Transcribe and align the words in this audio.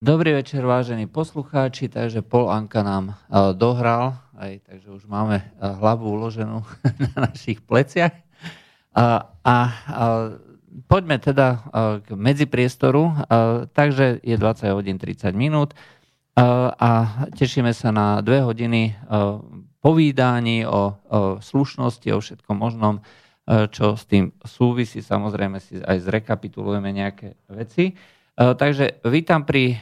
Dobrý 0.00 0.32
večer, 0.32 0.64
vážení 0.64 1.04
poslucháči, 1.04 1.92
takže 1.92 2.24
Pol 2.24 2.48
Anka 2.48 2.80
nám 2.80 3.12
uh, 3.12 3.52
dohral, 3.52 4.16
aj, 4.32 4.64
takže 4.64 4.96
už 4.96 5.04
máme 5.04 5.44
uh, 5.44 5.76
hlavu 5.76 6.08
uloženú 6.08 6.64
na 7.04 7.28
našich 7.28 7.60
pleciach. 7.60 8.08
Uh, 8.96 9.28
a 9.44 9.56
uh, 9.68 10.40
poďme 10.88 11.20
teda 11.20 11.68
k 12.00 12.16
medzipriestoru, 12.16 13.12
takže 13.76 14.24
je 14.24 14.36
20 14.40 14.72
hodín 14.72 14.96
30 14.96 15.36
minút 15.36 15.76
a 16.80 16.90
tešíme 17.36 17.74
sa 17.76 17.90
na 17.92 18.22
dve 18.22 18.40
hodiny 18.40 18.94
povídaní 19.82 20.64
o, 20.64 20.70
o 20.70 20.82
slušnosti, 21.42 22.08
o 22.14 22.22
všetkom 22.22 22.54
možnom, 22.56 23.02
čo 23.74 23.98
s 23.98 24.06
tým 24.06 24.30
súvisí. 24.46 25.02
Samozrejme 25.02 25.58
si 25.58 25.82
aj 25.82 26.06
zrekapitulujeme 26.06 26.88
nejaké 26.94 27.34
veci. 27.50 27.98
E, 28.40 28.56
takže 28.56 29.04
vítam 29.04 29.44
pri 29.44 29.76
e, 29.76 29.78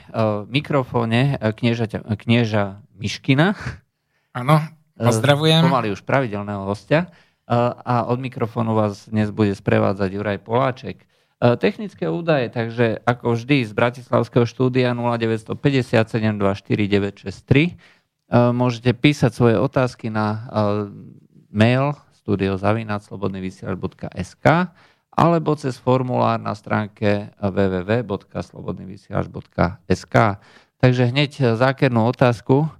mikrofóne 0.50 1.38
e, 1.38 1.54
knieža, 1.54 1.86
knieža 2.18 2.82
Miškina. 2.98 3.54
Áno, 4.34 4.58
pozdravujem. 4.98 5.62
Pomaly 5.62 5.94
už 5.94 6.02
pravidelného 6.02 6.66
hostia. 6.66 7.06
A 7.48 8.04
od 8.04 8.20
mikrofónu 8.20 8.76
vás 8.76 9.08
dnes 9.08 9.32
bude 9.32 9.56
sprevádzať 9.56 10.12
Juraj 10.12 10.44
Poláček. 10.44 11.00
Technické 11.40 12.04
údaje, 12.04 12.52
takže 12.52 13.00
ako 13.08 13.40
vždy 13.40 13.64
z 13.64 13.72
Bratislavského 13.72 14.44
štúdia 14.44 14.92
0957 14.92 15.56
Môžete 18.52 18.90
písať 18.92 19.32
svoje 19.32 19.56
otázky 19.56 20.12
na 20.12 20.44
mail 21.48 21.96
studiozavinac.slobodnyvysielač.sk 22.20 24.44
alebo 25.18 25.58
cez 25.58 25.74
formulár 25.74 26.38
na 26.38 26.54
stránke 26.54 27.34
www.slobodnyvysielač.sk. 27.42 30.14
Takže 30.78 31.10
hneď 31.10 31.58
zákernú 31.58 32.06
otázku. 32.06 32.70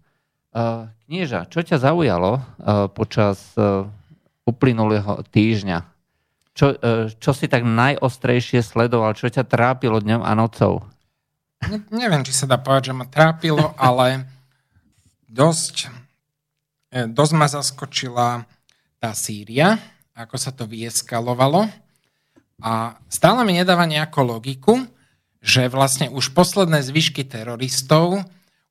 Knieža, 1.11 1.51
čo 1.51 1.67
ťa 1.67 1.83
zaujalo 1.83 2.39
počas 2.95 3.59
uplynulého 4.47 5.27
týždňa? 5.35 5.83
Čo, 6.55 6.79
čo 7.19 7.31
si 7.35 7.51
tak 7.51 7.67
najostrejšie 7.67 8.63
sledoval? 8.63 9.19
Čo 9.19 9.35
ťa 9.35 9.43
trápilo 9.43 9.99
dňom 9.99 10.23
a 10.23 10.31
nocou? 10.39 10.87
Ne, 11.67 11.83
neviem, 11.91 12.23
či 12.23 12.31
sa 12.31 12.47
dá 12.47 12.59
povedať, 12.59 12.91
že 12.91 12.95
ma 12.95 13.07
trápilo, 13.11 13.75
ale 13.79 14.23
dosť, 15.27 15.91
e, 16.95 17.11
dosť 17.11 17.33
ma 17.35 17.47
zaskočila 17.51 18.47
tá 18.99 19.11
Sýria, 19.15 19.79
ako 20.15 20.37
sa 20.39 20.55
to 20.55 20.67
vyeskalovalo 20.67 21.67
a 22.59 22.99
stále 23.07 23.47
mi 23.47 23.55
nedáva 23.55 23.87
nejakú 23.87 24.23
logiku, 24.27 24.83
že 25.39 25.71
vlastne 25.71 26.11
už 26.11 26.35
posledné 26.35 26.83
zvyšky 26.83 27.23
teroristov 27.23 28.27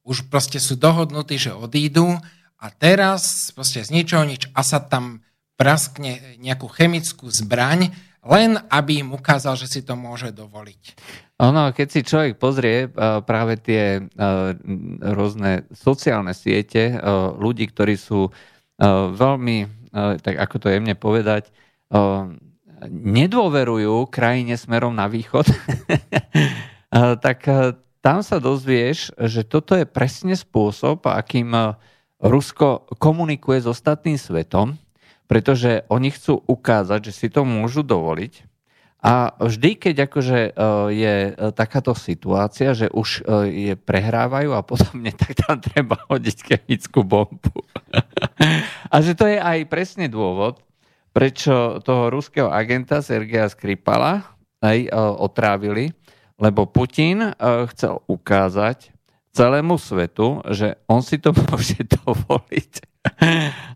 už 0.08 0.32
proste 0.32 0.60
sú 0.60 0.80
dohodnutí, 0.80 1.36
že 1.36 1.52
odídu 1.52 2.16
a 2.60 2.66
teraz 2.72 3.52
proste 3.52 3.84
z 3.84 3.92
ničoho 3.92 4.24
nič 4.24 4.48
Asad 4.56 4.88
tam 4.88 5.20
praskne 5.60 6.40
nejakú 6.40 6.72
chemickú 6.72 7.28
zbraň, 7.28 7.92
len 8.24 8.56
aby 8.72 9.04
im 9.04 9.12
ukázal, 9.12 9.60
že 9.60 9.68
si 9.68 9.84
to 9.84 10.00
môže 10.00 10.32
dovoliť. 10.32 10.84
Ono, 11.44 11.76
keď 11.76 11.88
si 11.92 12.08
človek 12.08 12.40
pozrie 12.40 12.88
práve 13.24 13.60
tie 13.60 14.04
rôzne 15.04 15.68
sociálne 15.76 16.32
siete 16.32 16.96
ľudí, 17.36 17.68
ktorí 17.68 18.00
sú 18.00 18.32
veľmi, 19.12 19.58
tak 20.24 20.36
ako 20.40 20.56
to 20.56 20.68
jemne 20.72 20.96
povedať, 20.96 21.52
nedôverujú 22.86 24.06
krajine 24.14 24.54
smerom 24.54 24.94
na 24.94 25.10
východ, 25.10 25.50
tak 27.26 27.40
tam 28.06 28.20
sa 28.22 28.38
dozvieš, 28.38 29.12
že 29.18 29.42
toto 29.42 29.74
je 29.74 29.90
presne 29.90 30.38
spôsob, 30.38 31.10
akým 31.10 31.78
Rusko 32.18 32.90
komunikuje 32.98 33.62
s 33.62 33.68
ostatným 33.70 34.18
svetom, 34.18 34.78
pretože 35.30 35.86
oni 35.92 36.10
chcú 36.10 36.42
ukázať, 36.48 37.12
že 37.12 37.14
si 37.14 37.28
to 37.30 37.46
môžu 37.46 37.86
dovoliť. 37.86 38.48
A 38.98 39.38
vždy, 39.38 39.78
keď 39.78 39.96
akože 40.10 40.40
eh, 40.42 40.52
je 40.92 41.14
takáto 41.54 41.94
situácia, 41.94 42.74
že 42.74 42.90
už 42.90 43.30
je 43.46 43.78
prehrávajú 43.78 44.58
a 44.58 44.66
podobne, 44.66 45.14
tak 45.22 45.38
tam 45.38 45.62
treba 45.62 46.02
hodiť 46.10 46.38
chemickú 46.42 47.06
bombu. 47.06 47.62
a 48.94 48.96
že 49.06 49.14
to 49.14 49.30
je 49.30 49.38
aj 49.38 49.70
presne 49.70 50.10
dôvod, 50.10 50.58
prečo 51.18 51.82
toho 51.82 52.14
ruského 52.14 52.46
agenta 52.54 53.02
Sergeja 53.02 53.50
Skripala 53.50 54.38
aj 54.62 54.86
e, 54.86 54.90
otrávili, 55.18 55.90
lebo 56.38 56.70
Putin 56.70 57.26
e, 57.26 57.32
chcel 57.74 58.06
ukázať 58.06 58.94
celému 59.34 59.82
svetu, 59.82 60.46
že 60.54 60.78
on 60.86 61.02
si 61.02 61.18
to 61.18 61.34
môže 61.50 61.82
dovoliť. 62.06 62.72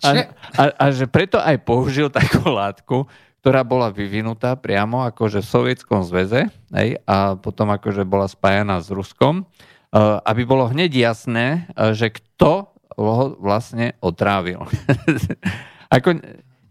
A, 0.06 0.10
a, 0.54 0.64
a 0.70 0.86
že 0.94 1.10
preto 1.10 1.42
aj 1.42 1.58
použil 1.66 2.14
takú 2.14 2.46
látku, 2.46 3.10
ktorá 3.42 3.66
bola 3.66 3.90
vyvinutá 3.90 4.54
priamo 4.54 5.02
akože 5.10 5.42
v 5.42 5.50
Sovietskom 5.50 6.06
zväze 6.06 6.46
hej, 6.78 7.02
a 7.10 7.42
potom 7.42 7.74
akože 7.74 8.06
bola 8.06 8.30
spájana 8.30 8.86
s 8.86 8.94
Ruskom, 8.94 9.42
e, 9.42 9.44
aby 10.30 10.46
bolo 10.46 10.70
hneď 10.70 10.94
jasné, 10.94 11.66
že 11.98 12.14
kto 12.14 12.70
ho 13.02 13.34
vlastne 13.42 13.98
otrávil. 13.98 14.62
Ako, 15.98 16.22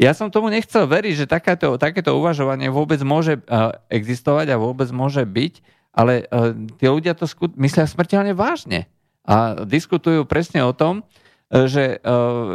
ja 0.01 0.17
som 0.17 0.33
tomu 0.33 0.49
nechcel 0.49 0.89
veriť, 0.89 1.13
že 1.13 1.27
takéto, 1.29 1.77
takéto 1.77 2.17
uvažovanie 2.17 2.73
vôbec 2.73 2.97
môže 3.05 3.37
uh, 3.45 3.77
existovať 3.93 4.57
a 4.57 4.61
vôbec 4.61 4.89
môže 4.89 5.21
byť, 5.21 5.61
ale 5.93 6.25
uh, 6.25 6.57
tí 6.81 6.89
ľudia 6.89 7.13
to 7.13 7.29
skut- 7.29 7.61
myslia 7.61 7.85
smrteľne 7.85 8.33
vážne 8.33 8.89
a 9.29 9.61
diskutujú 9.69 10.25
presne 10.25 10.65
o 10.65 10.73
tom, 10.73 11.05
uh, 11.05 11.69
že, 11.69 12.01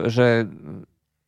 že 0.10 0.50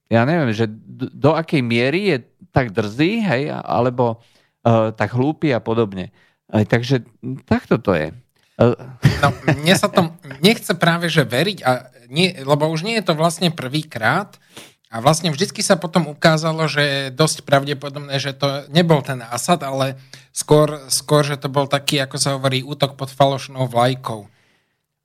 ja 0.09 0.21
neviem, 0.25 0.49
že 0.57 0.65
do, 0.97 1.37
akej 1.37 1.61
miery 1.61 2.01
je 2.09 2.17
tak 2.49 2.73
drzý, 2.73 3.21
hej, 3.21 3.53
alebo 3.53 4.17
uh, 4.65 4.89
tak 4.97 5.13
hlúpy 5.13 5.53
a 5.53 5.61
podobne. 5.61 6.09
Uh, 6.49 6.65
takže 6.65 7.05
takto 7.45 7.77
to 7.77 7.93
je. 7.93 8.09
No, 8.57 9.29
mne 9.61 9.75
sa 9.77 9.85
tom 9.85 10.17
nechce 10.41 10.73
práve, 10.73 11.13
že 11.13 11.21
veriť, 11.21 11.57
a 11.61 11.93
nie, 12.09 12.33
lebo 12.41 12.65
už 12.73 12.81
nie 12.81 12.97
je 12.97 13.05
to 13.05 13.13
vlastne 13.13 13.53
prvýkrát, 13.53 14.41
a 14.87 15.03
vlastne 15.03 15.35
vždycky 15.35 15.59
sa 15.59 15.75
potom 15.75 16.07
ukázalo, 16.07 16.63
že 16.71 16.83
je 16.83 17.01
dosť 17.11 17.43
pravdepodobné, 17.43 18.23
že 18.23 18.31
to 18.31 18.63
nebol 18.71 19.03
ten 19.03 19.19
Asad, 19.19 19.59
ale 19.67 19.99
skôr, 20.31 20.87
skôr, 20.87 21.27
že 21.27 21.35
to 21.35 21.51
bol 21.51 21.67
taký, 21.67 21.99
ako 21.99 22.15
sa 22.15 22.39
hovorí, 22.39 22.63
útok 22.63 22.95
pod 22.95 23.11
falošnou 23.11 23.67
vlajkou. 23.67 24.31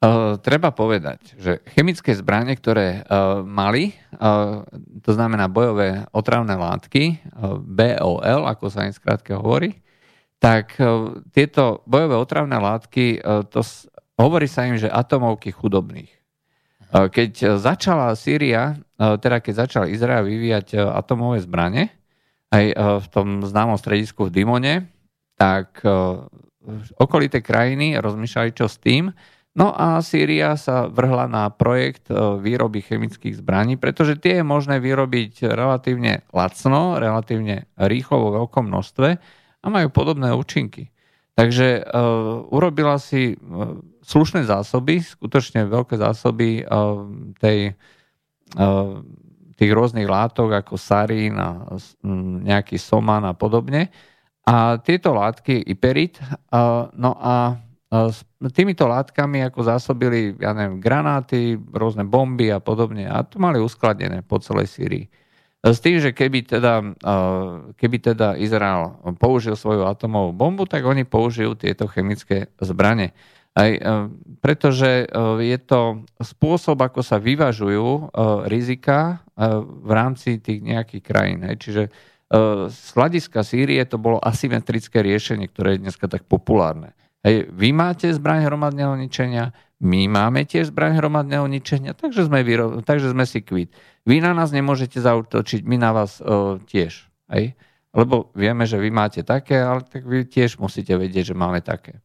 Uh, 0.02 0.34
treba 0.42 0.74
povedať, 0.74 1.34
že 1.38 1.62
chemické 1.74 2.14
zbranie, 2.14 2.58
ktoré 2.58 3.06
uh, 3.06 3.42
mali, 3.46 3.94
uh, 4.18 4.66
to 5.02 5.10
znamená 5.14 5.46
bojové 5.46 6.06
otravné 6.10 6.58
látky, 6.58 7.22
BOL, 7.62 8.42
ako 8.46 8.66
sa 8.66 8.86
im 8.86 8.94
skrátke 8.94 9.34
hovorí, 9.34 9.78
tak 10.42 10.74
tieto 11.30 11.86
bojové 11.86 12.18
otravné 12.18 12.58
látky, 12.58 13.22
to, 13.54 13.62
hovorí 14.18 14.50
sa 14.50 14.66
im, 14.66 14.74
že 14.74 14.90
atomovky 14.90 15.54
chudobných. 15.54 16.10
Keď 16.92 17.56
začala 17.56 18.12
Sýria, 18.12 18.76
teda 19.00 19.40
keď 19.40 19.64
začal 19.64 19.88
Izrael 19.88 20.28
vyvíjať 20.28 20.76
atomové 20.76 21.40
zbranie, 21.40 21.88
aj 22.52 22.64
v 23.00 23.06
tom 23.08 23.40
známom 23.40 23.80
stredisku 23.80 24.28
v 24.28 24.34
Dimone, 24.36 24.92
tak 25.40 25.80
okolité 27.00 27.40
krajiny 27.40 27.96
rozmýšľali, 27.96 28.50
čo 28.52 28.68
s 28.68 28.76
tým. 28.76 29.08
No 29.56 29.72
a 29.72 30.00
Sýria 30.04 30.56
sa 30.60 30.88
vrhla 30.88 31.28
na 31.32 31.48
projekt 31.48 32.12
výroby 32.12 32.84
chemických 32.84 33.40
zbraní, 33.40 33.80
pretože 33.80 34.20
tie 34.20 34.40
je 34.40 34.44
možné 34.44 34.76
vyrobiť 34.80 35.48
relatívne 35.48 36.28
lacno, 36.32 37.00
relatívne 37.00 37.68
rýchlo 37.76 38.16
vo 38.20 38.30
veľkom 38.44 38.68
množstve 38.68 39.08
a 39.64 39.66
majú 39.68 39.88
podobné 39.88 40.32
účinky. 40.32 40.92
Takže 41.32 41.88
urobila 42.52 43.00
si 43.00 43.40
slušné 44.02 44.44
zásoby, 44.44 44.98
skutočne 45.00 45.66
veľké 45.70 45.96
zásoby 45.96 46.66
uh, 46.66 47.06
tej, 47.38 47.78
uh, 48.58 49.00
tých 49.56 49.70
rôznych 49.70 50.10
látok 50.10 50.58
ako 50.58 50.74
sarín 50.74 51.38
a 51.38 51.78
um, 52.02 52.42
nejaký 52.42 52.76
soman 52.76 53.22
a 53.24 53.32
podobne. 53.32 53.88
A 54.42 54.76
tieto 54.82 55.14
látky, 55.14 55.62
iperit, 55.70 56.18
uh, 56.50 56.90
no 56.98 57.14
a 57.14 57.62
s 57.92 58.24
týmito 58.56 58.88
látkami 58.88 59.44
ako 59.44 59.68
zásobili, 59.68 60.32
ja 60.40 60.56
neviem, 60.56 60.80
granáty, 60.80 61.60
rôzne 61.60 62.08
bomby 62.08 62.48
a 62.48 62.56
podobne. 62.56 63.04
A 63.04 63.20
to 63.20 63.36
mali 63.36 63.60
uskladnené 63.60 64.24
po 64.24 64.40
celej 64.40 64.72
Syrii. 64.72 65.04
S 65.60 65.78
tým, 65.78 66.00
že 66.00 66.16
keby 66.16 66.42
teda, 66.42 66.80
keby 67.76 67.96
teda 68.00 68.40
Izrael 68.40 68.96
použil 69.20 69.54
svoju 69.54 69.84
atomovú 69.84 70.32
bombu, 70.32 70.64
tak 70.64 70.88
oni 70.88 71.04
použijú 71.04 71.52
tieto 71.52 71.84
chemické 71.84 72.48
zbranie. 72.58 73.12
Aj, 73.52 73.68
pretože 74.40 75.04
je 75.44 75.58
to 75.60 76.08
spôsob, 76.24 76.80
ako 76.80 77.04
sa 77.04 77.20
vyvažujú 77.20 78.16
rizika 78.48 79.20
v 79.60 79.90
rámci 79.92 80.40
tých 80.40 80.64
nejakých 80.64 81.02
krajín. 81.04 81.44
Čiže 81.44 81.92
z 82.72 82.86
hľadiska 82.96 83.44
Sýrie 83.44 83.84
to 83.84 84.00
bolo 84.00 84.16
asymetrické 84.16 85.04
riešenie, 85.04 85.52
ktoré 85.52 85.76
je 85.76 85.84
dneska 85.84 86.08
tak 86.08 86.24
populárne. 86.24 86.96
Vy 87.28 87.76
máte 87.76 88.08
zbraň 88.08 88.48
hromadného 88.48 88.96
ničenia, 88.96 89.52
my 89.84 90.08
máme 90.08 90.48
tiež 90.48 90.72
zbraň 90.72 90.96
hromadného 90.96 91.44
ničenia, 91.44 91.92
takže 91.92 92.24
sme, 92.32 92.40
vyro- 92.40 92.80
takže 92.80 93.12
sme 93.12 93.28
si 93.28 93.44
kvít. 93.44 93.76
Vy 94.08 94.24
na 94.24 94.32
nás 94.32 94.48
nemôžete 94.48 94.96
zautočiť, 94.96 95.60
my 95.68 95.76
na 95.76 95.92
vás 95.92 96.24
tiež. 96.72 97.04
Lebo 97.92 98.32
vieme, 98.32 98.64
že 98.64 98.80
vy 98.80 98.88
máte 98.88 99.20
také, 99.20 99.60
ale 99.60 99.84
tak 99.84 100.08
vy 100.08 100.24
tiež 100.24 100.56
musíte 100.56 100.96
vedieť, 100.96 101.30
že 101.30 101.36
máme 101.36 101.60
také. 101.60 102.00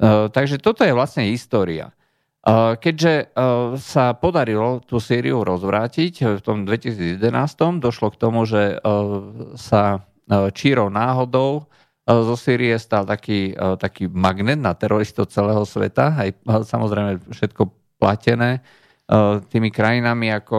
O, 0.00 0.32
takže 0.32 0.56
toto 0.56 0.80
je 0.82 0.96
vlastne 0.96 1.28
história. 1.28 1.92
O, 2.40 2.74
keďže 2.80 3.36
o, 3.36 3.76
sa 3.76 4.16
podarilo 4.16 4.80
tú 4.80 4.96
Sýriu 4.96 5.44
rozvrátiť 5.44 6.38
v 6.38 6.40
tom 6.40 6.64
2011, 6.64 7.20
došlo 7.78 8.08
k 8.10 8.16
tomu, 8.16 8.48
že 8.48 8.80
sa 9.60 10.08
čírou 10.54 10.88
náhodou 10.94 11.66
zo 12.06 12.34
Sýrie 12.38 12.78
stal 12.78 13.02
taký, 13.02 13.50
taký 13.82 14.06
magnet 14.06 14.62
na 14.62 14.78
teroristov 14.78 15.26
celého 15.26 15.66
sveta, 15.66 16.14
aj 16.16 16.38
samozrejme 16.66 17.18
všetko 17.34 17.66
platené 17.98 18.62
tými 19.50 19.74
krajinami 19.74 20.30
ako 20.30 20.58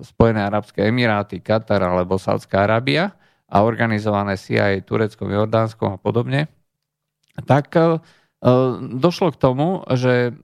Spojené 0.00 0.48
arabské 0.48 0.88
emiráty, 0.88 1.44
Katar 1.44 1.84
alebo 1.84 2.16
Saudská 2.16 2.64
Arábia 2.64 3.12
a 3.52 3.60
organizované 3.60 4.40
CIA 4.40 4.80
Tureckom, 4.80 5.28
Jordánskom 5.28 5.96
a 5.96 5.98
podobne, 6.00 6.48
tak 7.44 7.68
došlo 9.00 9.32
k 9.32 9.40
tomu, 9.40 9.80
že 9.96 10.36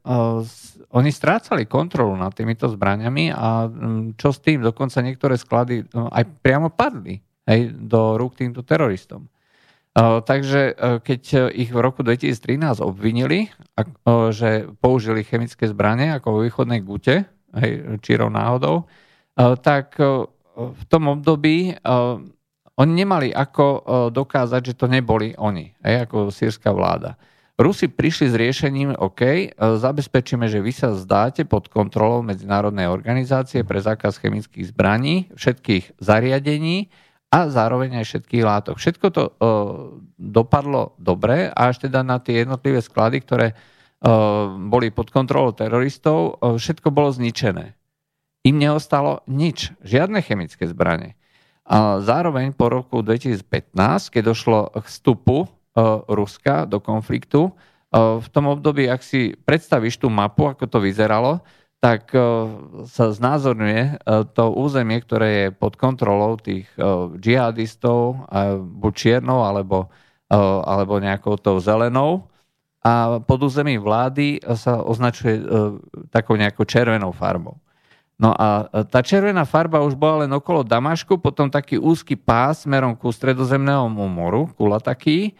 oni 0.90 1.10
strácali 1.12 1.68
kontrolu 1.68 2.16
nad 2.16 2.32
týmito 2.32 2.64
zbraniami 2.66 3.28
a 3.28 3.68
čo 4.16 4.32
s 4.32 4.40
tým, 4.40 4.64
dokonca 4.64 5.04
niektoré 5.04 5.36
sklady 5.36 5.84
aj 5.92 6.24
priamo 6.40 6.72
padli 6.72 7.20
hej, 7.44 7.76
do 7.76 8.16
rúk 8.16 8.40
týmto 8.40 8.64
teroristom. 8.64 9.28
Takže 10.00 10.78
keď 11.04 11.52
ich 11.52 11.68
v 11.68 11.78
roku 11.82 12.00
2013 12.00 12.80
obvinili, 12.80 13.52
že 14.32 14.70
použili 14.80 15.20
chemické 15.26 15.68
zbranie 15.68 16.16
ako 16.16 16.40
vo 16.40 16.40
východnej 16.46 16.80
gute, 16.80 17.28
hej, 17.58 18.00
čírov 18.00 18.32
náhodou, 18.32 18.88
tak 19.60 20.00
v 20.56 20.82
tom 20.88 21.04
období 21.10 21.74
oni 22.80 22.92
nemali 22.96 23.28
ako 23.34 23.66
dokázať, 24.14 24.72
že 24.72 24.78
to 24.78 24.86
neboli 24.88 25.36
oni, 25.36 25.74
hej, 25.84 26.08
ako 26.08 26.32
sírska 26.32 26.72
vláda. 26.72 27.20
Rusi 27.60 27.92
prišli 27.92 28.32
s 28.32 28.34
riešením, 28.40 28.96
OK, 28.96 29.52
zabezpečíme, 29.60 30.48
že 30.48 30.64
vy 30.64 30.72
sa 30.72 30.96
zdáte 30.96 31.44
pod 31.44 31.68
kontrolou 31.68 32.24
Medzinárodnej 32.24 32.88
organizácie 32.88 33.68
pre 33.68 33.84
zákaz 33.84 34.16
chemických 34.16 34.72
zbraní, 34.72 35.28
všetkých 35.36 36.00
zariadení, 36.00 36.88
a 37.30 37.46
zároveň 37.46 38.02
aj 38.02 38.04
všetkých 38.10 38.42
látok. 38.42 38.74
Všetko 38.82 39.06
to 39.14 39.22
uh, 39.22 39.32
dopadlo 40.18 40.98
dobre, 40.98 41.46
až 41.46 41.86
teda 41.86 42.02
na 42.02 42.18
tie 42.18 42.42
jednotlivé 42.42 42.82
sklady, 42.82 43.22
ktoré 43.22 43.46
uh, 43.54 44.50
boli 44.66 44.90
pod 44.90 45.14
kontrolou 45.14 45.54
teroristov, 45.54 46.42
uh, 46.42 46.58
všetko 46.58 46.90
bolo 46.90 47.14
zničené. 47.14 47.78
Im 48.42 48.56
neostalo 48.58 49.22
nič, 49.30 49.70
žiadne 49.84 50.18
chemické 50.26 50.66
zbranie. 50.66 51.14
A 51.70 52.02
zároveň 52.02 52.50
po 52.50 52.66
roku 52.66 52.98
2015, 52.98 53.70
keď 54.10 54.22
došlo 54.34 54.74
k 54.74 54.86
vstupu 54.90 55.46
Ruska 56.10 56.66
do 56.66 56.82
konfliktu, 56.82 57.48
uh, 57.48 57.54
v 57.92 58.26
tom 58.30 58.46
období, 58.46 58.86
ak 58.86 59.02
si 59.02 59.34
predstavíš 59.34 59.98
tú 59.98 60.06
mapu, 60.06 60.46
ako 60.46 60.66
to 60.70 60.78
vyzeralo, 60.78 61.42
tak 61.80 62.12
eh, 62.12 62.22
sa 62.86 63.08
znázorňuje 63.08 64.04
to 64.36 64.44
územie, 64.52 65.00
ktoré 65.00 65.28
je 65.32 65.46
pod 65.48 65.80
kontrolou 65.80 66.36
tých 66.36 66.68
džihadistov, 67.16 68.28
buď 68.60 68.92
čiernou, 68.92 69.40
alebo, 69.48 69.88
alebo 70.68 71.00
nejakou 71.00 71.40
tou 71.40 71.56
zelenou. 71.56 72.28
A 72.84 73.20
pod 73.24 73.40
území 73.48 73.80
vlády 73.80 74.44
sa 74.60 74.84
označuje 74.84 75.40
takou 76.12 76.36
nejakou 76.36 76.68
červenou 76.68 77.16
farbou. 77.16 77.56
No 78.20 78.36
a 78.36 78.68
tá 78.92 79.00
červená 79.00 79.48
farba 79.48 79.80
už 79.80 79.96
bola 79.96 80.28
len 80.28 80.32
okolo 80.36 80.60
Damašku, 80.60 81.16
potom 81.16 81.48
taký 81.48 81.80
úzky 81.80 82.12
pás 82.12 82.68
smerom 82.68 82.92
ku 82.92 83.08
stredozemnému 83.08 84.04
moru, 84.04 84.52
kula 84.52 84.76
taký, 84.84 85.32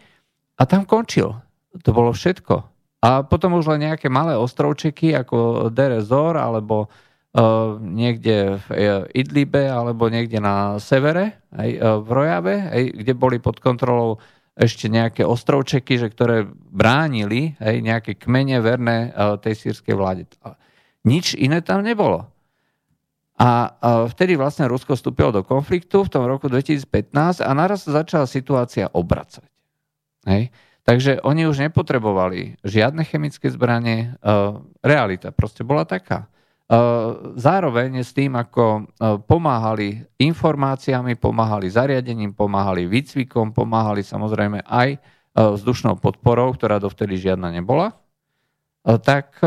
a 0.61 0.69
tam 0.69 0.85
končil. 0.85 1.33
To 1.81 1.89
bolo 1.89 2.13
všetko. 2.13 2.55
A 3.01 3.25
potom 3.25 3.57
už 3.57 3.65
len 3.73 3.89
nejaké 3.89 4.13
malé 4.13 4.37
ostrovčeky 4.37 5.17
ako 5.17 5.67
Derezor 5.73 6.37
alebo 6.37 6.85
uh, 6.85 7.81
niekde 7.81 8.61
v 8.61 8.65
uh, 8.69 9.09
Idlibe 9.09 9.65
alebo 9.65 10.05
niekde 10.05 10.37
na 10.37 10.77
severe, 10.77 11.41
aj, 11.49 11.69
uh, 11.81 11.97
v 12.05 12.09
Rojave, 12.13 12.55
aj, 12.69 12.83
kde 13.01 13.13
boli 13.17 13.41
pod 13.41 13.57
kontrolou 13.57 14.21
ešte 14.53 14.85
nejaké 14.85 15.25
ostrovčeky, 15.25 15.97
že 15.97 16.13
ktoré 16.13 16.45
bránili 16.53 17.57
aj, 17.57 17.75
nejaké 17.81 18.11
kmene 18.21 18.61
verné 18.61 19.09
uh, 19.09 19.41
tej 19.41 19.57
sírskej 19.57 19.97
vláde. 19.97 20.29
Nič 21.01 21.33
iné 21.33 21.65
tam 21.65 21.81
nebolo. 21.81 22.29
A 23.41 23.73
vtedy 24.13 24.37
vlastne 24.37 24.69
Rusko 24.69 24.93
vstúpilo 24.93 25.33
do 25.33 25.41
konfliktu 25.41 26.05
v 26.05 26.13
tom 26.13 26.29
roku 26.29 26.45
2015 26.45 27.41
a 27.41 27.49
naraz 27.57 27.89
začala 27.89 28.29
situácia 28.29 28.85
obracať. 28.93 29.50
Hej. 30.25 30.53
Takže 30.81 31.21
oni 31.21 31.45
už 31.45 31.69
nepotrebovali 31.69 32.57
žiadne 32.65 33.05
chemické 33.05 33.53
zbranie. 33.53 34.17
E, 34.17 34.29
realita 34.81 35.29
proste 35.29 35.61
bola 35.61 35.85
taká. 35.85 36.25
E, 36.25 36.27
zároveň 37.37 38.01
s 38.01 38.17
tým, 38.17 38.33
ako 38.33 38.65
e, 38.65 38.81
pomáhali 39.21 40.01
informáciami, 40.17 41.13
pomáhali 41.21 41.69
zariadením, 41.69 42.33
pomáhali 42.33 42.89
výcvikom, 42.89 43.53
pomáhali 43.53 44.01
samozrejme 44.01 44.65
aj 44.65 44.97
vzdušnou 45.31 45.95
podporou, 46.03 46.51
ktorá 46.51 46.75
dovtedy 46.75 47.15
žiadna 47.15 47.55
nebola, 47.55 47.95
tak 48.83 49.39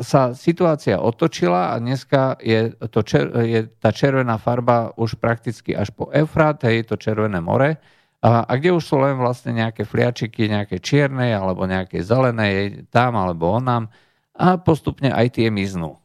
sa 0.00 0.32
situácia 0.32 0.96
otočila 0.96 1.72
a 1.72 1.80
dneska 1.80 2.40
je, 2.40 2.72
to 2.88 3.04
čer, 3.04 3.28
je 3.44 3.68
tá 3.80 3.92
červená 3.92 4.40
farba 4.40 4.96
už 4.96 5.20
prakticky 5.20 5.76
až 5.76 5.92
po 5.92 6.08
Eufrat, 6.12 6.64
je 6.64 6.80
to 6.80 6.96
Červené 6.96 7.44
more, 7.44 7.76
a, 8.24 8.48
a 8.48 8.52
kde 8.56 8.72
už 8.72 8.84
sú 8.84 8.96
len 9.00 9.20
vlastne 9.20 9.52
nejaké 9.52 9.84
fliačiky, 9.84 10.48
nejaké 10.48 10.80
čierne 10.80 11.32
alebo 11.32 11.68
nejaké 11.68 12.00
zelené, 12.00 12.82
tam 12.88 13.16
alebo 13.16 13.52
onám 13.52 13.92
a 14.36 14.60
postupne 14.60 15.12
aj 15.12 15.40
tie 15.40 15.48
miznú. 15.48 16.00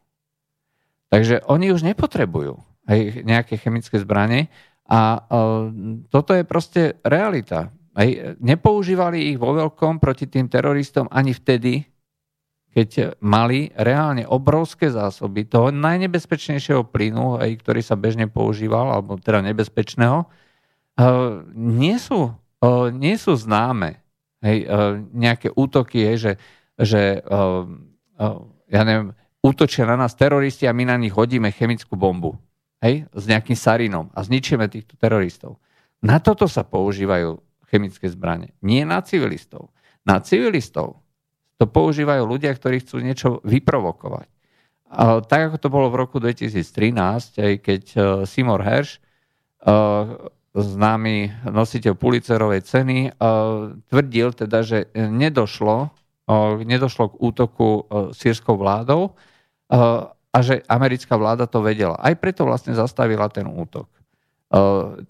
Takže 1.12 1.44
oni 1.48 1.76
už 1.76 1.84
nepotrebujú 1.84 2.56
aj 2.88 3.28
nejaké 3.28 3.60
chemické 3.60 4.00
zbranie 4.00 4.48
a 4.88 5.24
uh, 5.24 5.68
toto 6.08 6.32
je 6.36 6.44
proste 6.48 7.00
realita. 7.04 7.72
Aj, 7.92 8.08
nepoužívali 8.40 9.36
ich 9.36 9.38
vo 9.40 9.52
veľkom 9.52 10.00
proti 10.00 10.28
tým 10.28 10.48
teroristom 10.48 11.12
ani 11.12 11.36
vtedy, 11.36 11.84
keď 12.72 13.20
mali 13.20 13.68
reálne 13.76 14.24
obrovské 14.24 14.88
zásoby 14.88 15.44
toho 15.44 15.76
najnebezpečnejšieho 15.76 16.88
plynu, 16.88 17.44
aj, 17.44 17.60
ktorý 17.60 17.84
sa 17.84 18.00
bežne 18.00 18.32
používal, 18.32 18.96
alebo 18.96 19.20
teda 19.20 19.44
nebezpečného, 19.44 20.24
Nie, 21.56 21.96
sú, 21.98 22.36
nie 22.92 23.16
sú 23.16 23.32
známe 23.38 24.04
hej, 24.44 24.68
nejaké 25.16 25.50
útoky, 25.56 26.04
hej, 26.04 26.18
že, 26.20 26.34
že 26.78 27.02
ja 28.68 28.82
neviem, 28.84 29.16
útočia 29.42 29.88
na 29.90 29.98
nás 29.98 30.14
teroristi 30.14 30.70
a 30.70 30.76
my 30.76 30.86
na 30.86 30.98
nich 31.00 31.16
hodíme 31.16 31.50
chemickú 31.50 31.98
bombu 31.98 32.38
hej, 32.84 33.10
s 33.14 33.24
nejakým 33.26 33.58
sarinom 33.58 34.10
a 34.14 34.20
zničíme 34.22 34.68
týchto 34.70 34.98
teroristov. 34.98 35.58
Na 36.02 36.18
toto 36.22 36.46
sa 36.50 36.66
používajú 36.66 37.38
chemické 37.70 38.10
zbranie. 38.10 38.54
Nie 38.62 38.84
na 38.84 39.00
civilistov. 39.06 39.70
Na 40.02 40.20
civilistov 40.20 41.02
to 41.62 41.70
používajú 41.70 42.26
ľudia, 42.26 42.52
ktorí 42.58 42.82
chcú 42.82 42.98
niečo 43.00 43.30
vyprovokovať. 43.46 44.28
A 44.92 45.24
tak 45.24 45.54
ako 45.54 45.58
to 45.62 45.70
bolo 45.72 45.88
v 45.88 46.00
roku 46.04 46.18
2013, 46.20 47.38
aj 47.38 47.54
keď 47.64 47.84
Seymour 48.28 48.66
Hersh 48.66 49.00
známy 50.52 51.48
nositeľ 51.48 51.96
Pulitzerovej 51.96 52.62
ceny, 52.68 53.16
tvrdil 53.88 54.36
teda, 54.36 54.60
že 54.68 54.92
nedošlo, 54.96 55.92
nedošlo 56.64 57.06
k 57.12 57.20
útoku 57.24 57.88
sírskou 58.12 58.60
vládou 58.60 59.16
a 60.32 60.38
že 60.44 60.64
americká 60.68 61.16
vláda 61.16 61.48
to 61.48 61.64
vedela. 61.64 61.96
Aj 62.00 62.12
preto 62.20 62.44
vlastne 62.44 62.76
zastavila 62.76 63.32
ten 63.32 63.48
útok. 63.48 63.88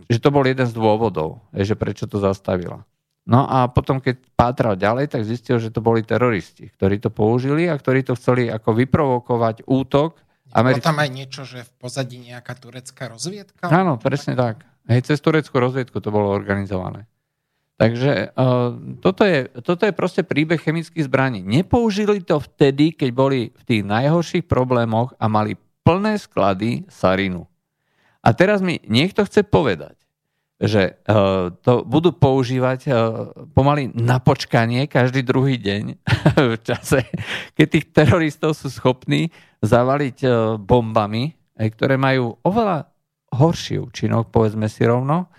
Že 0.05 0.19
to 0.21 0.29
bol 0.29 0.45
jeden 0.45 0.69
z 0.69 0.73
dôvodov, 0.77 1.41
že 1.53 1.73
prečo 1.73 2.05
to 2.05 2.21
zastavila. 2.21 2.85
No 3.21 3.45
a 3.45 3.69
potom, 3.69 4.01
keď 4.01 4.17
pátral 4.33 4.73
ďalej, 4.73 5.13
tak 5.13 5.25
zistil, 5.25 5.61
že 5.61 5.69
to 5.69 5.77
boli 5.77 6.01
teroristi, 6.01 6.73
ktorí 6.73 6.97
to 6.97 7.13
použili 7.13 7.69
a 7.69 7.77
ktorí 7.77 8.01
to 8.01 8.17
chceli 8.17 8.49
ako 8.49 8.73
vyprovokovať 8.73 9.69
útok. 9.69 10.17
Americk... 10.57 10.81
Bolo 10.81 10.89
tam 10.89 11.05
aj 11.05 11.11
niečo, 11.13 11.41
že 11.45 11.61
v 11.65 11.71
pozadí 11.77 12.17
nejaká 12.17 12.57
turecká 12.57 13.13
rozviedka? 13.13 13.69
Áno, 13.69 14.01
presne 14.01 14.33
tak. 14.33 14.65
Hej, 14.89 15.11
cez 15.11 15.21
tureckú 15.21 15.57
rozviedku 15.61 16.01
to 16.01 16.09
bolo 16.09 16.33
organizované. 16.33 17.05
Takže 17.81 18.37
uh, 18.37 18.77
toto, 19.01 19.25
je, 19.25 19.49
toto 19.65 19.89
je 19.89 19.93
proste 19.93 20.21
príbeh 20.21 20.61
chemických 20.61 21.09
zbraní. 21.09 21.41
Nepoužili 21.41 22.21
to 22.21 22.37
vtedy, 22.37 22.93
keď 22.93 23.09
boli 23.09 23.49
v 23.49 23.63
tých 23.65 23.81
najhorších 23.81 24.45
problémoch 24.45 25.17
a 25.17 25.25
mali 25.25 25.57
plné 25.81 26.21
sklady 26.21 26.85
sarinu. 26.93 27.49
A 28.21 28.37
teraz 28.37 28.61
mi 28.61 28.77
niekto 28.85 29.25
chce 29.25 29.41
povedať, 29.41 29.97
že 30.61 31.01
to 31.65 31.81
budú 31.81 32.13
používať 32.13 32.85
pomaly 33.57 33.89
na 33.97 34.21
počkanie 34.21 34.85
každý 34.85 35.25
druhý 35.25 35.57
deň 35.57 35.97
v 36.53 36.57
čase, 36.61 37.01
keď 37.57 37.65
tých 37.65 37.85
teroristov 37.89 38.53
sú 38.53 38.69
schopní 38.69 39.33
zavaliť 39.65 40.21
bombami, 40.61 41.33
ktoré 41.57 41.97
majú 41.97 42.37
oveľa 42.45 42.90
horší 43.31 43.79
účinok, 43.79 44.29
povedzme 44.29 44.67
si 44.67 44.83
rovno, 44.83 45.31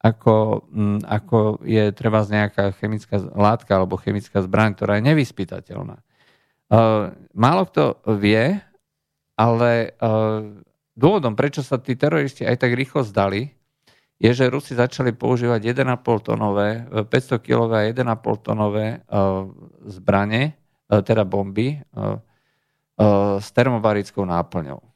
ako, 0.00 0.64
mm, 0.72 0.98
ako 1.04 1.60
je 1.66 1.92
treba 1.92 2.24
z 2.24 2.40
nejaká 2.40 2.72
chemická 2.78 3.20
látka 3.36 3.76
alebo 3.76 4.00
chemická 4.00 4.40
zbraň, 4.40 4.72
ktorá 4.78 4.96
je 4.96 5.06
nevyspytateľná. 5.12 6.00
Uh, 6.70 7.10
málo 7.34 7.66
kto 7.66 7.98
vie, 8.16 8.62
ale 9.34 9.70
uh, 9.98 10.46
dôvodom, 10.94 11.34
prečo 11.34 11.60
sa 11.60 11.76
tí 11.76 11.98
teroristi 11.98 12.46
aj 12.46 12.62
tak 12.62 12.72
rýchlo 12.72 13.02
zdali, 13.02 13.52
je, 14.20 14.30
že 14.36 14.52
Rusi 14.52 14.76
začali 14.76 15.16
používať 15.16 15.72
1,5 15.72 16.28
tonové, 16.28 16.84
500 16.92 17.40
kilové 17.40 17.76
a 17.80 17.88
1,5 17.88 18.44
tonové 18.44 19.00
zbranie, 19.88 20.60
teda 20.92 21.24
bomby, 21.24 21.80
s 23.40 23.48
termobarickou 23.56 24.20
náplňou. 24.28 24.89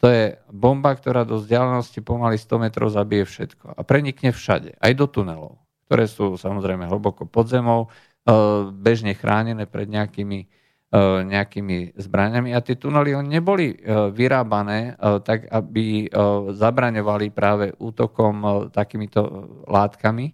To 0.00 0.08
je 0.08 0.40
bomba, 0.48 0.96
ktorá 0.96 1.28
do 1.28 1.36
vzdialenosti 1.36 2.00
pomaly 2.00 2.40
100 2.40 2.64
metrov 2.64 2.88
zabije 2.88 3.28
všetko 3.28 3.76
a 3.76 3.80
prenikne 3.84 4.32
všade, 4.32 4.80
aj 4.80 4.92
do 4.96 5.04
tunelov, 5.04 5.60
ktoré 5.84 6.08
sú 6.08 6.40
samozrejme 6.40 6.88
hlboko 6.88 7.28
pod 7.28 7.52
zemou, 7.52 7.84
e, 7.84 7.88
bežne 8.72 9.12
chránené 9.12 9.68
pred 9.68 9.84
nejakými, 9.92 10.48
e, 10.88 10.98
nejakými 11.04 12.00
zbraniami. 12.00 12.56
A 12.56 12.64
tie 12.64 12.80
tunely 12.80 13.12
neboli 13.20 13.76
e, 13.76 14.08
vyrábané 14.08 14.96
tak, 15.20 15.44
aby 15.52 16.08
zabraňovali 16.48 17.26
práve 17.36 17.76
útokom 17.76 18.72
takýmito 18.72 19.20
látkami, 19.68 20.32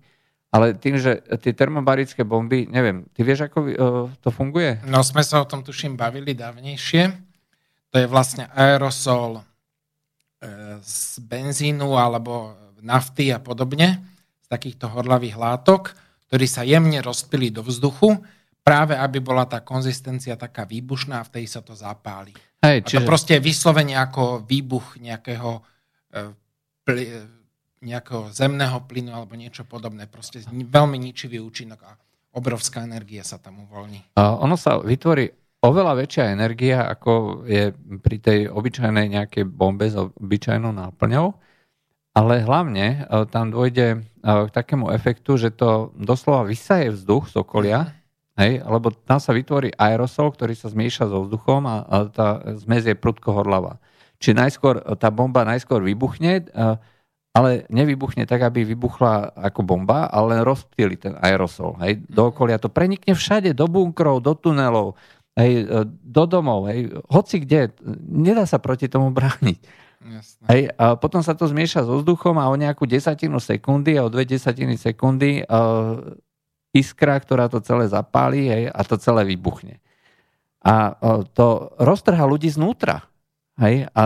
ale 0.55 0.79
tým, 0.79 0.95
že 0.95 1.27
tie 1.43 1.51
termobarické 1.51 2.23
bomby, 2.23 2.71
neviem, 2.71 3.03
ty 3.11 3.27
vieš, 3.27 3.51
ako 3.51 3.59
to 4.23 4.31
funguje? 4.31 4.79
No 4.87 5.03
sme 5.03 5.27
sa 5.27 5.43
o 5.43 5.51
tom 5.51 5.67
tuším 5.67 5.99
bavili 5.99 6.39
dávnejšie. 6.39 7.03
To 7.91 7.97
je 7.99 8.07
vlastne 8.07 8.47
aerosol 8.55 9.43
z 10.83 11.19
benzínu 11.25 11.97
alebo 11.97 12.55
nafty 12.85 13.33
a 13.33 13.41
podobne, 13.41 14.05
z 14.45 14.47
takýchto 14.47 14.93
horlavých 14.93 15.37
látok, 15.37 15.97
ktorí 16.29 16.47
sa 16.47 16.63
jemne 16.63 17.01
rozpili 17.01 17.51
do 17.51 17.65
vzduchu, 17.65 18.21
práve 18.67 18.99
aby 18.99 19.23
bola 19.23 19.47
tá 19.47 19.63
konzistencia 19.63 20.35
taká 20.35 20.67
výbušná 20.67 21.23
a 21.23 21.27
vtedy 21.27 21.47
sa 21.47 21.63
to 21.63 21.73
zapáli. 21.73 22.35
Hej, 22.63 22.83
čiže... 22.83 22.99
A 22.99 23.07
to 23.07 23.11
proste 23.11 23.33
je 23.39 23.47
vyslovene 23.47 23.95
ako 23.95 24.43
výbuch 24.43 24.99
nejakého, 24.99 25.63
e, 26.11 26.21
pli, 26.83 27.05
nejakého 27.87 28.35
zemného 28.35 28.83
plynu 28.91 29.15
alebo 29.15 29.39
niečo 29.39 29.63
podobné. 29.63 30.11
Proste 30.11 30.43
veľmi 30.51 30.99
ničivý 30.99 31.39
účinok 31.39 31.81
a 31.87 31.95
obrovská 32.35 32.83
energia 32.83 33.23
sa 33.23 33.39
tam 33.39 33.63
uvoľní. 33.71 34.19
A 34.19 34.35
ono 34.35 34.59
sa 34.59 34.83
vytvorí 34.83 35.31
oveľa 35.65 35.93
väčšia 35.97 36.35
energia, 36.37 36.85
ako 36.89 37.45
je 37.49 37.73
pri 38.03 38.17
tej 38.21 38.39
obyčajnej 38.53 39.07
nejakej 39.13 39.45
bombe 39.49 39.89
s 39.89 39.97
obyčajnou 39.97 40.73
náplňou, 40.73 41.27
ale 42.17 42.41
hlavne 42.41 42.87
e, 43.05 43.29
tam 43.29 43.53
dôjde 43.53 43.87
e, 43.93 43.99
k 44.23 44.51
takému 44.53 44.89
efektu, 44.89 45.37
že 45.37 45.53
to 45.53 45.93
doslova 46.01 46.49
vysaje 46.49 46.89
vzduch 46.89 47.29
z 47.29 47.35
okolia, 47.37 47.93
hej, 48.41 48.65
lebo 48.65 48.89
tam 49.05 49.21
sa 49.21 49.37
vytvorí 49.37 49.73
aerosol, 49.77 50.33
ktorý 50.33 50.57
sa 50.57 50.73
zmieša 50.73 51.13
so 51.13 51.29
vzduchom 51.29 51.69
a, 51.69 51.85
a 51.85 51.97
tá 52.09 52.29
zmes 52.57 52.89
je 52.89 52.97
prudko 52.97 53.37
horlava. 53.37 53.77
Či 54.17 54.33
najskôr, 54.33 54.81
tá 54.97 55.13
bomba 55.13 55.45
najskôr 55.45 55.85
vybuchne, 55.85 56.49
e, 56.49 56.65
ale 57.37 57.69
nevybuchne 57.69 58.25
tak, 58.25 58.49
aby 58.49 58.65
vybuchla 58.65 59.37
ako 59.37 59.61
bomba, 59.61 60.09
ale 60.09 60.41
len 60.41 60.41
rozptýli 60.41 60.97
ten 60.97 61.15
aerosol. 61.21 61.77
Hej, 61.85 62.01
do 62.09 62.33
okolia 62.33 62.57
to 62.57 62.73
prenikne 62.73 63.13
všade, 63.13 63.53
do 63.53 63.69
bunkrov, 63.69 64.25
do 64.25 64.33
tunelov, 64.33 64.97
hej, 65.37 65.53
e, 65.69 65.81
do 65.87 66.25
domov, 66.25 66.67
hej, 66.73 66.91
hoci 67.13 67.45
kde, 67.45 67.77
nedá 68.09 68.49
sa 68.49 68.57
proti 68.57 68.89
tomu 68.89 69.13
brániť. 69.13 69.61
Jasne. 69.97 70.45
Hej, 70.49 70.63
a 70.77 70.95
potom 70.97 71.21
sa 71.21 71.33
to 71.33 71.49
zmieša 71.49 71.85
so 71.85 72.01
vzduchom 72.01 72.37
a 72.37 72.49
o 72.49 72.57
nejakú 72.57 72.85
desatinu 72.85 73.41
sekundy 73.41 73.97
a 73.97 74.05
o 74.07 74.13
dve 74.13 74.29
desatiny 74.29 74.77
sekundy 74.77 75.43
uh, 75.45 75.99
iskra, 76.71 77.17
ktorá 77.17 77.49
to 77.49 77.65
celé 77.65 77.89
zapáli 77.89 78.47
hej, 78.47 78.69
a 78.71 78.81
to 78.85 79.01
celé 79.01 79.25
vybuchne. 79.25 79.81
A 80.63 80.95
uh, 80.95 81.25
to 81.33 81.73
roztrhá 81.81 82.29
ľudí 82.29 82.53
znútra. 82.53 83.09
Hej, 83.57 83.89
a 83.97 84.03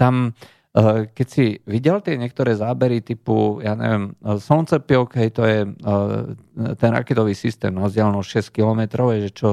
tam, 0.00 0.32
uh, 0.32 1.04
keď 1.14 1.26
si 1.28 1.60
videl 1.68 2.00
tie 2.00 2.16
niektoré 2.16 2.56
zábery 2.56 3.04
typu, 3.04 3.60
ja 3.60 3.76
neviem, 3.76 4.16
slncepiok, 4.24 5.20
hej, 5.20 5.30
to 5.36 5.42
je 5.44 5.58
uh, 5.68 6.32
ten 6.80 6.90
raketový 6.96 7.36
systém 7.36 7.70
na 7.76 7.86
vzdialenosť 7.86 8.50
6 8.50 8.56
km, 8.56 8.82
že 9.20 9.30
čo 9.30 9.48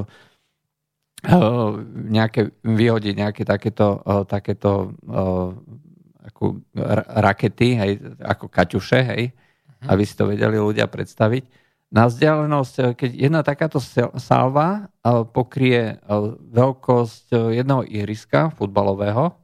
nejaké, 2.11 2.51
vyhodiť 2.67 3.13
nejaké 3.15 3.43
takéto, 3.47 4.03
takéto 4.27 4.91
ako 6.23 6.63
rakety, 7.19 7.79
hej, 7.79 7.91
ako 8.19 8.47
kaťuše, 8.47 8.99
hej, 9.03 9.23
uh-huh. 9.31 9.91
aby 9.91 10.03
si 10.03 10.15
to 10.15 10.27
vedeli 10.27 10.59
ľudia 10.59 10.87
predstaviť. 10.87 11.43
Na 11.93 12.09
vzdialenosť, 12.09 12.97
keď 12.97 13.09
jedna 13.13 13.45
takáto 13.45 13.77
salva 14.17 14.89
pokrie 15.29 16.01
veľkosť 16.49 17.53
jedného 17.53 17.85
ihriska 17.85 18.49
futbalového 18.57 19.37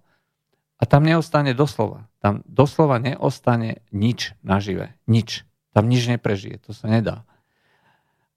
a 0.81 0.83
tam 0.89 1.05
neostane 1.05 1.53
doslova. 1.53 2.09
Tam 2.17 2.41
doslova 2.49 2.97
neostane 2.97 3.85
nič 3.93 4.33
nažive. 4.41 4.97
Nič. 5.05 5.45
Tam 5.77 5.85
nič 5.85 6.09
neprežije. 6.09 6.57
To 6.65 6.73
sa 6.73 6.89
nedá. 6.89 7.21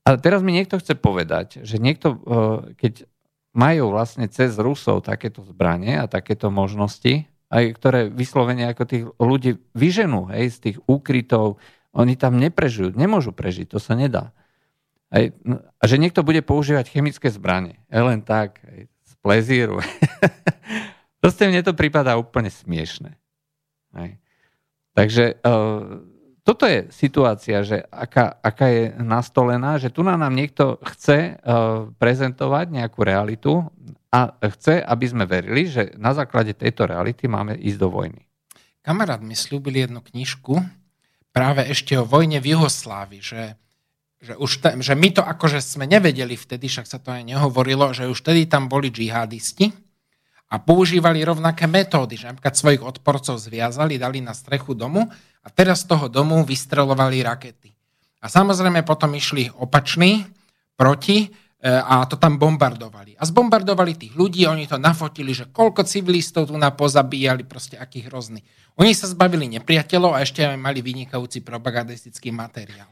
A 0.05 0.21
teraz 0.21 0.45
mi 0.45 0.53
niekto 0.53 0.77
chce 0.77 0.93
povedať, 0.93 1.65
že 1.65 1.81
niekto, 1.81 2.21
keď 2.77 3.09
majú 3.53 3.93
vlastne 3.93 4.29
cez 4.33 4.57
Rusov 4.57 5.05
takéto 5.05 5.45
zbranie 5.45 6.01
a 6.01 6.09
takéto 6.09 6.49
možnosti, 6.49 7.29
aj 7.53 7.65
ktoré 7.77 8.01
vyslovene 8.09 8.65
ako 8.73 8.83
tých 8.89 9.05
ľudí 9.21 9.61
vyženú 9.77 10.33
hej, 10.33 10.57
z 10.57 10.59
tých 10.59 10.79
úkrytov, 10.89 11.61
oni 11.93 12.17
tam 12.17 12.41
neprežijú, 12.41 12.97
nemôžu 12.97 13.37
prežiť, 13.37 13.69
to 13.69 13.79
sa 13.79 13.93
nedá. 13.93 14.33
Aj, 15.13 15.29
no, 15.45 15.61
a 15.61 15.85
že 15.85 16.01
niekto 16.01 16.25
bude 16.25 16.41
používať 16.41 16.89
chemické 16.89 17.29
zbranie, 17.29 17.77
len 17.93 18.25
tak, 18.25 18.65
aj, 18.65 18.89
z 18.89 19.13
plezíru. 19.21 19.85
Proste 21.23 21.53
mne 21.53 21.61
to 21.61 21.77
prípada 21.77 22.17
úplne 22.17 22.49
smiešne. 22.49 23.21
Takže 24.97 25.41
uh, 25.45 26.01
toto 26.43 26.67
je 26.67 26.91
situácia, 26.91 27.63
že 27.63 27.87
aká, 27.87 28.35
aká 28.43 28.67
je 28.67 28.85
nastolená, 28.99 29.79
že 29.79 29.95
tu 29.95 30.03
nám 30.03 30.19
niekto 30.35 30.83
chce 30.83 31.39
uh, 31.39 31.87
prezentovať 32.03 32.67
nejakú 32.67 33.01
realitu 33.07 33.63
a 34.11 34.35
chce, 34.51 34.83
aby 34.83 35.07
sme 35.07 35.25
verili, 35.25 35.71
že 35.71 35.95
na 35.95 36.11
základe 36.13 36.53
tejto 36.59 36.91
reality 36.91 37.31
máme 37.31 37.55
ísť 37.55 37.79
do 37.79 37.89
vojny. 37.89 38.27
Kamarát 38.83 39.23
mi 39.23 39.39
slúbil 39.39 39.87
jednu 39.87 40.03
knižku 40.03 40.59
práve 41.31 41.63
ešte 41.71 41.95
o 41.95 42.03
vojne 42.03 42.43
v 42.43 42.59
Juhoslávii, 42.59 43.23
že, 43.23 43.55
že, 44.19 44.35
už 44.35 44.51
ta, 44.59 44.75
že 44.75 44.99
my 44.99 45.09
to 45.15 45.23
akože 45.23 45.63
sme 45.63 45.87
nevedeli 45.87 46.35
vtedy, 46.35 46.67
však 46.67 46.91
sa 46.91 46.99
to 46.99 47.15
aj 47.15 47.23
nehovorilo, 47.23 47.95
že 47.95 48.11
už 48.11 48.19
vtedy 48.19 48.51
tam 48.51 48.67
boli 48.67 48.91
džihadisti 48.91 49.71
a 50.53 50.61
používali 50.61 51.25
rovnaké 51.25 51.65
metódy, 51.65 52.19
že 52.19 52.29
napríklad 52.29 52.53
svojich 52.53 52.83
odporcov 52.85 53.41
zviazali, 53.41 53.97
dali 53.97 54.21
na 54.21 54.37
strechu 54.37 54.77
domu 54.77 55.09
a 55.43 55.49
teraz 55.51 55.83
z 55.83 55.91
toho 55.91 56.07
domu 56.07 56.47
vystrelovali 56.47 57.23
rakety. 57.23 57.75
A 58.23 58.31
samozrejme 58.31 58.87
potom 58.87 59.11
išli 59.19 59.51
opačný 59.51 60.23
proti 60.79 61.27
e, 61.27 61.29
a 61.67 62.07
to 62.07 62.15
tam 62.15 62.39
bombardovali. 62.39 63.19
A 63.19 63.27
zbombardovali 63.27 63.99
tých 63.99 64.15
ľudí, 64.15 64.47
oni 64.47 64.71
to 64.71 64.79
nafotili, 64.79 65.35
že 65.35 65.51
koľko 65.51 65.83
civilistov 65.83 66.47
tu 66.47 66.55
na 66.55 66.71
pozabíjali, 66.71 67.43
proste 67.43 67.75
aký 67.75 68.07
hrozný. 68.07 68.39
Oni 68.79 68.95
sa 68.95 69.11
zbavili 69.11 69.51
nepriateľov 69.59 70.15
a 70.15 70.23
ešte 70.23 70.47
mali 70.55 70.79
vynikajúci 70.81 71.43
propagandistický 71.43 72.31
materiál. 72.31 72.89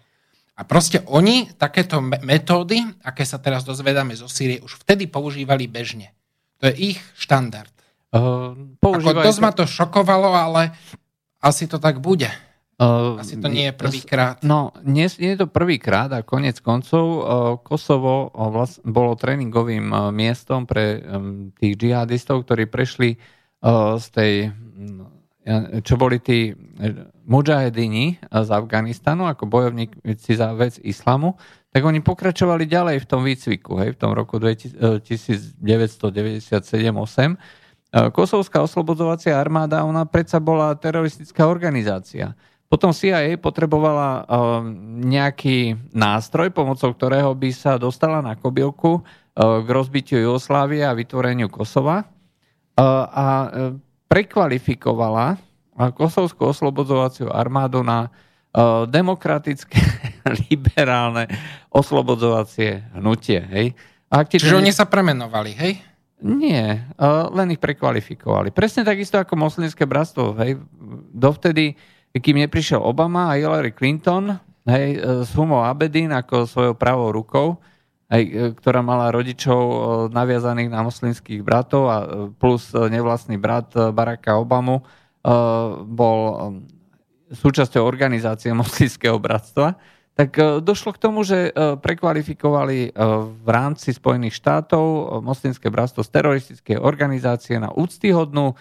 A 0.61 0.67
proste 0.67 1.01
oni 1.09 1.49
takéto 1.57 2.03
metódy, 2.03 2.85
aké 3.01 3.25
sa 3.25 3.41
teraz 3.41 3.65
dozvedáme 3.65 4.13
zo 4.13 4.29
Sýrie, 4.29 4.61
už 4.61 4.85
vtedy 4.85 5.09
používali 5.09 5.65
bežne. 5.65 6.13
To 6.61 6.69
je 6.69 6.93
ich 6.93 6.99
štandard. 7.17 7.73
Uh, 8.11 8.53
Ako 8.83 9.15
dosť 9.25 9.41
ma 9.41 9.55
to 9.55 9.65
šokovalo, 9.65 10.35
ale 10.35 10.77
asi 11.41 11.65
to 11.67 11.81
tak 11.81 11.99
bude. 11.99 12.29
Uh, 12.81 13.21
Asi 13.21 13.37
to 13.37 13.53
nie 13.53 13.69
je 13.69 13.77
prvýkrát. 13.77 14.41
No, 14.41 14.73
nie, 14.81 15.05
nie 15.21 15.37
je 15.37 15.45
to 15.45 15.53
prvýkrát 15.53 16.09
a 16.17 16.25
konec 16.25 16.65
koncov 16.65 17.05
uh, 17.05 17.25
Kosovo 17.61 18.33
uh, 18.33 18.49
vlast, 18.49 18.81
bolo 18.89 19.13
tréningovým 19.21 19.93
uh, 19.93 20.09
miestom 20.09 20.65
pre 20.65 20.97
um, 21.05 21.53
tých 21.61 21.77
džihadistov, 21.77 22.49
ktorí 22.49 22.73
prešli 22.73 23.21
uh, 23.21 24.01
z 24.01 24.07
tej, 24.17 24.33
čo 25.85 26.01
boli 26.01 26.25
tí 26.25 26.57
mujahedini 27.29 28.17
uh, 28.17 28.49
z 28.49 28.49
Afganistanu 28.49 29.29
ako 29.29 29.45
bojovníci 29.45 30.33
za 30.33 30.57
vec 30.57 30.81
islamu, 30.81 31.37
tak 31.77 31.85
oni 31.85 32.01
pokračovali 32.01 32.65
ďalej 32.65 33.05
v 33.05 33.09
tom 33.09 33.21
výcviku, 33.29 33.77
hej, 33.85 33.93
v 33.93 33.99
tom 34.01 34.17
roku 34.17 34.41
1997-8 34.41 35.61
Kosovská 37.91 38.63
oslobodzovacia 38.63 39.35
armáda, 39.35 39.83
ona 39.83 40.07
predsa 40.07 40.39
bola 40.39 40.79
teroristická 40.79 41.51
organizácia. 41.51 42.39
Potom 42.71 42.95
CIA 42.95 43.35
potrebovala 43.35 44.31
nejaký 45.03 45.75
nástroj, 45.91 46.55
pomocou 46.55 46.95
ktorého 46.95 47.35
by 47.35 47.51
sa 47.51 47.75
dostala 47.83 48.23
na 48.23 48.39
kobylku 48.39 49.03
k 49.35 49.67
rozbitiu 49.67 50.23
Jugoslávie 50.23 50.87
a 50.87 50.95
vytvoreniu 50.95 51.51
Kosova 51.51 52.07
a 53.11 53.27
prekvalifikovala 54.07 55.35
kosovskú 55.99 56.55
oslobodzovaciu 56.55 57.27
armádu 57.27 57.83
na 57.83 58.07
demokratické, 58.87 59.83
liberálne 60.47 61.27
oslobodzovacie 61.75 62.95
hnutie. 62.95 63.43
Hej. 63.51 63.67
A 64.15 64.23
Čiže 64.23 64.59
oni 64.59 64.71
sa 64.71 64.87
premenovali, 64.87 65.59
hej? 65.59 65.73
Nie, 66.21 66.85
len 67.33 67.57
ich 67.57 67.61
prekvalifikovali. 67.61 68.53
Presne 68.53 68.85
takisto 68.85 69.17
ako 69.17 69.41
moslimské 69.41 69.89
bratstvo. 69.89 70.37
Hej. 70.37 70.61
Dovtedy, 71.17 71.73
kým 72.13 72.45
neprišiel 72.45 72.81
Obama 72.81 73.33
a 73.33 73.41
Hillary 73.41 73.73
Clinton 73.73 74.37
hej, 74.69 75.01
s 75.25 75.31
Humo 75.33 75.65
Abedin 75.65 76.13
ako 76.13 76.45
svojou 76.45 76.75
pravou 76.77 77.09
rukou, 77.15 77.57
hej, 78.11 78.25
e, 78.27 78.31
ktorá 78.59 78.83
mala 78.83 79.15
rodičov 79.15 79.63
e, 79.63 79.77
naviazaných 80.11 80.71
na 80.71 80.81
moslimských 80.85 81.41
bratov 81.41 81.85
a 81.89 81.97
e, 82.03 82.07
plus 82.37 82.75
nevlastný 82.75 83.39
brat 83.39 83.73
Baracka 83.95 84.37
Obamu 84.37 84.83
bol 85.85 86.21
súčasťou 87.29 87.85
organizácie 87.85 88.57
moslimského 88.57 89.21
bratstva, 89.21 89.77
tak 90.21 90.61
došlo 90.61 90.93
k 90.93 91.01
tomu, 91.01 91.25
že 91.25 91.49
prekvalifikovali 91.57 92.93
v 93.41 93.49
rámci 93.49 93.97
Spojených 93.97 94.37
štátov 94.37 95.17
moslimské 95.25 95.73
bratstvo 95.73 96.05
z 96.05 96.13
teroristickej 96.13 96.77
organizácie 96.77 97.57
na 97.57 97.73
úctyhodnú 97.73 98.53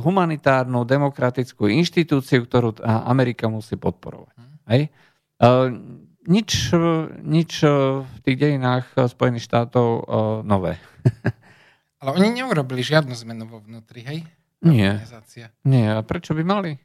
humanitárnu 0.00 0.88
demokratickú 0.88 1.68
inštitúciu, 1.68 2.48
ktorú 2.48 2.80
Amerika 2.80 3.52
musí 3.52 3.76
podporovať. 3.76 4.32
Hej? 4.72 4.88
Nič, 6.24 6.72
nič 7.28 7.52
v 8.00 8.16
tých 8.24 8.36
dejinách 8.40 8.88
Spojených 9.12 9.44
štátov 9.52 10.08
nové. 10.48 10.80
Ale 12.00 12.16
oni 12.16 12.40
neurobili 12.40 12.80
žiadnu 12.80 13.12
zmenu 13.20 13.44
vo 13.44 13.60
vnútri, 13.60 14.00
hej? 14.00 14.24
Nie. 14.64 14.96
Nie, 15.60 15.92
a 15.92 16.00
prečo 16.00 16.32
by 16.32 16.40
mali? 16.40 16.80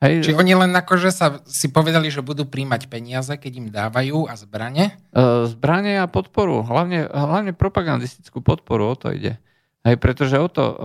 Hej. 0.00 0.24
Či 0.24 0.32
oni 0.32 0.56
len 0.56 0.72
akože 0.72 1.12
sa 1.12 1.44
si 1.44 1.68
povedali, 1.68 2.08
že 2.08 2.24
budú 2.24 2.48
príjmať 2.48 2.88
peniaze, 2.88 3.36
keď 3.36 3.52
im 3.60 3.68
dávajú 3.68 4.32
a 4.32 4.34
zbranie? 4.40 4.96
Uh, 5.12 5.44
zbranie 5.44 6.00
a 6.00 6.08
podporu. 6.08 6.64
Hlavne, 6.64 7.04
hlavne 7.04 7.52
propagandistickú 7.52 8.40
podporu, 8.40 8.92
o 8.92 8.96
to 8.96 9.12
ide. 9.12 9.36
Hej, 9.84 10.00
pretože 10.00 10.40
o 10.40 10.48
to, 10.48 10.64
uh, 10.64 10.76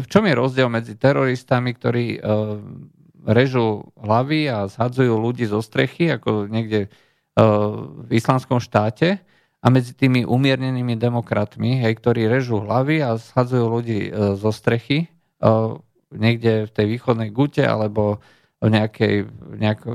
v 0.00 0.06
čom 0.08 0.24
je 0.24 0.32
rozdiel 0.32 0.72
medzi 0.72 0.96
teroristami, 0.96 1.76
ktorí 1.76 2.16
uh, 2.16 2.56
režú 3.28 3.92
hlavy 4.00 4.48
a 4.48 4.64
zhadzujú 4.64 5.12
ľudí 5.12 5.44
zo 5.44 5.60
strechy, 5.60 6.16
ako 6.16 6.48
niekde 6.48 6.88
v 7.36 8.10
islamskom 8.16 8.64
štáte, 8.64 9.20
a 9.60 9.66
medzi 9.68 9.92
tými 9.92 10.24
umiernenými 10.24 10.96
demokratmi, 10.96 11.84
hej, 11.84 11.92
ktorí 12.00 12.30
režú 12.30 12.64
hlavy 12.64 13.04
a 13.04 13.20
zhadzujú 13.20 13.66
ľudí 13.66 14.08
zo 14.40 14.48
strechy, 14.54 15.10
niekde 16.14 16.66
v 16.66 16.74
tej 16.74 16.86
východnej 16.86 17.30
Gute 17.34 17.66
alebo 17.66 18.22
v 18.62 18.68
nejakej, 18.72 19.14
nejako, 19.58 19.90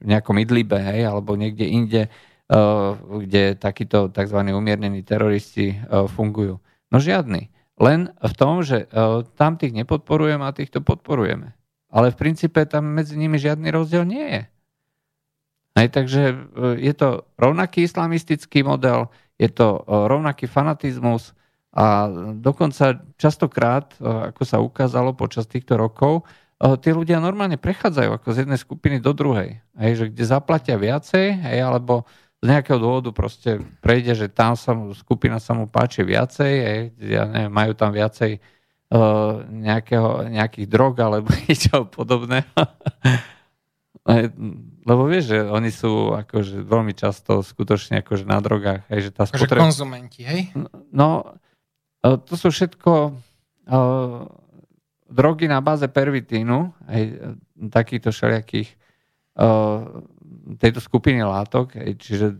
nejakom 0.00 0.36
Idlibe, 0.40 0.80
hej, 0.80 1.04
alebo 1.04 1.36
niekde 1.36 1.68
inde, 1.68 2.02
uh, 2.06 2.96
kde 2.96 3.60
takíto 3.60 4.08
tzv. 4.08 4.38
umiernení 4.50 5.04
teroristi 5.04 5.76
uh, 5.76 6.08
fungujú. 6.08 6.58
No 6.90 6.96
žiadny. 6.96 7.52
Len 7.80 8.12
v 8.12 8.34
tom, 8.36 8.64
že 8.64 8.88
uh, 8.88 9.24
tam 9.36 9.60
tých 9.60 9.76
nepodporujeme 9.76 10.44
a 10.44 10.56
týchto 10.56 10.80
podporujeme. 10.80 11.52
Ale 11.90 12.14
v 12.14 12.20
princípe 12.20 12.64
tam 12.64 12.88
medzi 12.88 13.18
nimi 13.18 13.36
žiadny 13.36 13.68
rozdiel 13.68 14.06
nie 14.06 14.26
je. 14.26 14.42
Hej, 15.78 15.88
takže 15.94 16.22
je 16.82 16.94
to 16.98 17.30
rovnaký 17.38 17.86
islamistický 17.86 18.66
model, 18.66 19.06
je 19.38 19.46
to 19.46 19.86
rovnaký 19.86 20.50
fanatizmus, 20.50 21.30
a 21.70 22.10
dokonca 22.34 22.98
častokrát, 23.14 23.94
e, 23.98 24.34
ako 24.34 24.42
sa 24.42 24.58
ukázalo 24.58 25.14
počas 25.14 25.46
týchto 25.46 25.78
rokov, 25.78 26.26
e, 26.58 26.74
tí 26.82 26.90
ľudia 26.90 27.22
normálne 27.22 27.54
prechádzajú 27.54 28.10
ako 28.18 28.28
z 28.34 28.38
jednej 28.42 28.58
skupiny 28.58 28.96
do 28.98 29.14
druhej. 29.14 29.62
Hej, 29.78 29.92
že 29.94 30.04
kde 30.10 30.24
zaplatia 30.26 30.74
viacej, 30.74 31.26
hej, 31.46 31.58
alebo 31.62 32.10
z 32.40 32.46
nejakého 32.48 32.80
dôvodu 32.80 33.14
proste 33.14 33.60
prejde, 33.84 34.16
že 34.16 34.26
tam 34.32 34.58
sa 34.58 34.74
mu, 34.74 34.90
skupina 34.96 35.38
sa 35.38 35.54
mu 35.54 35.70
páči 35.70 36.02
viacej, 36.02 36.52
hej, 36.58 36.80
ja 36.98 37.28
neviem, 37.28 37.52
majú 37.52 37.76
tam 37.76 37.92
viacej 37.92 38.40
uh, 38.40 39.44
nejakého, 39.44 40.32
nejakých 40.32 40.66
drog 40.66 40.96
alebo 40.96 41.28
niečo 41.44 41.84
podobného. 41.92 42.48
Lebo 44.88 45.02
vieš, 45.04 45.36
že 45.36 45.38
oni 45.44 45.68
sú 45.68 46.16
akože 46.16 46.64
veľmi 46.64 46.96
často 46.96 47.44
skutočne 47.44 48.00
akože 48.00 48.24
na 48.24 48.40
drogách. 48.40 48.88
Hej, 48.88 49.00
že 49.06 49.10
tá 49.12 49.28
akože 49.28 49.44
spotreb... 49.44 49.60
konzumenti, 49.60 50.24
hej? 50.24 50.48
No, 50.88 51.36
to 52.00 52.34
sú 52.34 52.48
všetko 52.48 52.92
e, 53.08 53.10
drogy 55.10 55.46
na 55.50 55.60
báze 55.60 55.84
pervitínu, 55.84 56.72
aj 56.88 57.02
e, 57.02 57.14
takýchto 57.68 58.10
všelijakých 58.14 58.80
tejto 60.60 60.80
skupiny 60.84 61.24
látok, 61.24 61.72
čiže 61.96 62.36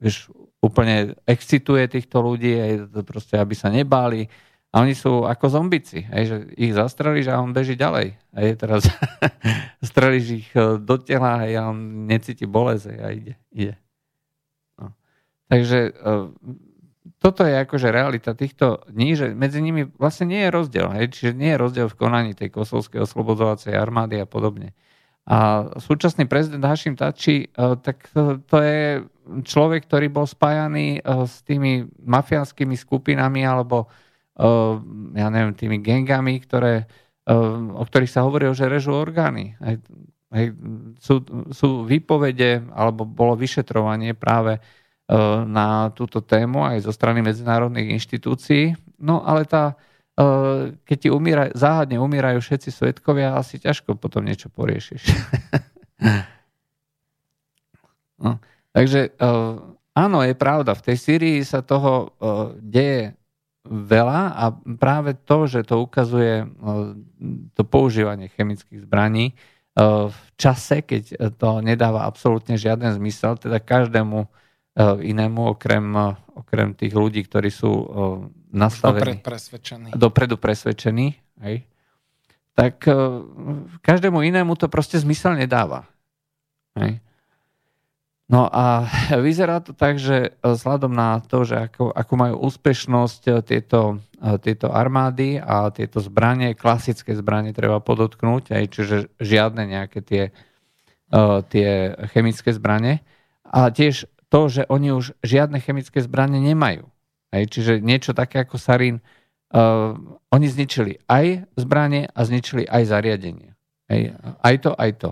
vieš, 0.00 0.32
úplne 0.60 1.16
excituje 1.28 1.84
týchto 1.88 2.20
ľudí, 2.24 2.56
aj 2.56 2.72
proste, 3.04 3.36
aby 3.36 3.52
sa 3.52 3.68
nebáli. 3.68 4.28
A 4.70 4.86
oni 4.86 4.94
sú 4.94 5.26
ako 5.26 5.50
zombici, 5.50 6.06
aj, 6.06 6.24
že 6.24 6.36
ich 6.54 6.70
zastrelíš 6.70 7.34
a 7.34 7.42
on 7.42 7.50
beží 7.50 7.74
ďalej. 7.74 8.14
Aj, 8.30 8.46
teraz 8.54 8.86
strelíš 9.90 10.26
ich 10.30 10.48
do 10.54 10.96
tela 11.02 11.42
a 11.42 11.74
on 11.74 12.06
necíti 12.06 12.46
bolesť 12.46 13.02
a 13.02 13.10
ide. 13.10 13.34
ide. 13.50 13.74
No. 14.78 14.94
Takže 15.50 15.90
toto 17.20 17.44
je 17.44 17.52
akože 17.52 17.92
realita 17.92 18.32
týchto 18.32 18.80
dní, 18.88 19.12
že 19.12 19.36
medzi 19.36 19.60
nimi 19.60 19.84
vlastne 20.00 20.32
nie 20.32 20.40
je 20.48 20.50
rozdiel. 20.50 20.88
Hej? 20.96 21.12
Čiže 21.12 21.32
nie 21.36 21.52
je 21.52 21.60
rozdiel 21.60 21.86
v 21.92 21.98
konaní 22.00 22.32
tej 22.32 22.48
kosovskej 22.48 23.04
oslobodzovacej 23.04 23.76
armády 23.76 24.24
a 24.24 24.24
podobne. 24.24 24.72
A 25.28 25.68
súčasný 25.76 26.24
prezident 26.24 26.64
Hašim 26.64 26.96
Tači, 26.96 27.44
e, 27.44 27.48
tak 27.84 28.08
to, 28.16 28.40
to 28.40 28.56
je 28.64 29.04
človek, 29.44 29.84
ktorý 29.84 30.08
bol 30.08 30.24
spájaný 30.24 30.96
e, 30.96 31.00
s 31.28 31.44
tými 31.44 31.84
mafiánskymi 32.00 32.72
skupinami 32.74 33.44
alebo 33.44 33.84
e, 33.84 34.48
ja 35.20 35.28
neviem, 35.28 35.52
tými 35.52 35.76
gengami, 35.84 36.40
ktoré, 36.40 36.88
o 37.30 37.84
ktorých 37.84 38.10
sa 38.10 38.24
hovorí, 38.26 38.48
že 38.56 38.66
režú 38.66 38.96
orgány. 38.96 39.54
Hej, 39.60 39.76
hej, 40.34 40.46
sú, 40.98 41.22
sú 41.52 41.84
výpovede 41.84 42.64
alebo 42.74 43.04
bolo 43.06 43.36
vyšetrovanie 43.36 44.16
práve 44.16 44.58
na 45.46 45.90
túto 45.90 46.22
tému 46.22 46.62
aj 46.62 46.86
zo 46.86 46.92
strany 46.94 47.18
medzinárodných 47.18 47.98
inštitúcií. 47.98 48.78
No 49.02 49.26
ale 49.26 49.42
tá, 49.42 49.74
e, 50.14 50.78
keď 50.86 50.96
ti 51.02 51.08
umiera, 51.10 51.50
záhadne 51.50 51.98
umierajú 51.98 52.38
všetci 52.38 52.70
svetkovia, 52.70 53.34
asi 53.34 53.58
ťažko 53.58 53.98
potom 53.98 54.22
niečo 54.22 54.46
poriešiš. 54.54 55.10
no, 58.22 58.38
takže 58.70 59.10
e, 59.10 59.30
áno, 59.98 60.18
je 60.22 60.34
pravda, 60.38 60.78
v 60.78 60.84
tej 60.86 60.96
Syrii 61.02 61.42
sa 61.42 61.66
toho 61.66 62.14
deje 62.62 63.18
veľa 63.66 64.38
a 64.38 64.44
práve 64.78 65.18
to, 65.26 65.50
že 65.50 65.66
to 65.66 65.82
ukazuje 65.84 66.48
to 67.58 67.62
používanie 67.66 68.32
chemických 68.32 68.88
zbraní 68.88 69.36
v 70.10 70.20
čase, 70.34 70.82
keď 70.82 71.30
to 71.38 71.62
nedáva 71.62 72.08
absolútne 72.08 72.58
žiaden 72.58 72.90
zmysel, 72.96 73.38
teda 73.38 73.62
každému 73.62 74.26
inému, 74.78 75.58
okrem, 75.58 75.86
eh, 75.96 76.14
okrem 76.38 76.74
tých 76.78 76.94
ľudí, 76.94 77.26
ktorí 77.26 77.50
sú 77.50 77.72
eh, 77.72 77.86
nastavení. 78.54 79.18
Dopredu 79.18 79.26
presvedčení. 79.26 79.88
Dopredu 79.94 80.36
presvedčení, 80.38 81.06
hej. 81.42 81.56
Tak 82.50 82.82
každému 83.80 84.20
inému 84.20 84.52
to 84.58 84.68
proste 84.68 85.00
zmysel 85.00 85.32
nedáva. 85.32 85.88
Hej. 86.76 87.00
No 88.28 88.52
a 88.52 88.84
vyzerá 89.24 89.64
to 89.64 89.72
tak, 89.72 89.96
že 89.96 90.36
vzhľadom 90.44 90.92
na 90.92 91.24
to, 91.24 91.46
že 91.48 91.70
ako, 91.70 91.88
ako 91.88 92.12
majú 92.20 92.36
úspešnosť 92.44 93.22
tieto, 93.48 94.02
tieto 94.44 94.68
armády 94.68 95.40
a 95.40 95.72
tieto 95.72 96.04
zbranie, 96.04 96.52
klasické 96.52 97.16
zbranie 97.16 97.56
treba 97.56 97.80
podotknúť, 97.80 98.52
aj, 98.52 98.64
čiže 98.68 98.96
žiadne 99.22 99.64
nejaké 99.64 100.04
tie, 100.04 100.22
tie 101.48 101.70
chemické 102.12 102.52
zbranie. 102.52 103.00
A 103.46 103.72
tiež 103.72 104.04
to, 104.30 104.46
že 104.46 104.62
oni 104.70 104.94
už 104.94 105.18
žiadne 105.26 105.58
chemické 105.58 105.98
zbranie 106.00 106.38
nemajú. 106.38 106.86
Hej, 107.34 107.50
čiže 107.50 107.72
niečo 107.82 108.14
také 108.14 108.42
ako 108.42 108.56
sarín, 108.58 109.02
uh, 109.54 109.94
oni 110.30 110.46
zničili 110.46 111.02
aj 111.06 111.50
zbranie 111.58 112.10
a 112.10 112.20
zničili 112.22 112.66
aj 112.66 112.82
zariadenie. 112.90 113.54
Hej, 113.90 114.14
aj 114.42 114.54
to, 114.62 114.70
aj 114.74 114.90
to. 115.02 115.10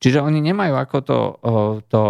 Čiže 0.00 0.20
oni 0.20 0.40
nemajú 0.40 0.74
ako 0.76 0.98
to, 1.04 1.18
uh, 1.20 1.74
to 1.88 2.02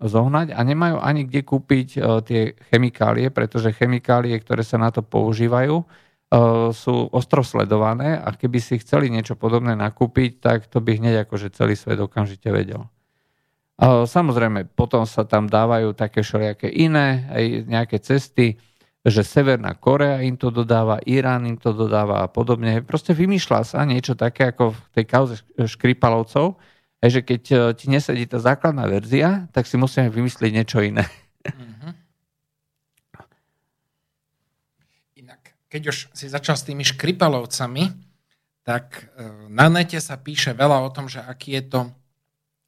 zohnať 0.00 0.52
a 0.52 0.60
nemajú 0.60 1.00
ani 1.00 1.24
kde 1.28 1.40
kúpiť 1.44 1.88
uh, 1.96 2.20
tie 2.24 2.56
chemikálie, 2.72 3.28
pretože 3.32 3.76
chemikálie, 3.76 4.36
ktoré 4.40 4.64
sa 4.64 4.80
na 4.80 4.92
to 4.92 5.00
používajú, 5.04 5.84
uh, 5.84 6.68
sú 6.72 7.08
ostro 7.12 7.44
sledované 7.44 8.20
a 8.20 8.32
keby 8.32 8.60
si 8.60 8.80
chceli 8.80 9.08
niečo 9.08 9.36
podobné 9.36 9.76
nakúpiť, 9.76 10.40
tak 10.40 10.58
to 10.68 10.80
by 10.80 10.96
hneď 10.96 11.28
akože 11.28 11.52
celý 11.52 11.76
svet 11.76 12.00
okamžite 12.00 12.48
vedel. 12.48 12.88
Samozrejme, 13.82 14.70
potom 14.78 15.02
sa 15.02 15.26
tam 15.26 15.50
dávajú 15.50 15.98
také 15.98 16.22
všelijaké 16.22 16.70
iné, 16.70 17.26
aj 17.26 17.44
nejaké 17.66 17.96
cesty, 17.98 18.54
že 19.04 19.20
Severná 19.26 19.74
Korea 19.76 20.22
im 20.22 20.38
to 20.38 20.48
dodáva, 20.48 21.02
Irán 21.04 21.44
im 21.44 21.58
to 21.60 21.74
dodáva 21.74 22.24
a 22.24 22.30
podobne. 22.30 22.80
Proste 22.86 23.12
vymýšľa 23.12 23.60
sa 23.66 23.84
niečo 23.84 24.16
také 24.16 24.54
ako 24.54 24.72
v 24.72 24.80
tej 24.96 25.04
kauze 25.04 25.34
Škripalovcov, 25.58 26.56
že 27.04 27.20
keď 27.20 27.42
e, 27.52 27.56
ti 27.76 27.92
nesedí 27.92 28.24
tá 28.24 28.40
základná 28.40 28.88
verzia, 28.88 29.44
tak 29.52 29.68
si 29.68 29.76
musíme 29.76 30.08
vymyslieť 30.08 30.50
niečo 30.56 30.80
iné. 30.80 31.04
Mm-hmm. 31.44 31.92
Inak, 35.20 35.42
keď 35.68 35.82
už 35.92 35.96
si 36.16 36.26
začal 36.32 36.56
s 36.56 36.64
tými 36.64 36.80
Škripalovcami, 36.80 37.92
tak 38.64 39.12
e, 39.20 39.52
na 39.52 39.68
nete 39.68 40.00
sa 40.00 40.16
píše 40.16 40.56
veľa 40.56 40.80
o 40.80 40.88
tom, 40.88 41.12
že 41.12 41.20
aký 41.20 41.60
je 41.60 41.64
to 41.68 41.80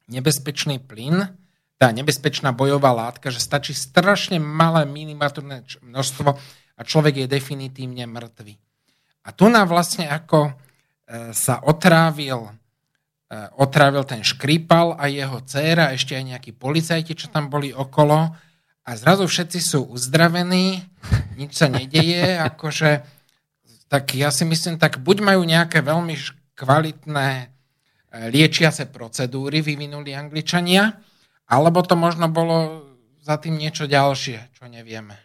nebezpečný 0.07 0.83
plyn, 0.83 1.31
tá 1.77 1.93
nebezpečná 1.93 2.51
bojová 2.55 2.89
látka, 2.89 3.29
že 3.29 3.37
stačí 3.37 3.77
strašne 3.77 4.41
malé 4.41 4.87
minimatúrne 4.89 5.61
množstvo 5.85 6.29
a 6.77 6.81
človek 6.81 7.25
je 7.25 7.33
definitívne 7.37 8.09
mŕtvy. 8.09 8.57
A 9.27 9.29
tu 9.35 9.51
nám 9.51 9.69
vlastne 9.69 10.09
ako 10.09 10.49
e, 10.49 10.51
sa 11.37 11.61
otrávil, 11.61 12.49
e, 13.29 13.37
otrávil 13.61 14.07
ten 14.09 14.25
škripal 14.25 14.97
a 14.97 15.05
jeho 15.05 15.37
dcéra, 15.45 15.93
ešte 15.93 16.17
aj 16.17 16.25
nejakí 16.33 16.51
policajti, 16.57 17.13
čo 17.13 17.27
tam 17.29 17.51
boli 17.51 17.69
okolo 17.69 18.33
a 18.87 18.89
zrazu 18.95 19.27
všetci 19.27 19.59
sú 19.59 19.83
uzdravení, 19.91 20.81
nič 21.35 21.59
sa 21.59 21.67
nedeje, 21.67 22.39
akože 22.49 23.03
tak 23.87 24.15
ja 24.15 24.31
si 24.31 24.43
myslím, 24.43 24.79
tak 24.79 24.99
buď 24.99 25.17
majú 25.23 25.47
nejaké 25.47 25.79
veľmi 25.83 26.15
kvalitné 26.57 27.56
liečiace 28.13 28.87
procedúry, 28.87 29.59
vyvinuli 29.59 30.15
Angličania, 30.15 30.95
alebo 31.47 31.83
to 31.83 31.99
možno 31.99 32.31
bolo 32.31 32.87
za 33.23 33.39
tým 33.39 33.59
niečo 33.59 33.87
ďalšie, 33.87 34.55
čo 34.55 34.67
nevieme. 34.71 35.19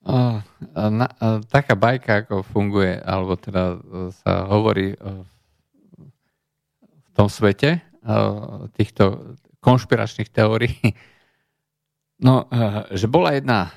O, 0.00 0.40
na, 0.76 1.08
taká 1.48 1.76
bajka, 1.76 2.24
ako 2.24 2.44
funguje, 2.44 3.00
alebo 3.00 3.36
teda 3.36 3.80
sa 4.24 4.48
hovorí 4.48 4.96
v 4.96 7.08
tom 7.12 7.28
svete 7.28 7.84
týchto 8.76 9.36
konšpiračných 9.60 10.32
teórií, 10.32 10.96
no, 12.26 12.48
že 12.92 13.08
bola 13.08 13.36
jedna 13.36 13.72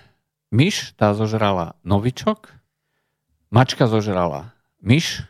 myš, 0.47 0.95
tá 0.95 1.12
zožrala 1.12 1.75
novičok, 1.84 2.56
mačka 3.51 3.91
zožrala 3.91 4.56
myš, 4.79 5.27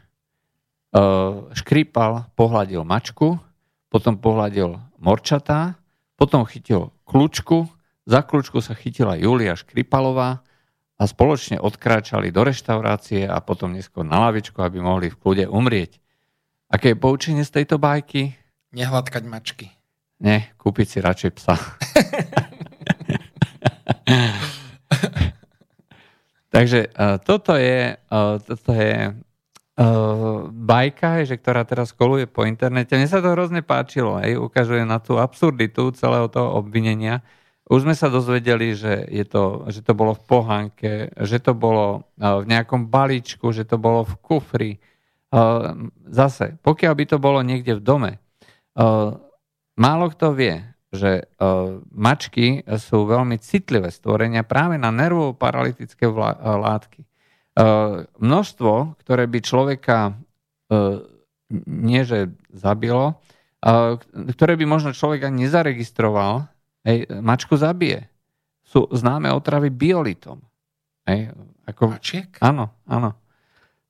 škrípal, 1.58 2.30
pohľadil 2.38 2.86
mačku, 2.86 3.42
potom 3.90 4.18
pohľadil 4.18 4.78
morčatá, 5.02 5.76
potom 6.16 6.46
chytil 6.46 6.94
kľúčku, 7.10 7.66
za 8.06 8.22
kľúčku 8.22 8.62
sa 8.62 8.78
chytila 8.78 9.18
Julia 9.18 9.58
Škripalová 9.58 10.46
a 11.00 11.04
spoločne 11.10 11.58
odkráčali 11.58 12.30
do 12.30 12.46
reštaurácie 12.46 13.26
a 13.26 13.42
potom 13.42 13.74
neskôr 13.74 14.06
na 14.06 14.30
lavičku, 14.30 14.62
aby 14.62 14.78
mohli 14.84 15.10
v 15.10 15.18
kľude 15.18 15.46
umrieť. 15.50 15.98
Aké 16.70 16.94
je 16.94 17.02
poučenie 17.02 17.44
z 17.48 17.62
tejto 17.62 17.82
bajky? 17.82 18.38
Nehladkať 18.76 19.24
mačky. 19.26 19.74
Nie, 20.22 20.54
kúpiť 20.62 20.88
si 20.88 20.98
radšej 21.02 21.32
psa. 21.38 21.56
Takže 26.54 26.94
uh, 26.94 27.18
toto 27.18 27.58
je, 27.58 27.98
uh, 27.98 28.38
toto 28.40 28.72
je 28.78 29.10
uh, 29.78 30.50
bajka, 30.50 31.26
že 31.26 31.40
ktorá 31.40 31.66
teraz 31.66 31.94
koluje 31.94 32.30
po 32.30 32.46
internete. 32.46 32.94
Mne 32.98 33.10
sa 33.10 33.24
to 33.24 33.34
hrozne 33.34 33.66
páčilo, 33.66 34.18
aj 34.18 34.38
ukazuje 34.38 34.84
na 34.86 35.02
tú 35.02 35.18
absurditu 35.18 35.94
celého 35.96 36.30
toho 36.30 36.58
obvinenia. 36.58 37.26
Už 37.64 37.88
sme 37.88 37.96
sa 37.96 38.12
dozvedeli, 38.12 38.76
že, 38.76 39.08
je 39.08 39.24
to, 39.24 39.66
že 39.72 39.82
to 39.88 39.96
bolo 39.96 40.14
v 40.14 40.24
pohánke, 40.28 40.92
že 41.24 41.40
to 41.40 41.56
bolo 41.56 42.04
uh, 42.20 42.44
v 42.44 42.46
nejakom 42.52 42.92
balíčku, 42.92 43.50
že 43.56 43.64
to 43.64 43.80
bolo 43.80 44.04
v 44.04 44.14
kufri. 44.20 44.72
Uh, 45.34 45.90
zase, 46.12 46.60
pokiaľ 46.62 46.94
by 46.94 47.06
to 47.10 47.18
bolo 47.18 47.40
niekde 47.42 47.80
v 47.80 47.82
dome, 47.82 48.12
uh, 48.78 49.18
málo 49.74 50.06
kto 50.14 50.36
vie, 50.38 50.62
že 50.94 51.26
uh, 51.26 51.82
mačky 51.90 52.62
sú 52.78 53.10
veľmi 53.10 53.42
citlivé 53.42 53.90
stvorenia 53.90 54.46
práve 54.46 54.78
na 54.78 54.94
nervovo-paralytické 54.94 56.06
vlá- 56.06 56.38
látky. 56.38 57.02
Množstvo, 58.18 58.98
ktoré 59.02 59.24
by 59.30 59.40
človeka 59.46 60.18
nie 61.70 62.02
že 62.02 62.34
zabilo, 62.50 63.22
ktoré 64.10 64.58
by 64.58 64.66
možno 64.66 64.92
človek 64.92 65.30
ani 65.30 65.46
nezaregistroval, 65.46 66.50
hej, 66.84 67.06
mačku 67.22 67.56
zabije. 67.56 68.10
Sú 68.66 68.90
známe 68.90 69.30
otravy 69.30 69.70
biolitom. 69.70 70.42
Hej, 71.06 71.32
ako, 71.70 71.94
Mačiek? 71.94 72.34
Áno, 72.42 72.74
áno. 72.90 73.14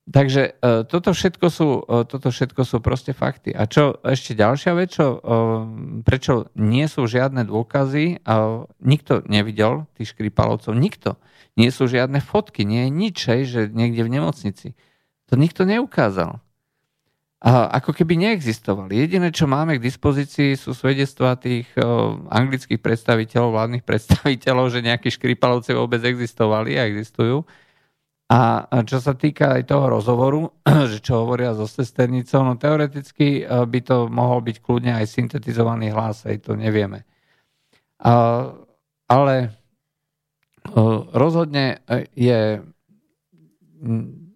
Takže 0.03 0.59
uh, 0.59 0.83
toto, 0.83 1.15
všetko 1.15 1.47
sú, 1.47 1.67
uh, 1.79 2.03
toto 2.03 2.27
všetko 2.27 2.67
sú 2.67 2.83
proste 2.83 3.15
fakty. 3.15 3.55
A 3.55 3.71
čo 3.71 4.03
ešte 4.03 4.35
ďalšia 4.35 4.75
vec, 4.75 4.99
čo, 4.99 5.15
uh, 5.15 5.63
prečo 6.03 6.51
nie 6.59 6.83
sú 6.91 7.07
žiadne 7.07 7.47
dôkazy, 7.47 8.19
uh, 8.19 8.67
nikto 8.83 9.23
nevidel 9.31 9.87
tých 9.95 10.11
škripalovcov, 10.11 10.75
nikto. 10.75 11.15
Nie 11.55 11.71
sú 11.71 11.87
žiadne 11.87 12.19
fotky, 12.19 12.67
nie 12.67 12.83
je 12.83 12.91
nič, 12.91 13.15
že 13.47 13.61
niekde 13.71 14.03
v 14.03 14.19
nemocnici. 14.19 14.75
To 15.31 15.39
nikto 15.39 15.63
neukázal. 15.63 16.43
A 17.43 17.75
ako 17.79 17.95
keby 17.95 18.15
neexistovali. 18.15 19.03
Jediné, 19.03 19.31
čo 19.31 19.51
máme 19.51 19.75
k 19.75 19.83
dispozícii, 19.83 20.55
sú 20.55 20.71
svedectvá 20.71 21.35
tých 21.35 21.67
anglických 22.31 22.79
predstaviteľov, 22.79 23.51
vládnych 23.51 23.83
predstaviteľov, 23.89 24.71
že 24.71 24.79
nejakí 24.83 25.11
škripalovci 25.11 25.75
vôbec 25.75 26.03
existovali 26.03 26.75
a 26.75 26.87
existujú. 26.87 27.43
A 28.31 28.65
čo 28.87 28.97
sa 28.97 29.13
týka 29.13 29.59
aj 29.59 29.67
toho 29.69 29.99
rozhovoru, 29.99 30.41
že 30.91 31.03
čo 31.03 31.25
hovoria 31.25 31.53
so 31.53 31.67
sesternicou, 31.69 32.41
no 32.47 32.57
teoreticky 32.57 33.43
by 33.45 33.79
to 33.83 34.07
mohol 34.09 34.41
byť 34.41 34.57
kľudne 34.63 34.95
aj 34.95 35.05
syntetizovaný 35.05 35.93
hlas, 35.93 36.25
aj 36.25 36.49
to 36.49 36.57
nevieme. 36.57 37.05
Ale 39.05 39.35
Rozhodne 41.13 41.83
e, 41.91 42.07
je 42.15 42.63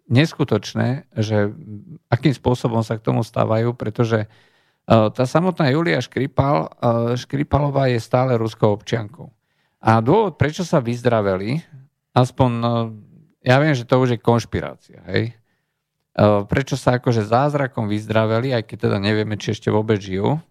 neskutočné, 0.08 1.08
že 1.16 1.56
akým 2.12 2.36
spôsobom 2.36 2.84
sa 2.84 3.00
k 3.00 3.06
tomu 3.08 3.24
stávajú, 3.24 3.72
pretože 3.72 4.28
e, 4.28 4.28
tá 4.88 5.24
samotná 5.24 5.72
Julia 5.72 6.04
Škripal, 6.04 6.68
e, 6.68 6.70
Škripalová 7.16 7.88
je 7.96 8.04
stále 8.04 8.36
ruskou 8.36 8.76
občiankou. 8.76 9.32
A 9.80 10.04
dôvod, 10.04 10.36
prečo 10.36 10.68
sa 10.68 10.84
vyzdraveli, 10.84 11.64
aspoň, 12.12 12.52
ja 13.42 13.56
viem, 13.62 13.74
že 13.78 13.86
to 13.86 14.02
už 14.02 14.18
je 14.18 14.20
konšpirácia, 14.20 15.02
hej? 15.10 15.38
Prečo 16.50 16.74
sa 16.74 16.98
akože 16.98 17.30
zázrakom 17.30 17.86
vyzdraveli, 17.86 18.50
aj 18.50 18.66
keď 18.66 18.78
teda 18.90 18.98
nevieme, 18.98 19.38
či 19.38 19.54
ešte 19.54 19.70
vôbec 19.70 20.02
žijú, 20.02 20.42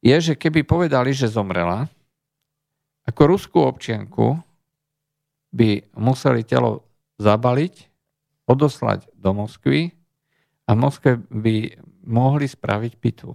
je, 0.00 0.16
že 0.16 0.34
keby 0.36 0.64
povedali, 0.64 1.12
že 1.12 1.28
zomrela, 1.28 1.88
ako 3.04 3.36
ruskú 3.36 3.60
občianku, 3.64 4.40
by 5.54 5.84
museli 5.94 6.42
telo 6.42 6.88
zabaliť, 7.20 7.74
odoslať 8.44 9.12
do 9.14 9.30
Moskvy 9.32 9.94
a 10.66 10.70
v 10.74 10.78
Moskve 10.80 11.10
by 11.30 11.78
mohli 12.04 12.48
spraviť 12.48 12.92
pitvu. 13.00 13.32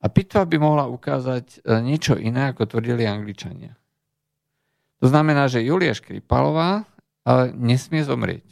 A 0.00 0.06
pitva 0.08 0.48
by 0.48 0.56
mohla 0.56 0.88
ukázať 0.88 1.60
e, 1.60 1.80
niečo 1.84 2.16
iné, 2.16 2.52
ako 2.52 2.64
tvrdili 2.64 3.04
Angličania. 3.04 3.76
To 5.00 5.08
znamená, 5.08 5.48
že 5.48 5.64
Julia 5.64 5.92
Škripalová 5.96 6.88
nesmie 7.54 8.02
zomrieť. 8.04 8.46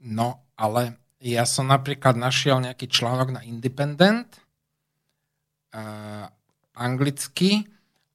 No, 0.00 0.42
ale 0.56 0.96
ja 1.20 1.44
som 1.44 1.68
napríklad 1.68 2.16
našiel 2.16 2.58
nejaký 2.64 2.88
článok 2.88 3.36
na 3.36 3.44
Independent, 3.44 4.40
uh, 5.76 6.26
anglicky, 6.72 7.68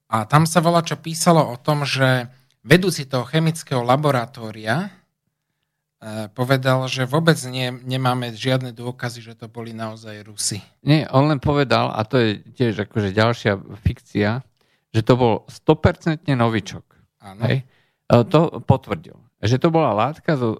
a 0.06 0.24
tam 0.30 0.46
sa 0.46 0.62
volá, 0.62 0.86
čo 0.86 1.02
písalo 1.02 1.42
o 1.42 1.58
tom, 1.58 1.82
že 1.84 2.30
vedúci 2.62 3.10
toho 3.10 3.26
chemického 3.26 3.82
laboratória 3.82 4.88
e, 4.88 6.30
povedal, 6.30 6.86
že 6.86 7.10
vôbec 7.10 7.36
nie, 7.50 7.74
nemáme 7.74 8.30
žiadne 8.32 8.70
dôkazy, 8.72 9.26
že 9.26 9.34
to 9.34 9.50
boli 9.50 9.74
naozaj 9.74 10.24
Rusy. 10.30 10.62
Nie, 10.86 11.10
on 11.10 11.34
len 11.34 11.42
povedal, 11.42 11.90
a 11.90 12.06
to 12.06 12.22
je 12.22 12.30
tiež 12.54 12.86
akože 12.86 13.18
ďalšia 13.18 13.58
fikcia, 13.82 14.46
že 14.94 15.02
to 15.02 15.14
bol 15.18 15.34
100% 15.50 16.30
novičok. 16.32 16.86
Áno. 17.26 17.42
Hej? 17.50 17.66
E, 18.10 18.24
to 18.26 18.62
potvrdil. 18.66 19.18
Že 19.42 19.58
to 19.62 19.70
bola 19.74 19.94
látka 19.94 20.38
z, 20.38 20.44
e, 20.44 20.56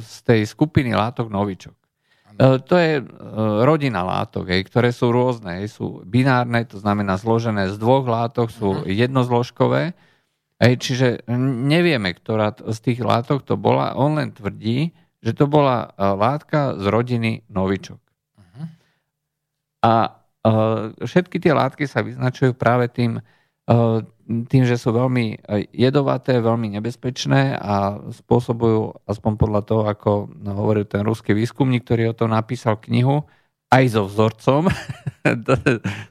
z 0.00 0.16
tej 0.24 0.40
skupiny 0.48 0.92
látok 0.92 1.32
novičok. 1.32 1.76
To 2.40 2.74
je 2.80 3.04
rodina 3.60 4.00
látok, 4.00 4.56
hej, 4.56 4.64
ktoré 4.64 4.88
sú 4.88 5.12
rôzne. 5.12 5.60
Hej, 5.60 5.76
sú 5.76 6.00
binárne, 6.08 6.64
to 6.64 6.80
znamená 6.80 7.20
zložené 7.20 7.68
z 7.68 7.76
dvoch 7.76 8.08
látok, 8.08 8.48
sú 8.48 8.72
uh-huh. 8.72 8.88
jednozložkové. 8.88 9.92
Hej, 10.56 10.74
čiže 10.80 11.06
nevieme, 11.28 12.16
ktorá 12.16 12.56
z 12.56 12.78
tých 12.80 13.04
látok 13.04 13.44
to 13.44 13.60
bola. 13.60 13.92
On 14.00 14.16
len 14.16 14.32
tvrdí, 14.32 14.96
že 15.20 15.36
to 15.36 15.44
bola 15.44 15.92
látka 16.00 16.72
z 16.80 16.88
rodiny 16.88 17.44
novičok. 17.52 18.00
Uh-huh. 18.00 18.64
A 19.84 19.94
všetky 21.04 21.36
tie 21.36 21.52
látky 21.52 21.84
sa 21.84 22.00
vyznačujú 22.00 22.56
práve 22.56 22.88
tým, 22.88 23.20
tým, 24.48 24.64
že 24.64 24.80
sú 24.80 24.92
veľmi 24.92 25.44
jedovaté, 25.72 26.40
veľmi 26.40 26.72
nebezpečné 26.78 27.56
a 27.56 28.00
spôsobujú, 28.22 29.04
aspoň 29.04 29.32
podľa 29.36 29.62
toho, 29.62 29.82
ako 29.86 30.10
hovoril 30.42 30.84
ten 30.88 31.04
ruský 31.04 31.36
výskumník, 31.36 31.84
ktorý 31.84 32.12
o 32.12 32.18
tom 32.18 32.32
napísal 32.32 32.80
knihu, 32.88 33.24
aj 33.72 33.84
so 33.88 34.02
vzorcom. 34.04 34.68
to, 35.46 35.52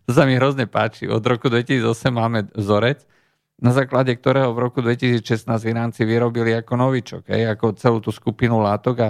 to 0.05 0.09
sa 0.11 0.23
mi 0.25 0.37
hrozne 0.37 0.65
páči. 0.65 1.05
Od 1.05 1.21
roku 1.21 1.49
2008 1.49 2.09
máme 2.09 2.49
vzorec, 2.57 3.05
na 3.61 3.69
základe 3.69 4.17
ktorého 4.17 4.57
v 4.57 4.59
roku 4.65 4.81
2016 4.81 5.45
Iránci 5.69 6.01
vyrobili 6.01 6.57
ako 6.57 6.73
novičok, 6.81 7.29
hej, 7.29 7.53
ako 7.53 7.77
celú 7.77 8.01
tú 8.01 8.09
skupinu 8.09 8.57
látok 8.57 8.95
a 9.05 9.09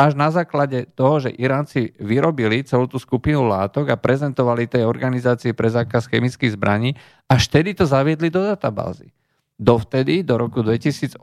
až 0.00 0.12
na 0.16 0.32
základe 0.32 0.88
toho, 0.96 1.20
že 1.20 1.36
Iránci 1.36 1.92
vyrobili 2.00 2.64
celú 2.64 2.88
tú 2.88 2.96
skupinu 2.96 3.44
látok 3.44 3.92
a 3.92 4.00
prezentovali 4.00 4.64
tej 4.64 4.88
organizácii 4.88 5.52
pre 5.52 5.68
zákaz 5.68 6.08
chemických 6.08 6.56
zbraní, 6.56 6.96
až 7.28 7.52
vtedy 7.52 7.76
to 7.76 7.84
zaviedli 7.84 8.32
do 8.32 8.40
databázy. 8.40 9.12
Dovtedy, 9.60 10.24
do 10.24 10.40
roku 10.40 10.64
2008, 10.64 11.20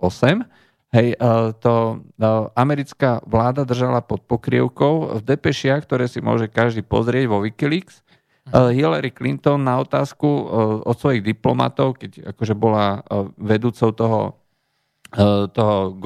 Hej, 0.90 1.14
e, 1.14 1.26
to 1.62 1.74
e, 2.18 2.26
americká 2.58 3.22
vláda 3.30 3.62
držala 3.62 4.02
pod 4.02 4.26
pokrievkou 4.26 5.22
v 5.22 5.22
depešiach, 5.22 5.86
ktoré 5.86 6.10
si 6.10 6.18
môže 6.18 6.50
každý 6.50 6.82
pozrieť 6.82 7.30
vo 7.30 7.46
Wikileaks. 7.46 8.02
E, 8.02 8.74
Hillary 8.74 9.14
Clinton 9.14 9.62
na 9.62 9.78
otázku 9.78 10.26
od 10.82 10.98
svojich 10.98 11.22
diplomatov, 11.22 12.02
keď 12.02 12.34
akože 12.34 12.58
bola 12.58 13.06
vedúcou 13.38 13.94
toho, 13.94 14.39
toho, 15.54 15.98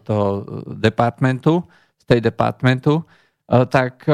toho 0.00 0.26
departmentu, 0.72 1.64
State 2.00 2.24
Departmentu, 2.24 3.04
tak 3.68 4.08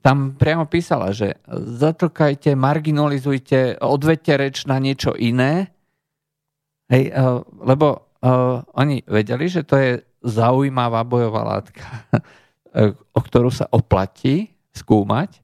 tam 0.00 0.16
priamo 0.40 0.64
písala, 0.64 1.12
že 1.12 1.36
zatlkajte, 1.52 2.56
marginalizujte, 2.56 3.76
odvedte 3.84 4.32
reč 4.40 4.64
na 4.64 4.80
niečo 4.80 5.12
iné, 5.12 5.68
hej, 6.88 7.12
lebo 7.60 8.16
oni 8.72 9.04
vedeli, 9.04 9.46
že 9.52 9.68
to 9.68 9.76
je 9.76 9.90
zaujímavá 10.22 11.04
bojová 11.04 11.42
látka, 11.44 11.84
o 13.18 13.20
ktorú 13.20 13.50
sa 13.52 13.68
oplatí 13.68 14.54
skúmať. 14.72 15.42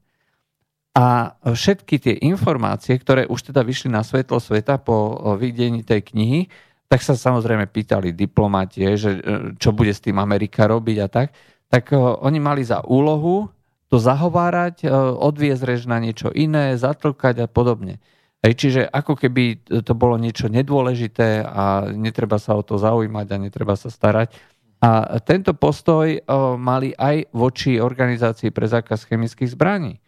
A 0.97 1.37
všetky 1.45 1.95
tie 2.01 2.15
informácie, 2.25 2.97
ktoré 2.97 3.29
už 3.29 3.53
teda 3.53 3.61
vyšli 3.61 3.93
na 3.93 4.01
svetlo 4.01 4.41
sveta 4.41 4.81
po 4.81 5.15
videní 5.37 5.85
tej 5.85 6.01
knihy, 6.11 6.49
tak 6.89 7.05
sa 7.05 7.13
samozrejme 7.13 7.69
pýtali 7.69 8.17
diplomatie, 8.17 8.97
že 8.97 9.21
čo 9.61 9.69
bude 9.69 9.93
s 9.93 10.01
tým 10.01 10.17
Amerika 10.17 10.65
robiť 10.65 10.97
a 10.99 11.07
tak. 11.07 11.37
Tak 11.69 11.93
oni 11.95 12.41
mali 12.41 12.65
za 12.65 12.81
úlohu 12.81 13.45
to 13.93 14.01
zahovárať, 14.01 14.89
odviezť 15.21 15.63
rež 15.69 15.85
na 15.85 16.01
niečo 16.01 16.33
iné, 16.33 16.73
zatlkať 16.81 17.45
a 17.45 17.47
podobne. 17.47 18.01
Hej, 18.41 18.53
čiže 18.57 18.81
ako 18.89 19.19
keby 19.19 19.69
to 19.85 19.93
bolo 19.93 20.17
niečo 20.17 20.49
nedôležité 20.49 21.45
a 21.45 21.93
netreba 21.93 22.41
sa 22.41 22.57
o 22.57 22.65
to 22.65 22.81
zaujímať 22.81 23.27
a 23.29 23.37
netreba 23.37 23.77
sa 23.77 23.93
starať. 23.93 24.33
A 24.79 25.19
tento 25.21 25.51
postoj 25.53 26.23
mali 26.55 26.95
aj 26.95 27.29
voči 27.35 27.77
organizácii 27.77 28.49
pre 28.49 28.65
zákaz 28.65 29.05
chemických 29.05 29.53
zbraní. 29.53 29.99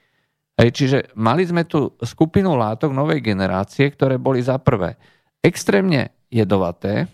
Hej, 0.57 0.69
čiže 0.73 0.97
mali 1.13 1.43
sme 1.43 1.67
tu 1.67 1.91
skupinu 1.99 2.55
látok 2.55 2.95
novej 2.95 3.19
generácie, 3.19 3.91
ktoré 3.91 4.15
boli 4.15 4.39
za 4.39 4.57
prvé 4.63 4.97
extrémne 5.43 6.13
jedovaté, 6.31 7.11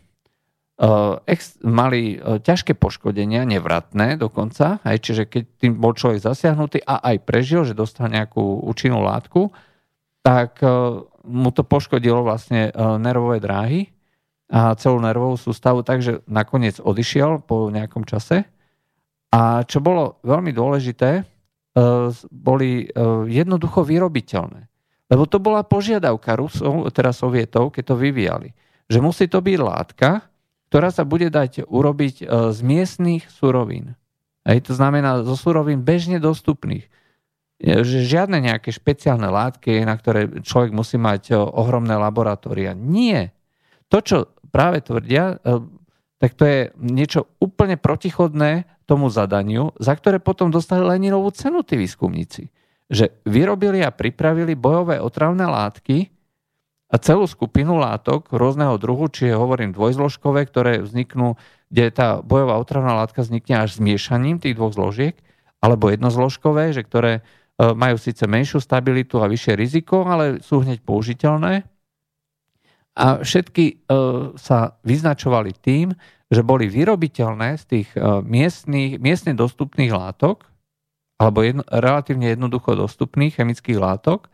o, 0.77 1.17
ex, 1.25 1.57
mali 1.65 2.21
o, 2.21 2.37
ťažké 2.37 2.77
poškodenia, 2.77 3.43
nevratné 3.49 4.15
dokonca, 4.15 4.79
hej, 4.85 5.01
čiže 5.01 5.23
keď 5.25 5.43
tým 5.57 5.73
bol 5.81 5.97
človek 5.97 6.21
zasiahnutý 6.21 6.85
a 6.85 7.01
aj 7.01 7.25
prežil, 7.25 7.65
že 7.65 7.73
dostal 7.73 8.13
nejakú 8.13 8.61
účinnú 8.61 9.01
látku, 9.01 9.49
tak 10.27 10.59
e, 10.59 10.67
mu 11.23 11.49
to 11.55 11.63
poškodilo 11.63 12.19
vlastne 12.19 12.67
e, 12.67 12.71
nervové 12.99 13.39
dráhy 13.39 13.87
a 14.51 14.75
celú 14.75 14.99
nervovú 14.99 15.39
sústavu, 15.39 15.87
takže 15.87 16.27
nakoniec 16.27 16.83
odišiel 16.83 17.47
po 17.47 17.71
nejakom 17.71 18.03
čase. 18.03 18.43
A 19.31 19.63
čo 19.63 19.79
bolo 19.79 20.19
veľmi 20.27 20.51
dôležité, 20.51 21.11
e, 21.19 21.23
boli 22.27 22.91
jednoducho 23.31 23.87
vyrobiteľné. 23.87 24.67
Lebo 25.07 25.23
to 25.23 25.39
bola 25.39 25.63
požiadavka 25.63 26.35
Rusov, 26.35 26.91
teda 26.91 27.15
Sovietov, 27.15 27.71
keď 27.71 27.83
to 27.87 27.95
vyvíjali. 27.95 28.51
Že 28.87 28.99
musí 29.03 29.25
to 29.27 29.43
byť 29.43 29.57
látka, 29.59 30.27
ktorá 30.71 30.91
sa 30.91 31.07
bude 31.07 31.31
dať 31.31 31.67
urobiť 31.67 32.27
z 32.27 32.59
miestných 32.59 33.27
surovín. 33.31 33.95
Hej, 34.47 34.71
to 34.71 34.73
znamená 34.75 35.23
zo 35.23 35.35
surovín 35.35 35.83
bežne 35.83 36.19
dostupných 36.19 36.87
že 37.57 38.05
žiadne 38.05 38.37
nejaké 38.37 38.69
špeciálne 38.69 39.25
látky, 39.33 39.81
na 39.81 39.97
ktoré 39.97 40.29
človek 40.45 40.69
musí 40.69 41.01
mať 41.01 41.33
ohromné 41.33 41.97
laboratória. 41.97 42.77
Nie. 42.77 43.33
To, 43.89 43.97
čo 43.97 44.17
práve 44.53 44.85
tvrdia, 44.85 45.41
e, 45.41 45.65
tak 46.21 46.37
to 46.37 46.45
je 46.45 46.59
niečo 46.77 47.33
úplne 47.41 47.77
protichodné 47.77 48.69
tomu 48.85 49.09
zadaniu, 49.09 49.73
za 49.81 49.97
ktoré 49.97 50.21
potom 50.21 50.53
dostali 50.53 50.85
Leninovú 50.85 51.33
cenu 51.33 51.65
tí 51.65 51.81
výskumníci. 51.81 52.53
Že 52.87 53.25
vyrobili 53.25 53.81
a 53.81 53.91
pripravili 53.91 54.53
bojové 54.53 55.01
otravné 55.01 55.43
látky 55.49 56.13
celú 56.95 57.27
skupinu 57.27 57.75
látok 57.75 58.31
rôzneho 58.31 58.79
druhu, 58.79 59.11
čiže 59.11 59.35
hovorím 59.35 59.75
dvojzložkové, 59.75 60.47
ktoré 60.47 60.79
vzniknú, 60.79 61.35
kde 61.67 61.91
tá 61.91 62.23
bojová 62.23 62.55
otravná 62.55 62.95
látka 62.95 63.27
vznikne 63.27 63.67
až 63.67 63.75
zmiešaním 63.75 64.39
tých 64.39 64.55
dvoch 64.55 64.71
zložiek, 64.71 65.19
alebo 65.59 65.91
jednozložkové, 65.91 66.71
že 66.71 66.87
ktoré 66.87 67.27
E, 67.57 67.73
majú 67.73 67.97
síce 67.97 68.21
menšiu 68.29 68.61
stabilitu 68.61 69.17
a 69.17 69.25
vyššie 69.25 69.53
riziko, 69.57 70.05
ale 70.05 70.39
sú 70.45 70.61
hneď 70.61 70.85
použiteľné. 70.85 71.65
A 72.97 73.21
všetky 73.21 73.65
e, 73.65 73.75
sa 74.37 74.77
vyznačovali 74.85 75.57
tým, 75.57 75.93
že 76.29 76.45
boli 76.45 76.69
vyrobiteľné 76.69 77.57
z 77.57 77.63
tých 77.65 77.89
e, 77.97 78.21
miestných, 78.21 79.01
miestne 79.01 79.33
dostupných 79.33 79.89
látok, 79.89 80.45
alebo 81.17 81.41
jedno, 81.41 81.65
relatívne 81.65 82.29
jednoducho 82.29 82.77
dostupných 82.77 83.33
chemických 83.33 83.81
látok 83.81 84.29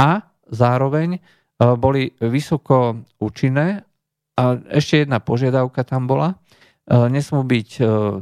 a 0.00 0.24
zároveň 0.48 1.20
boli 1.58 2.10
vysoko 2.18 3.04
účinné. 3.22 3.86
A 4.34 4.42
ešte 4.74 5.06
jedna 5.06 5.22
požiadavka 5.22 5.86
tam 5.86 6.10
bola. 6.10 6.38
Nesmú 6.90 7.46
byť 7.46 7.70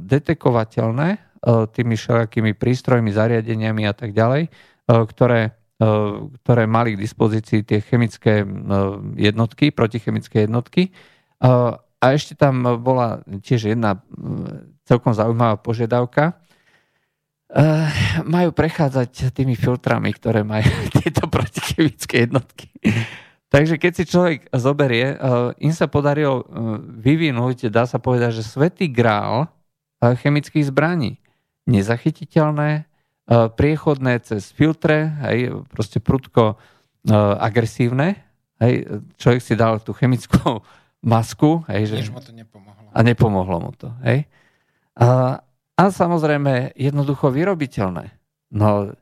detekovateľné 0.05 1.33
E, 1.43 1.67
tými 1.67 1.99
všelijakými 1.99 2.55
prístrojmi, 2.55 3.11
zariadeniami 3.11 3.83
a 3.91 3.95
tak 3.95 4.15
ďalej, 4.15 4.47
ktoré, 4.87 5.59
ktoré 6.43 6.63
mali 6.71 6.95
k 6.95 7.03
dispozícii 7.03 7.67
tie 7.67 7.83
chemické 7.83 8.47
jednotky, 9.19 9.75
protichemické 9.75 10.47
jednotky. 10.47 10.95
A 12.03 12.05
ešte 12.13 12.35
tam 12.39 12.83
bola 12.83 13.23
tiež 13.27 13.73
jedna 13.75 14.03
celkom 14.87 15.15
zaujímavá 15.15 15.59
požiadavka. 15.59 16.39
Majú 18.25 18.51
prechádzať 18.57 19.37
tými 19.37 19.53
filtrami, 19.55 20.13
ktoré 20.17 20.41
majú 20.41 20.69
tieto 21.01 21.29
protichemické 21.29 22.29
jednotky. 22.29 22.73
Takže 23.53 23.77
keď 23.77 23.93
si 23.93 24.05
človek 24.09 24.49
zoberie, 24.57 25.13
im 25.61 25.75
sa 25.77 25.85
podarilo 25.85 26.49
vyvinúť, 26.97 27.69
dá 27.69 27.85
sa 27.85 28.01
povedať, 28.01 28.41
že 28.41 28.49
svetý 28.49 28.89
grál 28.89 29.53
chemických 30.01 30.73
zbraní 30.73 31.21
nezachytiteľné, 31.67 32.71
e, 32.75 32.83
priechodné 33.55 34.19
cez 34.27 34.51
filtre, 34.51 35.15
hej, 35.31 35.63
proste 35.71 36.03
prudko 36.03 36.59
agresívne. 37.39 38.23
Hej, 38.63 39.03
človek 39.19 39.41
si 39.43 39.55
dal 39.59 39.83
tú 39.83 39.91
chemickú 39.91 40.63
masku. 41.03 41.67
Hej, 41.67 41.99
že, 41.99 42.15
mu 42.15 42.23
to 42.23 42.31
nepomohlo. 42.31 42.89
A 42.95 42.99
nepomohlo 43.03 43.57
mu 43.59 43.73
to. 43.75 43.91
Hej. 44.07 44.31
A, 44.95 45.43
a 45.79 45.89
samozrejme 45.89 46.77
jednoducho 46.77 47.33
vyrobiteľné. 47.33 48.13
No, 48.53 48.93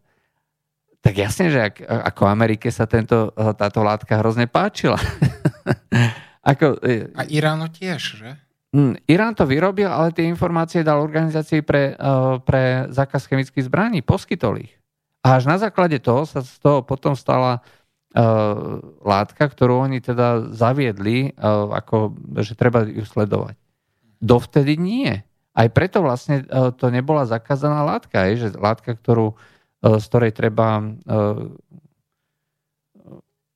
tak 1.01 1.15
jasne, 1.17 1.49
že 1.51 1.61
ak, 1.73 1.77
ako 1.83 2.23
Amerike 2.29 2.69
sa 2.69 2.85
tento, 2.85 3.33
táto 3.57 3.81
látka 3.81 4.21
hrozne 4.21 4.47
páčila. 4.47 5.01
ako, 6.51 6.79
e, 6.85 7.09
a 7.17 7.25
Iránu 7.27 7.73
tiež, 7.73 8.03
že? 8.21 8.31
Hm, 8.71 9.03
Irán 9.11 9.35
to 9.35 9.51
vyrobil, 9.51 9.91
ale 9.91 10.15
tie 10.15 10.31
informácie 10.31 10.87
dal 10.87 11.03
organizácii 11.03 11.67
pre, 11.67 11.99
uh, 11.99 12.39
pre 12.39 12.87
zákaz 12.95 13.27
chemických 13.27 13.67
zbraní, 13.67 13.99
poskytol 13.99 14.63
ich. 14.63 14.71
A 15.27 15.43
až 15.43 15.51
na 15.51 15.59
základe 15.59 15.99
toho 15.99 16.23
sa 16.23 16.39
z 16.39 16.55
toho 16.63 16.87
potom 16.87 17.19
stala 17.19 17.59
uh, 18.15 18.79
látka, 19.03 19.43
ktorú 19.51 19.91
oni 19.91 19.99
teda 19.99 20.55
zaviedli, 20.55 21.35
uh, 21.35 21.67
ako, 21.83 22.15
že 22.39 22.55
treba 22.55 22.87
ju 22.87 23.03
sledovať. 23.03 23.59
Dovtedy 24.23 24.79
nie. 24.79 25.27
Aj 25.51 25.69
preto 25.71 26.03
vlastne 26.05 26.47
uh, 26.47 26.71
to 26.71 26.89
nebola 26.89 27.27
zakázaná 27.27 27.83
látka, 27.83 28.29
je, 28.31 28.47
že 28.47 28.49
látka, 28.55 28.95
ktorú, 28.95 29.35
uh, 29.35 29.97
z 29.99 30.05
ktorej 30.07 30.33
treba 30.35 30.83
uh, 30.83 31.51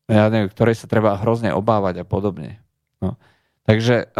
ja 0.04 0.28
neviem, 0.28 0.52
ktorej 0.52 0.76
sa 0.76 0.84
treba 0.84 1.16
hrozne 1.16 1.56
obávať 1.56 2.04
a 2.04 2.08
podobne. 2.08 2.60
No. 3.00 3.16
Takže 3.64 4.12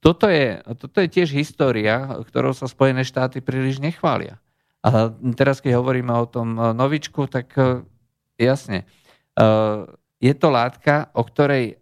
toto 0.00 0.32
je, 0.32 0.64
toto 0.80 0.96
je 1.04 1.08
tiež 1.12 1.36
história, 1.36 2.24
ktorou 2.24 2.56
sa 2.56 2.64
Spojené 2.64 3.04
štáty 3.04 3.44
príliš 3.44 3.84
nechvália. 3.84 4.40
A 4.80 5.12
teraz, 5.36 5.60
keď 5.60 5.76
hovoríme 5.76 6.08
o 6.16 6.24
tom 6.24 6.56
novičku, 6.56 7.28
tak 7.28 7.52
jasne, 8.40 8.88
je 10.16 10.32
to 10.32 10.48
látka, 10.48 11.12
o 11.12 11.20
ktorej, 11.20 11.76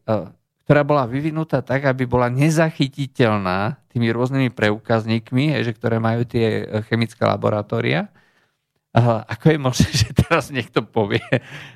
ktorá 0.66 0.82
bola 0.82 1.06
vyvinutá 1.06 1.62
tak, 1.62 1.86
aby 1.86 2.10
bola 2.10 2.26
nezachytiteľná 2.26 3.78
tými 3.94 4.10
rôznymi 4.10 4.50
preukazníkmi, 4.50 5.54
že 5.62 5.70
ktoré 5.70 6.02
majú 6.02 6.26
tie 6.26 6.66
chemické 6.90 7.22
laboratória 7.22 8.10
ako 9.02 9.44
je 9.50 9.58
možné, 9.58 9.88
že 10.06 10.08
teraz 10.14 10.54
niekto 10.54 10.86
povie, 10.86 11.24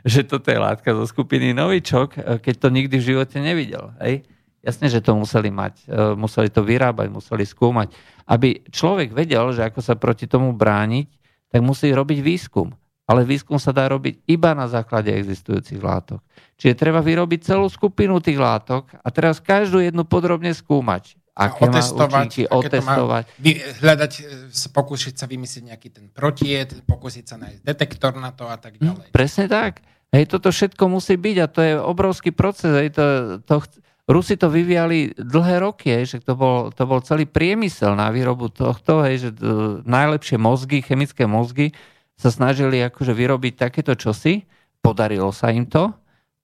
že 0.07 0.23
toto 0.23 0.49
je 0.55 0.59
látka 0.59 0.95
zo 0.95 1.05
skupiny 1.05 1.51
novičok, 1.51 2.09
e, 2.15 2.21
keď 2.39 2.55
to 2.55 2.69
nikdy 2.71 2.95
v 2.99 3.07
živote 3.15 3.37
nevidel. 3.43 3.91
Hej? 3.99 4.23
Jasne, 4.63 4.87
že 4.91 5.03
to 5.03 5.19
museli 5.19 5.51
mať, 5.51 5.75
e, 5.87 6.15
museli 6.15 6.49
to 6.51 6.63
vyrábať, 6.63 7.11
museli 7.11 7.43
skúmať. 7.43 7.91
Aby 8.29 8.63
človek 8.71 9.11
vedel, 9.11 9.51
že 9.51 9.67
ako 9.67 9.81
sa 9.83 9.99
proti 9.99 10.31
tomu 10.31 10.55
brániť, 10.55 11.09
tak 11.51 11.61
musí 11.65 11.91
robiť 11.91 12.19
výskum. 12.23 12.71
Ale 13.09 13.25
výskum 13.25 13.57
sa 13.57 13.73
dá 13.73 13.89
robiť 13.89 14.29
iba 14.29 14.53
na 14.53 14.69
základe 14.69 15.09
existujúcich 15.09 15.81
látok. 15.81 16.21
Čiže 16.61 16.77
treba 16.77 17.01
vyrobiť 17.01 17.41
celú 17.41 17.65
skupinu 17.73 18.21
tých 18.21 18.37
látok 18.37 18.93
a 19.01 19.09
teraz 19.09 19.41
každú 19.41 19.81
jednu 19.81 20.05
podrobne 20.05 20.53
skúmať 20.53 21.18
aké 21.39 21.71
otestovať, 21.71 22.11
má 22.11 22.23
účinky, 22.27 22.43
otestovať. 22.51 23.25
Má 23.31 23.39
vy, 23.39 23.53
hľadať, 23.79 24.13
e, 24.19 24.23
pokúsiť 24.75 25.15
sa 25.15 25.31
vymyslieť 25.31 25.65
nejaký 25.71 25.89
ten 25.95 26.07
protied, 26.11 26.83
pokúsiť 26.83 27.25
sa 27.25 27.39
nájsť 27.39 27.61
detektor 27.63 28.19
na 28.19 28.35
to 28.35 28.51
a 28.51 28.59
tak 28.59 28.83
ďalej. 28.83 29.07
Hm, 29.07 29.15
presne 29.15 29.47
tak. 29.47 29.87
Hej, 30.11 30.35
toto 30.35 30.51
všetko 30.51 30.85
musí 30.91 31.15
byť 31.15 31.37
a 31.39 31.47
to 31.47 31.61
je 31.63 31.73
obrovský 31.79 32.35
proces. 32.35 32.75
Hej, 32.75 32.99
to, 32.99 33.05
to, 33.47 33.63
Rusi 34.09 34.41
to 34.41 34.49
vyvíjali 34.49 35.13
dlhé 35.21 35.61
roky, 35.61 35.93
hej, 35.93 36.17
že 36.17 36.19
to 36.25 36.33
bol, 36.33 36.73
to 36.73 36.89
bol 36.89 37.05
celý 37.05 37.29
priemysel 37.29 37.93
na 37.93 38.09
výrobu 38.09 38.49
tohto, 38.49 39.05
hej, 39.05 39.29
že 39.29 39.31
to, 39.37 39.85
najlepšie 39.85 40.41
mozgy, 40.41 40.81
chemické 40.81 41.29
mozgy 41.29 41.77
sa 42.17 42.33
snažili 42.33 42.81
akože 42.89 43.13
vyrobiť 43.13 43.69
takéto 43.69 43.93
čosi, 43.93 44.49
podarilo 44.81 45.29
sa 45.29 45.53
im 45.53 45.69
to, 45.69 45.93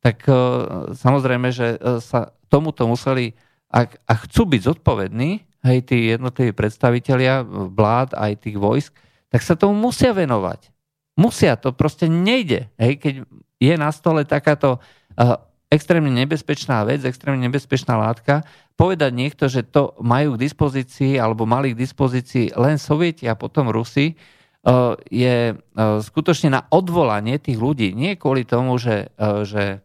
tak 0.04 0.28
uh, 0.28 0.92
samozrejme, 0.92 1.48
že 1.48 1.80
uh, 1.80 2.04
sa 2.04 2.36
tomuto 2.52 2.84
museli 2.84 3.32
ak, 3.74 3.98
a 4.06 4.12
chcú 4.22 4.46
byť 4.46 4.60
zodpovední, 4.70 5.42
hej, 5.66 5.78
tí 5.82 6.14
jednotliví 6.14 6.54
predstavitelia 6.54 7.42
vlád, 7.74 8.14
aj 8.14 8.46
tých 8.46 8.54
vojsk, 8.54 8.94
tak 9.34 9.42
sa 9.42 9.58
tomu 9.58 9.74
musia 9.90 10.14
venovať. 10.14 10.70
Musia, 11.18 11.58
to 11.58 11.74
proste 11.74 12.06
nejde. 12.06 12.70
Hej, 12.78 13.02
keď 13.02 13.14
je 13.58 13.74
na 13.74 13.90
stole 13.90 14.22
takáto 14.22 14.78
uh, 14.78 15.42
extrémne 15.74 16.14
nebezpečná 16.14 16.86
vec, 16.86 17.02
extrémne 17.02 17.50
nebezpečná 17.50 17.98
látka, 17.98 18.46
povedať 18.78 19.10
niekto, 19.10 19.50
že 19.50 19.66
to 19.66 19.98
majú 19.98 20.38
k 20.38 20.42
dispozícii 20.46 21.18
alebo 21.18 21.42
mali 21.42 21.74
k 21.74 21.80
dispozícii 21.82 22.54
len 22.54 22.78
Sovieti 22.78 23.26
a 23.26 23.34
potom 23.34 23.74
Rusi, 23.74 24.14
uh, 24.14 24.94
je 25.10 25.54
uh, 25.54 25.98
skutočne 25.98 26.54
na 26.54 26.62
odvolanie 26.70 27.42
tých 27.42 27.58
ľudí. 27.58 27.90
Nie 27.90 28.14
kvôli 28.14 28.46
tomu, 28.46 28.78
že, 28.78 29.10
uh, 29.18 29.42
že 29.42 29.82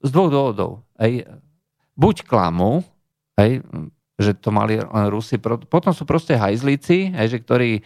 z 0.00 0.10
dvoch 0.16 0.32
dôvodov. 0.32 0.88
Hej, 0.96 1.28
buď 1.96 2.28
klamu, 2.28 2.84
hej, 3.40 3.64
že 4.16 4.32
to 4.36 4.48
mali 4.48 4.80
len 4.80 5.06
Rusi, 5.12 5.36
potom 5.40 5.92
sú 5.92 6.08
proste 6.08 6.36
hajzlíci, 6.36 7.12
hej, 7.12 7.28
že 7.36 7.38
ktorí 7.44 7.70
e, 7.76 7.82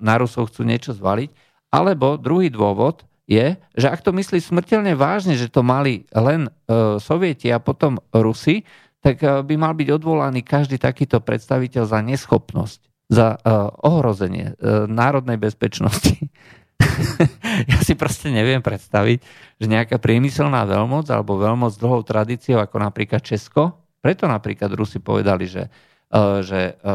na 0.00 0.14
Rusov 0.20 0.52
chcú 0.52 0.64
niečo 0.64 0.92
zvaliť, 0.92 1.30
alebo 1.72 2.20
druhý 2.20 2.52
dôvod 2.52 3.04
je, 3.26 3.56
že 3.74 3.86
ak 3.90 4.04
to 4.04 4.14
myslí 4.14 4.38
smrteľne 4.38 4.94
vážne, 4.94 5.34
že 5.34 5.50
to 5.50 5.64
mali 5.64 6.04
len 6.12 6.48
e, 6.48 7.00
Sovieti 7.00 7.48
a 7.48 7.58
potom 7.58 7.98
Rusi, 8.12 8.62
tak 9.00 9.22
e, 9.22 9.40
by 9.40 9.54
mal 9.56 9.72
byť 9.72 9.88
odvolaný 9.94 10.44
každý 10.44 10.76
takýto 10.76 11.22
predstaviteľ 11.22 11.82
za 11.86 12.00
neschopnosť, 12.02 12.80
za 13.08 13.34
e, 13.34 13.38
ohrozenie 13.86 14.52
e, 14.52 14.84
národnej 14.90 15.38
bezpečnosti. 15.38 16.18
ja 17.72 17.78
si 17.80 17.96
proste 17.96 18.28
neviem 18.28 18.60
predstaviť, 18.60 19.18
že 19.56 19.66
nejaká 19.66 19.96
priemyselná 19.96 20.68
veľmoc 20.68 21.08
alebo 21.08 21.40
veľmoc 21.40 21.72
s 21.72 21.80
dlhou 21.80 22.04
tradíciou, 22.04 22.60
ako 22.60 22.76
napríklad 22.80 23.24
Česko, 23.24 23.86
preto 24.06 24.30
napríklad 24.30 24.70
Rusi 24.70 25.02
povedali, 25.02 25.50
že, 25.50 25.66
e, 25.66 26.20
že 26.46 26.60
e, 26.70 26.94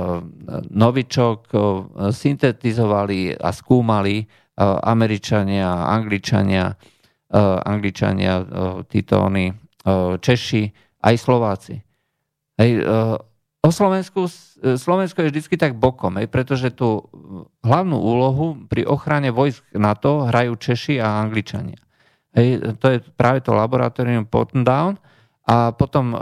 novičok 0.72 1.40
e, 1.52 1.58
syntetizovali 2.08 3.36
a 3.36 3.52
skúmali 3.52 4.24
Američania, 4.62 5.90
Angličania, 5.90 6.70
Angličania, 7.66 8.34
títo 8.86 9.16
oni, 9.26 9.50
Češi, 10.22 10.64
aj 11.02 11.16
Slováci. 11.18 11.82
Hej, 12.60 12.72
o 13.62 13.70
Slovensku, 13.70 14.26
Slovensko 14.62 15.22
je 15.22 15.30
vždy 15.30 15.42
tak 15.58 15.74
bokom, 15.78 16.18
pretože 16.26 16.74
tú 16.74 17.06
hlavnú 17.62 17.98
úlohu 17.98 18.58
pri 18.66 18.90
ochrane 18.90 19.30
vojsk 19.30 19.78
NATO 19.78 20.26
hrajú 20.26 20.58
Češi 20.58 20.98
a 20.98 21.22
Angličania. 21.22 21.78
To 22.82 22.86
je 22.90 22.98
práve 23.14 23.46
to 23.46 23.54
laboratórium 23.54 24.26
Down 24.66 24.98
a 25.46 25.76
potom 25.76 26.16
e, 26.16 26.18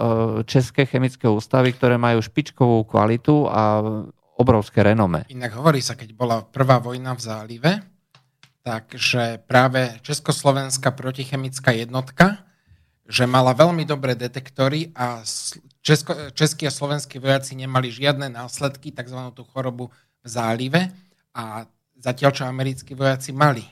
České 0.47 0.89
chemické 0.89 1.30
ústavy, 1.30 1.69
ktoré 1.75 2.02
majú 2.02 2.17
špičkovú 2.17 2.88
kvalitu 2.89 3.45
a 3.45 3.84
obrovské 4.39 4.82
renome. 4.82 5.28
Inak 5.30 5.54
hovorí 5.60 5.84
sa, 5.84 5.93
keď 5.93 6.10
bola 6.15 6.41
prvá 6.41 6.82
vojna 6.82 7.13
v 7.13 7.21
zálive, 7.21 7.71
takže 8.65 9.43
práve 9.45 10.02
Československá 10.02 10.95
protichemická 10.95 11.75
jednotka, 11.78 12.47
že 13.06 13.30
mala 13.30 13.54
veľmi 13.54 13.86
dobré 13.86 14.17
detektory 14.17 14.89
a 14.97 15.21
Česko, 15.79 16.35
českí 16.35 16.67
a 16.67 16.71
slovenskí 16.71 17.23
vojaci 17.23 17.55
nemali 17.55 17.87
žiadne 17.87 18.27
následky, 18.27 18.91
tzv. 18.91 19.19
tú 19.31 19.47
chorobu 19.47 19.87
v 20.19 20.27
zálive 20.27 20.91
a 21.31 21.63
zatiaľ, 21.95 22.31
čo 22.35 22.43
americkí 22.43 22.95
vojaci 22.95 23.31
mali. 23.31 23.63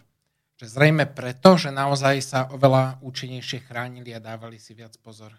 Že 0.57 0.65
zrejme 0.71 1.05
preto, 1.11 1.59
že 1.59 1.69
naozaj 1.69 2.15
sa 2.23 2.39
oveľa 2.49 3.03
účinnejšie 3.03 3.67
chránili 3.67 4.15
a 4.15 4.23
dávali 4.23 4.57
si 4.57 4.73
viac 4.73 4.95
pozor. 5.03 5.35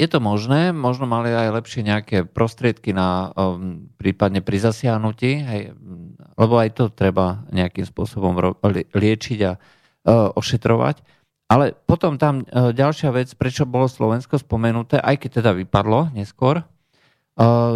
Je 0.00 0.08
to 0.08 0.18
možné, 0.18 0.72
možno 0.72 1.04
mali 1.04 1.28
aj 1.28 1.60
lepšie 1.60 1.84
nejaké 1.84 2.24
prostriedky 2.24 2.96
na 2.96 3.28
um, 3.36 3.92
prípadne 4.00 4.40
pri 4.40 4.56
zasiahnutí, 4.56 5.30
hej, 5.44 5.62
lebo 6.40 6.54
aj 6.56 6.70
to 6.72 6.84
treba 6.88 7.44
nejakým 7.52 7.84
spôsobom 7.84 8.32
liečiť 8.96 9.38
a 9.44 9.52
uh, 9.54 10.32
ošetrovať. 10.32 11.04
Ale 11.54 11.70
potom 11.86 12.18
tam 12.18 12.42
e, 12.42 12.74
ďalšia 12.74 13.14
vec, 13.14 13.30
prečo 13.38 13.62
bolo 13.62 13.86
Slovensko 13.86 14.42
spomenuté, 14.42 14.98
aj 14.98 15.22
keď 15.22 15.30
teda 15.38 15.50
vypadlo 15.54 16.10
neskôr. 16.10 16.58
E, 16.58 16.64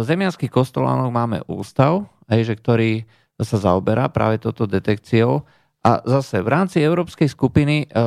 zemianských 0.03 0.51
kostolánok 0.51 1.07
máme 1.07 1.37
ústav, 1.47 2.11
hej, 2.27 2.51
že 2.51 2.59
ktorý 2.59 2.91
sa 3.39 3.55
zaoberá 3.55 4.11
práve 4.11 4.43
toto 4.43 4.67
detekciou. 4.67 5.47
A 5.79 6.03
zase 6.03 6.43
v 6.43 6.51
rámci 6.51 6.83
európskej 6.83 7.31
skupiny, 7.31 7.87
e, 7.87 8.05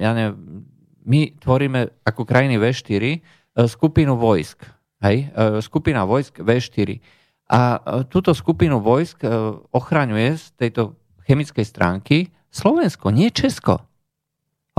ja 0.00 0.16
neviem, 0.16 0.64
my 1.04 1.36
tvoríme 1.36 2.00
ako 2.00 2.24
krajiny 2.24 2.56
V4 2.56 3.04
skupinu 3.68 4.16
vojsk. 4.16 4.62
Hej, 5.00 5.32
skupina 5.64 6.04
vojsk 6.04 6.44
V4. 6.44 7.00
A 7.50 7.80
túto 8.04 8.36
skupinu 8.36 8.84
vojsk 8.84 9.24
ochraňuje 9.72 10.28
z 10.36 10.44
tejto 10.60 10.92
chemickej 11.24 11.64
stránky 11.64 12.16
Slovensko, 12.52 13.08
nie 13.08 13.32
Česko. 13.32 13.89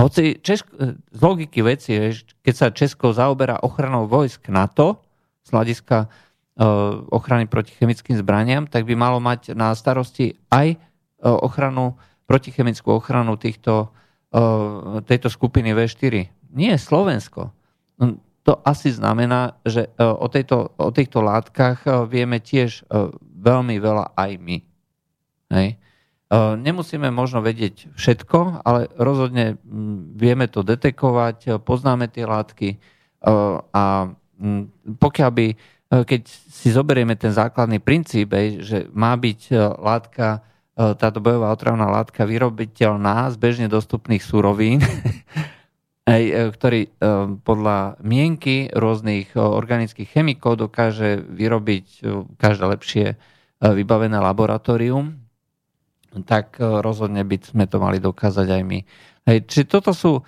Hoci 0.02 0.42
Česko, 0.42 0.98
z 1.14 1.20
logiky 1.22 1.62
veci, 1.62 1.94
keď 2.42 2.54
sa 2.58 2.74
Česko 2.74 3.14
zaoberá 3.14 3.62
ochranou 3.62 4.10
vojsk 4.10 4.50
NATO 4.50 4.98
z 5.46 5.48
hľadiska 5.54 5.96
e, 6.02 6.06
ochrany 7.14 7.46
proti 7.46 7.70
chemickým 7.78 8.18
zbraniam, 8.18 8.66
tak 8.66 8.82
by 8.82 8.98
malo 8.98 9.22
mať 9.22 9.54
na 9.54 9.70
starosti 9.78 10.34
aj 10.50 10.74
e, 10.74 10.78
ochranu, 11.22 11.94
protichemickú 12.26 12.98
ochranu 12.98 13.38
týchto, 13.38 13.94
e, 14.34 15.06
tejto 15.06 15.30
skupiny 15.30 15.70
V4. 15.70 16.50
Nie 16.50 16.74
Slovensko. 16.82 17.54
No, 18.02 18.18
to 18.42 18.58
asi 18.66 18.90
znamená, 18.90 19.54
že 19.62 19.86
o, 20.02 20.26
tejto, 20.26 20.74
o 20.74 20.90
týchto 20.90 21.22
látkach 21.22 21.86
vieme 22.10 22.42
tiež 22.42 22.90
veľmi 23.22 23.78
veľa 23.78 24.18
aj 24.18 24.30
my. 24.34 24.58
Hej? 25.54 25.78
Nemusíme 26.32 27.12
možno 27.12 27.44
vedieť 27.44 27.92
všetko, 27.92 28.64
ale 28.64 28.88
rozhodne 28.96 29.60
vieme 30.16 30.48
to 30.48 30.64
detekovať, 30.64 31.60
poznáme 31.60 32.08
tie 32.08 32.24
látky 32.24 32.80
a 33.68 34.08
pokiaľ 34.96 35.30
by, 35.30 35.46
keď 35.92 36.22
si 36.24 36.72
zoberieme 36.72 37.20
ten 37.20 37.36
základný 37.36 37.84
princíp, 37.84 38.32
že 38.64 38.88
má 38.96 39.12
byť 39.12 39.52
látka, 39.76 40.40
táto 40.72 41.20
bojová 41.20 41.52
otravná 41.52 41.84
látka 41.92 42.24
vyrobiteľná 42.24 43.28
z 43.28 43.36
bežne 43.36 43.68
dostupných 43.68 44.24
surovín, 44.24 44.80
ktorý 46.56 46.96
podľa 47.44 48.00
mienky 48.00 48.72
rôznych 48.72 49.36
organických 49.36 50.08
chemikov 50.16 50.64
dokáže 50.64 51.20
vyrobiť 51.20 51.86
každé 52.40 52.64
lepšie 52.72 53.06
vybavené 53.60 54.16
laboratórium, 54.16 55.21
tak 56.20 56.60
e, 56.60 56.84
rozhodne 56.84 57.24
by 57.24 57.36
sme 57.40 57.64
to 57.64 57.80
mali 57.80 57.96
dokázať 57.96 58.44
aj 58.44 58.62
my. 58.68 58.78
Hej, 59.24 59.38
či 59.46 59.60
toto 59.70 59.94
sú 59.94 60.18
uh, 60.18 60.24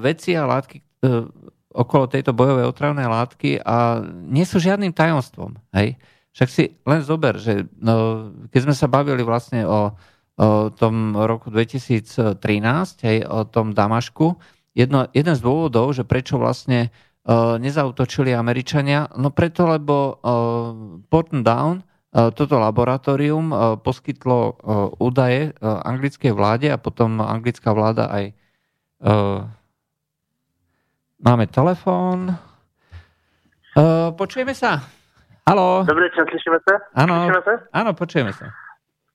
veci 0.00 0.32
a 0.32 0.48
látky, 0.48 0.80
uh, 1.04 1.28
okolo 1.76 2.08
tejto 2.08 2.32
bojovej 2.32 2.64
otravnej 2.72 3.04
látky 3.04 3.60
a 3.60 4.00
nie 4.08 4.48
sú 4.48 4.56
žiadnym 4.56 4.96
tajomstvom. 4.96 5.60
Hej? 5.76 6.00
Však 6.32 6.48
si 6.48 6.72
len 6.88 7.00
zober, 7.04 7.36
že 7.36 7.68
no, 7.76 8.28
keď 8.48 8.60
sme 8.64 8.74
sa 8.76 8.88
bavili 8.88 9.20
vlastne 9.20 9.68
o, 9.68 9.92
o 10.40 10.72
tom 10.72 11.12
roku 11.12 11.52
2013, 11.52 12.40
hej, 13.04 13.28
o 13.28 13.44
tom 13.44 13.76
Damašku, 13.76 14.36
jedno, 14.72 15.08
jeden 15.12 15.36
z 15.36 15.40
dôvodov, 15.44 15.92
že 15.92 16.08
prečo 16.08 16.40
vlastne 16.40 16.88
uh, 16.88 17.60
nezautočili 17.60 18.32
Američania, 18.32 19.12
no 19.16 19.32
preto, 19.32 19.68
lebo 19.68 19.96
uh, 19.96 20.16
Porton 21.08 21.44
Down 21.44 21.84
toto 22.16 22.56
laboratórium 22.56 23.52
poskytlo 23.84 24.56
údaje 24.96 25.52
anglickej 25.62 26.32
vláde 26.32 26.72
a 26.72 26.80
potom 26.80 27.20
anglická 27.20 27.76
vláda 27.76 28.08
aj 28.08 28.32
máme 31.20 31.44
telefón. 31.52 32.32
Počujeme 34.16 34.56
sa? 34.56 34.80
Halo. 35.44 35.84
Dobrý 35.84 36.08
čas, 36.16 36.24
slyšíme 36.32 36.58
slyšíme 36.96 37.42
se? 37.44 37.54
ano, 37.72 37.94
počujeme 37.94 38.32
se. 38.32 38.48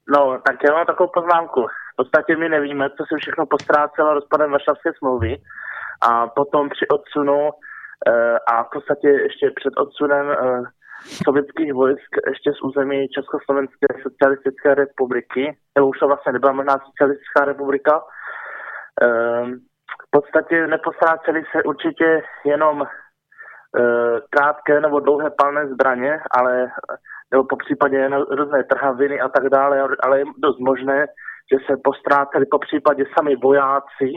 No, 0.10 0.38
tak 0.46 0.56
já 0.64 0.74
mám 0.74 0.86
takovou 0.86 1.10
poznámku. 1.14 1.66
V 1.68 1.96
podstatě 1.96 2.36
my 2.38 2.50
nevíme, 2.50 2.90
co 2.90 3.04
se 3.10 3.18
všechno 3.18 3.46
postrácelo 3.46 4.14
rozpadem 4.14 4.52
Varšavské 4.52 4.90
smlouvy 4.98 5.42
a 6.02 6.28
potom 6.28 6.70
při 6.70 6.88
odsunu 6.88 7.50
a 8.48 8.64
v 8.64 8.70
podstatě 8.74 9.08
ještě 9.08 9.52
před 9.56 9.74
odsunem 9.78 10.26
sovětských 11.04 11.74
vojsk 11.74 12.12
ještě 12.28 12.54
z 12.54 12.62
území 12.62 13.08
Československé 13.08 13.88
socialistické 14.04 14.76
republiky, 14.76 15.58
nebo 15.76 15.88
už 15.88 16.00
to 16.00 16.08
vlastně 16.08 16.32
nebyla 16.32 16.52
možná 16.52 16.80
socialistická 16.86 17.46
republika. 17.46 18.04
Ehm, 19.02 19.60
v 20.08 20.10
podstatě 20.12 20.68
nepostráceli 20.68 21.44
se 21.52 21.64
určitě 21.64 22.24
jenom 22.46 22.84
eh, 22.84 24.20
krátké 24.30 24.82
nebo 24.82 25.00
dlouhé 25.00 25.30
palné 25.30 25.68
zbraně, 25.68 26.20
ale 26.32 26.68
nebo 27.32 27.44
po 27.44 27.56
případě 27.56 28.10
různé 28.30 28.64
trhaviny 28.64 29.22
a 29.22 29.30
tak 29.30 29.50
dále, 29.50 29.88
ale 30.04 30.20
je 30.20 30.26
dost 30.38 30.60
možné, 30.60 31.06
že 31.52 31.58
se 31.66 31.78
postráceli 31.84 32.46
po 32.46 32.60
případě 32.60 33.04
sami 33.18 33.36
vojáci 33.36 34.08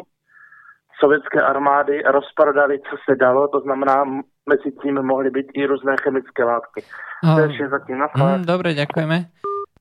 sovětské 1.05 1.42
armády 1.42 2.02
rozprodali, 2.02 2.80
co 2.80 2.96
se 3.05 3.16
dalo, 3.16 3.48
to 3.48 3.61
znamená 3.61 4.05
medzi 4.48 4.72
tým 4.80 5.05
mohli 5.05 5.28
byť 5.28 5.46
i 5.52 5.61
rôzne 5.68 5.92
chemické 6.00 6.44
látky. 6.44 6.80
Oh. 7.20 7.36
To 7.36 7.40
je 7.44 7.68
zatím 7.68 8.00
na 8.00 8.09
mm, 8.09 8.44
Dobre, 8.48 8.72
ďakujeme. 8.72 9.28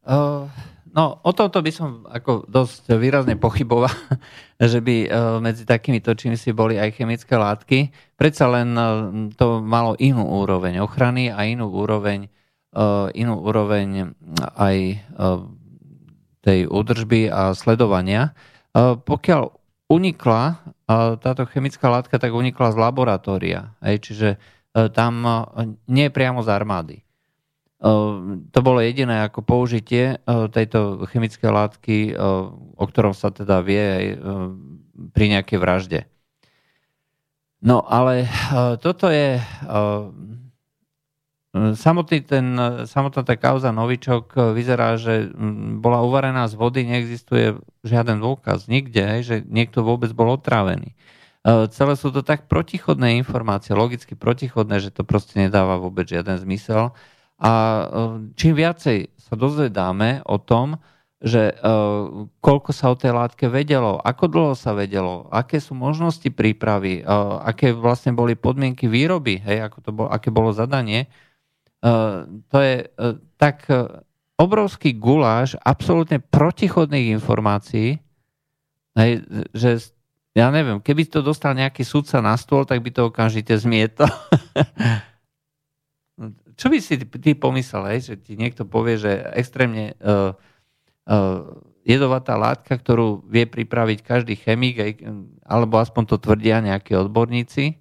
Uh, 0.04 0.52
no, 0.92 1.24
o 1.24 1.32
tomto 1.32 1.64
by 1.64 1.72
som 1.72 2.04
ako 2.12 2.44
dosť 2.48 2.92
výrazne 3.00 3.40
pochyboval, 3.40 3.92
že 4.72 4.84
by 4.84 5.08
medzi 5.40 5.64
takýmito 5.64 6.12
si 6.36 6.52
boli 6.52 6.76
aj 6.76 7.00
chemické 7.00 7.40
látky. 7.40 7.92
Predsa 8.20 8.52
len 8.52 8.76
to 9.40 9.64
malo 9.64 9.96
inú 10.00 10.28
úroveň 10.44 10.84
ochrany 10.84 11.32
a 11.32 11.48
inú 11.48 11.72
úroveň, 11.72 12.28
inú 13.16 13.34
úroveň 13.40 14.12
aj 14.60 14.78
tej 16.44 16.60
údržby 16.68 17.32
a 17.32 17.56
sledovania. 17.56 18.36
Pokiaľ 19.08 19.44
unikla 19.92 20.73
táto 21.20 21.48
chemická 21.48 21.88
látka, 21.88 22.20
tak 22.20 22.36
unikla 22.36 22.76
z 22.76 22.78
laboratória. 22.78 23.72
Hej, 23.80 23.98
čiže 24.04 24.30
E, 24.74 24.90
tam 24.90 25.22
e, 25.26 25.34
nie 25.88 26.10
priamo 26.10 26.42
z 26.42 26.50
armády. 26.50 26.98
E, 26.98 27.04
to 28.50 28.60
bolo 28.66 28.82
jediné 28.82 29.30
ako 29.30 29.46
použitie 29.46 30.18
tejto 30.26 31.06
chemickej 31.14 31.50
látky, 31.54 31.98
o 32.74 32.84
ktorom 32.84 33.14
sa 33.14 33.30
teda 33.30 33.62
vie 33.62 33.82
aj 33.82 34.06
pri 35.14 35.26
nejakej 35.38 35.58
vražde. 35.62 36.00
No 37.64 37.86
ale 37.88 38.28
toto 38.84 39.08
je 39.08 39.40
samotný 41.54 42.20
ten, 42.26 42.58
samotná 42.90 43.22
tá 43.22 43.38
kauza 43.38 43.70
Novičok 43.70 44.58
vyzerá, 44.58 44.98
že 44.98 45.30
bola 45.78 46.02
uvarená 46.02 46.50
z 46.50 46.58
vody, 46.58 46.82
neexistuje 46.84 47.62
žiaden 47.86 48.18
dôkaz 48.18 48.66
nikde, 48.66 49.22
že 49.22 49.46
niekto 49.46 49.86
vôbec 49.86 50.10
bol 50.12 50.34
otrávený. 50.34 50.98
Eh, 51.44 51.68
celé 51.76 52.00
sú 52.00 52.08
to 52.08 52.24
tak 52.24 52.48
protichodné 52.48 53.20
informácie, 53.20 53.76
logicky 53.76 54.16
protichodné, 54.16 54.80
že 54.80 54.96
to 54.96 55.04
proste 55.04 55.36
nedáva 55.36 55.76
vôbec 55.76 56.08
žiaden 56.08 56.40
zmysel. 56.40 56.96
A 57.36 57.52
eh, 57.52 58.32
čím 58.40 58.56
viacej 58.56 59.12
sa 59.20 59.36
dozvedáme 59.36 60.24
o 60.24 60.40
tom, 60.40 60.80
že 61.20 61.52
eh, 61.52 61.60
koľko 62.40 62.72
sa 62.72 62.96
o 62.96 62.96
tej 62.96 63.12
látke 63.12 63.52
vedelo, 63.52 64.00
ako 64.00 64.24
dlho 64.32 64.56
sa 64.56 64.72
vedelo, 64.72 65.28
aké 65.36 65.60
sú 65.60 65.76
možnosti 65.76 66.32
prípravy, 66.32 67.04
aké 67.44 67.76
vlastne 67.76 68.16
boli 68.16 68.40
podmienky 68.40 68.88
výroby, 68.88 69.44
hej, 69.44 69.68
ako 69.68 69.78
to 69.84 69.92
bolo, 69.92 70.10
aké 70.16 70.32
bolo 70.32 70.56
zadanie, 70.56 71.12
to 72.48 72.58
je 72.64 72.88
tak 73.36 73.68
obrovský 74.40 74.96
guláš 74.96 75.60
absolútne 75.60 76.24
protichodných 76.24 77.12
informácií, 77.20 78.00
že 79.52 79.70
ja 80.34 80.50
neviem, 80.50 80.80
keby 80.82 81.06
to 81.12 81.20
dostal 81.22 81.54
nejaký 81.54 81.86
sudca 81.86 82.24
na 82.24 82.34
stôl, 82.40 82.66
tak 82.66 82.82
by 82.82 82.90
to 82.90 83.12
okamžite 83.12 83.54
zmietol. 83.60 84.10
Čo 86.58 86.70
by 86.70 86.78
si 86.82 86.98
ty 87.02 87.34
pomyslel, 87.38 88.00
že 88.02 88.16
ti 88.18 88.34
niekto 88.38 88.66
povie, 88.66 88.98
že 88.98 89.12
extrémne 89.36 89.94
jedovatá 91.84 92.40
látka, 92.40 92.80
ktorú 92.80 93.28
vie 93.28 93.44
pripraviť 93.44 94.00
každý 94.02 94.40
chemik, 94.40 95.04
alebo 95.44 95.84
aspoň 95.84 96.04
to 96.10 96.18
tvrdia 96.18 96.64
nejakí 96.64 96.96
odborníci, 96.96 97.78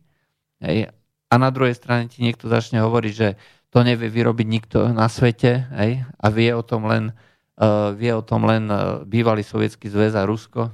a 1.32 1.34
na 1.40 1.48
druhej 1.48 1.72
strane 1.72 2.12
ti 2.12 2.20
niekto 2.20 2.50
začne 2.50 2.84
hovoriť, 2.84 3.12
že 3.16 3.40
to 3.72 3.80
nevie 3.80 4.12
vyrobiť 4.12 4.46
nikto 4.46 4.78
na 4.92 5.08
svete 5.08 5.66
hej, 5.72 6.04
a 6.04 6.26
vie 6.28 6.52
o 6.52 6.60
tom 6.60 6.84
len, 6.84 7.16
uh, 7.56 7.96
vie 7.96 8.12
o 8.12 8.20
tom 8.20 8.44
len 8.44 8.68
uh, 8.68 9.00
bývalý 9.08 9.40
sovietský 9.40 9.88
zväz 9.88 10.12
a 10.12 10.28
Rusko, 10.28 10.70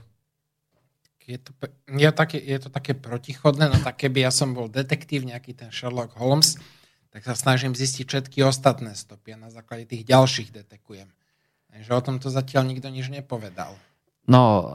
je 1.28 1.36
to, 1.36 1.52
je, 1.92 2.08
také, 2.08 2.40
je 2.40 2.56
to 2.56 2.72
také 2.72 2.96
protichodné, 2.96 3.68
no 3.68 3.76
tak 3.84 4.00
keby 4.00 4.24
ja 4.24 4.32
som 4.32 4.56
bol 4.56 4.72
detektív, 4.72 5.28
nejaký 5.28 5.52
ten 5.52 5.68
Sherlock 5.68 6.16
Holmes, 6.16 6.56
tak 7.12 7.20
sa 7.20 7.36
snažím 7.36 7.76
zistiť 7.76 8.08
všetky 8.08 8.40
ostatné 8.48 8.96
stopy 8.96 9.36
a 9.36 9.42
na 9.44 9.52
základe 9.52 9.84
tých 9.84 10.08
ďalších 10.08 10.56
detekujem. 10.56 11.12
Takže 11.68 11.90
o 11.92 12.00
tomto 12.00 12.32
zatiaľ 12.32 12.72
nikto 12.72 12.88
nič 12.88 13.12
nepovedal. 13.12 13.76
No, 14.24 14.72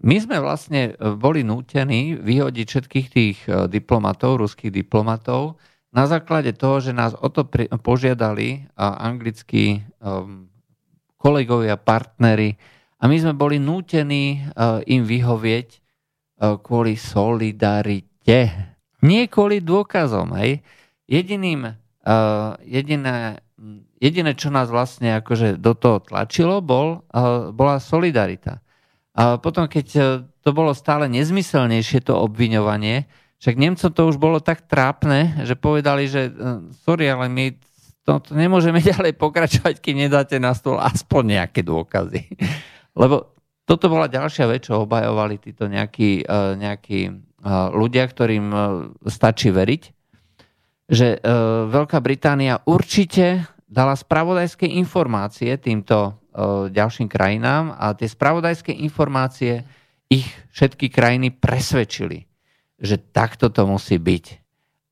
my 0.00 0.16
sme 0.16 0.40
vlastne 0.40 0.96
boli 0.96 1.44
nútení 1.44 2.16
vyhodiť 2.16 2.66
všetkých 2.68 3.06
tých 3.08 3.38
e, 3.48 3.68
diplomatov, 3.72 4.44
ruských 4.44 4.68
diplomatov, 4.68 5.56
na 5.96 6.04
základe 6.04 6.52
toho, 6.52 6.84
že 6.84 6.92
nás 6.92 7.16
o 7.16 7.32
to 7.32 7.48
požiadali 7.80 8.68
anglickí 8.76 9.80
um, 10.04 10.52
kolegovia, 11.16 11.80
partnery, 11.80 12.60
a 12.96 13.04
my 13.12 13.16
sme 13.20 13.36
boli 13.36 13.60
nútení 13.60 14.40
uh, 14.40 14.80
im 14.88 15.04
vyhovieť 15.04 15.68
uh, 15.76 16.56
kvôli 16.56 16.96
solidarite. 16.96 18.40
Nie 19.04 19.22
kvôli 19.28 19.60
dôkazom. 19.60 20.32
Hej. 20.40 20.64
Jediným, 21.04 21.76
uh, 21.76 22.56
jediné, 22.64 23.44
jediné, 24.00 24.32
čo 24.32 24.48
nás 24.48 24.72
vlastne 24.72 25.20
akože 25.20 25.60
do 25.60 25.76
toho 25.76 26.00
tlačilo, 26.00 26.64
bol, 26.64 27.04
uh, 27.12 27.52
bola 27.52 27.76
solidarita. 27.76 28.64
A 29.16 29.36
potom, 29.40 29.68
keď 29.68 29.86
to 30.44 30.50
bolo 30.52 30.76
stále 30.76 31.08
nezmyselnejšie, 31.08 32.04
to 32.04 32.12
obviňovanie, 32.16 33.08
však 33.46 33.62
Nemcom 33.62 33.90
to 33.94 34.02
už 34.10 34.18
bolo 34.18 34.42
tak 34.42 34.66
trápne, 34.66 35.46
že 35.46 35.54
povedali, 35.54 36.10
že 36.10 36.34
sorry, 36.82 37.06
ale 37.06 37.30
my 37.30 37.54
to, 38.02 38.18
to 38.18 38.34
nemôžeme 38.34 38.82
ďalej 38.90 39.14
pokračovať, 39.14 39.78
keď 39.78 39.94
nedáte 39.94 40.36
na 40.42 40.50
stôl 40.50 40.82
aspoň 40.82 41.38
nejaké 41.38 41.62
dôkazy. 41.62 42.26
Lebo 43.00 43.38
toto 43.62 43.86
bola 43.86 44.10
ďalšia 44.10 44.46
vec, 44.50 44.66
čo 44.66 44.82
obajovali 44.82 45.38
títo 45.38 45.70
nejakí, 45.70 46.22
e, 46.22 46.34
nejakí 46.58 47.00
e, 47.06 47.12
ľudia, 47.70 48.06
ktorým 48.06 48.46
e, 48.50 48.58
stačí 49.06 49.54
veriť, 49.54 49.82
že 50.86 51.18
Veľká 51.66 51.98
Británia 51.98 52.62
určite 52.62 53.46
dala 53.66 53.98
spravodajské 53.98 54.70
informácie 54.70 55.58
týmto 55.58 56.14
ďalším 56.70 57.10
krajinám 57.10 57.74
a 57.74 57.90
tie 57.90 58.06
spravodajské 58.06 58.70
informácie 58.70 59.66
ich 60.06 60.30
všetky 60.54 60.86
krajiny 60.86 61.34
presvedčili, 61.34 62.25
že 62.80 63.00
takto 63.00 63.48
to 63.48 63.64
musí 63.64 63.96
byť. 63.96 64.44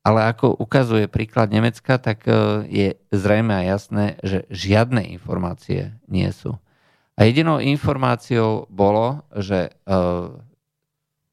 Ale 0.05 0.29
ako 0.29 0.53
ukazuje 0.61 1.09
príklad 1.09 1.49
Nemecka, 1.49 1.97
tak 1.97 2.29
je 2.69 2.93
zrejme 3.09 3.53
a 3.57 3.65
jasné, 3.65 4.21
že 4.21 4.45
žiadne 4.53 5.01
informácie 5.09 5.97
nie 6.05 6.29
sú. 6.29 6.61
A 7.17 7.25
jedinou 7.25 7.57
informáciou 7.63 8.69
bolo, 8.69 9.23
že 9.33 9.73
uh, 9.87 10.35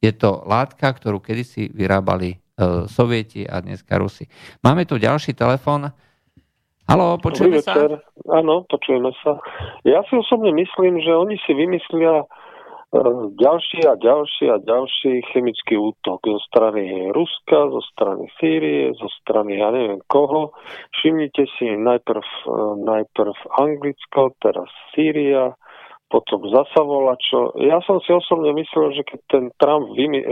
je 0.00 0.12
to 0.14 0.46
látka, 0.48 0.88
ktorú 0.88 1.20
kedysi 1.20 1.68
vyrábali 1.68 2.38
uh, 2.38 2.86
Sovieti 2.88 3.44
a 3.44 3.61
dneska 3.61 3.98
Rusi. 3.98 4.30
Máme 4.64 4.86
tu 4.86 4.96
ďalší 4.96 5.34
telefon. 5.34 5.90
Halo, 6.86 7.18
počujeme 7.18 7.61
sa? 7.61 7.76
Áno, 8.30 8.62
počujeme 8.70 9.11
sa. 9.20 9.42
Ja 9.82 10.00
si 10.07 10.14
osobne 10.16 10.55
myslím, 10.55 11.03
že 11.03 11.12
oni 11.12 11.36
si 11.42 11.53
vymyslia 11.53 12.24
ďalší 13.40 13.88
a 13.88 13.97
ďalší 13.97 14.45
a 14.53 14.61
ďalší 14.61 15.24
chemický 15.32 15.80
útok 15.80 16.20
zo 16.28 16.40
strany 16.53 17.09
Ruska, 17.09 17.72
zo 17.72 17.80
strany 17.88 18.28
Sýrie, 18.36 18.93
zo 18.93 19.09
strany 19.24 19.57
ja 19.57 19.72
neviem 19.72 20.05
koho. 20.05 20.53
Všimnite 21.01 21.49
si 21.57 21.72
najprv, 21.72 22.20
e, 22.20 22.59
najprv 22.84 23.36
Anglicko, 23.57 24.36
teraz 24.45 24.68
Sýria, 24.93 25.57
potom 26.12 26.45
zasa 26.53 26.84
čo. 27.24 27.57
Ja 27.64 27.80
som 27.88 27.97
si 28.05 28.12
osobne 28.12 28.53
myslel, 28.53 29.01
že 29.01 29.03
keď 29.09 29.20
ten 29.32 29.45
Trump 29.57 29.97
vymi, 29.97 30.20
e, 30.20 30.28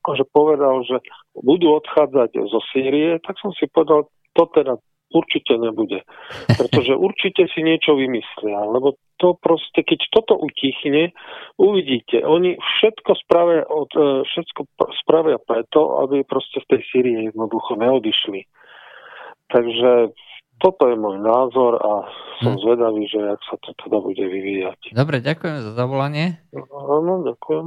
akože 0.00 0.24
povedal, 0.32 0.80
že 0.88 1.04
budú 1.36 1.76
odchádzať 1.76 2.40
zo 2.40 2.60
Sýrie, 2.72 3.20
tak 3.20 3.36
som 3.36 3.52
si 3.52 3.68
povedal, 3.68 4.08
to 4.32 4.48
teda 4.56 4.80
určite 5.10 5.58
nebude. 5.58 6.06
Pretože 6.46 6.94
určite 6.94 7.50
si 7.50 7.60
niečo 7.66 7.98
vymyslia, 7.98 8.62
lebo 8.66 8.96
to 9.18 9.36
proste, 9.36 9.84
keď 9.84 10.00
toto 10.14 10.34
utichne, 10.38 11.12
uvidíte, 11.60 12.24
oni 12.24 12.56
všetko 12.56 13.12
spravia, 13.20 13.68
od, 13.68 13.90
e, 13.92 14.24
všetko 14.24 14.60
spravia 15.04 15.36
preto, 15.36 16.00
aby 16.06 16.24
proste 16.24 16.64
z 16.64 16.66
tej 16.72 16.80
Sýrie 16.88 17.18
jednoducho 17.28 17.76
neodišli. 17.76 18.48
Takže 19.50 20.14
toto 20.60 20.88
je 20.88 20.96
môj 20.96 21.20
názor 21.20 21.80
a 21.80 21.92
som 22.44 22.56
hm. 22.56 22.60
zvedavý, 22.64 23.02
že 23.08 23.18
jak 23.18 23.40
sa 23.48 23.56
to 23.60 23.72
teda 23.80 23.98
bude 24.00 24.24
vyvíjať. 24.24 24.96
Dobre, 24.96 25.20
ďakujem 25.24 25.56
za 25.64 25.72
zavolanie. 25.72 26.40
Áno, 26.72 27.24
ďakujem. 27.24 27.66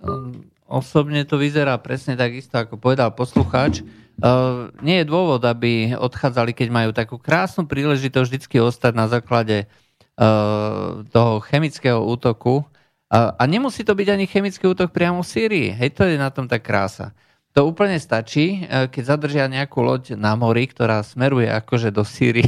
Um, 0.00 0.48
osobne 0.70 1.26
to 1.26 1.34
vyzerá 1.34 1.74
presne 1.82 2.14
takisto, 2.14 2.54
ako 2.54 2.78
povedal 2.78 3.10
poslucháč. 3.10 3.82
Uh, 4.20 4.70
nie 4.80 5.02
je 5.02 5.10
dôvod, 5.10 5.42
aby 5.42 5.96
odchádzali, 5.98 6.54
keď 6.54 6.68
majú 6.70 6.90
takú 6.94 7.18
krásnu 7.18 7.66
príležitosť 7.66 8.30
vždy 8.30 8.56
ostať 8.62 8.92
na 8.94 9.10
základe 9.10 9.66
uh, 9.66 11.02
toho 11.10 11.42
chemického 11.42 11.98
útoku. 11.98 12.62
A 13.10 13.42
nemusí 13.50 13.82
to 13.82 13.98
byť 13.98 14.06
ani 14.06 14.30
chemický 14.30 14.70
útok 14.70 14.94
priamo 14.94 15.26
v 15.26 15.30
Sýrii. 15.34 15.68
Hej, 15.74 15.98
to 15.98 16.06
je 16.06 16.14
na 16.14 16.30
tom 16.30 16.46
tá 16.46 16.62
krása. 16.62 17.10
To 17.58 17.66
úplne 17.66 17.98
stačí, 17.98 18.62
keď 18.70 19.02
zadržia 19.02 19.50
nejakú 19.50 19.82
loď 19.82 20.14
na 20.14 20.38
mori, 20.38 20.70
ktorá 20.70 21.02
smeruje 21.02 21.50
akože 21.50 21.90
do 21.90 22.06
Sýrie 22.06 22.46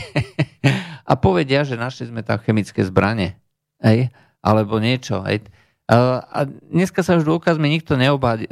a 1.10 1.18
povedia, 1.18 1.66
že 1.66 1.74
našli 1.74 2.14
sme 2.14 2.22
tam 2.22 2.38
chemické 2.38 2.86
zbranie. 2.86 3.34
Hej? 3.82 4.14
Alebo 4.38 4.78
niečo. 4.78 5.18
Hej? 5.26 5.50
A 5.90 6.46
dneska 6.46 7.02
sa 7.02 7.18
už 7.18 7.26
dôkazmi 7.26 7.68
nikto 7.68 7.98
neobádi, 7.98 8.46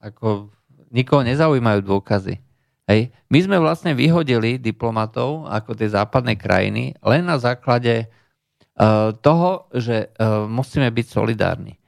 ako 0.00 0.50
nikoho 0.90 1.22
nezaujímajú 1.22 1.80
dôkazy. 1.84 2.40
Hej. 2.86 3.10
My 3.26 3.38
sme 3.42 3.58
vlastne 3.58 3.98
vyhodili 3.98 4.62
diplomatov 4.62 5.50
ako 5.50 5.74
tie 5.74 5.90
západné 5.90 6.38
krajiny 6.38 6.94
len 7.02 7.26
na 7.26 7.34
základe 7.34 8.06
uh, 8.06 9.10
toho, 9.10 9.66
že 9.74 10.14
uh, 10.14 10.46
musíme 10.46 10.86
byť 10.94 11.06
solidárni. 11.10 11.82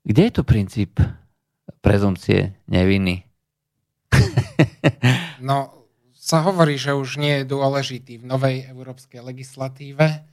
Kde 0.00 0.22
je 0.28 0.32
tu 0.32 0.42
princíp 0.48 0.96
prezumcie 1.84 2.56
neviny? 2.64 3.28
no, 5.48 5.84
sa 6.16 6.40
hovorí, 6.40 6.80
že 6.80 6.96
už 6.96 7.20
nie 7.20 7.44
je 7.44 7.50
dôležitý 7.52 8.24
v 8.24 8.24
novej 8.24 8.56
európskej 8.72 9.20
legislatíve. 9.20 10.24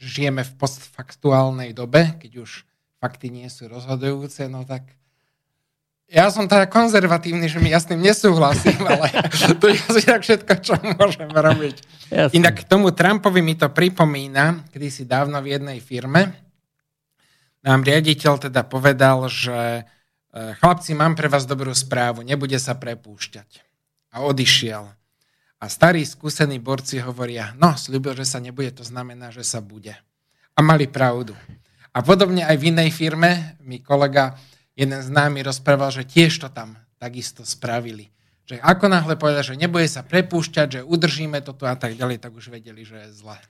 Žijeme 0.00 0.42
v 0.42 0.52
postfaktuálnej 0.58 1.70
dobe, 1.72 2.18
keď 2.18 2.44
už 2.44 2.66
fakty 2.98 3.30
nie 3.30 3.46
sú 3.46 3.70
rozhodujúce, 3.70 4.50
no 4.50 4.66
tak 4.66 4.84
ja 6.04 6.28
som 6.28 6.44
teda 6.44 6.68
konzervatívny, 6.68 7.48
že 7.48 7.58
mi 7.64 7.72
ja 7.72 7.80
s 7.80 7.88
tým 7.88 7.98
nesúhlasím, 8.04 8.76
ale 8.90 9.08
to 9.56 9.72
je 9.72 9.76
asi 9.88 10.02
tak 10.04 10.20
všetko, 10.20 10.52
čo 10.60 10.74
môžeme 11.00 11.32
robiť. 11.32 11.76
Jasne. 12.12 12.34
Inak 12.36 12.62
k 12.62 12.68
tomu 12.68 12.92
Trumpovi 12.92 13.40
mi 13.40 13.56
to 13.56 13.72
pripomína, 13.72 14.68
kedy 14.68 14.88
si 14.92 15.02
dávno 15.08 15.40
v 15.40 15.56
jednej 15.56 15.78
firme 15.80 16.44
nám 17.64 17.80
riaditeľ 17.80 18.44
teda 18.44 18.60
povedal, 18.68 19.24
že 19.32 19.56
e, 19.56 19.82
chlapci, 20.60 20.92
mám 20.92 21.16
pre 21.16 21.32
vás 21.32 21.48
dobrú 21.48 21.72
správu, 21.72 22.20
nebude 22.20 22.60
sa 22.60 22.76
prepúšťať. 22.76 23.64
A 24.12 24.20
odišiel. 24.28 24.84
A 25.64 25.72
starí 25.72 26.04
skúsení 26.04 26.60
borci 26.60 27.00
hovoria, 27.00 27.56
no, 27.56 27.72
slúbil, 27.72 28.12
že 28.12 28.28
sa 28.28 28.36
nebude, 28.36 28.68
to 28.68 28.84
znamená, 28.84 29.32
že 29.32 29.40
sa 29.40 29.64
bude. 29.64 29.96
A 30.52 30.60
mali 30.60 30.84
pravdu. 30.84 31.32
A 31.88 32.04
podobne 32.04 32.44
aj 32.44 32.60
v 32.60 32.68
inej 32.68 32.92
firme 32.92 33.56
mi 33.64 33.80
kolega 33.80 34.36
jeden 34.76 35.00
známy 35.00 35.40
rozprával, 35.40 35.88
že 35.88 36.04
tiež 36.04 36.36
to 36.36 36.52
tam 36.52 36.76
takisto 37.00 37.48
spravili. 37.48 38.12
Že 38.44 38.60
ako 38.60 38.92
náhle 38.92 39.16
povedal, 39.16 39.40
že 39.40 39.56
nebude 39.56 39.88
sa 39.88 40.04
prepúšťať, 40.04 40.68
že 40.68 40.80
udržíme 40.84 41.40
toto 41.40 41.64
a 41.64 41.72
tak 41.80 41.96
ďalej, 41.96 42.20
tak 42.20 42.36
už 42.36 42.52
vedeli, 42.52 42.84
že 42.84 43.00
je 43.00 43.24
zle. 43.24 43.40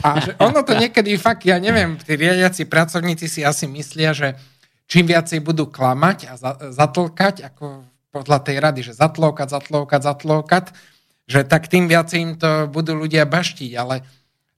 A 0.00 0.08
že 0.24 0.32
ono 0.40 0.64
to 0.64 0.72
niekedy 0.72 1.20
fakt, 1.20 1.44
ja 1.44 1.60
neviem, 1.60 2.00
tí 2.00 2.16
riadiaci 2.16 2.64
pracovníci 2.64 3.28
si 3.28 3.44
asi 3.44 3.68
myslia, 3.68 4.16
že 4.16 4.40
čím 4.88 5.04
viacej 5.04 5.44
budú 5.44 5.68
klamať 5.68 6.32
a 6.32 6.34
zatlkať, 6.72 7.44
ako 7.44 7.84
podľa 8.08 8.40
tej 8.40 8.56
rady, 8.56 8.80
že 8.88 8.96
zatlokať, 8.96 9.52
zatlokať, 9.52 10.00
zatlokať, 10.00 10.95
že 11.26 11.42
tak 11.42 11.66
tým 11.66 11.90
viacej 11.90 12.18
im 12.22 12.32
to 12.38 12.70
budú 12.70 12.94
ľudia 12.94 13.26
baštiť, 13.26 13.70
ale 13.74 14.06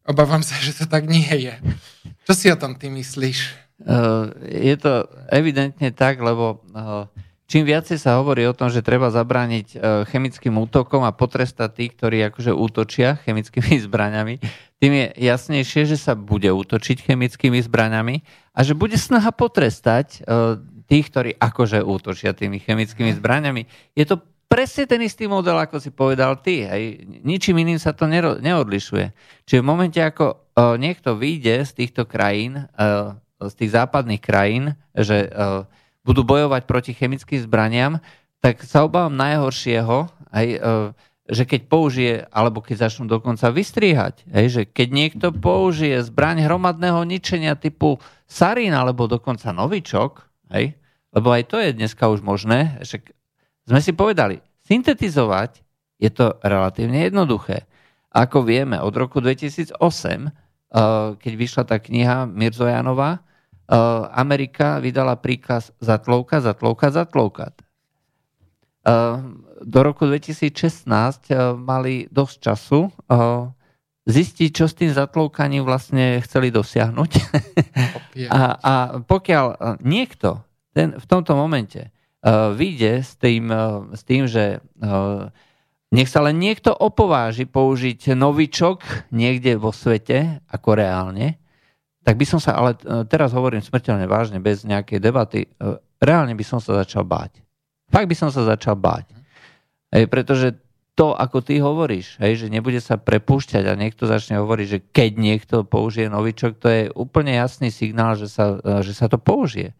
obávam 0.04 0.44
sa, 0.44 0.56
že 0.60 0.76
to 0.76 0.84
tak 0.84 1.08
nie 1.08 1.28
je. 1.28 1.54
Čo 2.28 2.32
si 2.36 2.46
o 2.52 2.60
tom 2.60 2.76
ty 2.76 2.92
myslíš? 2.92 3.68
Eh, 3.78 4.24
je 4.68 4.76
to 4.76 5.06
evidentne 5.30 5.94
tak, 5.94 6.18
lebo 6.18 6.66
eh, 6.74 7.06
čím 7.46 7.62
viacej 7.62 8.02
sa 8.02 8.18
hovorí 8.18 8.42
o 8.42 8.56
tom, 8.56 8.74
že 8.74 8.82
treba 8.82 9.06
zabrániť 9.14 9.66
eh, 9.70 9.78
chemickým 10.10 10.58
útokom 10.58 11.06
a 11.06 11.14
potrestať 11.14 11.70
tých, 11.78 11.92
ktorí 11.94 12.18
akože 12.26 12.50
útočia 12.50 13.22
chemickými 13.22 13.78
zbraňami, 13.86 14.42
tým 14.82 14.92
je 14.92 15.06
jasnejšie, 15.22 15.94
že 15.94 15.96
sa 15.96 16.18
bude 16.18 16.50
útočiť 16.50 17.06
chemickými 17.06 17.62
zbraňami 17.70 18.26
a 18.50 18.60
že 18.66 18.74
bude 18.74 18.98
snaha 18.98 19.30
potrestať 19.34 20.22
tých, 20.86 21.06
ktorí 21.10 21.34
akože 21.34 21.82
útočia 21.82 22.30
tými 22.30 22.62
chemickými 22.62 23.10
zbraňami. 23.18 23.66
Je 23.98 24.06
to 24.06 24.22
presne 24.48 24.88
ten 24.88 25.04
istý 25.04 25.28
model, 25.28 25.60
ako 25.60 25.78
si 25.78 25.92
povedal 25.92 26.40
ty. 26.40 26.64
Aj 26.64 26.80
ničím 27.22 27.60
iným 27.62 27.78
sa 27.78 27.92
to 27.92 28.08
neodlišuje. 28.40 29.06
Čiže 29.44 29.60
v 29.60 29.68
momente, 29.68 30.00
ako 30.00 30.48
niekto 30.80 31.14
vyjde 31.14 31.68
z 31.68 31.72
týchto 31.84 32.08
krajín, 32.08 32.66
z 33.38 33.54
tých 33.54 33.70
západných 33.70 34.18
krajín, 34.18 34.74
že 34.98 35.30
uh, 35.30 35.62
budú 36.02 36.26
bojovať 36.26 36.66
proti 36.66 36.90
chemickým 36.90 37.38
zbraniam, 37.38 38.02
tak 38.42 38.66
sa 38.66 38.82
obávam 38.82 39.14
najhoršieho, 39.14 40.10
aj, 40.34 40.46
uh, 40.58 40.90
že 41.30 41.46
keď 41.46 41.60
použije, 41.70 42.14
alebo 42.34 42.58
keď 42.58 42.90
začnú 42.90 43.06
dokonca 43.06 43.46
vystriehať, 43.54 44.26
aj, 44.26 44.46
že 44.50 44.62
keď 44.66 44.88
niekto 44.90 45.26
použije 45.30 46.02
zbraň 46.02 46.50
hromadného 46.50 46.98
ničenia 47.06 47.54
typu 47.54 48.02
sarín 48.26 48.74
alebo 48.74 49.06
dokonca 49.06 49.54
novičok, 49.54 50.26
aj, 50.50 50.74
lebo 51.14 51.28
aj 51.30 51.42
to 51.46 51.62
je 51.62 51.78
dneska 51.78 52.10
už 52.10 52.26
možné, 52.26 52.82
že 52.82 53.06
sme 53.68 53.84
si 53.84 53.92
povedali, 53.92 54.40
syntetizovať 54.64 55.60
je 56.00 56.10
to 56.10 56.40
relatívne 56.40 57.04
jednoduché. 57.04 57.68
Ako 58.08 58.42
vieme, 58.42 58.80
od 58.80 58.96
roku 58.96 59.20
2008, 59.20 59.76
keď 61.20 61.32
vyšla 61.36 61.62
tá 61.68 61.76
kniha 61.76 62.24
Mirzojanová, 62.24 63.28
Eh, 63.68 63.76
Amerika 64.16 64.80
vydala 64.80 65.20
príkaz 65.20 65.76
zatlovka, 65.76 66.40
zatlovka, 66.40 66.88
zatlovkať. 66.88 67.52
Eh, 67.60 69.16
do 69.60 69.78
roku 69.84 70.08
2016 70.08 71.28
eh, 71.28 71.52
mali 71.52 72.08
dosť 72.08 72.36
času 72.40 72.80
zistiť, 74.08 74.50
čo 74.56 74.64
s 74.64 74.72
tým 74.72 74.88
zatlovkaním 74.88 75.68
vlastne 75.68 76.16
chceli 76.24 76.48
dosiahnuť. 76.48 77.10
a, 78.32 78.40
a 78.56 78.74
pokiaľ 79.04 79.76
niekto 79.84 80.40
ten, 80.72 80.96
v 80.96 81.04
tomto 81.04 81.36
momente 81.36 81.92
vyjde 82.26 83.06
s 83.06 83.14
tým, 83.14 83.50
s 83.94 84.02
tým, 84.02 84.26
že 84.26 84.58
nech 85.88 86.10
sa 86.10 86.20
len 86.20 86.36
niekto 86.36 86.74
opováži 86.74 87.48
použiť 87.48 88.12
novičok 88.12 89.08
niekde 89.14 89.56
vo 89.56 89.72
svete, 89.72 90.42
ako 90.50 90.76
reálne, 90.76 91.40
tak 92.04 92.16
by 92.16 92.24
som 92.24 92.40
sa, 92.40 92.56
ale 92.56 92.76
teraz 93.08 93.32
hovorím 93.36 93.60
smrteľne 93.60 94.08
vážne, 94.08 94.40
bez 94.40 94.64
nejakej 94.64 94.98
debaty, 95.00 95.44
reálne 96.00 96.32
by 96.36 96.44
som 96.44 96.58
sa 96.58 96.76
začal 96.80 97.04
báť. 97.04 97.40
Fakt 97.88 98.08
by 98.08 98.16
som 98.16 98.28
sa 98.28 98.44
začal 98.44 98.76
báť. 98.76 99.12
Ej, 99.88 100.08
pretože 100.12 100.56
to, 100.92 101.14
ako 101.14 101.40
ty 101.40 101.62
hovoríš, 101.62 102.18
hej, 102.18 102.42
že 102.42 102.46
nebude 102.50 102.82
sa 102.82 102.98
prepúšťať 102.98 103.64
a 103.70 103.78
niekto 103.78 104.04
začne 104.04 104.42
hovoriť, 104.42 104.66
že 104.66 104.78
keď 104.92 105.10
niekto 105.14 105.56
použije 105.62 106.10
novičok, 106.10 106.58
to 106.58 106.68
je 106.68 106.82
úplne 106.92 107.32
jasný 107.38 107.70
signál, 107.70 108.18
že 108.18 108.26
sa, 108.26 108.58
že 108.82 108.92
sa 108.92 109.06
to 109.06 109.16
použije. 109.16 109.72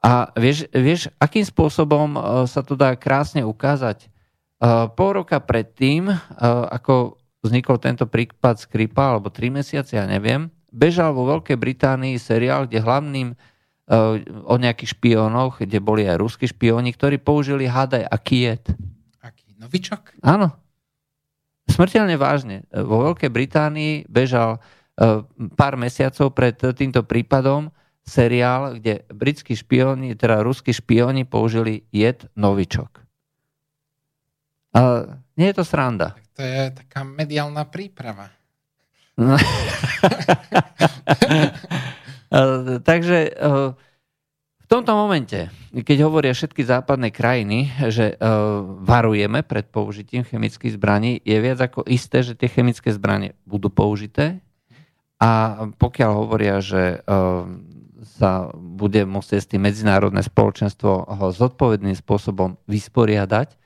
A 0.00 0.32
vieš, 0.32 0.64
vieš, 0.72 1.12
akým 1.20 1.44
spôsobom 1.44 2.16
sa 2.48 2.64
to 2.64 2.72
dá 2.72 2.96
krásne 2.96 3.44
ukázať? 3.44 4.08
Pol 4.96 5.10
roka 5.12 5.36
predtým, 5.40 6.08
ako 6.72 7.20
vznikol 7.44 7.76
tento 7.80 8.08
prípad 8.08 8.60
Skripa, 8.60 9.12
alebo 9.16 9.28
tri 9.28 9.52
mesiace, 9.52 10.00
ja 10.00 10.04
neviem, 10.08 10.48
bežal 10.72 11.12
vo 11.12 11.28
Veľkej 11.28 11.56
Británii 11.56 12.16
seriál, 12.16 12.64
kde 12.64 12.80
hlavným 12.80 13.36
o 14.44 14.54
nejakých 14.54 14.96
špiónoch, 14.96 15.60
kde 15.60 15.82
boli 15.84 16.06
aj 16.08 16.16
ruskí 16.20 16.46
špióni, 16.48 16.94
ktorí 16.94 17.18
použili 17.20 17.66
hádaj 17.66 18.06
a 18.06 18.16
kiet. 18.20 18.72
Aký? 19.20 19.52
Novičok? 19.58 20.20
Áno. 20.24 20.54
Smrteľne 21.68 22.16
vážne. 22.16 22.64
Vo 22.72 23.04
Veľkej 23.04 23.28
Británii 23.28 24.08
bežal 24.08 24.62
pár 25.56 25.74
mesiacov 25.80 26.32
pred 26.36 26.56
týmto 26.76 27.04
prípadom 27.04 27.72
seriál, 28.06 28.80
kde 28.80 29.06
britskí 29.12 29.54
špioni, 29.54 30.18
teda 30.18 30.42
ruskí 30.42 30.74
špioni 30.74 31.24
použili 31.24 31.86
jed 31.94 32.26
novičok. 32.34 33.00
A 34.74 34.80
nie 35.34 35.50
je 35.50 35.56
to 35.56 35.64
sranda. 35.66 36.14
Tak 36.14 36.26
to 36.34 36.42
je 36.42 36.62
taká 36.74 37.00
mediálna 37.02 37.66
príprava. 37.66 38.30
No. 39.18 39.36
Takže 42.88 43.18
v 44.60 44.66
tomto 44.70 44.94
momente, 44.94 45.50
keď 45.74 45.98
hovoria 46.06 46.30
všetky 46.30 46.62
západné 46.62 47.10
krajiny, 47.10 47.74
že 47.90 48.14
varujeme 48.86 49.42
pred 49.42 49.66
použitím 49.66 50.22
chemických 50.22 50.78
zbraní, 50.78 51.18
je 51.26 51.36
viac 51.42 51.58
ako 51.58 51.82
isté, 51.90 52.22
že 52.22 52.38
tie 52.38 52.46
chemické 52.46 52.94
zbranie 52.94 53.34
budú 53.42 53.66
použité 53.66 54.38
a 55.18 55.62
pokiaľ 55.74 56.10
hovoria, 56.14 56.62
že 56.62 57.02
sa 58.20 58.52
bude 58.52 59.08
musieť 59.08 59.40
s 59.40 59.50
tým 59.56 59.64
medzinárodné 59.64 60.20
spoločenstvo 60.20 61.08
ho 61.08 61.26
zodpovedným 61.32 61.96
spôsobom 61.96 62.60
vysporiadať, 62.68 63.56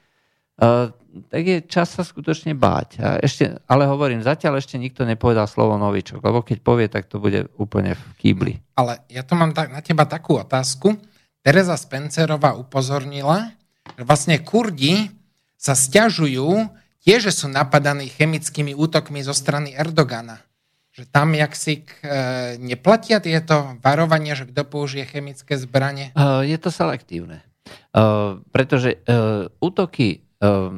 tak 1.31 1.43
je 1.43 1.59
čas 1.67 1.91
sa 1.91 2.07
skutočne 2.07 2.55
báť. 2.55 2.89
A 3.03 3.09
ešte, 3.19 3.59
ale 3.67 3.91
hovorím, 3.91 4.23
zatiaľ 4.23 4.63
ešte 4.63 4.79
nikto 4.79 5.03
nepovedal 5.03 5.51
slovo 5.51 5.75
novičok, 5.79 6.23
lebo 6.23 6.47
keď 6.47 6.59
povie, 6.63 6.87
tak 6.87 7.11
to 7.11 7.19
bude 7.19 7.51
úplne 7.59 7.99
v 7.99 8.03
kýbli. 8.23 8.55
Ale 8.79 9.03
ja 9.11 9.27
tu 9.27 9.35
mám 9.35 9.51
tak, 9.51 9.75
na 9.75 9.83
teba 9.83 10.07
takú 10.07 10.39
otázku. 10.39 10.95
Teresa 11.43 11.75
Spencerová 11.75 12.55
upozornila, 12.55 13.51
že 13.99 14.03
vlastne 14.07 14.39
Kurdi 14.43 15.11
sa 15.59 15.75
stiažujú 15.75 16.71
tiež, 17.03 17.31
že 17.31 17.33
sú 17.35 17.47
napadaní 17.51 18.09
chemickými 18.09 18.73
útokmi 18.73 19.21
zo 19.27 19.37
strany 19.37 19.75
Erdogana. 19.75 20.41
Že 20.95 21.11
tam 21.11 21.35
jak 21.35 21.59
si 21.59 21.83
e, 21.83 22.55
neplatia 22.63 23.19
tieto 23.19 23.75
varovania, 23.83 24.39
že 24.39 24.47
kto 24.47 24.63
použije 24.63 25.11
chemické 25.11 25.59
zbranie? 25.59 26.15
Uh, 26.15 26.47
je 26.47 26.55
to 26.55 26.71
selektívne. 26.71 27.43
Uh, 27.91 28.39
pretože 28.55 29.03
uh, 29.03 29.51
útoky 29.59 30.23
uh, 30.39 30.71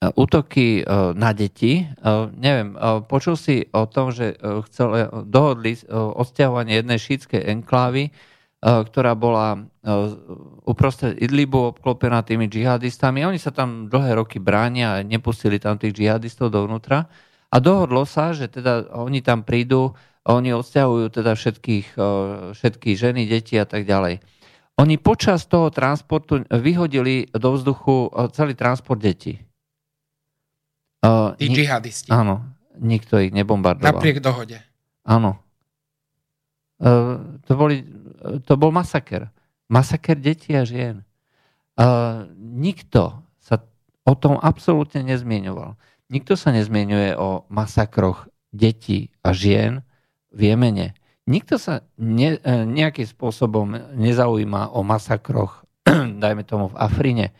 útoky 0.00 0.80
na 1.12 1.36
deti. 1.36 1.84
Neviem, 2.32 2.72
počul 3.04 3.36
si 3.36 3.68
o 3.68 3.84
tom, 3.84 4.08
že 4.08 4.32
chcel, 4.40 5.12
dohodli 5.28 5.76
odsťahovanie 5.92 6.80
jednej 6.80 6.96
šítskej 6.96 7.44
enklávy, 7.52 8.08
ktorá 8.64 9.12
bola 9.12 9.68
uprostred 10.64 11.20
Idlibu 11.20 11.76
obklopená 11.76 12.24
tými 12.24 12.48
džihadistami. 12.48 13.28
Oni 13.28 13.36
sa 13.36 13.52
tam 13.52 13.92
dlhé 13.92 14.16
roky 14.16 14.40
bránia 14.40 14.96
a 14.96 15.04
nepustili 15.04 15.60
tam 15.60 15.76
tých 15.76 15.92
džihadistov 15.92 16.48
dovnútra. 16.48 17.04
A 17.50 17.56
dohodlo 17.58 18.06
sa, 18.06 18.30
že 18.30 18.46
teda 18.46 18.94
oni 18.94 19.20
tam 19.26 19.42
prídu, 19.42 19.98
oni 20.22 20.54
odsťahujú 20.54 21.06
teda 21.10 21.34
všetkých, 21.34 21.98
všetky 22.54 22.90
ženy, 22.94 23.26
deti 23.26 23.58
a 23.58 23.66
tak 23.66 23.84
ďalej. 23.84 24.22
Oni 24.78 24.96
počas 24.96 25.44
toho 25.50 25.68
transportu 25.68 26.46
vyhodili 26.48 27.28
do 27.34 27.52
vzduchu 27.52 28.08
celý 28.32 28.54
transport 28.54 29.02
detí. 29.02 29.42
Uh, 31.04 31.34
Tí 31.36 31.50
džihadisti. 31.50 32.08
Áno, 32.12 32.44
nikto 32.80 33.20
ich 33.20 33.34
nebombardoval. 33.34 33.98
Napriek 33.98 34.22
dohode. 34.22 34.56
Áno. 35.04 35.42
To, 36.80 37.52
boli, 37.52 37.84
to 38.48 38.52
bol 38.56 38.72
masaker. 38.72 39.28
Masaker 39.68 40.16
detí 40.16 40.56
a 40.56 40.64
žien. 40.64 41.04
Nikto 42.40 43.20
sa 43.36 43.60
o 44.08 44.16
tom 44.16 44.40
absolútne 44.40 45.04
nezmieňoval. 45.04 45.76
Nikto 46.10 46.34
sa 46.34 46.50
nezmienuje 46.50 47.14
o 47.14 47.46
masakroch 47.46 48.26
detí 48.50 49.14
a 49.22 49.30
žien 49.30 49.86
v 50.34 50.50
Jemene. 50.50 50.98
Nikto 51.30 51.62
sa 51.62 51.86
ne, 51.94 52.34
nejakým 52.66 53.06
spôsobom 53.06 53.94
nezaujíma 53.94 54.74
o 54.74 54.82
masakroch, 54.82 55.62
dajme 56.22 56.42
tomu 56.42 56.74
v 56.74 56.76
Afrine. 56.82 57.30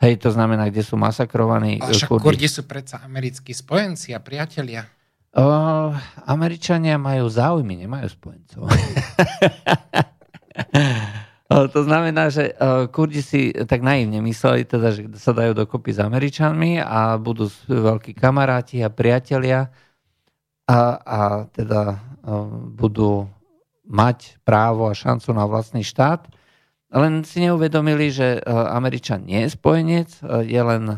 Hej, 0.00 0.24
to 0.24 0.32
znamená, 0.32 0.72
kde 0.72 0.80
sú 0.80 0.96
masakrovaní 0.96 1.84
Ale 1.84 1.92
však 1.92 2.08
kurdi. 2.08 2.48
sú 2.48 2.64
predsa 2.64 3.04
americkí 3.04 3.52
spojenci 3.52 4.16
a 4.16 4.24
priatelia. 4.24 4.88
O, 5.36 5.92
Američania 6.24 6.96
majú 6.96 7.28
záujmy, 7.28 7.84
nemajú 7.84 8.08
spojencov. 8.08 8.64
to 11.48 11.80
znamená, 11.84 12.32
že 12.32 12.56
o, 12.56 12.88
Kurdi 12.88 13.20
si 13.20 13.52
tak 13.52 13.84
naivne 13.84 14.24
mysleli, 14.24 14.64
teda, 14.64 14.96
že 14.96 15.08
sa 15.20 15.36
dajú 15.36 15.52
dokopy 15.52 15.92
s 15.92 16.00
Američanmi 16.00 16.80
a 16.80 17.20
budú 17.20 17.52
veľkí 17.68 18.16
kamaráti 18.16 18.80
a 18.80 18.88
priatelia 18.88 19.68
a, 20.64 20.78
a 20.96 21.20
teda 21.52 22.00
o, 22.24 22.48
budú 22.72 23.28
mať 23.84 24.40
právo 24.40 24.88
a 24.88 24.96
šancu 24.96 25.36
na 25.36 25.44
vlastný 25.44 25.84
štát 25.84 26.32
len 26.94 27.26
si 27.26 27.42
neuvedomili, 27.42 28.14
že 28.14 28.38
e, 28.38 28.40
Američan 28.46 29.26
nie 29.26 29.42
je 29.44 29.58
spojenec, 29.58 30.08
e, 30.22 30.46
je 30.46 30.62
len 30.62 30.82
e, 30.86 30.96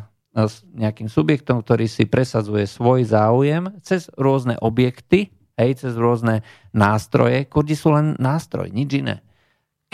nejakým 0.76 1.08
subjektom, 1.08 1.64
ktorý 1.64 1.88
si 1.88 2.04
presadzuje 2.04 2.68
svoj 2.68 3.08
záujem 3.08 3.72
cez 3.80 4.12
rôzne 4.20 4.60
objekty, 4.60 5.32
hej, 5.56 5.80
cez 5.80 5.96
rôzne 5.96 6.44
nástroje. 6.76 7.48
Kurdi 7.48 7.72
sú 7.72 7.96
len 7.96 8.12
nástroj, 8.20 8.68
nič 8.68 9.00
iné. 9.00 9.24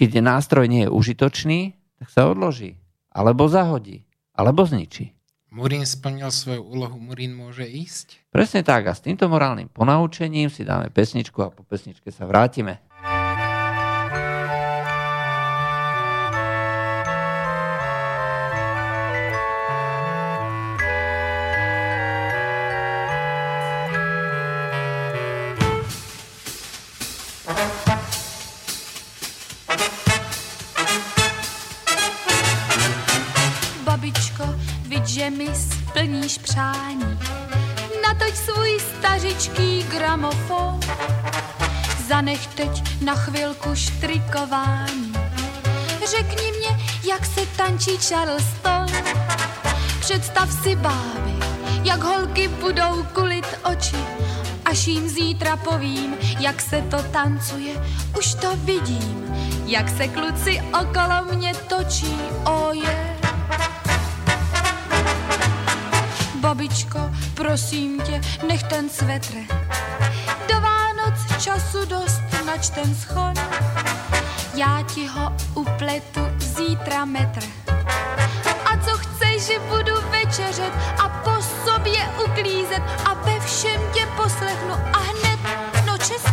Keď 0.03 0.19
nástroj 0.19 0.67
nie 0.67 0.83
je 0.83 0.91
užitočný, 0.91 1.79
tak 2.03 2.11
sa 2.11 2.27
odloží, 2.27 2.75
alebo 3.15 3.47
zahodí, 3.47 4.03
alebo 4.35 4.67
zničí. 4.67 5.15
Murín 5.55 5.87
splnil 5.87 6.27
svoju 6.35 6.59
úlohu, 6.59 6.99
Murín 6.99 7.39
môže 7.39 7.63
ísť? 7.63 8.27
Presne 8.35 8.67
tak 8.67 8.91
a 8.91 8.99
s 8.99 9.05
týmto 9.07 9.31
morálnym 9.31 9.71
ponaučením 9.71 10.51
si 10.51 10.67
dáme 10.67 10.91
pesničku 10.91 11.39
a 11.39 11.55
po 11.55 11.63
pesničke 11.63 12.11
sa 12.11 12.27
vrátime. 12.27 12.83
Tančí 47.85 48.09
Charleston, 48.09 48.87
představ 50.01 50.49
si 50.63 50.77
báby, 50.77 51.35
jak 51.85 52.03
holky 52.03 52.49
budou 52.49 53.03
kulit 53.13 53.47
oči, 53.73 53.97
až 54.65 54.87
jim 54.87 55.09
zítra 55.09 55.57
povím, 55.57 56.15
jak 56.39 56.61
se 56.61 56.83
to 56.83 57.03
tancuje, 57.03 57.75
už 58.19 58.35
to 58.35 58.57
vidím, 58.57 59.35
jak 59.67 59.89
se 59.89 60.09
kluci 60.09 60.63
okolo 60.81 61.35
mě 61.35 61.53
točí, 61.55 62.17
oje. 62.45 62.69
Oh 62.69 62.77
yeah. 62.77 63.17
Babičko, 66.35 67.11
prosím 67.35 68.01
tě, 68.01 68.21
nech 68.49 68.63
ten 68.63 68.91
svetr. 68.91 69.35
Do 70.49 70.61
Vánoc 70.61 71.43
času 71.43 71.85
dost, 71.85 72.23
nač 72.47 72.69
ten 72.69 72.95
schon. 72.95 73.35
Já 74.55 74.83
ti 74.95 75.07
ho 75.07 75.33
upletu 75.55 76.21
zítra 76.39 77.05
metr. 77.05 77.41
A 78.65 78.77
co 78.85 78.91
chceš, 78.91 79.43
že 79.47 79.59
budu 79.59 79.95
večeřet 80.11 80.73
a 80.99 81.09
po 81.09 81.43
sobě 81.43 82.09
uklízet 82.25 82.83
a 83.05 83.15
ve 83.15 83.41
všem 83.41 83.81
tě 83.95 84.07
poslechnu 84.17 84.75
a 84.93 84.99
hned, 84.99 85.39
no 85.87 85.99
čestně 85.99 86.32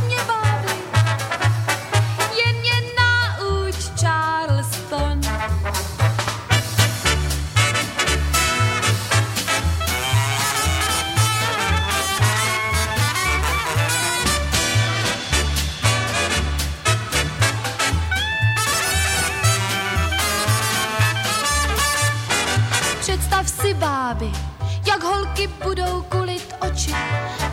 holky 25.40 25.64
budou 25.64 26.02
kulit 26.02 26.56
oči, 26.60 26.94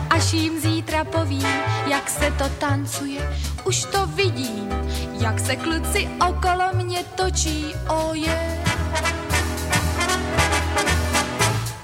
až 0.09 0.33
jim 0.33 0.59
zítra 0.59 1.03
povím, 1.03 1.47
jak 1.87 2.09
se 2.09 2.31
to 2.31 2.49
tancuje, 2.49 3.37
už 3.63 3.83
to 3.83 4.05
vidím, 4.07 4.69
jak 5.19 5.39
se 5.39 5.55
kluci 5.55 6.09
okolo 6.29 6.63
mě 6.73 7.03
točí, 7.03 7.75
oje. 7.87 8.03
Oh 8.07 8.17
yeah. 8.17 8.67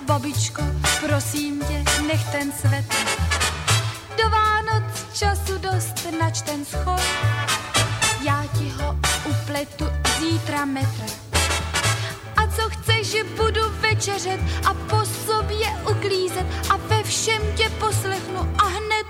Babičko, 0.05 0.63
prosím 1.07 1.59
tě, 1.59 1.83
nech 2.07 2.31
ten 2.31 2.51
svět. 2.51 2.85
Do 4.17 4.29
Vánoc 4.29 4.83
času 5.13 5.57
dost, 5.57 6.07
nač 6.19 6.41
ten 6.41 6.65
schod. 6.65 7.01
já 8.25 8.43
ti 8.57 8.69
ho 8.69 8.97
upletu 9.25 9.85
zítra 10.19 10.65
metr. 10.65 11.32
Chceš, 12.84 13.07
že 13.11 13.23
budu 13.39 13.63
večeřet 13.79 14.39
a 14.67 14.75
po 14.75 15.05
sobě 15.07 15.67
uklízet 15.88 16.43
a 16.67 16.75
ve 16.77 17.03
všem 17.03 17.41
tě 17.55 17.71
poslechnu 17.79 18.39
a 18.59 18.65
hned, 18.67 19.07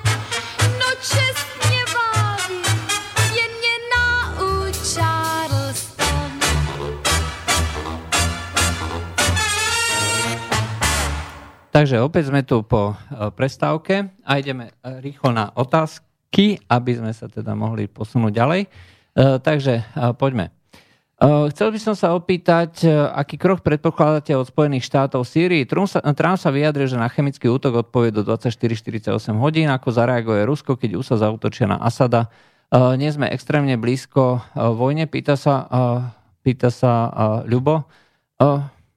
no 0.61 0.87
čestně 1.01 1.81
vávi, 1.95 2.61
jen 3.33 3.51
mě 3.57 3.75
nauč 3.97 4.77
Charleston. 4.77 6.31
Takže 11.73 11.97
opäť 12.05 12.29
sme 12.29 12.45
tu 12.45 12.61
po 12.61 12.93
e, 12.93 13.33
prestávke 13.33 14.13
a 14.21 14.37
ideme 14.37 14.69
e, 14.69 15.01
rýchlo 15.01 15.33
na 15.33 15.49
otázky, 15.57 16.61
aby 16.69 16.91
sme 16.93 17.09
sa 17.09 17.25
teda 17.25 17.57
mohli 17.57 17.89
posunúť 17.89 18.33
ďalej. 18.37 18.61
E, 18.61 18.69
takže 19.41 19.81
poďme. 20.21 20.53
Chcel 21.23 21.71
by 21.71 21.79
som 21.79 21.95
sa 21.95 22.11
opýtať, 22.19 22.83
aký 23.15 23.39
krok 23.39 23.63
predpokladáte 23.63 24.35
od 24.35 24.43
Spojených 24.43 24.83
štátov 24.83 25.23
v 25.23 25.31
Sýrii. 25.31 25.63
Trump 25.63 25.87
sa, 25.87 26.03
Trump 26.11 26.35
sa 26.35 26.51
vyjadril, 26.51 26.91
že 26.91 26.99
na 26.99 27.07
chemický 27.07 27.47
útok 27.47 27.79
odpovie 27.79 28.11
do 28.11 28.27
24-48 28.27 29.07
hodín, 29.39 29.71
ako 29.71 29.87
zareaguje 29.95 30.43
Rusko, 30.43 30.75
keď 30.75 30.99
USA 30.99 31.15
zautočia 31.15 31.71
na 31.71 31.79
Asada. 31.79 32.27
Nie 32.75 33.15
sme 33.15 33.31
extrémne 33.31 33.79
blízko 33.79 34.43
vojne, 34.51 35.07
pýta 35.07 35.39
sa, 35.39 35.63
pýta 36.43 36.67
sa 36.67 37.07
Ľubo. 37.47 37.87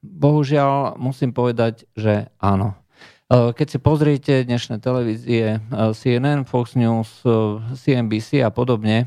Bohužiaľ 0.02 0.98
musím 0.98 1.30
povedať, 1.30 1.86
že 1.94 2.26
áno. 2.42 2.74
Keď 3.30 3.66
si 3.70 3.78
pozriete 3.78 4.42
dnešné 4.42 4.82
televízie 4.82 5.62
CNN, 5.70 6.42
Fox 6.42 6.74
News, 6.74 7.22
CNBC 7.78 8.42
a 8.42 8.50
podobne, 8.50 9.06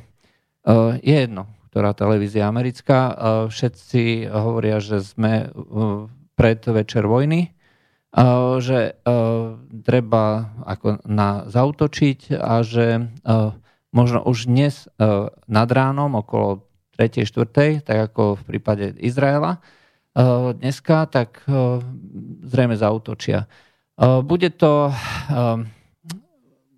je 1.03 1.15
jedno, 1.27 1.51
ktorá 1.69 1.93
televízia 1.93 2.49
americká. 2.49 3.13
Všetci 3.47 4.25
hovoria, 4.29 4.81
že 4.81 5.05
sme 5.05 5.53
pred 6.33 6.59
večer 6.65 7.05
vojny, 7.05 7.53
že 8.57 8.97
treba 9.85 10.23
ako 10.65 11.05
na 11.05 11.45
zautočiť 11.45 12.33
a 12.41 12.65
že 12.65 13.13
možno 13.93 14.25
už 14.25 14.49
dnes 14.49 14.89
nad 15.45 15.69
ránom 15.69 16.17
okolo 16.17 16.65
3. 16.97 17.23
4. 17.23 17.85
tak 17.85 17.97
ako 18.11 18.41
v 18.41 18.43
prípade 18.43 18.97
Izraela, 18.97 19.61
dneska, 20.57 21.05
tak 21.05 21.45
zrejme 22.43 22.75
zautočia. 22.75 23.45
Bude 23.99 24.49
to, 24.51 24.89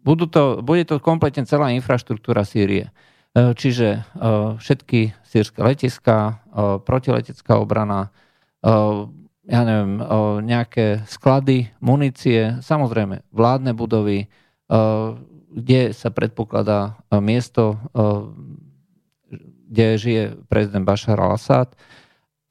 budú 0.04 0.26
to, 0.28 0.60
bude 0.62 0.84
to 0.86 1.00
kompletne 1.00 1.48
celá 1.48 1.72
infraštruktúra 1.74 2.44
Sýrie. 2.44 2.92
E, 3.32 3.56
čiže 3.56 3.90
e, 3.96 4.00
všetky 4.60 5.16
sírske 5.24 5.64
letiska, 5.64 6.16
e, 6.20 6.34
protiletecká 6.84 7.56
obrana, 7.60 8.12
ja 9.42 9.66
neviem, 9.66 9.98
nejaké 10.46 11.02
sklady, 11.10 11.74
munície, 11.82 12.62
samozrejme 12.62 13.26
vládne 13.34 13.74
budovy, 13.74 14.30
kde 15.50 15.82
sa 15.98 16.14
predpokladá 16.14 17.02
miesto, 17.26 17.82
kde 19.66 19.88
žije 19.98 20.24
prezident 20.46 20.86
Bashar 20.86 21.18
al-Assad. 21.18 21.74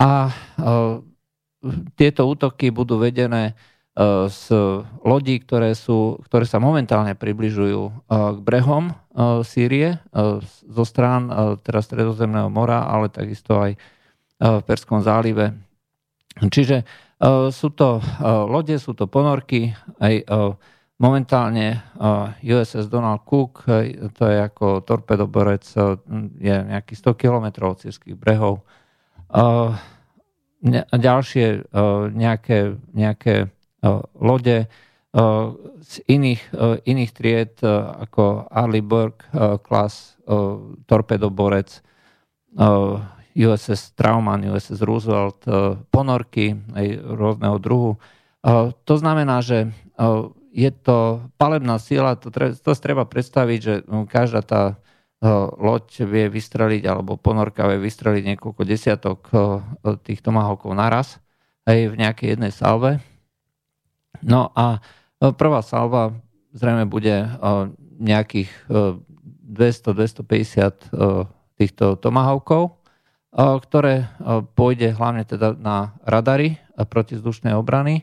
A 0.03 0.35
tieto 1.95 2.26
útoky 2.26 2.74
budú 2.74 2.99
vedené 2.99 3.55
z 4.26 4.45
lodí, 5.07 5.39
ktoré, 5.47 5.78
sú, 5.78 6.18
ktoré 6.26 6.43
sa 6.43 6.59
momentálne 6.59 7.14
približujú 7.14 8.11
k 8.11 8.39
brehom 8.43 8.99
Sýrie 9.42 9.88
e, 9.94 9.98
zo 10.46 10.84
strán 10.86 11.26
teraz 11.66 11.90
Stredozemného 11.90 12.46
mora, 12.46 12.86
ale 12.86 13.11
takisto 13.11 13.58
aj 13.58 13.74
v 14.40 14.62
Perskom 14.64 15.04
zálive. 15.04 15.52
Čiže 16.40 16.86
sú 17.52 17.68
to 17.76 18.00
lode, 18.24 18.72
sú 18.80 18.96
to 18.96 19.04
ponorky, 19.04 19.76
aj 20.00 20.24
momentálne 20.96 21.84
USS 22.40 22.88
Donald 22.88 23.28
Cook, 23.28 23.68
to 24.16 24.22
je 24.24 24.38
ako 24.40 24.80
torpedoborec, 24.80 25.68
je 26.40 26.56
nejakých 26.56 26.98
100 27.12 27.20
km 27.20 27.68
od 27.68 27.84
sírských 27.84 28.16
brehov. 28.16 28.64
Ďalšie 30.88 31.46
nejaké, 32.16 32.58
nejaké 32.96 33.52
lode 34.16 34.56
z 35.80 35.94
iných, 36.06 36.42
iných 36.86 37.11
tried 37.11 37.58
ako 38.06 38.46
Arleigh 38.46 39.18
klas 39.66 40.14
torpedoborec 40.86 41.82
USS 43.34 43.98
Trauman, 43.98 44.46
USS 44.46 44.86
Roosevelt, 44.86 45.42
ponorky 45.90 46.54
aj 46.78 46.86
rôzneho 47.18 47.58
druhu. 47.58 47.98
To 48.86 48.94
znamená, 48.94 49.42
že 49.42 49.74
je 50.54 50.70
to 50.70 51.26
palebná 51.38 51.82
sila, 51.82 52.14
to, 52.14 52.30
treba, 52.30 52.54
to 52.54 52.70
treba 52.78 53.02
predstaviť, 53.06 53.58
že 53.58 53.74
no, 53.90 54.06
každá 54.06 54.46
tá 54.46 54.62
loď 55.58 56.08
vie 56.08 56.26
vystreliť, 56.32 56.82
alebo 56.88 57.20
ponorka 57.20 57.68
vie 57.68 57.78
vystreliť 57.82 58.24
niekoľko 58.34 58.62
desiatok 58.64 59.20
tých 60.06 60.24
tomahawkov 60.24 60.72
naraz, 60.72 61.20
aj 61.68 61.92
v 61.92 61.94
nejakej 61.98 62.28
jednej 62.36 62.52
salve. 62.54 63.04
No 64.24 64.52
a 64.56 64.76
e, 64.76 64.99
prvá 65.21 65.61
salva 65.61 66.16
zrejme 66.57 66.89
bude 66.89 67.12
e, 67.12 67.29
nejakých 68.01 68.51
200-250 68.68 69.53
e, 69.53 70.73
týchto 71.61 72.01
tomahawkov, 72.01 72.81
ktoré 73.37 74.11
pôjde 74.59 74.91
hlavne 74.91 75.23
teda 75.23 75.55
na 75.55 75.95
radary 76.03 76.59
protizdušnej 76.75 77.55
obrany, 77.55 78.03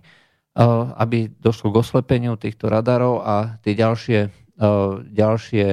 aby 0.96 1.28
došlo 1.28 1.76
k 1.76 1.84
oslepeniu 1.84 2.40
týchto 2.40 2.72
radarov 2.72 3.28
a 3.28 3.60
tie 3.60 3.76
ďalšie, 3.76 4.32
ďalšie 5.12 5.66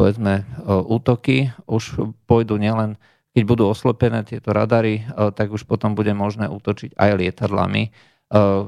povedzme, 0.00 0.34
útoky 0.64 1.52
už 1.68 2.14
pôjdu 2.24 2.56
nielen, 2.56 2.96
keď 3.36 3.42
budú 3.44 3.68
oslepené 3.68 4.24
tieto 4.24 4.56
radary, 4.56 5.04
tak 5.36 5.52
už 5.52 5.68
potom 5.68 5.92
bude 5.92 6.16
možné 6.16 6.48
útočiť 6.48 6.96
aj 6.96 7.10
lietadlami, 7.20 7.92
Eh, 8.34 8.64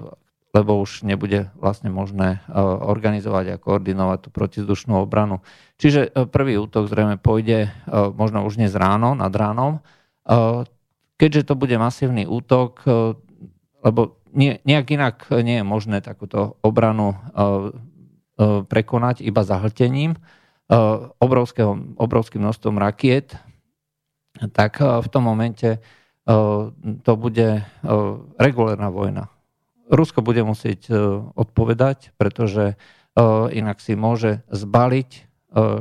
lebo 0.56 0.80
už 0.80 1.04
nebude 1.04 1.52
vlastne 1.60 1.92
možné 1.92 2.40
eh, 2.40 2.56
organizovať 2.64 3.44
a 3.52 3.60
koordinovať 3.60 4.18
tú 4.24 4.28
protizdušnú 4.32 4.96
obranu. 4.96 5.44
Čiže 5.76 6.00
eh, 6.08 6.24
prvý 6.24 6.56
útok 6.56 6.88
zrejme 6.88 7.20
pôjde 7.20 7.68
možno 8.16 8.48
už 8.48 8.56
dnes 8.56 8.72
ráno, 8.72 9.12
nad 9.12 9.32
ránom. 9.36 9.84
Keďže 11.16 11.46
to 11.46 11.54
bude 11.54 11.78
masívny 11.78 12.26
útok, 12.26 12.82
lebo 13.78 14.00
nejak 14.36 14.86
inak 14.90 15.16
nie 15.46 15.62
je 15.62 15.64
možné 15.64 16.02
takúto 16.02 16.58
obranu 16.66 17.14
prekonať 18.66 19.22
iba 19.22 19.46
zahltením 19.46 20.18
obrovským 21.22 22.42
množstvom 22.42 22.76
rakiet, 22.82 23.38
tak 24.50 24.82
v 24.82 25.08
tom 25.08 25.30
momente 25.30 25.78
to 27.06 27.12
bude 27.14 27.62
regulárna 28.36 28.90
vojna 28.90 29.30
Rusko 29.86 30.22
bude 30.22 30.42
musieť 30.42 30.90
e, 30.90 30.94
odpovedať, 31.38 32.10
pretože 32.18 32.74
e, 32.74 32.76
inak 33.54 33.78
si 33.78 33.94
môže 33.94 34.42
zbaliť 34.50 35.10
e, 35.14 35.20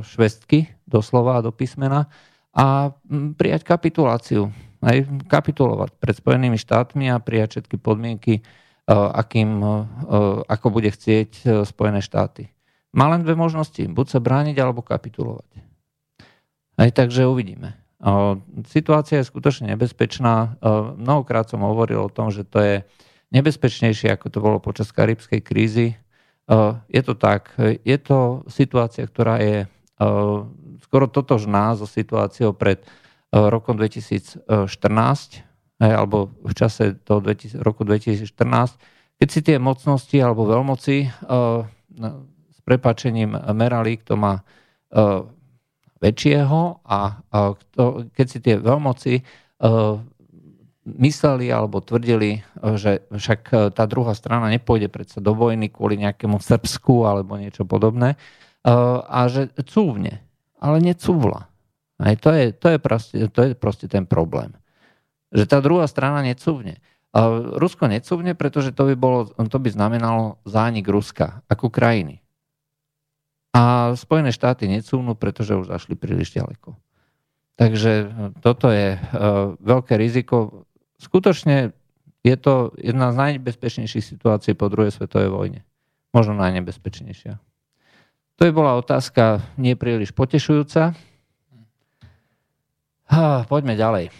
švestky 0.05 0.69
doslova 0.85 1.41
do 1.41 1.49
písmena 1.49 2.07
a 2.53 2.93
prijať 3.35 3.65
kapituláciu. 3.65 4.53
Aj 4.85 5.01
kapitulovať 5.25 5.97
pred 5.97 6.15
Spojenými 6.15 6.61
štátmi 6.61 7.09
a 7.09 7.17
prijať 7.17 7.57
všetky 7.57 7.81
podmienky, 7.81 8.45
akým, 8.85 9.65
ako 10.45 10.67
bude 10.69 10.93
chcieť 10.93 11.65
Spojené 11.65 12.05
štáty. 12.05 12.53
Má 12.93 13.09
len 13.09 13.25
dve 13.25 13.33
možnosti, 13.33 13.81
buď 13.81 14.05
sa 14.07 14.19
brániť, 14.21 14.55
alebo 14.61 14.85
kapitulovať. 14.85 15.49
Aj 16.77 16.89
takže 16.93 17.25
uvidíme. 17.25 17.75
Situácia 18.69 19.19
je 19.19 19.27
skutočne 19.27 19.73
nebezpečná. 19.73 20.61
Mnohokrát 21.01 21.49
som 21.49 21.65
hovoril 21.65 22.05
o 22.05 22.13
tom, 22.13 22.29
že 22.29 22.45
to 22.45 22.61
je 22.61 22.75
nebezpečnejšie, 23.33 24.13
ako 24.13 24.27
to 24.29 24.39
bolo 24.41 24.57
počas 24.61 24.91
karibskej 24.93 25.41
krízy. 25.41 25.87
Uh, 26.45 26.77
je 26.93 27.01
to 27.01 27.17
tak, 27.17 27.57
je 27.61 27.97
to 27.97 28.45
situácia, 28.45 29.09
ktorá 29.09 29.41
je 29.41 29.65
uh, 29.65 30.45
skoro 30.85 31.09
totožná 31.09 31.73
so 31.73 31.89
situáciou 31.89 32.53
pred 32.53 32.85
uh, 32.85 33.49
rokom 33.49 33.77
2014, 33.81 34.45
alebo 35.75 36.31
v 36.39 36.53
čase 36.55 36.95
toho 37.03 37.19
roku 37.59 37.83
2014, 37.83 38.31
keď 39.19 39.27
si 39.27 39.39
tie 39.43 39.59
mocnosti 39.59 40.15
alebo 40.15 40.47
veľmoci 40.47 41.11
s 42.47 42.59
prepačením 42.63 43.35
merali, 43.51 43.99
kto 43.99 44.15
má 44.15 44.39
väčšieho 45.99 46.79
a 46.79 46.99
keď 48.15 48.25
si 48.27 48.39
tie 48.39 48.55
veľmoci 48.55 49.19
mysleli 50.85 51.49
alebo 51.49 51.81
tvrdili, 51.81 52.45
že 52.77 53.01
však 53.09 53.41
e, 53.49 53.55
tá 53.73 53.89
druhá 53.89 54.13
strana 54.13 54.53
nepôjde 54.53 54.87
predsa 54.87 55.17
do 55.17 55.33
vojny 55.33 55.73
kvôli 55.73 55.97
nejakému 55.97 56.37
Srbsku 56.37 57.09
alebo 57.09 57.41
niečo 57.41 57.65
podobné 57.65 58.13
e, 58.13 58.17
a 59.01 59.25
že 59.25 59.49
cúvne, 59.65 60.21
ale 60.61 60.77
necúvla. 60.79 61.49
Aj 61.97 62.15
to 62.21 62.29
je, 62.29 62.53
to, 62.53 62.67
je 62.75 62.79
proste, 62.79 63.15
to 63.33 63.39
je 63.41 63.51
proste 63.57 63.89
ten 63.89 64.05
problém. 64.05 64.53
Že 65.33 65.45
tá 65.49 65.57
druhá 65.63 65.89
strana 65.89 66.21
necúvne. 66.21 66.79
Rusko 67.55 67.87
necúvne, 67.87 68.35
pretože 68.35 68.75
to 68.75 68.91
by, 68.91 68.95
bolo, 68.99 69.31
to 69.31 69.55
by 69.55 69.71
znamenalo 69.71 70.35
zánik 70.43 70.83
Ruska 70.91 71.39
ako 71.47 71.71
krajiny. 71.71 72.19
A 73.55 73.95
Spojené 73.95 74.35
štáty 74.35 74.67
necúvnú, 74.67 75.15
pretože 75.15 75.55
už 75.55 75.71
zašli 75.71 75.95
príliš 75.95 76.35
ďaleko. 76.35 76.75
Takže 77.55 78.11
toto 78.43 78.67
je 78.67 78.99
veľké 79.63 79.95
riziko. 79.95 80.67
Skutočne 80.99 81.75
je 82.25 82.35
to 82.39 82.73
jedna 82.79 83.13
z 83.13 83.15
najbezpečnejších 83.37 84.05
situácií 84.15 84.57
po 84.57 84.71
druhej 84.71 84.89
svetovej 84.89 85.29
vojne. 85.29 85.61
Možno 86.15 86.33
najnebezpečnejšia. 86.39 87.37
To 88.35 88.41
je 88.43 88.51
bola 88.51 88.75
otázka 88.75 89.45
nie 89.55 89.77
príliš 89.79 90.11
potešujúca. 90.11 90.97
Poďme 93.51 93.77
ďalej. 93.77 94.11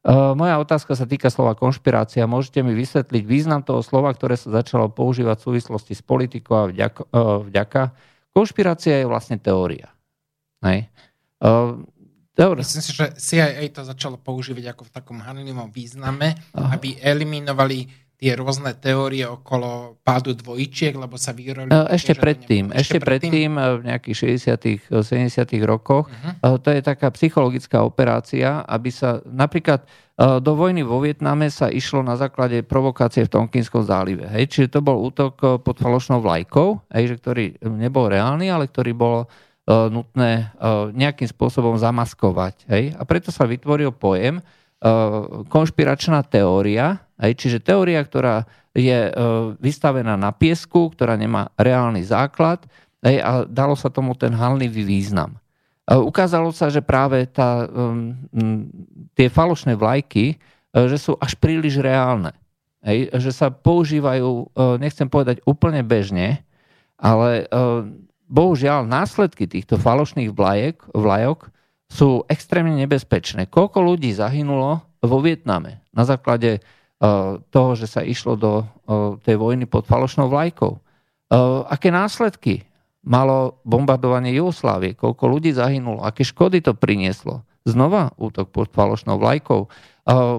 Uh, 0.00 0.32
moja 0.32 0.56
otázka 0.56 0.96
sa 0.96 1.04
týka 1.04 1.28
slova 1.28 1.52
konšpirácia. 1.52 2.24
Môžete 2.24 2.64
mi 2.64 2.72
vysvetliť 2.72 3.20
význam 3.20 3.60
toho 3.60 3.84
slova, 3.84 4.16
ktoré 4.16 4.32
sa 4.32 4.48
začalo 4.48 4.88
používať 4.88 5.36
v 5.36 5.46
súvislosti 5.52 5.92
s 5.92 6.00
politikou 6.00 6.56
a? 6.56 6.68
Uh, 6.72 7.44
vďaka. 7.44 7.92
Konšpirácia 8.32 9.04
je 9.04 9.10
vlastne 9.10 9.36
teória. 9.36 9.92
Hej. 10.64 10.88
Teória. 12.30 12.62
Myslím 12.62 12.84
si, 12.84 12.92
že 12.94 13.06
CIA 13.18 13.66
to 13.74 13.82
začalo 13.82 14.16
používať 14.16 14.70
ako 14.70 14.82
v 14.86 14.90
takom 14.94 15.18
hanlivom 15.18 15.68
význame, 15.74 16.38
Aha. 16.54 16.78
aby 16.78 16.94
eliminovali 17.02 17.90
tie 18.20 18.36
rôzne 18.36 18.76
teórie 18.76 19.24
okolo 19.24 19.96
pádu 20.04 20.36
dvojčiek, 20.36 20.92
lebo 20.92 21.16
sa 21.16 21.32
vyroli... 21.32 21.72
E, 21.72 21.96
ešte 21.96 22.12
predtým, 22.12 22.68
ešte 22.68 23.00
predtým, 23.00 23.56
e, 23.56 23.62
v 23.80 23.82
nejakých 23.88 24.16
60 24.36 24.92
70 25.00 25.56
rokoch, 25.64 26.12
uh-huh. 26.12 26.60
to 26.60 26.68
je 26.68 26.84
taká 26.84 27.08
psychologická 27.16 27.80
operácia, 27.80 28.60
aby 28.68 28.92
sa 28.92 29.24
napríklad 29.24 29.88
do 30.20 30.52
vojny 30.52 30.84
vo 30.84 31.00
Vietname 31.00 31.48
sa 31.48 31.72
išlo 31.72 32.04
na 32.04 32.12
základe 32.12 32.60
provokácie 32.60 33.24
v 33.24 33.32
Tonkinskom 33.32 33.80
zálive. 33.80 34.28
Hej? 34.28 34.52
Čiže 34.52 34.76
to 34.76 34.80
bol 34.84 35.00
útok 35.00 35.64
pod 35.64 35.80
falošnou 35.80 36.20
vlajkou, 36.20 36.76
hej, 36.92 37.16
že 37.16 37.16
ktorý 37.16 37.44
nebol 37.64 38.12
reálny, 38.12 38.52
ale 38.52 38.68
ktorý 38.68 38.92
bol 38.92 39.24
nutné 39.70 40.50
nejakým 40.90 41.30
spôsobom 41.30 41.78
zamaskovať. 41.78 42.66
Hej? 42.66 42.98
A 42.98 43.06
preto 43.06 43.30
sa 43.30 43.46
vytvoril 43.46 43.94
pojem 43.94 44.42
konšpiračná 45.46 46.26
teória, 46.26 46.98
Hej, 47.20 47.36
čiže 47.36 47.58
teória, 47.60 48.00
ktorá 48.00 48.48
je 48.72 49.12
e, 49.12 49.12
vystavená 49.60 50.16
na 50.16 50.32
piesku, 50.32 50.88
ktorá 50.96 51.20
nemá 51.20 51.52
reálny 51.60 52.00
základ 52.00 52.64
hej, 53.04 53.20
a 53.20 53.44
dalo 53.44 53.76
sa 53.76 53.92
tomu 53.92 54.16
ten 54.16 54.32
hanlivý 54.32 54.80
význam. 54.88 55.36
E, 55.84 55.92
ukázalo 56.00 56.48
sa, 56.56 56.72
že 56.72 56.80
práve 56.80 57.28
tá, 57.28 57.68
tie 59.12 59.28
falošné 59.28 59.76
vlajky, 59.76 60.32
e, 60.32 60.36
že 60.88 60.96
sú 60.96 61.12
až 61.20 61.36
príliš 61.36 61.84
reálne. 61.84 62.32
Hej, 62.80 63.12
že 63.20 63.36
sa 63.36 63.52
používajú, 63.52 64.56
nechcem 64.80 65.04
povedať 65.04 65.44
úplne 65.44 65.84
bežne, 65.84 66.40
ale 66.96 67.44
bohužiaľ 68.30 68.86
následky 68.86 69.50
týchto 69.50 69.76
falošných 69.76 70.30
vlajek, 70.30 70.86
vlajok 70.94 71.50
sú 71.90 72.22
extrémne 72.30 72.78
nebezpečné. 72.78 73.50
Koľko 73.50 73.82
ľudí 73.82 74.14
zahynulo 74.14 74.86
vo 75.02 75.18
Vietname 75.18 75.82
na 75.90 76.06
základe 76.06 76.62
Eh, 77.00 77.40
toho, 77.48 77.72
že 77.80 77.88
sa 77.88 78.04
išlo 78.04 78.36
do 78.36 78.60
eh, 78.60 79.16
tej 79.24 79.40
vojny 79.40 79.64
pod 79.64 79.88
falošnou 79.88 80.28
vlajkou. 80.28 80.76
Eh, 80.76 80.80
aké 81.72 81.88
následky 81.88 82.68
malo 83.00 83.56
bombardovanie 83.64 84.36
Jugoslávie? 84.36 84.92
Koľko 84.92 85.24
ľudí 85.24 85.56
zahynulo? 85.56 86.04
Aké 86.04 86.28
škody 86.28 86.60
to 86.60 86.76
prinieslo? 86.76 87.40
Znova 87.64 88.12
útok 88.20 88.52
pod 88.52 88.68
falošnou 88.72 89.16
vlajkou. 89.16 89.68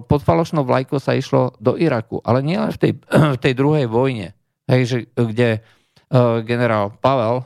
Pod 0.05 0.21
falošnou 0.25 0.65
vlajkou 0.65 0.97
sa 0.97 1.13
išlo 1.13 1.53
do 1.61 1.77
Iraku, 1.77 2.17
ale 2.25 2.41
nie 2.41 2.57
len 2.57 2.73
v 2.73 2.77
tej, 2.81 2.93
v 3.37 3.39
tej 3.41 3.53
druhej 3.57 3.85
vojne, 3.89 4.33
hej, 4.65 4.81
že, 4.85 4.97
kde 5.13 5.61
generál 6.45 6.97
Pavel 6.97 7.45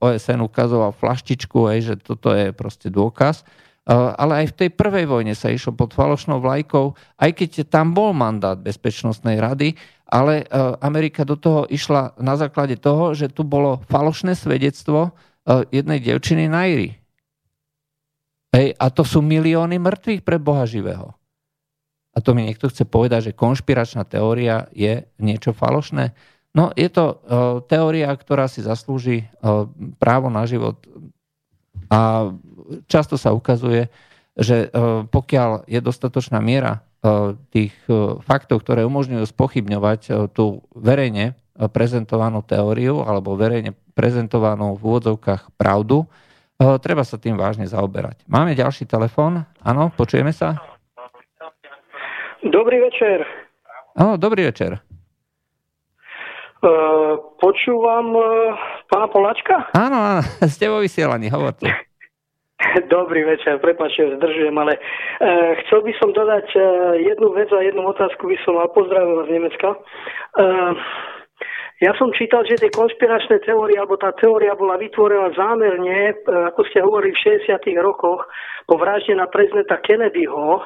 OSN 0.00 0.40
ukazoval 0.40 0.96
flaštičku, 0.96 1.68
že 1.80 2.00
toto 2.00 2.32
je 2.32 2.50
proste 2.56 2.88
dôkaz. 2.88 3.44
Ale 3.88 4.44
aj 4.44 4.46
v 4.52 4.56
tej 4.64 4.70
prvej 4.72 5.04
vojne 5.04 5.36
sa 5.36 5.52
išlo 5.52 5.76
pod 5.76 5.92
falošnou 5.92 6.40
vlajkou, 6.40 6.96
aj 7.20 7.30
keď 7.36 7.68
tam 7.68 7.92
bol 7.92 8.16
mandát 8.16 8.56
Bezpečnostnej 8.56 9.36
rady, 9.36 9.76
ale 10.08 10.48
Amerika 10.80 11.28
do 11.28 11.36
toho 11.36 11.68
išla 11.68 12.16
na 12.16 12.40
základe 12.40 12.80
toho, 12.80 13.12
že 13.12 13.28
tu 13.28 13.44
bolo 13.44 13.84
falošné 13.92 14.32
svedectvo 14.32 15.12
jednej 15.68 16.00
devčiny 16.00 16.48
Nairi. 16.48 16.96
Hej, 18.56 18.72
a 18.78 18.86
to 18.88 19.04
sú 19.04 19.20
milióny 19.20 19.76
mŕtvych 19.76 20.24
pre 20.24 20.40
Boha 20.40 20.64
živého. 20.64 21.12
A 22.14 22.22
to 22.22 22.32
mi 22.32 22.46
niekto 22.46 22.70
chce 22.70 22.86
povedať, 22.86 23.28
že 23.28 23.36
konšpiračná 23.36 24.06
teória 24.06 24.70
je 24.70 25.02
niečo 25.18 25.50
falošné. 25.50 26.14
No, 26.54 26.70
je 26.78 26.86
to 26.86 27.04
uh, 27.04 27.16
teória, 27.66 28.14
ktorá 28.14 28.46
si 28.46 28.62
zaslúži 28.62 29.26
uh, 29.42 29.66
právo 29.98 30.30
na 30.30 30.46
život. 30.46 30.78
A 31.90 32.30
často 32.86 33.18
sa 33.18 33.34
ukazuje, 33.34 33.90
že 34.34 34.66
e, 34.66 34.68
pokiaľ 35.06 35.70
je 35.70 35.78
dostatočná 35.78 36.42
miera 36.42 36.82
e, 36.82 37.38
tých 37.54 37.74
e, 37.86 38.18
faktov, 38.22 38.66
ktoré 38.66 38.82
umožňujú 38.82 39.24
spochybňovať 39.30 40.34
tú 40.34 40.66
verejne 40.74 41.38
prezentovanú 41.70 42.42
teóriu 42.42 43.06
alebo 43.06 43.38
verejne 43.38 43.78
prezentovanú 43.94 44.74
v 44.74 44.82
úvodzovkách 44.82 45.54
pravdu, 45.54 46.02
treba 46.58 47.06
sa 47.06 47.14
tým 47.14 47.38
vážne 47.38 47.62
zaoberať. 47.62 48.26
Máme 48.26 48.58
ďalší 48.58 48.90
telefón. 48.90 49.46
Áno, 49.62 49.94
počujeme 49.94 50.34
sa? 50.34 50.58
Dobrý 52.42 52.82
večer. 52.82 53.22
Áno, 53.94 54.18
dobrý 54.18 54.50
večer. 54.50 54.82
Počúvam 57.40 58.16
pána 58.88 59.06
Poláčka? 59.12 59.68
Áno, 59.76 59.98
áno, 60.00 60.22
ste 60.54 60.72
vo 60.72 60.80
vysielaní, 60.80 61.28
hovorte. 61.28 61.68
Dobrý 62.88 63.24
večer, 63.24 63.58
prepáčte, 63.60 64.16
zdržujem, 64.16 64.56
ale 64.56 64.78
uh, 64.78 65.52
chcel 65.64 65.84
by 65.84 65.92
som 66.00 66.10
dodať 66.16 66.46
uh, 66.56 66.64
jednu 66.96 67.28
vec 67.34 67.50
a 67.52 67.60
jednu 67.60 67.82
otázku 67.84 68.24
by 68.30 68.36
som 68.46 68.56
mal 68.56 68.68
pozdravil 68.72 69.26
z 69.26 69.30
Nemecka. 69.36 69.68
Uh, 70.38 70.72
ja 71.82 71.92
som 71.98 72.14
čítal, 72.14 72.46
že 72.46 72.56
tie 72.56 72.70
konšpiračné 72.70 73.42
teórie, 73.44 73.76
alebo 73.76 73.98
tá 73.98 74.14
teória 74.16 74.54
bola 74.54 74.78
vytvorená 74.78 75.34
zámerne, 75.34 76.14
ako 76.54 76.62
ste 76.70 76.80
hovorili, 76.80 77.12
v 77.12 77.44
60. 77.44 77.60
rokoch 77.82 78.24
po 78.64 78.78
vražde 78.78 79.18
na 79.18 79.26
prezidenta 79.26 79.82
Kennedyho, 79.82 80.64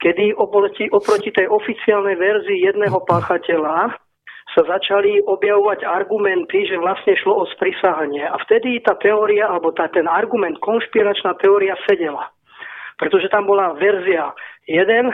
kedy 0.00 0.32
oproti, 0.34 0.88
oproti 0.88 1.30
tej 1.30 1.46
oficiálnej 1.52 2.16
verzii 2.16 2.72
jedného 2.72 2.98
páchateľa 3.04 3.94
sa 4.56 4.64
začali 4.64 5.20
objavovať 5.28 5.84
argumenty, 5.84 6.64
že 6.64 6.80
vlastne 6.80 7.12
šlo 7.20 7.44
o 7.44 7.50
sprisahanie. 7.52 8.24
A 8.24 8.40
vtedy 8.48 8.80
tá 8.80 8.96
teória, 8.96 9.44
alebo 9.52 9.76
tá, 9.76 9.92
ten 9.92 10.08
argument, 10.08 10.56
konšpiračná 10.64 11.36
teória 11.36 11.76
sedela. 11.84 12.32
Pretože 12.96 13.28
tam 13.28 13.44
bola 13.44 13.76
verzia 13.76 14.32
jeden 14.64 15.12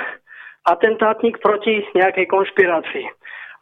atentátnik 0.63 1.43
proti 1.43 1.83
nejakej 1.99 2.31
konšpirácii. 2.31 3.11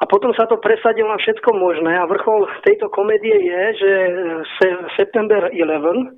A 0.01 0.09
potom 0.09 0.37
sa 0.37 0.45
to 0.45 0.61
presadilo 0.61 1.09
na 1.13 1.21
všetko 1.21 1.57
možné 1.57 1.97
a 1.97 2.09
vrchol 2.09 2.45
tejto 2.65 2.93
komédie 2.93 3.37
je, 3.37 3.63
že 3.81 3.93
September 4.97 5.49
11, 5.53 6.13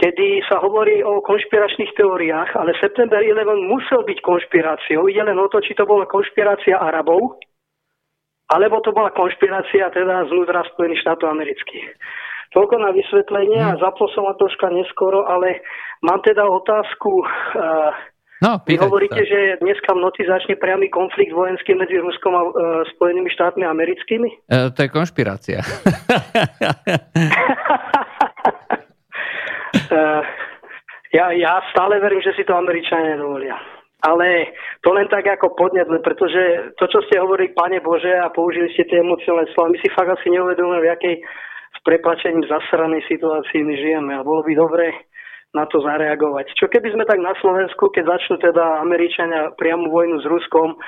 kedy 0.00 0.44
sa 0.48 0.60
hovorí 0.60 1.04
o 1.04 1.20
konšpiračných 1.20 1.92
teóriách, 1.96 2.56
ale 2.56 2.72
September 2.80 3.20
11 3.20 3.68
musel 3.68 4.04
byť 4.04 4.18
konšpiráciou. 4.20 5.08
Ide 5.08 5.28
len 5.28 5.36
o 5.36 5.48
to, 5.48 5.60
či 5.60 5.76
to 5.76 5.84
bola 5.84 6.08
konšpirácia 6.08 6.76
Arabov, 6.80 7.40
alebo 8.52 8.84
to 8.84 8.92
bola 8.92 9.08
konšpirácia 9.16 9.88
teda 9.88 10.28
znútra 10.28 10.60
Spojených 10.76 11.00
štátov 11.08 11.32
amerických. 11.32 11.88
Toľko 12.52 12.74
na 12.84 12.92
vysvetlenie 12.92 13.56
a 13.64 13.72
mhm. 13.74 13.80
zapol 13.80 14.12
som 14.12 14.28
ma 14.28 14.36
troška 14.36 14.68
neskoro, 14.68 15.24
ale 15.24 15.64
mám 16.04 16.20
teda 16.20 16.44
otázku. 16.44 17.24
No, 18.42 18.58
Vy 18.66 18.74
hovoríte, 18.74 19.22
sa. 19.22 19.30
že 19.30 19.62
dneska 19.62 19.94
v 19.94 20.02
noci 20.02 20.26
začne 20.26 20.58
priamy 20.58 20.90
konflikt 20.90 21.30
vojenský 21.30 21.78
medzi 21.78 21.94
Ruskom 22.02 22.34
a 22.34 22.42
uh, 22.42 22.50
Spojenými 22.90 23.30
štátmi 23.30 23.62
americkými? 23.62 24.50
Uh, 24.50 24.66
to 24.74 24.82
je 24.82 24.90
konšpirácia. 24.90 25.62
uh, 29.94 30.26
ja, 31.22 31.30
ja 31.38 31.62
stále 31.70 32.02
verím, 32.02 32.18
že 32.18 32.34
si 32.34 32.42
to 32.42 32.58
Američania 32.58 33.14
nedovolia 33.14 33.71
ale 34.02 34.50
to 34.82 34.90
len 34.90 35.06
tak 35.06 35.26
ako 35.30 35.54
podnet, 35.54 35.86
pretože 36.02 36.74
to, 36.74 36.84
čo 36.90 36.98
ste 37.06 37.22
hovorili, 37.22 37.54
Pane 37.54 37.78
Bože, 37.78 38.10
a 38.18 38.34
použili 38.34 38.66
ste 38.74 38.82
tie 38.90 38.98
emocionálne 38.98 39.46
slova, 39.54 39.70
my 39.70 39.78
si 39.78 39.88
fakt 39.94 40.10
asi 40.10 40.26
neuvedomujeme, 40.34 40.82
v 40.82 40.90
jakej 40.90 41.14
s 41.72 41.78
preplačením 41.86 42.44
zasranej 42.50 43.06
situácii 43.06 43.62
my 43.62 43.74
žijeme 43.78 44.12
a 44.18 44.26
bolo 44.26 44.42
by 44.42 44.52
dobre 44.58 44.86
na 45.52 45.68
to 45.68 45.84
zareagovať. 45.84 46.56
Čo 46.56 46.66
keby 46.72 46.96
sme 46.96 47.04
tak 47.04 47.20
na 47.20 47.36
Slovensku, 47.36 47.92
keď 47.92 48.16
začnú 48.16 48.40
teda 48.40 48.80
Američania 48.80 49.52
priamu 49.54 49.92
vojnu 49.92 50.24
s 50.24 50.26
Ruskom, 50.26 50.80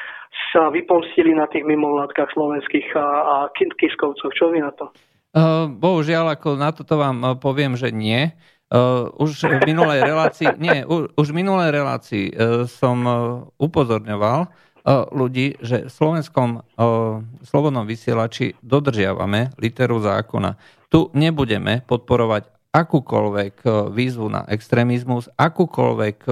sa 0.51 0.73
vypomstili 0.73 1.37
na 1.37 1.47
tých 1.47 1.63
mimovládkach 1.69 2.33
slovenských 2.33 2.97
a, 2.97 3.07
a 3.23 3.37
kiskovcov. 3.55 4.33
Čo 4.33 4.51
vy 4.51 4.65
na 4.65 4.73
to? 4.73 4.89
Uh, 5.35 5.69
bohužiaľ, 5.69 6.39
ako 6.39 6.57
na 6.57 6.71
toto 6.73 6.97
vám 6.97 7.39
poviem, 7.39 7.77
že 7.77 7.93
nie. 7.93 8.33
Uh, 8.73 9.13
už 9.21 9.45
v 9.45 9.61
minulej 9.71 10.01
relácii, 10.03 10.57
nie, 10.57 10.83
už, 10.89 11.29
v 11.31 11.37
minulej 11.37 11.71
relácii 11.71 12.25
uh, 12.33 12.65
som 12.65 12.97
uh, 13.05 13.17
upozorňoval 13.61 14.49
uh, 14.49 15.05
ľudí, 15.13 15.61
že 15.61 15.87
v 15.87 15.93
slovenskom 15.93 16.65
uh, 16.65 17.21
slobodnom 17.45 17.85
vysielači 17.85 18.57
dodržiavame 18.65 19.53
literu 19.61 20.01
zákona. 20.01 20.57
Tu 20.89 21.07
nebudeme 21.13 21.85
podporovať 21.87 22.51
akúkoľvek 22.75 23.63
výzvu 23.95 24.27
na 24.35 24.43
extrémizmus, 24.51 25.31
akúkoľvek, 25.39 26.27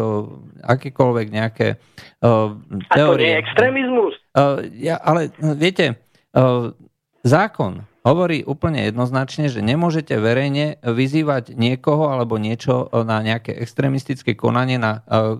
akýkoľvek 0.66 1.26
nejaké 1.30 1.78
uh, 1.78 2.58
teórie. 2.90 2.90
A 2.90 2.96
to 2.98 3.22
nie 3.22 3.30
je 3.30 3.42
extrémizmus? 3.46 4.12
Uh, 4.34 4.58
ja, 4.74 4.98
ale 4.98 5.30
viete, 5.54 6.02
uh, 6.34 6.74
zákon 7.22 7.86
hovorí 8.02 8.42
úplne 8.42 8.86
jednoznačne, 8.90 9.46
že 9.46 9.62
nemôžete 9.62 10.18
verejne 10.18 10.78
vyzývať 10.82 11.54
niekoho 11.54 12.10
alebo 12.10 12.38
niečo 12.38 12.90
na 12.92 13.22
nejaké 13.22 13.54
extrémistické 13.54 14.34
konanie, 14.34 14.78
na 14.78 15.02
e, 15.06 15.30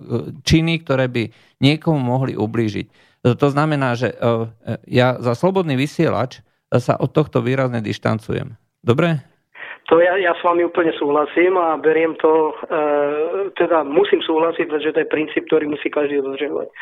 činy, 0.43 0.83
ktoré 0.83 1.11
by 1.11 1.23
niekomu 1.59 1.99
mohli 1.99 2.33
ublížiť. 2.39 3.15
To 3.23 3.47
znamená, 3.47 3.95
že 3.95 4.11
e, 4.11 4.15
ja 4.87 5.15
za 5.19 5.35
slobodný 5.35 5.79
vysielač 5.79 6.43
sa 6.73 6.97
od 6.97 7.13
tohto 7.13 7.43
výrazne 7.43 7.83
dištancujem. 7.83 8.55
Dobre? 8.83 9.21
To 9.91 9.99
ja, 9.99 10.15
ja 10.15 10.31
s 10.31 10.41
vami 10.41 10.63
úplne 10.63 10.95
súhlasím 10.95 11.59
a 11.59 11.75
beriem 11.75 12.15
to, 12.15 12.55
e, 12.71 13.51
teda 13.59 13.83
musím 13.83 14.23
súhlasiť, 14.23 14.71
pretože 14.71 14.95
to 14.95 15.01
je 15.03 15.11
princíp, 15.11 15.43
ktorý 15.51 15.67
musí 15.67 15.91
každý 15.91 16.23
dodržiavať. 16.23 16.67
E, 16.71 16.75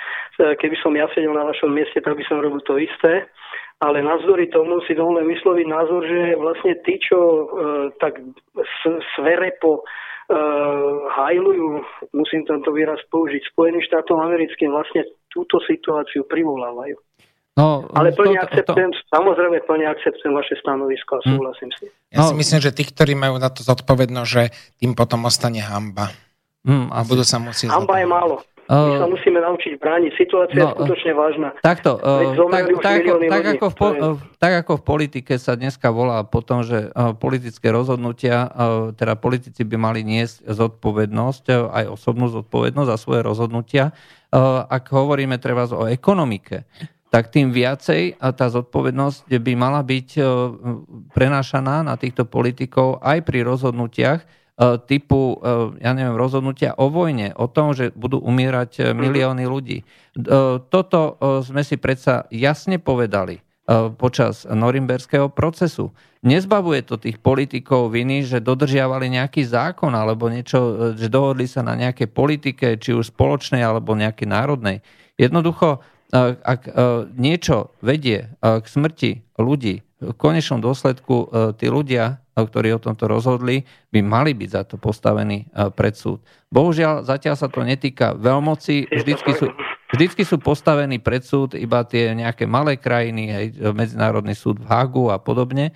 keby 0.62 0.76
som 0.86 0.94
ja 0.94 1.10
sedel 1.12 1.34
na 1.34 1.50
vašom 1.50 1.74
mieste, 1.74 1.98
tak 1.98 2.14
by 2.14 2.24
som 2.30 2.46
robil 2.46 2.62
to 2.62 2.78
isté 2.78 3.26
ale 3.82 4.06
navzdory 4.06 4.46
tomu 4.54 4.78
si 4.86 4.94
dovolím 4.94 5.26
vysloviť 5.34 5.66
názor, 5.66 6.02
že 6.06 6.38
vlastne 6.38 6.74
tí, 6.86 7.02
čo 7.02 7.18
e, 7.18 7.44
tak 7.98 8.22
sverepo 9.18 9.82
e, 9.82 9.84
hajlujú, 11.10 11.82
musím 12.14 12.46
tento 12.46 12.70
výraz 12.70 13.02
použiť, 13.10 13.42
Spojeným 13.50 13.82
štátom 13.82 14.22
americkým, 14.22 14.70
vlastne 14.70 15.02
túto 15.34 15.58
situáciu 15.66 16.30
privolávajú. 16.30 16.94
No, 17.58 17.84
ale 17.92 18.16
plne 18.16 18.40
to, 18.40 18.48
akceptujem, 18.48 18.96
to... 18.96 19.02
samozrejme 19.12 19.58
plne 19.68 19.86
akceptujem 19.92 20.34
vaše 20.38 20.56
stanovisko 20.62 21.20
a 21.20 21.22
hm. 21.26 21.30
súhlasím 21.36 21.68
hmm. 21.68 21.76
s 21.76 21.78
tým. 21.82 21.92
Ja 22.14 22.22
si 22.24 22.34
no. 22.34 22.40
myslím, 22.40 22.60
že 22.62 22.72
tí, 22.72 22.84
ktorí 22.86 23.14
majú 23.18 23.36
na 23.42 23.50
to 23.50 23.66
zodpovednosť, 23.66 24.30
že 24.30 24.44
tým 24.78 24.94
potom 24.94 25.26
ostane 25.26 25.60
hamba. 25.60 26.14
Hmm, 26.62 26.94
a 26.94 27.02
budú 27.02 27.26
sa 27.26 27.42
musieť... 27.42 27.74
Hamba 27.74 27.98
je 27.98 28.08
málo. 28.08 28.36
My 28.72 29.04
sa 29.04 29.10
musíme 29.12 29.44
naučiť 29.44 29.84
brániť. 29.84 30.12
Situácia 30.16 30.64
no, 30.64 30.72
je 30.72 30.76
skutočne 30.80 31.12
vážna. 31.12 31.52
Takto, 31.60 32.00
tak, 32.00 32.72
tak, 32.80 32.96
ako, 33.04 33.14
tak, 33.28 33.46
ako 33.52 33.68
v, 33.68 33.80
tak 34.40 34.54
ako 34.64 34.74
v 34.80 34.84
politike 34.88 35.34
sa 35.36 35.60
dneska 35.60 35.92
volá 35.92 36.24
po 36.24 36.40
tom, 36.40 36.64
že 36.64 36.88
politické 37.20 37.68
rozhodnutia, 37.68 38.48
teda 38.96 39.20
politici 39.20 39.68
by 39.68 39.76
mali 39.76 40.08
niesť 40.08 40.48
zodpovednosť, 40.48 41.44
aj 41.52 41.86
osobnú 41.92 42.32
zodpovednosť 42.32 42.90
za 42.90 42.98
svoje 42.98 43.22
rozhodnutia. 43.28 43.92
Ak 44.72 44.88
hovoríme 44.88 45.36
treba 45.36 45.68
o 45.68 45.92
ekonomike, 45.92 46.64
tak 47.12 47.28
tým 47.28 47.52
viacej 47.52 48.24
tá 48.24 48.48
zodpovednosť 48.48 49.28
by 49.28 49.54
mala 49.60 49.84
byť 49.84 50.16
prenášaná 51.12 51.84
na 51.84 52.00
týchto 52.00 52.24
politikov 52.24 53.04
aj 53.04 53.20
pri 53.28 53.44
rozhodnutiach, 53.44 54.24
typu, 54.86 55.42
e, 55.42 55.82
ja 55.82 55.92
neviem, 55.98 56.14
rozhodnutia 56.14 56.78
o 56.78 56.94
vojne, 56.94 57.34
o 57.34 57.50
tom, 57.50 57.74
že 57.74 57.90
budú 57.98 58.22
umierať 58.22 58.72
e, 58.78 58.82
milióny 58.94 59.50
ľudí. 59.50 59.82
Toto 60.68 61.16
sme 61.40 61.64
si 61.64 61.80
predsa 61.80 62.28
jasne 62.36 62.84
povedali 62.84 63.40
počas 63.96 64.44
norimberského 64.44 65.32
procesu. 65.32 65.96
Nezbavuje 66.28 66.84
to 66.84 67.00
tých 67.00 67.16
politikov 67.24 67.96
viny, 67.96 68.28
že 68.28 68.44
dodržiavali 68.44 69.08
nejaký 69.08 69.48
zákon 69.48 69.96
alebo 69.96 70.28
niečo, 70.28 70.92
že 71.00 71.08
dohodli 71.08 71.48
sa 71.48 71.64
na 71.64 71.80
nejakej 71.80 72.12
politike, 72.12 72.76
či 72.76 72.92
už 72.92 73.16
spoločnej 73.16 73.64
alebo 73.64 73.96
nejakej 73.96 74.28
národnej. 74.28 74.84
Jednoducho, 75.16 75.80
ak 76.44 76.68
niečo 77.16 77.72
vedie 77.80 78.36
k 78.44 78.66
smrti 78.68 79.40
ľudí, 79.40 79.80
v 80.02 80.14
konečnom 80.20 80.60
dôsledku 80.60 81.32
tí 81.56 81.72
ľudia 81.72 82.21
ktorí 82.38 82.72
o 82.76 82.84
tomto 82.84 83.12
rozhodli, 83.12 83.68
by 83.92 84.00
mali 84.00 84.32
byť 84.32 84.50
za 84.50 84.64
to 84.64 84.76
postavení 84.80 85.44
e, 85.44 85.68
pred 85.72 85.96
súd. 85.96 86.24
Bohužiaľ, 86.48 87.04
zatiaľ 87.04 87.36
sa 87.36 87.52
to 87.52 87.64
netýka 87.64 88.16
veľmoci, 88.16 88.88
vždycky 88.88 89.32
sú, 89.36 89.52
vždycky 89.92 90.24
sú 90.24 90.40
postavení 90.40 91.00
pred 91.04 91.24
súd 91.24 91.60
iba 91.60 91.84
tie 91.84 92.16
nejaké 92.16 92.48
malé 92.48 92.80
krajiny, 92.80 93.24
hej, 93.28 93.46
Medzinárodný 93.76 94.36
súd 94.36 94.64
v 94.64 94.68
Hagu 94.68 95.12
a 95.12 95.20
podobne, 95.20 95.76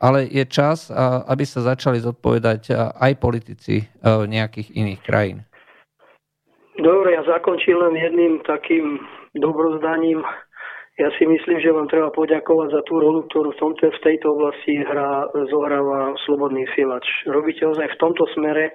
ale 0.00 0.24
je 0.28 0.44
čas, 0.48 0.88
aby 1.28 1.44
sa 1.44 1.60
začali 1.60 2.00
zodpovedať 2.00 2.72
aj 2.96 3.12
politici 3.20 3.84
e, 3.84 3.86
nejakých 4.24 4.72
iných 4.72 5.00
krajín. 5.04 5.38
Dobre, 6.78 7.18
ja 7.18 7.26
zakončím 7.26 7.74
len 7.82 7.98
jedným 7.98 8.32
takým 8.46 9.02
dobrozdaním 9.34 10.22
ja 10.98 11.08
si 11.14 11.24
myslím, 11.24 11.62
že 11.62 11.70
vám 11.70 11.86
treba 11.86 12.10
poďakovať 12.10 12.68
za 12.74 12.82
tú 12.82 12.98
rolu, 12.98 13.22
ktorú 13.30 13.54
v, 13.54 13.58
tomto, 13.62 13.86
v 13.86 14.00
tejto 14.02 14.34
oblasti 14.34 14.82
hrá, 14.82 15.30
zohráva 15.46 16.18
Slobodný 16.26 16.66
sielač. 16.74 17.06
Robíte 17.30 17.62
ozaj 17.70 17.86
v 17.86 18.00
tomto 18.02 18.26
smere 18.34 18.74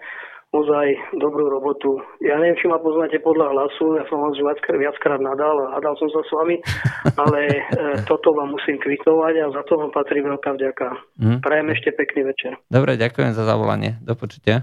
ozaj 0.53 1.17
dobrú 1.17 1.49
robotu. 1.49 1.97
Ja 2.21 2.37
neviem, 2.37 2.55
či 2.61 2.69
ma 2.69 2.77
poznáte 2.77 3.17
podľa 3.25 3.49
hlasu, 3.51 3.97
ja 3.97 4.05
som 4.05 4.21
vás 4.21 4.37
viackrát, 4.37 4.77
viackrát 4.77 5.17
nadal 5.17 5.65
a 5.67 5.81
hadal 5.81 5.97
som 5.97 6.07
sa 6.13 6.21
s 6.21 6.29
vami, 6.29 6.61
ale 7.25 7.39
e, 7.49 7.61
toto 8.05 8.37
vám 8.37 8.53
musím 8.53 8.77
kvitovať 8.77 9.33
a 9.43 9.45
za 9.49 9.61
to 9.65 9.81
vám 9.81 9.89
patrí 9.89 10.21
veľká 10.21 10.53
vďaka. 10.53 10.87
Mm. 11.17 11.39
Prajem 11.41 11.67
ešte 11.73 11.89
pekný 11.97 12.21
večer. 12.29 12.53
Dobre, 12.69 13.01
ďakujem 13.01 13.33
za 13.33 13.43
zavolanie. 13.49 13.97
Do 14.05 14.13
počutia. 14.13 14.61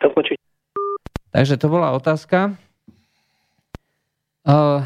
Do 0.00 0.08
počutia. 0.16 0.40
Takže 1.30 1.60
to 1.60 1.68
bola 1.68 1.92
otázka. 1.92 2.56
Uh, 4.42 4.82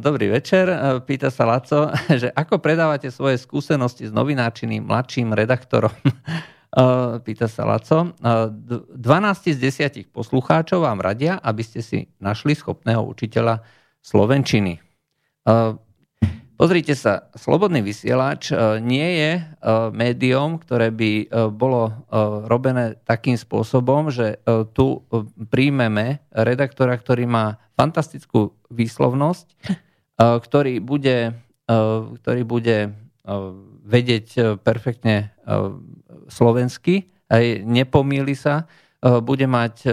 Dobrý 0.00 0.32
večer, 0.32 0.64
pýta 1.04 1.28
sa 1.28 1.44
Laco, 1.44 1.92
že 2.20 2.32
ako 2.32 2.56
predávate 2.56 3.12
svoje 3.12 3.36
skúsenosti 3.36 4.08
s 4.08 4.12
novináčiným 4.12 4.88
mladším 4.88 5.36
redaktorom? 5.36 5.92
Pýta 7.28 7.52
sa 7.52 7.68
Laco. 7.68 8.16
12 8.16 8.96
z 9.52 9.58
10 9.60 10.08
poslucháčov 10.08 10.88
vám 10.88 11.04
radia, 11.04 11.36
aby 11.36 11.60
ste 11.60 11.84
si 11.84 12.08
našli 12.16 12.56
schopného 12.56 13.04
učiteľa 13.04 13.60
slovenčiny. 14.00 14.80
Pozrite 16.52 16.94
sa, 16.94 17.26
Slobodný 17.34 17.82
vysielač 17.82 18.54
nie 18.84 19.08
je 19.18 19.32
médium, 19.90 20.62
ktoré 20.62 20.94
by 20.94 21.12
bolo 21.50 22.06
robené 22.46 22.94
takým 23.02 23.34
spôsobom, 23.34 24.14
že 24.14 24.38
tu 24.76 25.02
príjmeme 25.50 26.22
redaktora, 26.30 26.94
ktorý 26.94 27.26
má 27.26 27.58
fantastickú 27.74 28.54
výslovnosť, 28.70 29.46
ktorý 30.20 30.78
bude, 30.78 31.34
ktorý 32.20 32.42
bude 32.46 32.94
vedieť 33.82 34.58
perfektne 34.62 35.34
slovensky, 36.30 37.10
aj 37.26 37.64
nepomíli 37.66 38.38
sa, 38.38 38.70
bude 39.02 39.50
mať 39.50 39.88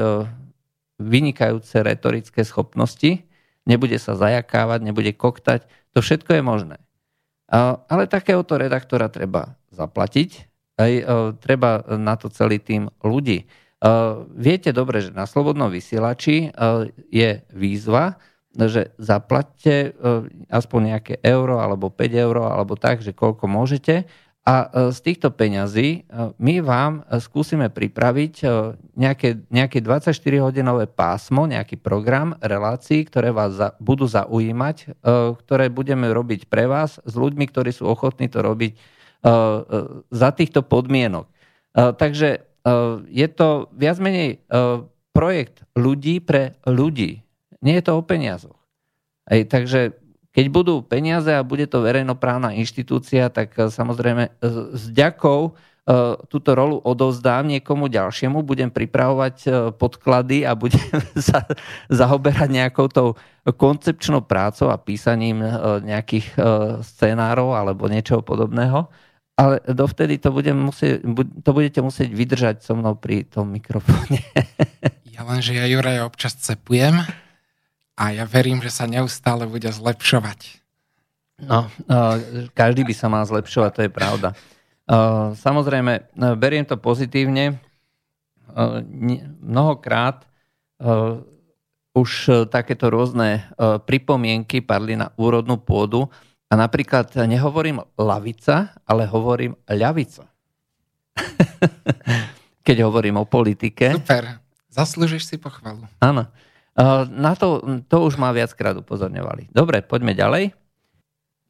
vynikajúce 0.99 1.81
retorické 1.81 2.43
schopnosti, 2.45 3.25
nebude 3.69 4.01
sa 4.01 4.17
zajakávať, 4.17 4.79
nebude 4.81 5.13
koktať, 5.13 5.69
to 5.93 6.01
všetko 6.01 6.41
je 6.41 6.43
možné. 6.43 6.77
Ale 7.85 8.09
takéhoto 8.09 8.57
redaktora 8.57 9.09
treba 9.09 9.57
zaplatiť, 9.69 10.29
aj 10.81 10.91
treba 11.41 11.85
na 11.97 12.17
to 12.17 12.33
celý 12.33 12.57
tým 12.57 12.89
ľudí. 13.01 13.45
Uh, 13.79 14.27
viete 14.35 14.75
dobre, 14.75 14.99
že 14.99 15.15
na 15.15 15.23
Slobodnom 15.23 15.71
vysielači 15.71 16.51
uh, 16.51 16.83
je 17.07 17.47
výzva, 17.55 18.19
že 18.51 18.91
zaplatte 18.97 19.93
aspoň 20.49 20.79
nejaké 20.91 21.13
euro 21.21 21.61
alebo 21.61 21.93
5 21.93 22.11
euro 22.17 22.49
alebo 22.49 22.73
tak, 22.73 22.99
že 23.05 23.13
koľko 23.13 23.45
môžete 23.45 24.09
a 24.49 24.89
z 24.89 24.99
týchto 25.05 25.29
peňazí 25.29 26.09
my 26.41 26.55
vám 26.65 27.05
skúsime 27.21 27.69
pripraviť 27.69 28.41
nejaké, 28.97 29.45
nejaké 29.53 29.77
24-hodinové 29.77 30.89
pásmo, 30.89 31.45
nejaký 31.45 31.77
program 31.77 32.33
relácií, 32.41 33.05
ktoré 33.05 33.29
vás 33.29 33.53
za, 33.53 33.77
budú 33.77 34.09
zaujímať, 34.09 35.05
ktoré 35.45 35.69
budeme 35.69 36.09
robiť 36.09 36.49
pre 36.49 36.65
vás 36.65 36.97
s 36.97 37.13
ľuďmi, 37.13 37.45
ktorí 37.45 37.69
sú 37.69 37.85
ochotní 37.93 38.25
to 38.25 38.41
robiť 38.41 38.73
za 40.09 40.29
týchto 40.33 40.65
podmienok. 40.65 41.29
Takže 41.77 42.41
je 43.05 43.27
to 43.29 43.69
viac 43.77 44.01
menej 44.01 44.41
projekt 45.13 45.61
ľudí 45.77 46.25
pre 46.25 46.57
ľudí. 46.65 47.21
Nie 47.61 47.77
je 47.77 47.85
to 47.85 47.99
o 47.99 48.01
peniazoch. 48.01 48.57
Ej, 49.29 49.45
takže 49.45 49.93
keď 50.29 50.45
budú 50.53 50.85
peniaze 50.85 51.33
a 51.33 51.41
bude 51.41 51.65
to 51.65 51.81
verejnoprávna 51.81 52.53
inštitúcia, 52.57 53.29
tak 53.33 53.55
eh, 53.57 53.67
samozrejme 53.69 54.41
s 54.73 54.83
ďakou 54.93 55.57
túto 56.29 56.53
rolu 56.53 56.77
odovzdám 56.85 57.49
niekomu 57.49 57.89
ďalšiemu, 57.89 58.45
budem 58.45 58.69
pripravovať 58.69 59.49
podklady 59.81 60.45
a 60.45 60.53
budem 60.53 60.85
sa 61.17 61.49
zaoberať 61.89 62.45
nejakou 62.45 62.85
tou 62.93 63.17
koncepčnou 63.41 64.21
prácou 64.21 64.69
a 64.69 64.77
písaním 64.77 65.41
nejakých 65.81 66.37
scenárov 66.85 67.57
alebo 67.57 67.89
niečoho 67.89 68.21
podobného. 68.21 68.85
Ale 69.39 69.63
dovtedy 69.65 70.19
to, 70.19 70.35
budem 70.35 70.59
musieť, 70.59 70.99
to 71.47 71.49
budete 71.55 71.79
musieť 71.79 72.11
vydržať 72.11 72.55
so 72.59 72.75
mnou 72.75 72.99
pri 72.99 73.23
tom 73.23 73.47
mikrofóne. 73.55 74.19
ja 75.15 75.23
len, 75.23 75.39
že 75.39 75.55
ja 75.55 75.63
Juraj 75.63 76.03
občas 76.03 76.35
cepujem 76.43 76.99
a 77.99 78.15
ja 78.15 78.23
verím, 78.23 78.63
že 78.63 78.71
sa 78.71 78.87
neustále 78.87 79.43
bude 79.43 79.67
zlepšovať. 79.67 80.63
No, 81.43 81.67
každý 82.55 82.87
by 82.87 82.93
sa 82.95 83.11
mal 83.11 83.27
zlepšovať, 83.27 83.71
to 83.75 83.81
je 83.83 83.91
pravda. 83.91 84.29
Samozrejme, 85.45 86.15
beriem 86.39 86.63
to 86.63 86.79
pozitívne. 86.79 87.59
Mnohokrát 89.43 90.23
už 91.91 92.09
takéto 92.47 92.87
rôzne 92.87 93.43
pripomienky 93.83 94.63
padli 94.63 94.95
na 94.95 95.11
úrodnú 95.19 95.59
pôdu, 95.59 96.07
a 96.49 96.57
napríklad 96.57 97.13
nehovorím 97.29 97.85
lavica, 97.93 98.73
ale 98.89 99.05
hovorím 99.05 99.53
ľavica. 99.69 100.25
Keď 102.65 102.77
hovorím 102.81 103.21
o 103.21 103.25
politike. 103.29 103.93
Super, 103.93 104.41
zaslúžiš 104.73 105.29
si 105.29 105.37
pochvalu. 105.37 105.85
Áno. 106.01 106.25
Na 107.11 107.35
to, 107.35 107.59
to 107.91 107.97
už 108.07 108.15
ma 108.15 108.31
viackrát 108.31 108.71
upozorňovali. 108.79 109.51
Dobre, 109.51 109.83
poďme 109.83 110.15
ďalej. 110.15 110.55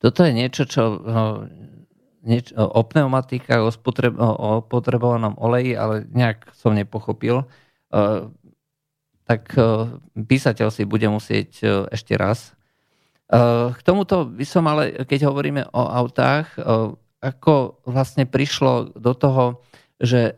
Toto 0.02 0.26
je 0.26 0.32
niečo, 0.34 0.66
čo 0.66 0.98
niečo, 2.26 2.58
o 2.58 2.82
pneumatikách, 2.82 3.62
o, 3.62 3.70
spotreb, 3.70 4.18
o 4.18 4.66
potrebovanom 4.66 5.38
oleji, 5.38 5.78
ale 5.78 6.10
nejak 6.10 6.50
som 6.58 6.74
nepochopil. 6.74 7.46
Tak 9.30 9.44
písateľ 10.18 10.68
si 10.74 10.90
bude 10.90 11.06
musieť 11.14 11.62
ešte 11.94 12.18
raz 12.18 12.58
Eh, 13.30 13.68
k 13.78 13.80
tomuto 13.86 14.26
by 14.26 14.42
som 14.42 14.66
ale, 14.66 15.06
keď 15.06 15.30
hovoríme 15.30 15.70
o 15.70 15.84
autách, 15.86 16.50
eh, 16.58 16.66
ako 17.22 17.78
vlastne 17.86 18.26
prišlo 18.26 18.98
do 18.98 19.14
toho, 19.14 19.62
že 20.00 20.32
eh, 20.32 20.36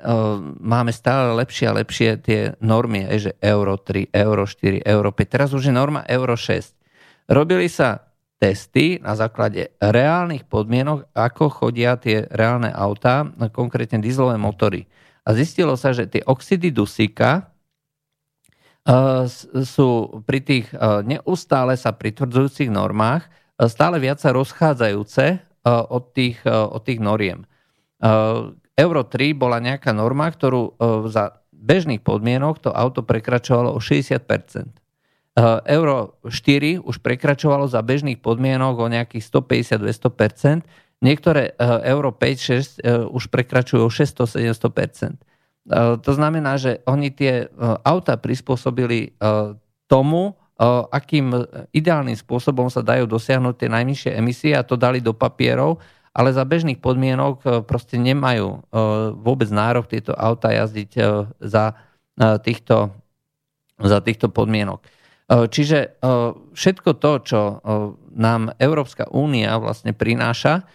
máme 0.60 0.90
stále 0.90 1.38
lepšie 1.38 1.66
a 1.70 1.78
lepšie 1.78 2.10
tie 2.22 2.42
normy, 2.60 3.06
že 3.22 3.38
Euro 3.40 3.78
3, 3.78 4.10
Euro 4.12 4.50
4, 4.50 4.82
Euro 4.84 5.10
5. 5.14 5.30
Teraz 5.30 5.50
už 5.54 5.70
je 5.70 5.74
norma 5.74 6.02
Euro 6.10 6.34
6. 6.34 7.30
Robili 7.30 7.70
sa 7.70 8.10
testy 8.42 8.98
na 8.98 9.14
základe 9.14 9.78
reálnych 9.78 10.50
podmienok, 10.50 11.14
ako 11.14 11.54
chodia 11.54 11.94
tie 12.02 12.26
reálne 12.34 12.74
autá, 12.74 13.30
konkrétne 13.54 14.02
dieselové 14.02 14.42
motory. 14.42 14.90
A 15.22 15.38
zistilo 15.38 15.78
sa, 15.78 15.94
že 15.94 16.10
tie 16.10 16.26
oxidy 16.26 16.74
dusíka 16.74 17.54
sú 19.62 19.90
pri 20.26 20.42
tých 20.42 20.74
neustále 21.06 21.78
sa 21.78 21.94
pritvrdzujúcich 21.94 22.74
normách 22.74 23.30
stále 23.70 24.02
viac 24.02 24.18
sa 24.18 24.34
rozchádzajúce 24.34 25.26
od 25.70 26.04
tých, 26.18 26.42
od 26.50 26.82
tých 26.82 26.98
noriem. 26.98 27.46
Euro 28.78 29.02
3 29.04 29.36
bola 29.36 29.60
nejaká 29.60 29.92
norma, 29.92 30.32
ktorú 30.32 30.80
za 31.12 31.44
bežných 31.52 32.02
podmienok 32.02 32.64
to 32.64 32.70
auto 32.74 33.06
prekračovalo 33.06 33.76
o 33.76 33.80
60% 33.84 34.18
Euro 35.70 36.18
4 36.26 36.82
už 36.82 36.96
prekračovalo 37.00 37.70
za 37.70 37.80
bežných 37.86 38.18
podmienok 38.18 38.76
o 38.82 38.88
nejakých 38.90 39.24
150-200% 39.80 40.66
Niektoré 41.02 41.58
Euro 41.86 42.14
5-6 42.14 43.10
už 43.10 43.24
prekračujú 43.34 43.82
o 43.86 43.90
600-700 43.90 45.18
to 46.02 46.12
znamená, 46.18 46.58
že 46.58 46.82
oni 46.90 47.14
tie 47.14 47.46
e, 47.46 47.48
auta 47.86 48.18
prispôsobili 48.18 49.00
e, 49.06 49.10
tomu, 49.86 50.34
e, 50.58 50.66
akým 50.90 51.30
ideálnym 51.70 52.18
spôsobom 52.18 52.66
sa 52.74 52.82
dajú 52.82 53.06
dosiahnuť 53.06 53.56
tie 53.62 53.70
najnižšie 53.70 54.12
emisie 54.18 54.52
a 54.58 54.66
to 54.66 54.74
dali 54.74 55.06
do 55.06 55.14
papierov, 55.14 55.78
ale 56.12 56.36
za 56.36 56.44
bežných 56.44 56.84
podmienok 56.84 57.64
proste 57.64 57.96
nemajú 57.96 58.68
vôbec 59.16 59.48
nárok 59.48 59.88
tieto 59.88 60.12
auta 60.12 60.52
jazdiť 60.52 60.92
za 61.40 61.66
týchto, 62.44 62.92
za 63.80 64.00
týchto 64.04 64.28
podmienok. 64.28 64.84
Čiže 65.32 66.04
všetko 66.52 66.90
to, 67.00 67.12
čo 67.24 67.42
nám 68.12 68.52
Európska 68.60 69.08
únia 69.08 69.56
vlastne 69.56 69.96
prináša, 69.96 70.68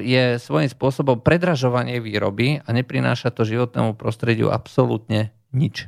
je 0.00 0.40
svojím 0.40 0.72
spôsobom 0.72 1.20
predražovanie 1.20 2.00
výroby 2.00 2.64
a 2.64 2.68
neprináša 2.72 3.30
to 3.30 3.44
životnému 3.44 3.94
prostrediu 3.94 4.48
absolútne 4.48 5.30
nič. 5.52 5.86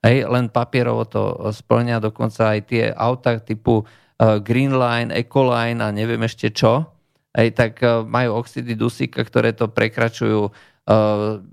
Hej, 0.00 0.32
len 0.32 0.48
papierovo 0.48 1.04
to 1.04 1.52
splňa, 1.52 2.00
dokonca 2.00 2.56
aj 2.56 2.60
tie 2.72 2.88
auta 2.88 3.36
typu 3.36 3.84
Greenline, 4.18 5.12
Ecoline 5.12 5.84
a 5.84 5.92
neviem 5.92 6.24
ešte 6.24 6.48
čo, 6.48 6.88
hej, 7.34 7.48
tak 7.54 7.82
eh, 7.82 8.02
majú 8.02 8.40
oxidy 8.40 8.74
dusíka, 8.74 9.22
ktoré 9.22 9.54
to 9.54 9.70
prekračujú 9.70 10.50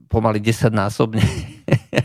pomaly 0.09 0.39
10 0.41 0.73
násobne. 0.73 1.21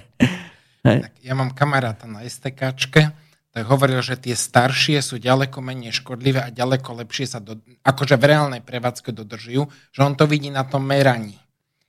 tak 0.85 1.15
ja 1.25 1.33
mám 1.33 1.57
kamaráta 1.57 2.05
na 2.05 2.21
STKčke, 2.29 3.09
tak 3.53 3.69
hovoril, 3.69 4.01
že 4.01 4.17
tie 4.17 4.37
staršie 4.37 5.01
sú 5.05 5.17
ďaleko 5.21 5.61
menej 5.61 5.97
škodlivé 5.97 6.41
a 6.41 6.53
ďaleko 6.53 7.05
lepšie 7.05 7.27
sa, 7.29 7.39
do, 7.41 7.57
akože 7.85 8.17
v 8.17 8.25
reálnej 8.29 8.63
prevádzke 8.65 9.13
dodržujú, 9.13 9.69
že 9.93 10.01
on 10.01 10.17
to 10.17 10.25
vidí 10.25 10.49
na 10.49 10.65
tom 10.65 10.85
meraní. 10.85 11.37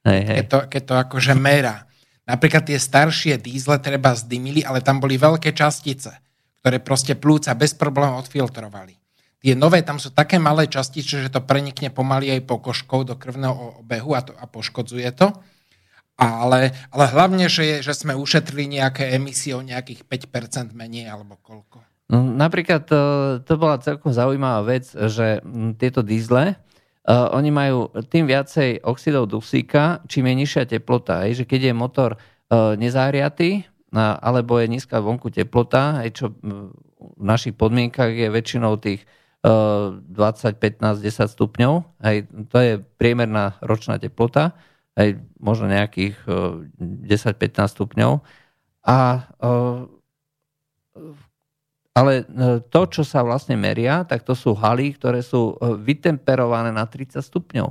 Hej, 0.04 0.22
hej. 0.28 0.38
Keď, 0.44 0.46
to, 0.48 0.60
keď 0.68 0.82
to 0.84 0.96
akože 1.08 1.34
merá. 1.36 1.88
Napríklad 2.24 2.64
tie 2.68 2.80
staršie 2.80 3.36
dízle 3.40 3.80
treba 3.84 4.16
zdymili, 4.16 4.64
ale 4.64 4.80
tam 4.80 5.00
boli 5.04 5.20
veľké 5.20 5.52
častice, 5.52 6.12
ktoré 6.64 6.80
proste 6.80 7.20
plúca 7.20 7.52
bez 7.56 7.76
problémov 7.76 8.28
odfiltrovali. 8.28 8.96
Tie 9.44 9.60
nové 9.60 9.84
tam 9.84 10.00
sú 10.00 10.16
také 10.16 10.40
malé 10.40 10.72
častice, 10.72 11.20
že 11.20 11.28
to 11.28 11.44
prenikne 11.44 11.92
pomaly 11.92 12.32
aj 12.32 12.48
pokožkou 12.48 13.04
do 13.04 13.20
krvného 13.20 13.84
obehu 13.84 14.16
a, 14.16 14.24
to, 14.24 14.32
a 14.40 14.48
poškodzuje 14.48 15.12
to. 15.20 15.36
Ale, 16.16 16.72
ale 16.94 17.06
hlavne, 17.12 17.52
že, 17.52 17.84
že 17.84 17.92
sme 17.92 18.16
ušetrili 18.16 18.80
nejaké 18.80 19.12
emisie 19.12 19.52
o 19.52 19.60
nejakých 19.60 20.08
5% 20.08 20.72
menej 20.72 21.12
alebo 21.12 21.36
koľko. 21.44 21.84
No, 22.08 22.24
napríklad 22.24 22.88
to, 22.88 23.02
to 23.44 23.60
bola 23.60 23.84
celkom 23.84 24.16
zaujímavá 24.16 24.64
vec, 24.64 24.88
že 24.96 25.44
tieto 25.76 26.00
dízle, 26.06 26.56
uh, 26.56 27.36
oni 27.36 27.52
majú 27.52 27.92
tým 28.08 28.24
viacej 28.24 28.80
oxidov 28.88 29.28
dusíka, 29.28 30.00
čím 30.08 30.32
je 30.32 30.36
nižšia 30.40 30.64
teplota. 30.72 31.28
Aj, 31.28 31.32
že 31.36 31.44
keď 31.44 31.68
je 31.68 31.74
motor 31.76 32.16
uh, 32.16 32.80
nezahriatý, 32.80 33.68
alebo 33.94 34.58
je 34.58 34.72
nízka 34.74 34.98
vonku 34.98 35.30
teplota, 35.30 36.02
aj 36.02 36.10
čo 36.18 36.26
v 36.42 37.22
našich 37.22 37.54
podmienkach 37.54 38.10
je 38.10 38.26
väčšinou 38.26 38.82
tých 38.82 39.06
20, 39.44 40.08
15, 40.56 41.04
10 41.04 41.36
stupňov, 41.36 41.74
aj 42.00 42.16
to 42.48 42.58
je 42.64 42.74
priemerná 42.96 43.60
ročná 43.60 44.00
teplota, 44.00 44.56
aj 44.96 45.20
možno 45.42 45.68
nejakých 45.68 46.16
10-15 46.80 46.80
e, 46.80 47.72
stupňov. 47.76 48.12
A, 48.88 48.98
e, 49.42 49.54
ale 51.98 52.14
e, 52.22 52.24
to, 52.72 52.82
čo 52.88 53.04
sa 53.04 53.26
vlastne 53.26 53.58
meria, 53.60 54.06
tak 54.08 54.24
to 54.24 54.32
sú 54.38 54.56
haly, 54.56 54.96
ktoré 54.96 55.20
sú 55.26 55.58
vytemperované 55.60 56.72
na 56.72 56.86
30 56.86 57.20
stupňov. 57.20 57.70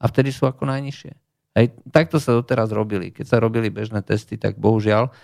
A 0.00 0.04
vtedy 0.10 0.34
sú 0.34 0.50
ako 0.50 0.66
najnižšie. 0.66 1.12
Aj 1.54 1.70
takto 1.94 2.18
sa 2.18 2.34
doteraz 2.34 2.74
robili. 2.74 3.14
Keď 3.14 3.26
sa 3.30 3.38
robili 3.38 3.70
bežné 3.70 4.02
testy, 4.02 4.34
tak 4.34 4.58
bohužiaľ 4.58 5.14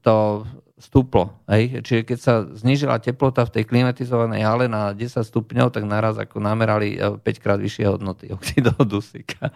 to 0.00 0.16
stúplo. 0.76 1.40
Hej? 1.48 1.82
Čiže 1.82 2.02
keď 2.04 2.18
sa 2.20 2.34
znížila 2.44 3.00
teplota 3.00 3.48
v 3.48 3.60
tej 3.60 3.64
klimatizovanej 3.64 4.42
hale 4.44 4.66
na 4.68 4.92
10 4.92 5.24
stupňov, 5.24 5.72
tak 5.72 5.88
naraz 5.88 6.20
ako 6.20 6.38
namerali 6.38 7.00
5 7.00 7.20
krát 7.42 7.58
vyššie 7.58 7.84
hodnoty 7.88 8.30
oxidov 8.36 8.76
dusíka. 8.84 9.50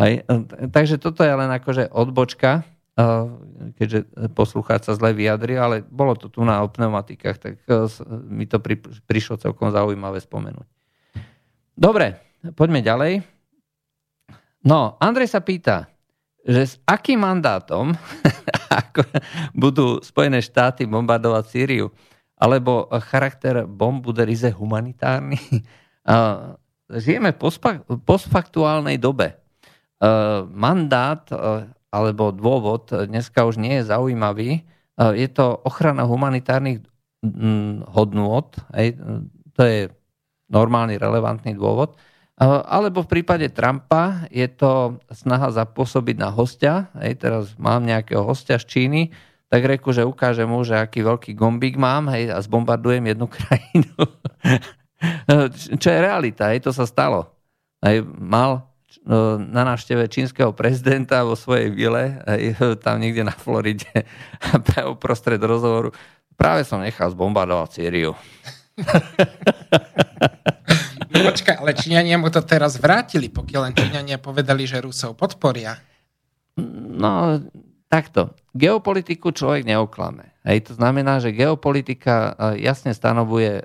Hej. 0.00 0.26
Takže 0.72 0.98
toto 0.98 1.22
je 1.22 1.30
len 1.30 1.52
akože 1.52 1.92
odbočka, 1.94 2.66
keďže 3.78 4.06
poslucháč 4.34 4.86
sa 4.86 4.94
zle 4.94 5.10
vyjadri, 5.14 5.58
ale 5.58 5.82
bolo 5.82 6.14
to 6.14 6.30
tu 6.30 6.46
na 6.46 6.62
pneumatikách, 6.62 7.36
tak 7.38 7.54
mi 8.30 8.46
to 8.46 8.62
pri, 8.62 8.78
prišlo 8.80 9.38
celkom 9.38 9.70
zaujímavé 9.74 10.22
spomenúť. 10.22 10.66
Dobre, 11.74 12.22
poďme 12.54 12.86
ďalej. 12.86 13.12
No, 14.62 14.94
Andrej 15.02 15.34
sa 15.34 15.42
pýta, 15.42 15.90
že 16.46 16.62
s 16.62 16.74
akým 16.86 17.20
mandátom 17.20 17.92
ako 18.74 19.02
budú 19.54 19.86
Spojené 20.02 20.42
štáty 20.42 20.86
bombardovať 20.90 21.44
Sýriu, 21.46 21.94
alebo 22.34 22.90
charakter 23.06 23.62
bomb 23.62 24.02
bude 24.02 24.26
rize 24.26 24.50
humanitárny. 24.50 25.38
Žijeme 27.04 27.32
v 27.32 27.98
postfaktuálnej 28.02 28.98
dobe. 29.00 29.38
Mandát 30.52 31.24
alebo 31.94 32.34
dôvod 32.34 32.90
dneska 32.90 33.46
už 33.46 33.56
nie 33.62 33.78
je 33.80 33.88
zaujímavý. 33.88 34.66
Je 34.98 35.28
to 35.30 35.62
ochrana 35.64 36.04
humanitárnych 36.04 36.82
hodnôt, 37.88 38.52
to 39.54 39.60
je 39.64 39.88
normálny, 40.52 41.00
relevantný 41.00 41.56
dôvod. 41.56 41.96
Alebo 42.42 43.06
v 43.06 43.12
prípade 43.18 43.46
Trumpa 43.54 44.26
je 44.26 44.50
to 44.50 44.98
snaha 45.14 45.54
zapôsobiť 45.54 46.16
na 46.18 46.34
hostia. 46.34 46.90
Hej, 46.98 47.22
teraz 47.22 47.44
mám 47.54 47.86
nejakého 47.86 48.26
hostia 48.26 48.58
z 48.58 48.66
Číny, 48.66 49.02
tak 49.46 49.62
reku, 49.70 49.94
že 49.94 50.02
ukážem 50.02 50.50
mu, 50.50 50.66
že 50.66 50.74
aký 50.74 51.06
veľký 51.06 51.38
gombík 51.38 51.78
mám 51.78 52.10
hej, 52.10 52.34
a 52.34 52.42
zbombardujem 52.42 53.06
jednu 53.06 53.30
krajinu. 53.38 54.02
Čo 55.78 55.88
je 55.94 55.98
realita, 56.02 56.50
hej, 56.50 56.66
to 56.66 56.74
sa 56.74 56.90
stalo. 56.90 57.30
Hej, 57.86 58.02
mal 58.18 58.74
na 59.38 59.62
návšteve 59.68 60.08
čínskeho 60.08 60.56
prezidenta 60.56 61.22
vo 61.26 61.36
svojej 61.36 61.70
vile, 61.70 62.18
tam 62.84 62.98
niekde 62.98 63.26
na 63.26 63.34
Floride, 63.34 63.86
a 64.42 64.58
uprostred 64.92 65.38
rozhovoru, 65.38 65.92
práve 66.34 66.64
som 66.64 66.80
nechal 66.80 67.12
zbombardovať 67.12 67.70
Sýriu. 67.70 68.12
Počkaj, 71.14 71.62
ale 71.62 71.78
Číňania 71.78 72.18
mu 72.18 72.26
to 72.28 72.42
teraz 72.42 72.76
vrátili, 72.82 73.30
pokiaľ 73.30 73.70
len 73.70 73.74
Číňania 73.78 74.18
povedali, 74.18 74.66
že 74.66 74.82
Rusov 74.82 75.14
podporia. 75.14 75.78
No, 76.58 77.38
takto. 77.86 78.34
Geopolitiku 78.50 79.30
človek 79.30 79.62
neoklame. 79.62 80.34
Hej, 80.42 80.70
to 80.70 80.72
znamená, 80.74 81.22
že 81.22 81.30
geopolitika 81.34 82.34
jasne 82.58 82.92
stanovuje 82.92 83.62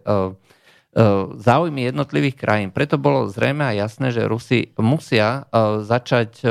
E, 0.89 1.03
záujmy 1.37 1.85
jednotlivých 1.93 2.35
krajín. 2.35 2.69
Preto 2.73 2.97
bolo 2.97 3.29
zrejme 3.29 3.61
a 3.61 3.77
jasné, 3.77 4.09
že 4.09 4.25
Rusi 4.25 4.73
musia 4.81 5.45
e, 5.45 5.85
začať 5.85 6.41
e, 6.41 6.49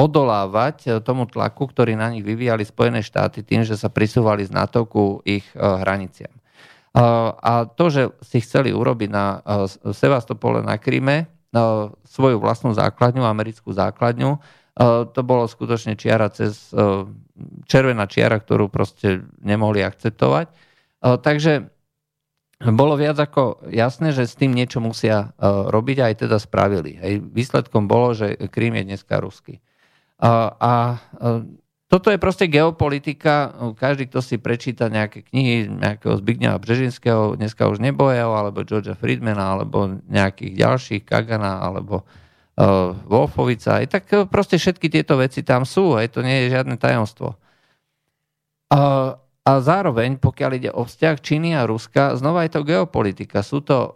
odolávať 0.00 1.04
tomu 1.04 1.28
tlaku, 1.28 1.68
ktorý 1.68 1.92
na 1.92 2.08
nich 2.08 2.24
vyvíjali 2.24 2.64
Spojené 2.64 3.04
štáty 3.04 3.44
tým, 3.44 3.68
že 3.68 3.76
sa 3.76 3.92
prisúvali 3.92 4.48
z 4.48 4.56
NATO 4.56 4.88
ku 4.88 5.20
ich 5.28 5.44
hraniciam. 5.52 6.32
A 6.94 7.52
to, 7.70 7.84
že 7.86 8.02
si 8.24 8.42
chceli 8.42 8.74
urobiť 8.74 9.08
na 9.10 9.38
Sevastopole 9.94 10.62
na 10.62 10.74
Kríme 10.74 11.30
svoju 12.06 12.42
vlastnú 12.42 12.74
základňu, 12.74 13.22
americkú 13.22 13.70
základňu, 13.70 14.38
to 15.10 15.20
bolo 15.22 15.46
skutočne 15.46 15.94
čiara 15.94 16.30
cez 16.34 16.70
červená 17.66 18.04
čiara, 18.10 18.38
ktorú 18.38 18.66
proste 18.70 19.22
nemohli 19.42 19.86
akceptovať. 19.86 20.50
Takže 21.00 21.52
bolo 22.60 22.92
viac 22.98 23.16
ako 23.16 23.72
jasné, 23.72 24.12
že 24.12 24.28
s 24.28 24.36
tým 24.36 24.52
niečo 24.52 24.84
musia 24.84 25.32
robiť 25.42 25.96
a 26.00 26.06
aj 26.12 26.14
teda 26.26 26.36
spravili. 26.36 27.00
Výsledkom 27.22 27.88
bolo, 27.88 28.12
že 28.12 28.36
Krím 28.52 28.76
je 28.82 28.84
dneska 28.94 29.16
ruský. 29.16 29.62
A 30.20 31.00
toto 31.90 32.14
je 32.14 32.22
proste 32.22 32.46
geopolitika. 32.46 33.50
Každý, 33.74 34.06
kto 34.06 34.22
si 34.22 34.38
prečíta 34.38 34.86
nejaké 34.86 35.26
knihy 35.26 35.66
nejakého 35.66 36.14
Zbignewa 36.22 36.54
Břežinského, 36.62 37.34
dneska 37.34 37.66
už 37.66 37.82
nebojeho, 37.82 38.30
alebo 38.30 38.62
Georgia 38.62 38.94
Friedmana, 38.94 39.58
alebo 39.58 39.98
nejakých 40.06 40.54
ďalších, 40.54 41.02
Kagana, 41.02 41.58
alebo 41.58 42.06
uh, 42.06 42.94
Wolfovica, 43.10 43.82
aj 43.82 43.86
tak 43.90 44.06
proste 44.30 44.54
všetky 44.54 44.86
tieto 44.86 45.18
veci 45.18 45.42
tam 45.42 45.66
sú. 45.66 45.98
Hej. 45.98 46.14
To 46.14 46.22
nie 46.22 46.46
je 46.46 46.54
žiadne 46.54 46.78
tajomstvo. 46.78 47.34
Uh, 48.70 49.18
a 49.42 49.58
zároveň, 49.58 50.14
pokiaľ 50.22 50.50
ide 50.62 50.70
o 50.70 50.86
vzťah 50.86 51.16
Číny 51.18 51.58
a 51.58 51.66
Ruska, 51.66 52.14
znova 52.14 52.46
je 52.46 52.54
to 52.54 52.62
geopolitika. 52.62 53.42
Sú 53.42 53.66
to 53.66 53.90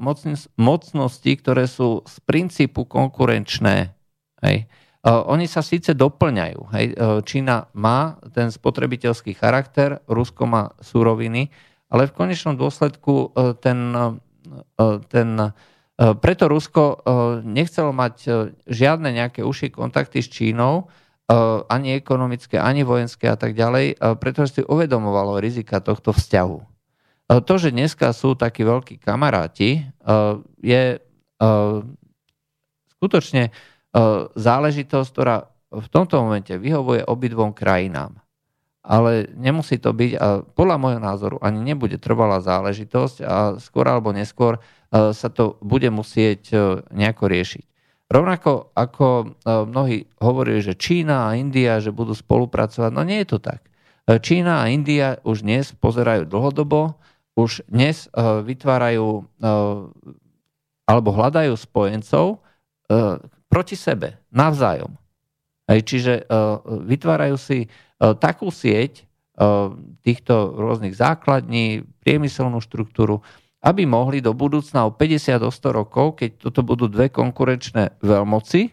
mocnosti, 0.58 1.30
ktoré 1.30 1.70
sú 1.70 2.02
z 2.02 2.16
princípu 2.26 2.82
konkurenčné. 2.90 3.94
Hej. 4.42 4.66
Oni 5.04 5.44
sa 5.44 5.60
síce 5.60 5.92
doplňajú. 5.92 6.60
Hej. 6.72 6.86
Čína 7.28 7.68
má 7.76 8.16
ten 8.32 8.48
spotrebiteľský 8.48 9.36
charakter, 9.36 10.00
Rusko 10.08 10.48
má 10.48 10.72
súroviny, 10.80 11.52
ale 11.92 12.08
v 12.08 12.16
konečnom 12.16 12.56
dôsledku 12.56 13.36
e, 13.36 13.52
ten, 13.60 13.92
ten 15.12 15.28
preto 15.94 16.44
Rusko 16.48 17.04
nechcelo 17.44 17.92
mať 17.92 18.16
žiadne 18.64 19.12
nejaké 19.12 19.44
užšie 19.44 19.76
kontakty 19.76 20.24
s 20.24 20.32
Čínou, 20.32 20.88
Eh, 21.24 21.60
ani 21.72 21.96
ekonomické, 21.96 22.60
ani 22.60 22.84
vojenské 22.84 23.32
a 23.32 23.36
tak 23.40 23.56
ďalej, 23.56 23.96
eh, 23.96 24.12
pretože 24.20 24.60
si 24.60 24.62
uvedomovalo 24.68 25.40
rizika 25.40 25.80
tohto 25.80 26.12
vzťahu. 26.12 26.58
Eh, 26.60 27.40
to, 27.40 27.56
že 27.56 27.72
dneska 27.72 28.12
sú 28.12 28.36
takí 28.36 28.60
veľkí 28.60 29.00
kamaráti, 29.00 29.88
je 30.60 31.00
skutočne 33.00 33.52
záležitosť, 34.34 35.08
ktorá 35.14 35.46
v 35.70 35.88
tomto 35.90 36.18
momente 36.18 36.54
vyhovuje 36.58 37.06
obidvom 37.06 37.54
krajinám. 37.54 38.18
Ale 38.84 39.32
nemusí 39.32 39.80
to 39.80 39.96
byť, 39.96 40.12
a 40.20 40.44
podľa 40.44 40.76
môjho 40.76 41.00
názoru, 41.00 41.36
ani 41.40 41.64
nebude 41.64 41.96
trvalá 41.96 42.44
záležitosť 42.44 43.16
a 43.24 43.56
skôr 43.56 43.88
alebo 43.88 44.12
neskôr 44.12 44.60
sa 44.92 45.28
to 45.32 45.56
bude 45.64 45.88
musieť 45.88 46.52
nejako 46.92 47.24
riešiť. 47.32 47.64
Rovnako 48.12 48.76
ako 48.76 49.40
mnohí 49.42 50.04
hovorili, 50.20 50.60
že 50.60 50.76
Čína 50.76 51.32
a 51.32 51.40
India, 51.40 51.80
že 51.80 51.96
budú 51.96 52.12
spolupracovať, 52.12 52.90
no 52.92 53.00
nie 53.02 53.24
je 53.24 53.28
to 53.32 53.38
tak. 53.40 53.64
Čína 54.04 54.60
a 54.60 54.68
India 54.68 55.16
už 55.24 55.48
dnes 55.48 55.72
pozerajú 55.72 56.28
dlhodobo, 56.28 57.00
už 57.40 57.64
dnes 57.66 58.06
vytvárajú 58.44 59.24
alebo 60.84 61.08
hľadajú 61.08 61.56
spojencov 61.56 62.44
proti 63.54 63.78
sebe, 63.78 64.18
navzájom. 64.34 64.90
Čiže 65.70 66.26
vytvárajú 66.66 67.38
si 67.38 67.70
takú 67.96 68.50
sieť 68.50 69.06
týchto 70.02 70.34
rôznych 70.58 70.98
základní, 70.98 71.86
priemyselnú 72.02 72.58
štruktúru, 72.58 73.22
aby 73.64 73.88
mohli 73.88 74.20
do 74.20 74.36
budúcna 74.36 74.84
o 74.84 74.92
50 74.92 75.40
o 75.40 75.48
100 75.48 75.72
rokov, 75.72 76.20
keď 76.20 76.36
toto 76.36 76.60
budú 76.60 76.84
dve 76.84 77.08
konkurenčné 77.08 77.96
veľmoci, 78.04 78.68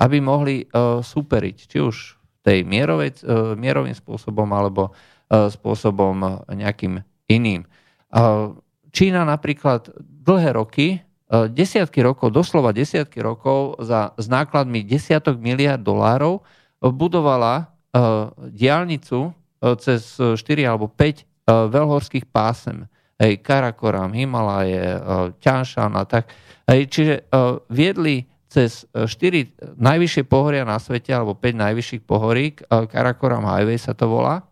aby 0.00 0.18
mohli 0.18 0.64
uh, 0.64 1.04
superiť, 1.04 1.56
či 1.68 1.78
už 1.78 1.96
tej 2.40 2.64
mierovej, 2.64 3.20
uh, 3.22 3.52
mierovým 3.54 3.92
spôsobom 3.92 4.48
alebo 4.50 4.90
uh, 4.90 5.52
spôsobom 5.52 6.40
nejakým 6.50 7.04
iným. 7.28 7.68
Uh, 8.08 8.56
Čína 8.90 9.28
napríklad 9.28 9.92
dlhé 10.00 10.56
roky, 10.56 10.98
uh, 10.98 11.13
desiatky 11.50 12.04
rokov, 12.04 12.30
doslova 12.30 12.70
desiatky 12.70 13.18
rokov 13.18 13.80
za, 13.82 14.14
s 14.14 14.26
nákladmi 14.28 14.86
desiatok 14.86 15.40
miliard 15.40 15.80
dolárov 15.80 16.40
uh, 16.40 16.90
budovala 16.92 17.68
uh, 17.94 18.30
diálnicu 18.52 19.34
cez 19.80 20.20
4 20.20 20.36
alebo 20.68 20.92
5 20.92 21.00
uh, 21.00 21.72
veľhorských 21.72 22.28
pásem 22.28 22.84
hej, 23.18 23.40
Karakoram, 23.40 24.12
Himalaje, 24.12 24.82
e, 24.82 25.00
Ťanšan 25.38 25.92
a 25.94 26.04
tak. 26.04 26.30
Hej, 26.66 26.80
čiže 26.90 27.14
e, 27.20 27.22
viedli 27.70 28.16
cez 28.50 28.86
4 28.92 29.06
e, 29.08 29.46
najvyššie 29.78 30.24
pohoria 30.26 30.66
na 30.66 30.78
svete, 30.78 31.14
alebo 31.14 31.36
5 31.38 31.62
najvyšších 31.64 32.02
pohorí, 32.04 32.54
Karakoram 32.68 33.46
Highway 33.46 33.78
sa 33.78 33.94
to 33.94 34.10
volá, 34.10 34.46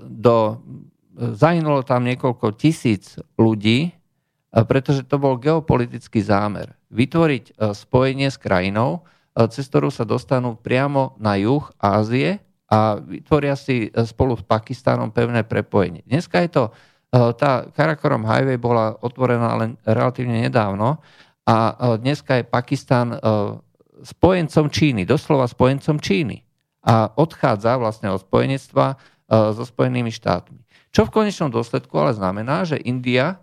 do, 0.00 0.64
zahynulo 1.12 1.84
tam 1.84 2.08
niekoľko 2.08 2.56
tisíc 2.56 3.20
ľudí, 3.36 3.92
pretože 4.52 5.08
to 5.08 5.16
bol 5.16 5.40
geopolitický 5.40 6.20
zámer. 6.20 6.76
Vytvoriť 6.92 7.56
spojenie 7.72 8.28
s 8.28 8.36
krajinou, 8.36 9.08
cez 9.32 9.64
ktorú 9.72 9.88
sa 9.88 10.04
dostanú 10.04 10.60
priamo 10.60 11.16
na 11.16 11.40
juh 11.40 11.64
Ázie 11.80 12.44
a 12.72 12.96
vytvoria 12.96 13.52
si 13.52 13.92
e, 13.92 14.08
spolu 14.08 14.32
s 14.32 14.44
Pakistanom 14.48 15.12
pevné 15.12 15.44
prepojenie. 15.44 16.00
Dneska 16.08 16.40
je 16.40 16.48
to, 16.48 16.64
e, 16.68 16.72
tá 17.36 17.68
Karakoram 17.68 18.24
Highway 18.24 18.56
bola 18.56 18.96
otvorená 18.96 19.52
len 19.60 19.76
relatívne 19.84 20.40
nedávno 20.40 20.96
a 21.44 21.56
e, 21.68 21.72
dneska 22.00 22.40
je 22.40 22.48
Pakistan 22.48 23.12
spojencom 24.02 24.72
Číny, 24.72 25.04
doslova 25.04 25.44
spojencom 25.44 26.00
Číny 26.00 26.40
a 26.82 27.12
odchádza 27.12 27.76
vlastne 27.78 28.10
od 28.10 28.24
spojenectva 28.24 28.98
so 29.30 29.62
Spojenými 29.62 30.10
štátmi. 30.10 30.60
Čo 30.90 31.06
v 31.08 31.14
konečnom 31.22 31.48
dôsledku 31.48 31.94
ale 31.94 32.12
znamená, 32.12 32.66
že 32.66 32.82
India 32.82 33.38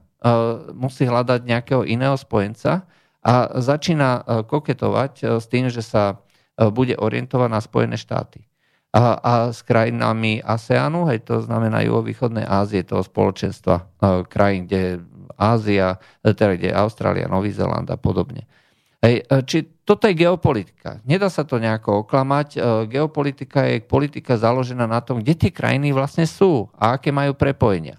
musí 0.75 1.07
hľadať 1.07 1.47
nejakého 1.47 1.87
iného 1.87 2.15
spojenca 2.19 2.83
a 3.23 3.33
začína 3.59 4.43
koketovať 4.47 5.39
s 5.39 5.45
tým, 5.47 5.71
že 5.71 5.79
sa 5.79 6.19
bude 6.59 6.99
orientovať 6.99 7.49
na 7.51 7.63
Spojené 7.63 7.95
štáty 7.95 8.49
a, 8.89 9.03
a 9.21 9.33
s 9.53 9.61
krajinami 9.61 10.41
ASEANu, 10.41 11.05
hej, 11.13 11.21
to 11.21 11.45
znamená 11.45 11.85
juhovýchodnej 11.85 12.45
Ázie, 12.45 12.81
toho 12.81 13.05
spoločenstva 13.05 13.75
e, 13.77 13.83
krajín, 14.25 14.65
kde 14.65 15.05
Ázia, 15.37 16.01
e, 16.25 16.33
teda 16.33 16.57
kde 16.57 16.73
Austrália, 16.73 17.29
Nový 17.29 17.53
Zeland 17.53 17.85
a 17.93 17.97
podobne. 18.01 18.49
Hej, 18.97 19.29
e, 19.29 19.45
či 19.45 19.57
toto 19.85 20.09
je 20.09 20.17
geopolitika. 20.17 21.05
Nedá 21.05 21.29
sa 21.29 21.45
to 21.45 21.57
nejako 21.57 22.05
oklamať. 22.05 22.61
Geopolitika 22.89 23.65
je 23.65 23.81
politika 23.81 24.37
založená 24.37 24.85
na 24.85 25.01
tom, 25.01 25.17
kde 25.17 25.33
tie 25.33 25.51
krajiny 25.53 25.89
vlastne 25.93 26.29
sú 26.29 26.69
a 26.77 26.97
aké 26.97 27.09
majú 27.09 27.33
prepojenia. 27.33 27.97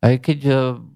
Hej, 0.00 0.16
keď 0.24 0.38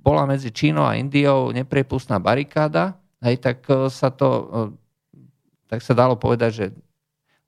bola 0.01 0.25
medzi 0.25 0.49
Čínou 0.49 0.89
a 0.89 0.97
Indiou 0.97 1.53
nepriepustná 1.53 2.17
barikáda, 2.17 2.97
hej, 3.21 3.37
tak 3.37 3.69
sa 3.93 4.09
to 4.09 4.29
tak 5.69 5.83
sa 5.83 5.97
dalo 5.97 6.15
povedať, 6.15 6.51
že 6.55 6.67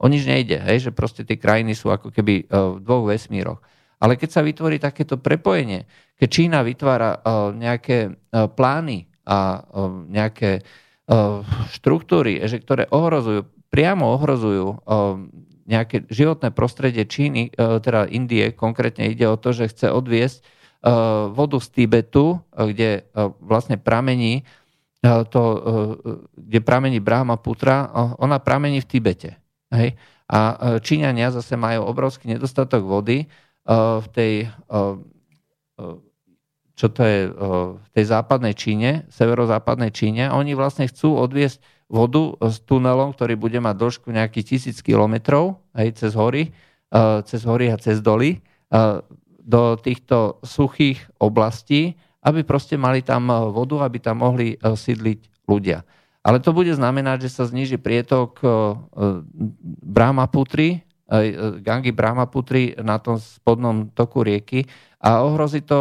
o 0.02 0.06
nič 0.10 0.26
nejde, 0.26 0.58
hej, 0.60 0.88
že 0.88 0.90
proste 0.90 1.22
tie 1.24 1.38
krajiny 1.38 1.72
sú 1.78 1.94
ako 1.94 2.10
keby 2.12 2.42
e, 2.42 2.44
v 2.50 2.78
dvoch 2.82 3.06
vesmíroch. 3.06 3.60
Ale 3.96 4.20
keď 4.20 4.28
sa 4.28 4.44
vytvorí 4.44 4.76
takéto 4.76 5.16
prepojenie, 5.16 5.88
keď 6.18 6.28
Čína 6.28 6.58
vytvára 6.66 7.16
e, 7.16 7.18
nejaké 7.56 7.98
e, 8.04 8.10
plány 8.50 9.08
a 9.26 9.66
nejaké 10.06 10.62
štruktúry, 11.74 12.46
že 12.46 12.62
ktoré 12.62 12.86
ohrozujú, 12.94 13.42
priamo 13.74 14.14
ohrozujú 14.14 14.86
nejaké 15.66 16.06
životné 16.06 16.54
prostredie 16.54 17.02
Číny, 17.10 17.50
teda 17.58 18.06
Indie, 18.06 18.54
konkrétne 18.54 19.10
ide 19.10 19.26
o 19.26 19.34
to, 19.34 19.50
že 19.50 19.66
chce 19.74 19.90
odviesť 19.90 20.46
vodu 21.32 21.58
z 21.60 21.68
Tibetu, 21.72 22.40
kde 22.52 23.08
vlastne 23.40 23.80
pramení 23.80 24.44
to, 25.06 25.42
kde 26.34 26.58
pramení 26.64 26.98
Brahma 26.98 27.38
Putra, 27.38 27.90
ona 28.18 28.42
pramení 28.42 28.82
v 28.82 28.88
Tibete. 28.90 29.38
Hej? 29.70 29.94
A 30.26 30.38
Číňania 30.82 31.30
zase 31.30 31.54
majú 31.54 31.86
obrovský 31.86 32.34
nedostatok 32.34 32.82
vody 32.82 33.30
v 33.66 34.06
tej, 34.10 34.50
čo 36.74 36.86
to 36.90 37.00
je, 37.06 37.30
v 37.78 37.88
tej 37.94 38.04
západnej 38.10 38.54
Číne, 38.58 39.06
severozápadnej 39.14 39.94
Číne. 39.94 40.34
Oni 40.34 40.58
vlastne 40.58 40.90
chcú 40.90 41.14
odviesť 41.14 41.62
vodu 41.86 42.34
s 42.42 42.58
tunelom, 42.66 43.14
ktorý 43.14 43.38
bude 43.38 43.62
mať 43.62 43.74
dĺžku 43.78 44.10
nejakých 44.10 44.58
tisíc 44.58 44.82
kilometrov, 44.82 45.62
hej, 45.78 45.94
cez 45.94 46.18
hory, 46.18 46.50
cez 47.22 47.46
hory 47.46 47.70
a 47.70 47.78
cez 47.78 48.02
doly, 48.02 48.42
do 49.46 49.78
týchto 49.78 50.42
suchých 50.42 50.98
oblastí, 51.22 51.94
aby 52.26 52.42
proste 52.42 52.74
mali 52.74 53.06
tam 53.06 53.30
vodu, 53.54 53.86
aby 53.86 54.02
tam 54.02 54.26
mohli 54.26 54.58
sídliť 54.58 55.46
ľudia. 55.46 55.86
Ale 56.26 56.42
to 56.42 56.50
bude 56.50 56.74
znamenať, 56.74 57.30
že 57.30 57.38
sa 57.38 57.46
zniží 57.46 57.78
prietok 57.78 58.42
Brahmaputri, 59.86 60.82
Gangy 61.62 61.94
Brahmaputri 61.94 62.74
na 62.82 62.98
tom 62.98 63.22
spodnom 63.22 63.94
toku 63.94 64.26
rieky 64.26 64.66
a 64.98 65.22
ohrozí 65.22 65.62
to 65.62 65.78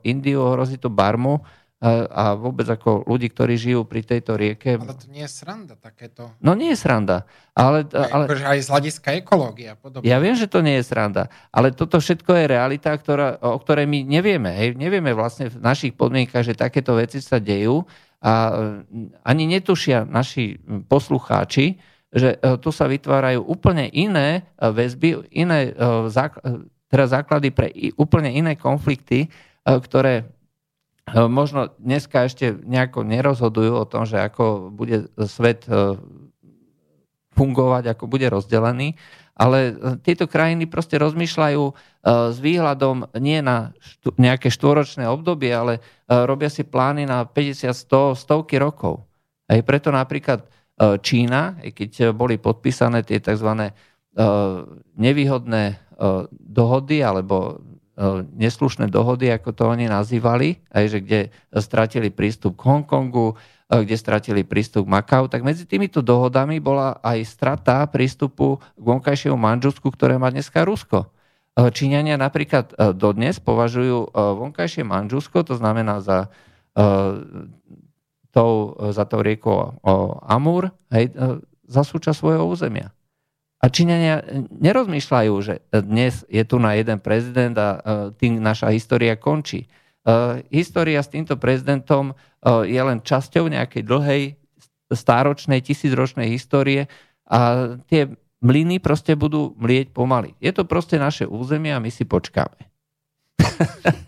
Indiu, 0.00 0.40
ohrozí 0.40 0.80
to 0.80 0.88
Barmu, 0.88 1.44
a 1.82 2.38
vôbec 2.38 2.62
ako 2.70 3.02
ľudí, 3.10 3.26
ktorí 3.34 3.58
žijú 3.58 3.82
pri 3.82 4.06
tejto 4.06 4.38
rieke. 4.38 4.78
Ale 4.78 4.94
to 4.94 5.10
nie 5.10 5.26
je 5.26 5.32
sranda 5.34 5.74
takéto. 5.74 6.30
No 6.38 6.54
nie 6.54 6.70
je 6.70 6.78
sranda. 6.78 7.26
Ale, 7.58 7.82
ale, 7.90 8.30
akože 8.30 8.46
aj 8.46 8.58
z 8.62 8.68
hľadiska 8.70 9.08
ekológie 9.18 9.66
a 9.66 9.74
podobne. 9.74 10.06
Ja 10.06 10.22
viem, 10.22 10.38
že 10.38 10.46
to 10.46 10.62
nie 10.62 10.78
je 10.78 10.86
sranda, 10.86 11.26
ale 11.50 11.74
toto 11.74 11.98
všetko 11.98 12.38
je 12.38 12.44
realita, 12.46 12.94
ktorá, 12.94 13.42
o 13.42 13.58
ktorej 13.58 13.90
my 13.90 14.06
nevieme. 14.06 14.54
Hej. 14.54 14.78
Nevieme 14.78 15.10
vlastne 15.10 15.50
v 15.50 15.58
našich 15.58 15.98
podmienkach, 15.98 16.46
že 16.46 16.54
takéto 16.54 16.94
veci 16.94 17.18
sa 17.18 17.42
dejú 17.42 17.82
a 18.22 18.32
ani 19.26 19.50
netušia 19.50 20.06
naši 20.06 20.62
poslucháči, 20.86 21.82
že 22.12 22.36
e, 22.36 22.60
tu 22.60 22.70
sa 22.70 22.86
vytvárajú 22.86 23.42
úplne 23.42 23.88
iné 23.90 24.46
e, 24.54 24.68
väzby, 24.70 25.32
iné 25.34 25.72
e, 25.72 26.12
teda 26.92 27.04
základy 27.08 27.48
pre 27.50 27.72
úplne 27.96 28.28
iné 28.28 28.52
konflikty, 28.52 29.32
ktoré 29.64 30.28
možno 31.10 31.74
dneska 31.82 32.30
ešte 32.30 32.54
nejako 32.62 33.02
nerozhodujú 33.02 33.74
o 33.74 33.88
tom, 33.88 34.06
že 34.06 34.22
ako 34.22 34.70
bude 34.70 35.10
svet 35.26 35.66
e, 35.66 35.98
fungovať, 37.34 37.96
ako 37.96 38.04
bude 38.06 38.30
rozdelený, 38.30 38.94
ale 39.34 39.58
e, 39.58 39.72
tieto 39.98 40.30
krajiny 40.30 40.70
proste 40.70 41.02
rozmýšľajú 41.02 41.62
e, 41.66 41.72
s 42.30 42.38
výhľadom 42.38 43.18
nie 43.18 43.42
na 43.42 43.74
nejaké 44.14 44.46
štvoročné 44.46 45.10
obdobie, 45.10 45.50
ale 45.50 45.82
robia 46.06 46.52
si 46.52 46.62
plány 46.62 47.08
na 47.08 47.26
50, 47.26 47.74
100, 47.74 48.22
stovky 48.22 48.62
rokov. 48.62 49.02
Aj 49.50 49.58
preto 49.64 49.90
napríklad 49.90 50.46
Čína, 50.82 51.62
keď 51.62 52.10
boli 52.16 52.40
podpísané 52.40 53.04
tie 53.06 53.20
tzv. 53.22 53.70
nevýhodné 54.96 55.62
dohody 56.32 57.04
alebo 57.04 57.60
E, 57.62 57.71
neslušné 58.34 58.90
dohody, 58.90 59.30
ako 59.30 59.54
to 59.54 59.62
oni 59.70 59.86
nazývali, 59.86 60.58
aj 60.74 60.84
že 60.90 60.98
kde 60.98 61.20
stratili 61.54 62.10
prístup 62.10 62.58
k 62.58 62.66
Hongkongu, 62.66 63.38
e, 63.70 63.86
kde 63.86 63.96
stratili 63.96 64.42
prístup 64.42 64.90
k 64.90 64.92
Makau, 64.98 65.30
tak 65.30 65.46
medzi 65.46 65.64
týmito 65.64 66.02
dohodami 66.02 66.58
bola 66.58 66.98
aj 67.00 67.22
strata 67.24 67.86
prístupu 67.86 68.58
k 68.58 68.82
vonkajšiemu 68.82 69.38
Manžusku, 69.38 69.86
ktoré 69.94 70.18
má 70.18 70.34
dneska 70.34 70.66
Rusko. 70.66 71.06
E, 71.54 71.68
Číňania 71.70 72.18
napríklad 72.18 72.74
dodnes 72.98 73.38
považujú 73.38 74.12
vonkajšie 74.14 74.82
Manžusko, 74.82 75.46
to 75.46 75.54
znamená 75.58 76.02
za 76.02 76.32
tou, 78.32 78.52
za 78.96 79.04
tou 79.04 79.20
riekou 79.20 79.76
Amur, 80.24 80.72
hej, 80.88 81.12
za 81.68 81.84
súčasť 81.84 82.16
svojho 82.16 82.48
územia. 82.48 82.96
A 83.62 83.70
Číňania 83.70 84.26
nerozmýšľajú, 84.50 85.34
že 85.38 85.62
dnes 85.70 86.26
je 86.26 86.42
tu 86.42 86.58
na 86.58 86.74
jeden 86.74 86.98
prezident 86.98 87.54
a 87.54 87.68
e, 87.70 87.78
tým 88.18 88.42
naša 88.42 88.74
história 88.74 89.14
končí. 89.14 89.70
História 90.50 90.98
s 90.98 91.06
týmto 91.06 91.38
prezidentom 91.38 92.18
je 92.42 92.80
len 92.82 92.98
časťou 93.06 93.46
nejakej 93.46 93.86
dlhej, 93.86 94.22
stáročnej, 94.90 95.62
tisícročnej 95.62 96.26
histórie 96.26 96.90
a 97.30 97.70
tie 97.86 98.10
mlyny 98.42 98.82
proste 98.82 99.14
budú 99.14 99.54
mlieť 99.56 99.94
pomaly. 99.94 100.34
Je 100.42 100.50
to 100.50 100.66
proste 100.66 100.98
naše 100.98 101.24
územie 101.24 101.70
a 101.70 101.78
my 101.78 101.88
si 101.88 102.02
počkáme. 102.02 102.66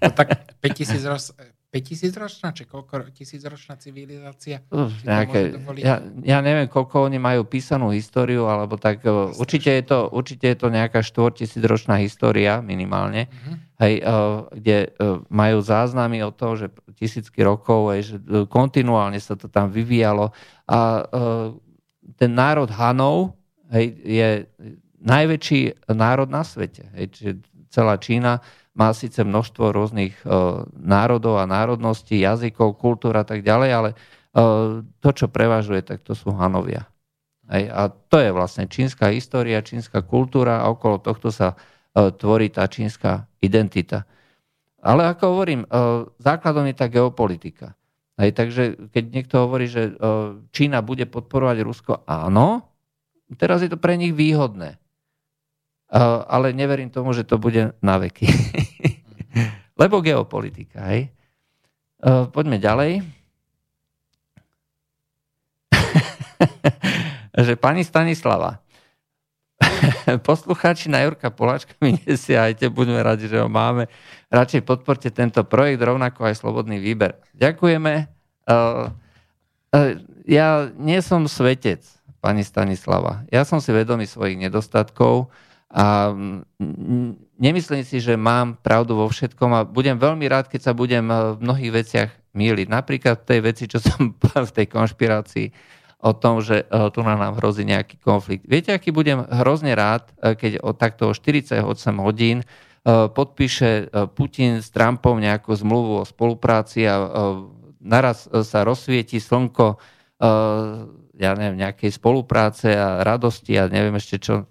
No 0.03 0.11
tak 0.11 0.51
5000 0.59 1.07
roz, 1.07 1.31
5000 1.75 2.15
ročná, 2.15 2.55
či 2.55 2.71
koľko 2.71 3.11
tisícročná 3.11 3.75
civilizácia? 3.83 4.63
Uh, 4.71 4.87
nejaké, 5.03 5.59
ja, 5.83 5.99
ja 6.23 6.39
neviem, 6.39 6.71
koľko 6.71 7.11
oni 7.11 7.19
majú 7.19 7.43
písanú 7.43 7.91
históriu, 7.91 8.47
alebo 8.47 8.79
tak 8.79 9.03
uh, 9.03 9.35
určite 9.35 9.75
je, 9.75 9.83
to, 9.83 10.07
určite 10.15 10.55
je 10.55 10.57
to 10.63 10.71
nejaká 10.71 11.03
štvortisícročná 11.03 11.99
história 11.99 12.63
minimálne, 12.63 13.27
uh-huh. 13.27 13.55
hej, 13.83 13.95
uh, 14.07 14.47
kde 14.55 14.95
uh, 14.95 15.19
majú 15.27 15.59
záznamy 15.59 16.23
o 16.23 16.31
toho, 16.31 16.55
že 16.55 16.67
tisícky 16.95 17.43
rokov, 17.43 17.91
hej, 17.91 18.15
že 18.15 18.17
uh, 18.23 18.47
kontinuálne 18.47 19.19
sa 19.19 19.35
to 19.35 19.51
tam 19.51 19.75
vyvíjalo 19.75 20.31
a 20.71 21.05
ten 22.17 22.33
národ 22.33 22.73
Hanov 22.73 23.37
hej, 23.69 23.93
je 24.01 24.29
najväčší 25.05 25.93
národ 25.93 26.33
na 26.33 26.41
svete. 26.41 26.89
Hej, 26.97 27.07
čiže 27.13 27.33
celá 27.69 28.01
Čína 28.01 28.41
má 28.75 28.91
síce 28.91 29.23
množstvo 29.23 29.71
rôznych 29.71 30.19
e, 30.23 30.27
národov 30.75 31.39
a 31.39 31.47
národností, 31.47 32.19
jazykov, 32.19 32.75
kultúr 32.77 33.15
a 33.15 33.25
tak 33.25 33.47
ďalej, 33.47 33.71
ale 33.71 33.91
e, 33.95 33.97
to, 34.99 35.11
čo 35.15 35.31
prevažuje, 35.31 35.87
tak 35.87 36.03
to 36.03 36.13
sú 36.19 36.35
Hanovia. 36.35 36.91
A 37.47 37.93
to 37.93 38.17
je 38.19 38.33
vlastne 38.33 38.65
čínska 38.67 39.13
história, 39.13 39.61
čínska 39.61 40.01
kultúra 40.03 40.65
a 40.65 40.73
okolo 40.75 40.99
tohto 40.99 41.31
sa 41.31 41.55
e, 41.55 42.11
tvorí 42.11 42.51
tá 42.51 42.67
čínska 42.67 43.31
identita. 43.39 44.11
Ale 44.85 45.09
ako 45.09 45.25
hovorím, 45.33 45.65
základom 46.21 46.69
je 46.69 46.77
tá 46.77 46.93
geopolitika. 46.93 47.73
Hej, 48.21 48.37
takže 48.37 48.63
keď 48.93 49.05
niekto 49.17 49.35
hovorí, 49.41 49.65
že 49.65 49.97
Čína 50.53 50.85
bude 50.85 51.09
podporovať 51.09 51.57
Rusko, 51.65 51.93
áno, 52.05 52.69
teraz 53.41 53.65
je 53.65 53.73
to 53.73 53.81
pre 53.81 53.97
nich 53.97 54.13
výhodné 54.13 54.84
ale 56.27 56.51
neverím 56.51 56.91
tomu, 56.91 57.15
že 57.15 57.23
to 57.23 57.39
bude 57.39 57.71
na 57.79 57.95
veky. 58.03 58.27
Lebo 59.81 60.03
geopolitika, 60.03 60.91
hej. 60.91 61.15
Poďme 62.35 62.59
ďalej. 62.59 63.07
že 67.47 67.55
pani 67.55 67.87
Stanislava, 67.87 68.65
poslucháči 70.29 70.91
na 70.91 71.03
Jurka 71.03 71.31
Poláčka 71.31 71.75
mi 71.81 71.99
nesiahajte, 72.03 72.69
budeme 72.71 73.01
radi, 73.03 73.31
že 73.31 73.41
ho 73.41 73.49
máme. 73.49 73.87
Radšej 74.31 74.63
podporte 74.67 75.09
tento 75.11 75.45
projekt, 75.47 75.83
rovnako 75.83 76.27
aj 76.27 76.39
Slobodný 76.39 76.79
výber. 76.83 77.19
Ďakujeme. 77.39 78.11
Ja 80.27 80.49
nie 80.75 81.01
som 81.03 81.27
svetec, 81.31 81.83
pani 82.19 82.43
Stanislava. 82.43 83.27
Ja 83.31 83.47
som 83.47 83.63
si 83.63 83.71
vedomý 83.71 84.09
svojich 84.09 84.39
nedostatkov 84.39 85.31
a 85.75 86.15
nemyslím 87.35 87.83
si, 87.83 87.99
že 87.99 88.15
mám 88.15 88.55
pravdu 88.63 88.95
vo 88.95 89.11
všetkom 89.11 89.51
a 89.51 89.67
budem 89.67 89.99
veľmi 89.99 90.23
rád, 90.31 90.47
keď 90.47 90.71
sa 90.71 90.73
budem 90.73 91.03
v 91.11 91.43
mnohých 91.43 91.73
veciach 91.75 92.11
míliť. 92.31 92.67
Napríklad 92.71 93.27
tej 93.27 93.43
veci, 93.43 93.67
čo 93.67 93.83
som 93.83 94.15
v 94.49 94.55
tej 94.55 94.71
konšpirácii 94.71 95.47
o 96.05 96.13
tom, 96.15 96.45
že 96.45 96.63
e, 96.63 96.65
tu 96.93 97.01
na 97.01 97.17
nám 97.19 97.41
hrozí 97.41 97.65
nejaký 97.67 97.97
konflikt. 97.99 98.45
Viete, 98.45 98.71
aký 98.71 98.93
budem 98.93 99.25
hrozne 99.25 99.73
rád, 99.75 100.13
e, 100.21 100.37
keď 100.37 100.63
o 100.63 100.77
takto 100.77 101.11
48 101.11 101.65
hodín 101.99 102.45
e, 102.45 102.47
podpíše 103.11 103.89
Putin 104.13 104.61
s 104.63 104.69
Trumpom 104.69 105.17
nejakú 105.17 105.57
zmluvu 105.57 106.05
o 106.05 106.07
spolupráci 106.07 106.85
a 106.87 106.95
naraz 107.81 108.29
sa 108.31 108.63
rozsvieti 108.63 109.19
slnko 109.19 109.81
ja 111.15 111.31
neviem, 111.37 111.59
nejakej 111.63 112.01
spolupráce 112.01 112.73
a 112.75 113.03
radosti 113.05 113.55
a 113.61 113.69
neviem 113.69 113.95
ešte 113.99 114.17
čo, 114.19 114.49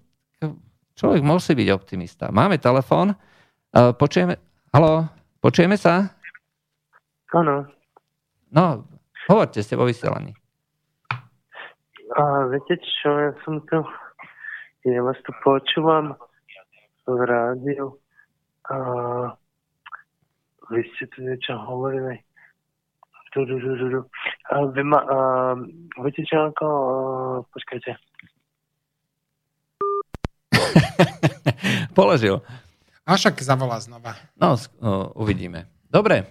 Človek 0.93 1.21
musí 1.25 1.57
byť 1.57 1.69
optimista. 1.73 2.29
Máme 2.29 2.61
telefón. 2.61 3.17
Počujeme... 3.73 4.37
Halo, 4.73 5.09
počujeme 5.41 5.77
sa? 5.77 6.13
Áno. 7.33 7.65
No, 8.53 8.85
hovorte, 9.25 9.65
ste 9.65 9.73
vo 9.73 9.89
vysielaní. 9.89 10.37
A 12.13 12.45
viete 12.45 12.77
čo, 12.77 13.09
ja 13.09 13.33
som 13.41 13.57
tu, 13.65 13.81
ja 14.85 15.01
vás 15.01 15.17
tu 15.25 15.33
počúvam 15.41 16.13
v 17.09 17.19
rádiu 17.25 17.97
a 18.69 18.77
vy 20.69 20.81
ste 20.93 21.09
tu 21.09 21.25
niečo 21.25 21.57
hovorili. 21.57 22.21
A 23.33 24.69
vy 24.69 24.81
ma, 24.85 25.01
a, 25.01 25.17
viete 26.05 26.21
čo, 26.29 26.53
ako, 26.53 26.65
a, 26.69 26.95
počkajte, 27.49 27.97
Položil. 31.97 32.41
A 33.03 33.19
však 33.19 33.43
zavolá 33.43 33.79
znova. 33.83 34.15
No, 34.39 34.55
uvidíme. 35.13 35.67
Dobre. 35.91 36.29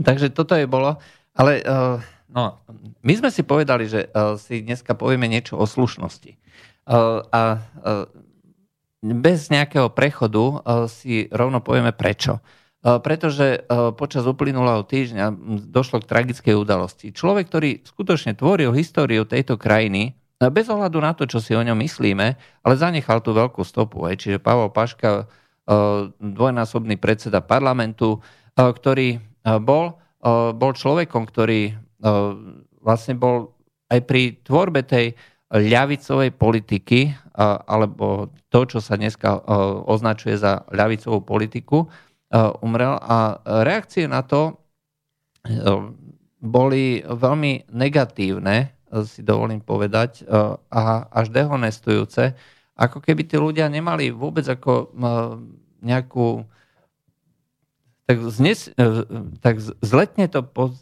Takže 0.00 0.32
toto 0.32 0.56
je 0.56 0.64
bolo. 0.64 0.96
Ale 1.36 1.60
uh, 1.62 2.00
No, 2.30 2.62
my 3.02 3.12
sme 3.18 3.30
si 3.34 3.42
povedali, 3.42 3.90
že 3.90 4.06
uh, 4.06 4.38
si 4.38 4.62
dneska 4.62 4.94
povieme 4.94 5.26
niečo 5.26 5.58
o 5.58 5.66
slušnosti. 5.66 6.38
Uh, 6.86 7.26
a 7.34 7.42
uh, 7.58 8.06
bez 9.02 9.50
nejakého 9.50 9.90
prechodu 9.90 10.38
uh, 10.38 10.86
si 10.86 11.26
rovno 11.34 11.58
povieme 11.58 11.90
prečo. 11.90 12.38
Uh, 12.80 13.02
pretože 13.02 13.66
uh, 13.66 13.90
počas 13.90 14.24
uplynulého 14.30 14.86
týždňa 14.86 15.34
došlo 15.68 16.00
k 16.00 16.08
tragickej 16.08 16.54
udalosti. 16.54 17.10
Človek, 17.10 17.50
ktorý 17.50 17.70
skutočne 17.82 18.38
tvoril 18.38 18.70
históriu 18.78 19.26
tejto 19.26 19.58
krajiny, 19.58 20.14
bez 20.40 20.66
ohľadu 20.72 20.98
na 21.04 21.12
to, 21.12 21.28
čo 21.28 21.36
si 21.36 21.52
o 21.52 21.60
ňom 21.60 21.76
myslíme, 21.76 22.26
ale 22.64 22.74
zanechal 22.80 23.20
tú 23.20 23.36
veľkú 23.36 23.60
stopu. 23.60 24.08
Hej. 24.08 24.24
Čiže 24.24 24.38
Pavel 24.40 24.72
Paška, 24.72 25.28
dvojnásobný 26.16 26.96
predseda 26.96 27.44
parlamentu, 27.44 28.24
ktorý 28.56 29.20
bol, 29.60 30.00
bol 30.56 30.72
človekom, 30.72 31.28
ktorý 31.28 31.76
vlastne 32.80 33.14
bol 33.20 33.52
aj 33.92 34.00
pri 34.08 34.40
tvorbe 34.40 34.80
tej 34.80 35.12
ľavicovej 35.50 36.30
politiky, 36.38 37.12
alebo 37.68 38.32
to, 38.48 38.60
čo 38.64 38.78
sa 38.80 38.96
dneska 38.96 39.44
označuje 39.84 40.40
za 40.40 40.64
ľavicovú 40.72 41.20
politiku, 41.20 41.90
umrel. 42.64 42.96
A 42.96 43.42
reakcie 43.66 44.08
na 44.08 44.24
to 44.24 44.56
boli 46.40 47.04
veľmi 47.04 47.68
negatívne, 47.74 48.72
si 49.06 49.22
dovolím 49.22 49.62
povedať, 49.62 50.26
a 50.70 51.06
až 51.10 51.30
dehonestujúce, 51.30 52.34
ako 52.74 52.98
keby 52.98 53.28
tí 53.28 53.36
ľudia 53.38 53.70
nemali 53.70 54.10
vôbec 54.10 54.42
ako 54.48 54.90
nejakú 55.80 56.42
tak, 58.04 58.18
znes, 58.34 58.72
tak 59.38 59.62
zletne 59.62 60.26
to 60.26 60.42
po, 60.42 60.74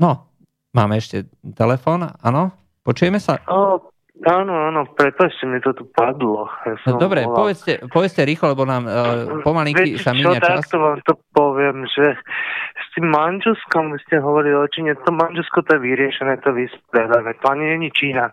no, 0.00 0.32
Máme 0.72 0.96
ešte 0.96 1.28
telefón, 1.52 2.08
áno? 2.24 2.48
Počujeme 2.80 3.20
sa? 3.20 3.36
O, 3.44 3.91
áno, 4.20 4.52
áno, 4.68 4.80
prepáčte, 4.92 5.48
mi 5.48 5.58
to 5.64 5.72
tu 5.72 5.88
padlo. 5.88 6.44
Ja 6.68 6.76
no, 6.92 7.00
dobre, 7.00 7.24
volal. 7.24 7.36
povedzte, 7.40 7.72
povedzte 7.88 8.28
rýchlo, 8.28 8.52
lebo 8.52 8.68
nám 8.68 8.84
uh, 8.84 9.40
pomalinky 9.40 9.96
Viete, 9.96 10.04
sa 10.04 10.12
míňa 10.12 10.38
čas. 10.38 10.68
Takto 10.68 10.76
vám 10.76 11.00
to 11.08 11.16
poviem, 11.32 11.88
že 11.88 12.20
s 12.76 12.86
tým 12.92 13.08
Manžuskom, 13.08 13.96
ste 14.04 14.20
hovorili 14.20 14.56
o 14.56 14.68
Číne, 14.68 14.92
to 15.00 15.10
Manžusko 15.16 15.64
to 15.64 15.76
je 15.76 15.80
vyriešené, 15.80 16.44
to 16.44 16.52
vyspredajme. 16.52 17.32
To 17.40 17.46
ani 17.48 17.64
není 17.76 17.88
Čína. 17.88 18.28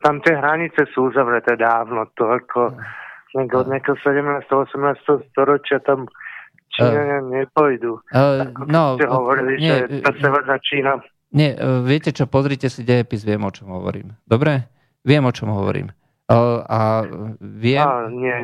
Tam 0.00 0.24
tie 0.24 0.32
hranice 0.32 0.88
sú 0.96 1.12
uzavreté 1.12 1.60
dávno, 1.60 2.08
to 2.16 2.24
ako 2.24 2.72
od 3.36 3.66
nejakého 3.68 3.96
17. 4.00 4.48
18. 4.48 5.28
storočia 5.30 5.84
tam 5.84 6.08
Číňania 6.72 7.20
uh, 7.20 7.28
nepojdu. 7.28 8.00
Uh, 8.10 8.48
no, 8.64 8.96
ste 8.96 9.04
hovorili, 9.04 9.60
nie, 9.60 9.76
že 9.76 10.00
tá 10.00 10.12
severná 10.16 10.56
Čína 10.64 10.96
nie, 11.28 11.52
e, 11.52 11.84
viete 11.84 12.08
čo, 12.08 12.24
pozrite 12.24 12.72
si 12.72 12.84
dejepis, 12.88 13.20
viem, 13.20 13.44
o 13.44 13.52
čom 13.52 13.68
hovorím. 13.68 14.16
Dobre? 14.24 14.77
Viem, 15.04 15.24
o 15.26 15.32
čom 15.32 15.50
hovorím. 15.54 15.92
Uh, 16.28 16.60
a 16.68 16.78
viem... 17.40 17.82
A, 17.82 18.08
nie. 18.12 18.36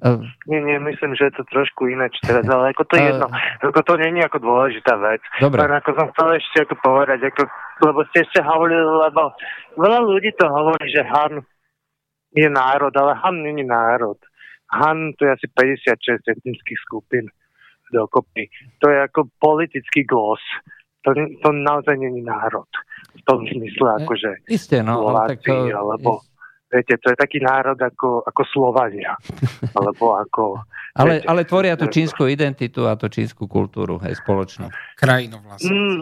Uh, 0.00 0.22
nie, 0.46 0.60
nie, 0.62 0.78
myslím, 0.78 1.18
že 1.18 1.28
je 1.28 1.42
to 1.42 1.44
trošku 1.50 1.90
iné 1.90 2.06
teraz, 2.22 2.46
ale 2.46 2.70
ako 2.72 2.84
to 2.88 2.94
je 2.96 3.02
uh, 3.02 3.08
jedno, 3.10 3.26
ako 3.64 3.80
to 3.82 3.92
je 3.98 4.22
ako 4.22 4.38
dôležitá 4.38 4.94
vec. 5.02 5.22
Dobre. 5.42 5.58
Len 5.66 5.72
ako 5.76 5.90
som 5.98 6.06
chcel 6.14 6.28
ešte 6.38 6.56
ako 6.62 6.74
povedať, 6.78 7.20
ako, 7.26 7.42
lebo 7.84 8.00
ste 8.12 8.22
ešte 8.22 8.40
hovorili, 8.40 8.80
lebo 8.80 9.34
veľa 9.76 10.00
ľudí 10.04 10.30
to 10.38 10.46
hovorí, 10.46 10.86
že 10.88 11.02
Han 11.04 11.42
je 12.32 12.48
národ, 12.48 12.94
ale 12.94 13.12
Han 13.18 13.42
není 13.42 13.66
národ. 13.66 14.16
Han 14.70 15.12
to 15.18 15.26
je 15.26 15.30
asi 15.34 15.46
56 15.50 16.22
etnických 16.38 16.80
skupín 16.86 17.26
dokopy. 17.90 18.46
To 18.78 18.86
je 18.86 18.98
ako 19.02 19.26
politický 19.42 20.06
glos 20.06 20.40
to, 21.02 21.10
to 21.16 21.48
naozaj 21.52 21.96
není 21.96 22.22
národ. 22.22 22.68
V 23.16 23.22
tom 23.26 23.42
zmysle, 23.42 23.88
e, 23.88 23.96
akože 24.04 24.30
Isté, 24.48 24.84
no, 24.84 25.00
Slováci, 25.00 25.42
tak, 25.42 25.74
alebo 25.74 26.22
viete, 26.70 26.94
to 27.02 27.10
je 27.10 27.16
taký 27.18 27.42
národ 27.42 27.76
ako, 27.76 28.22
ako 28.24 28.42
Slovania. 28.46 29.18
alebo 29.76 30.14
ako... 30.16 30.42
Ale, 30.94 31.22
viete, 31.22 31.26
ale 31.26 31.40
tvoria 31.46 31.74
tú 31.74 31.86
čínsku 31.90 32.26
identitu 32.30 32.86
a 32.86 32.94
tú 32.94 33.10
čínsku 33.10 33.50
kultúru, 33.50 33.98
hej, 34.02 34.18
spoločnú. 34.22 34.70
Krajinu 34.98 35.42
vlastne. 35.42 35.70
Mm, 35.70 35.98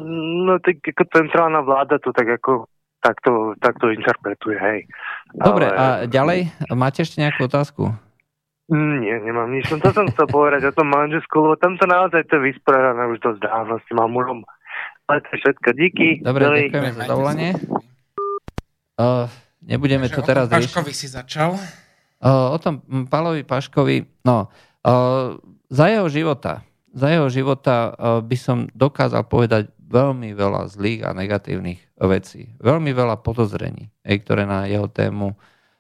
no 0.49 0.53
tak 0.61 0.81
ako 0.85 1.03
centrálna 1.13 1.61
vláda 1.65 1.97
to 2.01 2.13
tak 2.13 2.29
ako 2.29 2.69
takto, 3.01 3.57
takto 3.61 3.93
interpretuje, 3.93 4.57
hej. 4.59 4.79
Dobre, 5.33 5.71
ale... 5.73 5.77
a 5.77 5.85
ďalej? 6.09 6.53
Máte 6.73 7.05
ešte 7.05 7.21
nejakú 7.21 7.49
otázku? 7.49 7.93
Mm, 8.69 8.97
nie, 9.01 9.17
nemám 9.25 9.49
nič. 9.49 9.65
No 9.73 9.81
to 9.81 9.97
som 9.97 10.05
chcel 10.13 10.29
povedať 10.29 10.69
o 10.69 10.77
tom 10.77 10.93
manželsku, 10.93 11.33
lebo 11.41 11.57
tam 11.57 11.81
to 11.81 11.89
naozaj 11.89 12.21
to 12.29 12.37
je 12.37 12.53
vysporiadané 12.53 13.09
už 13.09 13.19
dosť 13.25 13.41
dávno 13.41 13.81
s 13.81 13.85
tým 13.89 13.97
Amurom. 13.97 14.45
Je 15.09 15.37
všetko. 15.41 15.69
Díky. 15.73 16.09
Dobre, 16.21 16.45
Dobre. 16.45 16.59
ďakujeme 16.69 16.93
za 16.93 17.03
zavolanie. 17.09 17.51
Uh, 19.01 19.25
nebudeme 19.65 20.05
Takže 20.05 20.17
to 20.21 20.21
teraz 20.21 20.45
riešiť. 20.53 20.69
Paškovi 20.69 20.93
si 20.93 21.09
začal. 21.09 21.57
Uh, 22.21 22.53
o 22.53 22.59
tom 22.61 22.85
Palovi 23.09 23.41
Paškovi, 23.41 24.05
no, 24.29 24.53
uh, 24.85 25.39
za 25.73 25.87
jeho 25.89 26.13
života, 26.13 26.61
za 26.93 27.09
jeho 27.09 27.31
života 27.33 27.95
uh, 27.95 28.21
by 28.21 28.37
som 28.37 28.69
dokázal 28.77 29.25
povedať 29.25 29.73
veľmi 29.89 30.37
veľa 30.37 30.69
zlých 30.69 31.09
a 31.09 31.17
negatívnych 31.17 31.81
vecí. 32.05 32.53
Veľmi 32.61 32.93
veľa 32.93 33.25
podozrení, 33.25 33.89
ktoré 34.05 34.45
na 34.45 34.69
jeho 34.69 34.93
tému, 34.93 35.33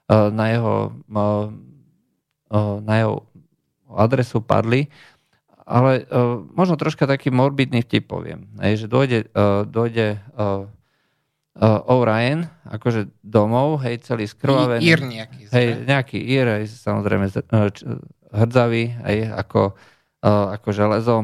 uh, 0.08 0.32
na 0.32 0.46
jeho, 0.56 0.94
uh, 1.12 1.52
uh, 2.48 2.76
na 2.80 2.94
jeho 2.96 3.28
adresu 3.92 4.40
padli 4.40 4.88
ale 5.68 6.08
uh, 6.08 6.40
možno 6.56 6.80
troška 6.80 7.04
taký 7.04 7.28
morbidný 7.28 7.84
vtip 7.84 8.08
poviem. 8.08 8.48
Hej, 8.56 8.84
že 8.84 8.86
dojde, 8.88 9.18
uh, 9.36 9.68
dojde 9.68 10.16
uh, 10.32 10.64
uh, 10.64 11.92
O'Ryan 11.92 12.48
akože 12.64 13.12
domov, 13.20 13.84
hej, 13.84 14.00
celý 14.00 14.24
skrvavený. 14.24 14.80
Ír 14.80 15.00
nejaký. 15.04 15.40
Hej, 15.52 15.66
nejaký 15.84 16.18
Ír, 16.24 16.46
hej, 16.56 16.64
samozrejme 16.72 17.28
hrdzavý, 18.32 18.96
hej, 19.04 19.18
ako, 19.28 19.76
uh, 20.24 20.56
ako 20.56 20.68
železo. 20.72 21.16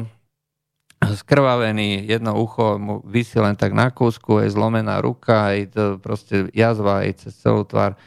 Skrvavený, 1.01 2.05
jedno 2.05 2.37
ucho 2.37 2.77
mu 2.77 3.01
vysí 3.01 3.41
len 3.41 3.57
tak 3.57 3.73
na 3.73 3.89
kúsku, 3.89 4.45
hej, 4.45 4.53
zlomená 4.53 5.01
ruka, 5.01 5.57
hej, 5.57 5.73
to 5.73 5.97
proste 5.97 6.53
jazva, 6.53 7.01
hej, 7.01 7.17
cez 7.17 7.33
celú 7.41 7.65
tvár. 7.65 7.97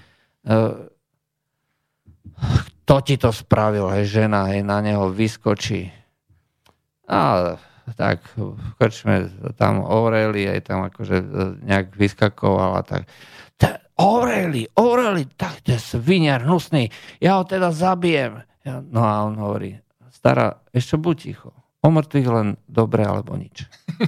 Uh, 0.46 0.86
kto 2.86 2.94
ti 3.02 3.18
to 3.18 3.34
spravil, 3.34 3.90
hej, 3.90 4.06
žena, 4.06 4.54
hej, 4.54 4.62
na 4.62 4.78
neho 4.78 5.10
vyskočí 5.10 5.97
a 7.08 7.56
tak 7.96 8.20
krčme 8.76 9.32
tam 9.56 9.80
Aureli, 9.80 10.44
aj 10.44 10.60
tam 10.68 10.84
akože 10.84 11.16
e, 11.16 11.26
nejak 11.64 11.96
vyskakovala, 11.96 12.84
tak 12.84 13.08
Aureli, 13.98 14.70
Aureli, 14.78 15.26
tak 15.34 15.66
to 15.66 15.74
je 15.74 15.80
sviniar 15.82 16.46
hnusný, 16.46 16.86
ja 17.18 17.42
ho 17.42 17.42
teda 17.42 17.74
zabijem. 17.74 18.46
No 18.94 19.02
a 19.02 19.26
on 19.26 19.34
hovorí, 19.34 19.74
stará, 20.14 20.62
ešte 20.70 20.94
buď 20.94 21.16
ticho, 21.18 21.50
o 21.82 21.88
mŕtvych 21.90 22.28
len 22.30 22.54
dobre 22.70 23.02
alebo 23.02 23.34
nič. 23.34 23.66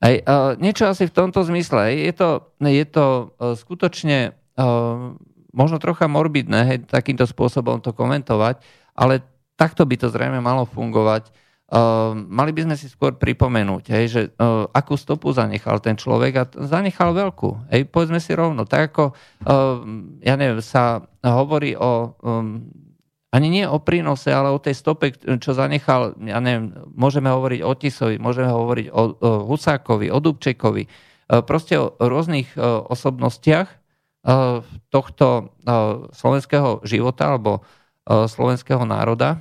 Aj, 0.00 0.14
uh, 0.16 0.56
niečo 0.56 0.88
asi 0.88 1.04
v 1.04 1.12
tomto 1.12 1.44
zmysle. 1.44 1.92
Je 1.92 2.08
to, 2.16 2.56
je 2.56 2.86
to 2.88 3.36
uh, 3.36 3.52
skutočne 3.52 4.32
uh, 4.32 5.12
možno 5.52 5.76
trocha 5.76 6.08
morbidné 6.08 6.60
hej, 6.64 6.78
takýmto 6.88 7.28
spôsobom 7.28 7.84
to 7.84 7.92
komentovať, 7.92 8.64
ale 8.96 9.20
takto 9.60 9.84
by 9.84 10.00
to 10.00 10.08
zrejme 10.08 10.40
malo 10.40 10.64
fungovať 10.64 11.28
Uh, 11.70 12.18
mali 12.26 12.50
by 12.50 12.66
sme 12.66 12.74
si 12.74 12.90
skôr 12.90 13.14
pripomenúť, 13.14 13.94
hej, 13.94 14.04
že 14.10 14.22
uh, 14.34 14.66
akú 14.74 14.98
stopu 14.98 15.30
zanechal 15.30 15.78
ten 15.78 15.94
človek 15.94 16.32
a 16.34 16.44
zanechal 16.66 17.14
veľkú. 17.14 17.70
Hej, 17.70 17.86
povedzme 17.94 18.18
si 18.18 18.34
rovno, 18.34 18.66
tak 18.66 18.90
ako 18.90 19.14
uh, 19.14 19.78
ja 20.18 20.34
neviem, 20.34 20.58
sa 20.58 21.06
hovorí 21.22 21.78
o 21.78 22.18
um, 22.26 22.66
ani 23.30 23.46
nie 23.46 23.62
o 23.62 23.78
prínose, 23.78 24.34
ale 24.34 24.50
o 24.50 24.58
tej 24.58 24.74
stope, 24.74 25.14
čo 25.14 25.54
zanechal, 25.54 26.18
ja 26.26 26.42
neviem, 26.42 26.74
môžeme 26.90 27.30
hovoriť 27.30 27.60
o 27.62 27.72
Tisovi, 27.78 28.18
môžeme 28.18 28.50
hovoriť 28.50 28.86
o, 28.90 29.02
o 29.14 29.30
Husákovi, 29.46 30.10
o 30.10 30.18
Dubčekovi, 30.18 30.82
uh, 30.90 31.38
proste 31.46 31.78
o 31.78 31.94
rôznych 32.02 32.50
uh, 32.58 32.82
osobnostiach 32.90 33.78
tohto 34.92 35.56
slovenského 36.12 36.84
života 36.84 37.32
alebo 37.32 37.64
slovenského 38.04 38.84
národa, 38.84 39.40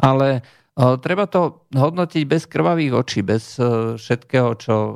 ale 0.00 0.40
Treba 0.80 1.28
to 1.28 1.68
hodnotiť 1.76 2.22
bez 2.24 2.48
krvavých 2.48 2.92
očí, 2.96 3.20
bez 3.20 3.60
e, 3.60 3.98
všetkého, 4.00 4.56
čo 4.56 4.76
e, 4.80 4.94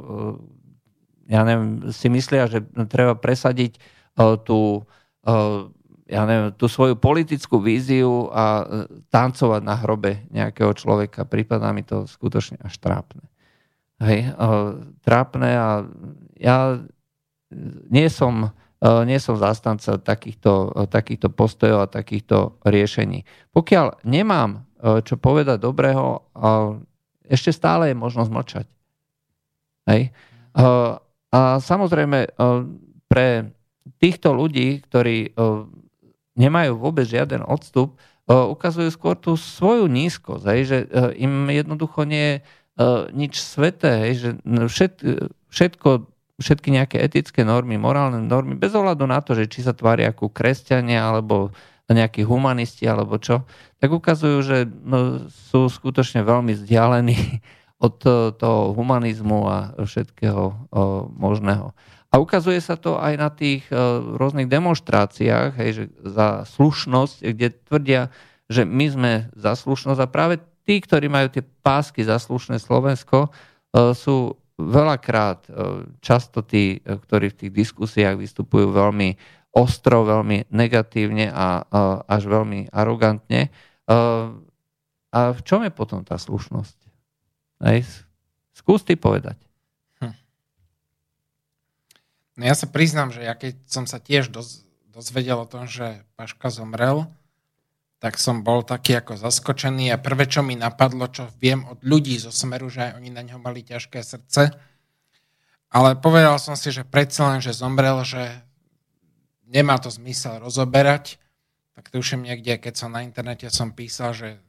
ja 1.28 1.44
neviem, 1.44 1.92
si 1.92 2.08
myslia, 2.08 2.48
že 2.48 2.64
treba 2.88 3.12
presadiť 3.12 3.76
e, 3.76 3.80
tú, 4.44 4.84
ja 6.04 6.22
neviem, 6.28 6.52
tú 6.56 6.68
svoju 6.68 7.00
politickú 7.00 7.64
víziu 7.64 8.28
a 8.28 8.68
tancovať 9.08 9.62
na 9.64 9.72
hrobe 9.80 10.28
nejakého 10.28 10.76
človeka. 10.76 11.24
Prípadá 11.24 11.72
mi 11.72 11.80
to 11.80 12.04
skutočne 12.04 12.60
až 12.60 12.76
trápne. 12.76 13.24
Hej, 14.04 14.36
trápne 15.00 15.50
a 15.56 15.68
ja 16.36 16.76
nie 17.88 18.04
som, 18.12 18.52
nie 18.84 19.16
som 19.16 19.40
zastanca 19.40 19.96
takýchto, 19.96 20.84
takýchto 20.92 21.32
postojov 21.32 21.88
a 21.88 21.92
takýchto 21.92 22.60
riešení. 22.68 23.24
Pokiaľ 23.56 24.04
nemám 24.04 24.68
E, 24.73 24.73
čo 24.84 25.16
povedať 25.16 25.64
dobrého, 25.64 26.20
ešte 27.24 27.56
stále 27.56 27.90
je 27.92 27.96
možnosť 27.96 28.30
mlčať. 28.30 28.66
Hej? 29.88 30.02
E, 30.08 30.64
a 31.34 31.40
samozrejme 31.58 32.36
pre 33.08 33.28
týchto 33.98 34.36
ľudí, 34.36 34.84
ktorí 34.86 35.34
nemajú 36.38 36.72
vôbec 36.78 37.08
žiaden 37.10 37.42
odstup, 37.42 37.98
ukazujú 38.30 38.88
skôr 38.94 39.18
tú 39.18 39.34
svoju 39.34 39.90
nízkosť, 39.90 40.44
hej, 40.46 40.60
že 40.64 40.78
im 41.18 41.50
jednoducho 41.50 42.06
nie 42.06 42.24
je 42.24 42.36
nič 43.12 43.42
sveté, 43.42 44.08
hej, 44.08 44.12
že 44.14 44.30
všet, 44.46 44.94
všetko, 45.50 45.88
všetky 46.38 46.68
nejaké 46.70 46.96
etické 47.02 47.42
normy, 47.42 47.76
morálne 47.78 48.22
normy, 48.22 48.54
bez 48.54 48.72
ohľadu 48.74 49.04
na 49.06 49.20
to, 49.20 49.34
že 49.34 49.50
či 49.50 49.66
sa 49.66 49.74
tvária 49.74 50.10
ako 50.10 50.30
kresťania 50.30 51.02
alebo 51.02 51.50
nejakí 51.92 52.24
humanisti 52.24 52.88
alebo 52.88 53.20
čo, 53.20 53.44
tak 53.76 53.92
ukazujú, 53.92 54.38
že 54.40 54.58
no, 54.64 55.28
sú 55.28 55.68
skutočne 55.68 56.24
veľmi 56.24 56.56
vzdialení 56.56 57.18
od 57.86 58.00
toho 58.40 58.72
humanizmu 58.72 59.44
a 59.44 59.58
všetkého 59.76 60.72
možného. 61.12 61.76
A 62.08 62.22
ukazuje 62.22 62.62
sa 62.62 62.78
to 62.78 62.94
aj 62.96 63.14
na 63.18 63.28
tých 63.28 63.66
rôznych 64.14 64.46
demonstráciách, 64.46 65.58
hej, 65.58 65.70
že 65.74 65.84
za 66.06 66.46
slušnosť, 66.46 67.26
kde 67.34 67.48
tvrdia, 67.66 68.02
že 68.46 68.62
my 68.62 68.86
sme 68.88 69.12
za 69.34 69.58
slušnosť 69.58 70.00
a 70.00 70.06
práve 70.06 70.38
tí, 70.62 70.80
ktorí 70.80 71.10
majú 71.10 71.28
tie 71.28 71.42
pásky 71.42 72.06
za 72.06 72.16
slušné 72.22 72.62
Slovensko, 72.62 73.34
sú 73.74 74.38
veľakrát 74.54 75.50
často 75.98 76.46
tí, 76.46 76.78
ktorí 76.78 77.34
v 77.34 77.38
tých 77.44 77.52
diskusiách 77.52 78.16
vystupujú 78.16 78.70
veľmi 78.70 79.18
ostro, 79.54 80.02
veľmi 80.02 80.50
negatívne 80.50 81.30
a 81.30 81.62
až 82.10 82.22
veľmi 82.26 82.74
arogantne. 82.74 83.54
A 85.14 85.20
v 85.30 85.40
čom 85.46 85.62
je 85.62 85.70
potom 85.70 86.02
tá 86.02 86.18
slušnosť? 86.18 86.78
Hej. 87.62 87.86
Skús 88.50 88.82
ty 88.82 88.98
povedať. 88.98 89.38
Hm. 90.02 90.14
No 92.34 92.42
ja 92.42 92.54
sa 92.58 92.66
priznám, 92.66 93.14
že 93.14 93.22
ja 93.22 93.38
keď 93.38 93.62
som 93.70 93.86
sa 93.86 94.02
tiež 94.02 94.34
doz, 94.34 94.66
dozvedel 94.90 95.38
o 95.38 95.46
tom, 95.46 95.70
že 95.70 96.02
Paška 96.18 96.50
zomrel, 96.50 97.06
tak 98.02 98.18
som 98.20 98.44
bol 98.44 98.66
taký 98.66 99.00
ako 99.00 99.16
zaskočený 99.16 99.94
a 99.94 100.02
prvé, 100.02 100.28
čo 100.28 100.44
mi 100.44 100.58
napadlo, 100.58 101.08
čo 101.08 101.30
viem 101.40 101.64
od 101.64 101.80
ľudí 101.80 102.18
zo 102.20 102.34
Smeru, 102.34 102.68
že 102.68 102.90
aj 102.90 102.92
oni 103.00 103.08
na 103.08 103.22
ňo 103.24 103.40
mali 103.40 103.64
ťažké 103.64 104.02
srdce, 104.04 104.52
ale 105.72 105.98
povedal 105.98 106.36
som 106.38 106.54
si, 106.54 106.68
že 106.70 106.84
predsa 106.86 107.32
len, 107.32 107.40
že 107.40 107.56
zomrel, 107.56 108.04
že 108.06 108.44
nemá 109.54 109.78
to 109.78 109.88
zmysel 109.88 110.42
rozoberať, 110.42 111.22
tak 111.78 111.94
tuším 111.94 112.26
niekde, 112.26 112.58
keď 112.58 112.74
som 112.74 112.90
na 112.90 113.06
internete 113.06 113.46
som 113.54 113.70
písal, 113.70 114.10
že 114.10 114.42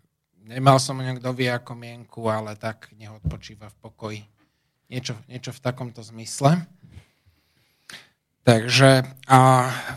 Nemal 0.45 0.77
som 0.77 1.01
o 1.01 1.33
vie 1.33 1.49
ako 1.49 1.73
mienku, 1.73 2.29
ale 2.29 2.53
tak 2.53 2.93
nech 3.01 3.09
odpočíva 3.09 3.65
v 3.73 3.77
pokoji. 3.81 4.21
Niečo, 4.93 5.17
niečo 5.25 5.49
v 5.49 5.63
takomto 5.65 6.05
zmysle. 6.05 6.69
Takže 8.45 9.01
a 9.25 9.37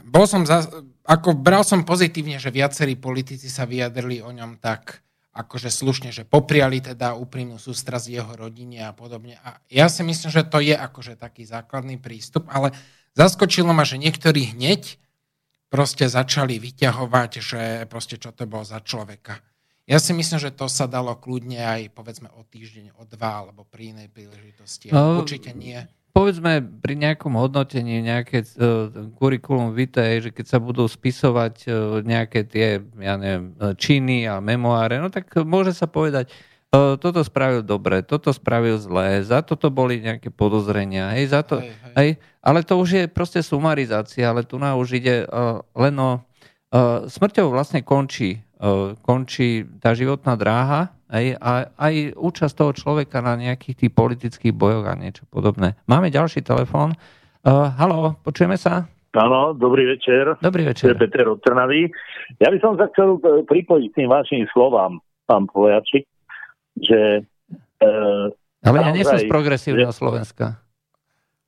bol 0.09 0.25
som 0.25 0.49
za, 0.49 0.65
ako 1.05 1.37
bral 1.37 1.69
som 1.69 1.85
pozitívne, 1.85 2.41
že 2.41 2.49
viacerí 2.49 2.97
politici 2.97 3.53
sa 3.53 3.69
vyjadrili 3.69 4.25
o 4.25 4.33
ňom 4.33 4.57
tak, 4.57 5.05
akože 5.37 5.69
slušne, 5.69 6.17
že 6.17 6.25
popriali 6.25 6.81
teda 6.81 7.13
úprimnú 7.13 7.61
sústrasť 7.61 8.09
jeho 8.09 8.33
rodine 8.33 8.89
a 8.89 8.97
podobne. 8.97 9.37
A 9.45 9.61
ja 9.69 9.93
si 9.93 10.01
myslím, 10.01 10.33
že 10.33 10.49
to 10.49 10.65
je 10.65 10.73
akože 10.73 11.21
taký 11.21 11.45
základný 11.45 12.01
prístup, 12.01 12.49
ale 12.49 12.73
zaskočilo 13.19 13.75
ma, 13.75 13.83
že 13.83 13.99
niektorí 13.99 14.55
hneď 14.55 15.03
proste 15.69 16.07
začali 16.07 16.63
vyťahovať, 16.63 17.31
že 17.43 17.61
proste 17.91 18.17
čo 18.17 18.31
to 18.31 18.47
bolo 18.47 18.63
za 18.63 18.79
človeka. 18.79 19.43
Ja 19.89 19.97
si 19.97 20.13
myslím, 20.13 20.37
že 20.37 20.53
to 20.53 20.69
sa 20.69 20.85
dalo 20.85 21.17
kľudne 21.17 21.65
aj 21.65 21.97
povedzme 21.97 22.29
o 22.37 22.45
týždeň, 22.45 22.93
o 23.01 23.09
dva, 23.09 23.45
alebo 23.45 23.65
pri 23.65 23.97
inej 23.97 24.13
príležitosti. 24.13 24.93
No, 24.93 25.25
Určite 25.25 25.57
nie. 25.57 25.81
Povedzme 26.13 26.61
pri 26.61 26.95
nejakom 26.99 27.33
hodnotení 27.41 28.05
nejaké 28.05 28.45
uh, 28.45 29.09
kurikulum 29.17 29.73
vitae, 29.73 30.21
že 30.21 30.29
keď 30.29 30.45
sa 30.45 30.59
budú 30.61 30.85
spisovať 30.85 31.55
uh, 31.65 31.73
nejaké 32.05 32.45
tie, 32.45 32.85
ja 33.01 33.17
neviem, 33.17 33.57
činy 33.81 34.29
a 34.29 34.45
memoáre, 34.45 35.01
no 35.01 35.09
tak 35.09 35.33
môže 35.41 35.73
sa 35.73 35.89
povedať, 35.89 36.29
toto 36.73 37.25
spravil 37.25 37.65
dobre, 37.65 38.05
toto 38.05 38.29
spravil 38.29 38.77
zlé, 38.77 39.25
za 39.25 39.41
toto 39.41 39.73
boli 39.73 40.05
nejaké 40.05 40.29
podozrenia, 40.29 41.17
hej, 41.17 41.33
za 41.33 41.41
to, 41.41 41.65
hej, 41.65 41.73
hej. 41.73 41.95
hej, 41.97 42.11
ale 42.45 42.61
to 42.61 42.77
už 42.77 42.89
je 42.93 43.05
proste 43.09 43.41
sumarizácia, 43.41 44.29
ale 44.29 44.45
tu 44.45 44.61
na 44.61 44.77
už 44.77 45.01
ide 45.01 45.25
uh, 45.25 45.65
len 45.73 45.97
o 45.97 46.21
uh, 46.21 47.09
smrťou 47.09 47.49
vlastne 47.49 47.81
končí 47.81 48.45
končí 49.03 49.63
tá 49.79 49.95
životná 49.95 50.35
dráha 50.35 50.91
aj, 51.07 51.25
a 51.39 51.51
aj 51.79 51.95
účasť 52.19 52.55
toho 52.59 52.73
človeka 52.75 53.23
na 53.23 53.39
nejakých 53.39 53.87
tých 53.87 53.93
politických 53.95 54.53
bojoch 54.53 54.85
a 54.85 54.99
niečo 54.99 55.25
podobné. 55.31 55.79
Máme 55.87 56.11
ďalší 56.11 56.43
telefón. 56.43 56.99
Uh, 57.47 57.71
halo, 57.79 58.19
počujeme 58.27 58.59
sa? 58.59 58.91
Áno, 59.17 59.57
dobrý 59.57 59.89
večer. 59.97 60.37
Dobrý 60.43 60.69
večer. 60.69 60.93
Je 60.93 61.01
Peter 61.01 61.25
od 61.31 61.41
Trnavy. 61.41 61.89
Ja 62.43 62.53
by 62.53 62.59
som 62.61 62.77
sa 62.77 62.93
chcel 62.93 63.17
e, 63.25 63.41
pripojiť 63.49 63.97
tým 63.97 64.05
vašim 64.05 64.45
slovám, 64.53 65.01
pán 65.25 65.49
Pojačik, 65.49 66.05
že... 66.83 67.27
Uh, 67.79 68.31
ale 68.63 68.77
ja 68.83 68.91
nie 68.91 69.07
som 69.07 69.19
z 69.19 69.31
progresívneho 69.31 69.95
že... 69.95 69.99
Slovenska. 69.99 70.59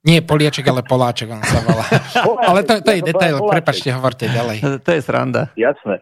Nie 0.00 0.24
Poliaček, 0.24 0.64
ale 0.64 0.80
Poláček 0.80 1.28
on 1.28 1.44
sa 1.44 1.60
volá. 1.60 1.84
ale 2.48 2.64
to, 2.64 2.80
to 2.80 2.90
je 2.96 3.04
detail, 3.04 3.36
prepačte, 3.44 3.92
hovorte 3.92 4.32
ďalej. 4.32 4.80
To 4.80 4.90
je 4.96 5.00
sranda. 5.04 5.52
Jasné. 5.60 6.00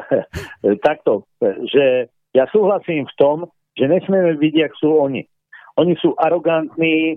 takto, 0.88 1.28
že 1.68 2.08
ja 2.32 2.48
súhlasím 2.48 3.04
v 3.04 3.14
tom, 3.20 3.36
že 3.76 3.92
nesmieme 3.92 4.40
byť, 4.40 4.54
jak 4.56 4.72
sú 4.80 4.96
oni. 4.96 5.28
Oni 5.78 5.94
sú 6.00 6.16
arogantní 6.18 7.14
e, 7.14 7.16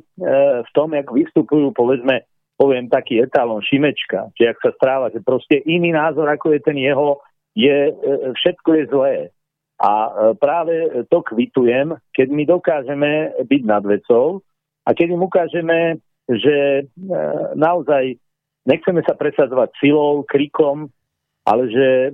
v 0.64 0.70
tom, 0.76 0.94
jak 0.94 1.10
vystupujú, 1.10 1.74
povedzme, 1.74 2.24
poviem 2.56 2.88
taký 2.88 3.20
etalon 3.20 3.60
Šimečka, 3.66 4.32
že 4.38 4.54
ak 4.54 4.58
sa 4.62 4.72
správa, 4.78 5.10
že 5.10 5.20
proste 5.20 5.60
iný 5.66 5.92
názor, 5.92 6.30
ako 6.30 6.54
je 6.54 6.62
ten 6.62 6.78
jeho, 6.78 7.20
je, 7.58 7.92
e, 7.92 7.94
všetko 8.38 8.70
je 8.78 8.84
zlé. 8.88 9.16
A 9.84 9.92
e, 9.92 10.12
práve 10.40 11.04
to 11.12 11.20
kvitujem, 11.20 12.00
keď 12.16 12.28
my 12.32 12.44
dokážeme 12.48 13.12
byť 13.44 13.62
nad 13.68 13.84
vecou 13.84 14.40
a 14.88 14.96
keď 14.96 15.08
im 15.12 15.22
ukážeme, 15.28 15.80
že 16.24 16.88
naozaj 17.56 18.16
nechceme 18.64 19.04
sa 19.04 19.16
presadzovať 19.16 19.76
silou, 19.80 20.24
krikom, 20.24 20.88
ale 21.44 21.64
že 21.68 21.88
e, 22.08 22.12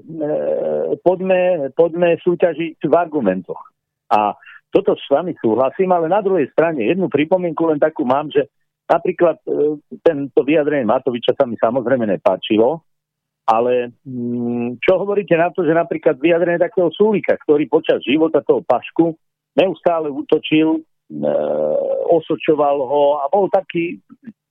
poďme, 1.06 1.70
poďme 1.78 2.18
súťažiť 2.18 2.82
v 2.82 2.94
argumentoch. 2.98 3.62
A 4.10 4.34
toto 4.74 4.98
s 4.98 5.06
vami 5.10 5.38
súhlasím, 5.38 5.94
ale 5.94 6.10
na 6.10 6.22
druhej 6.22 6.50
strane 6.50 6.86
jednu 6.86 7.10
pripomienku 7.10 7.62
len 7.70 7.78
takú 7.78 8.06
mám, 8.06 8.34
že 8.34 8.50
napríklad 8.90 9.38
e, 9.46 9.78
tento 10.02 10.42
vyjadrenie 10.42 10.90
Matoviča 10.90 11.38
sa 11.38 11.46
mi 11.46 11.62
samozrejme 11.62 12.10
nepáčilo, 12.10 12.82
ale 13.50 13.98
mm, 14.06 14.78
čo 14.78 15.02
hovoríte 15.02 15.34
na 15.34 15.50
to, 15.50 15.66
že 15.66 15.74
napríklad 15.74 16.22
vyjadrenie 16.22 16.62
takého 16.62 16.94
súlika, 16.94 17.34
ktorý 17.34 17.66
počas 17.66 17.98
života 18.06 18.46
toho 18.46 18.62
Pašku 18.62 19.18
neustále 19.58 20.14
útočil, 20.14 20.78
e, 20.78 21.32
osočoval 22.14 22.78
ho 22.86 23.18
a 23.18 23.26
bol 23.34 23.50
taký, 23.50 23.98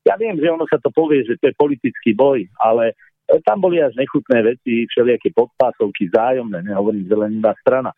ja 0.02 0.18
viem, 0.18 0.34
že 0.42 0.50
ono 0.50 0.66
sa 0.66 0.82
to 0.82 0.90
povie, 0.90 1.22
že 1.22 1.38
to 1.38 1.46
je 1.46 1.54
politický 1.54 2.10
boj, 2.18 2.42
ale 2.58 2.98
tam 3.46 3.62
boli 3.62 3.78
až 3.78 3.94
nechutné 3.94 4.42
veci, 4.42 4.90
všelijaké 4.90 5.30
podpásovky, 5.30 6.10
zájomné, 6.10 6.66
nehovorím, 6.66 7.06
že 7.06 7.14
len 7.14 7.38
iba 7.38 7.54
strana. 7.62 7.94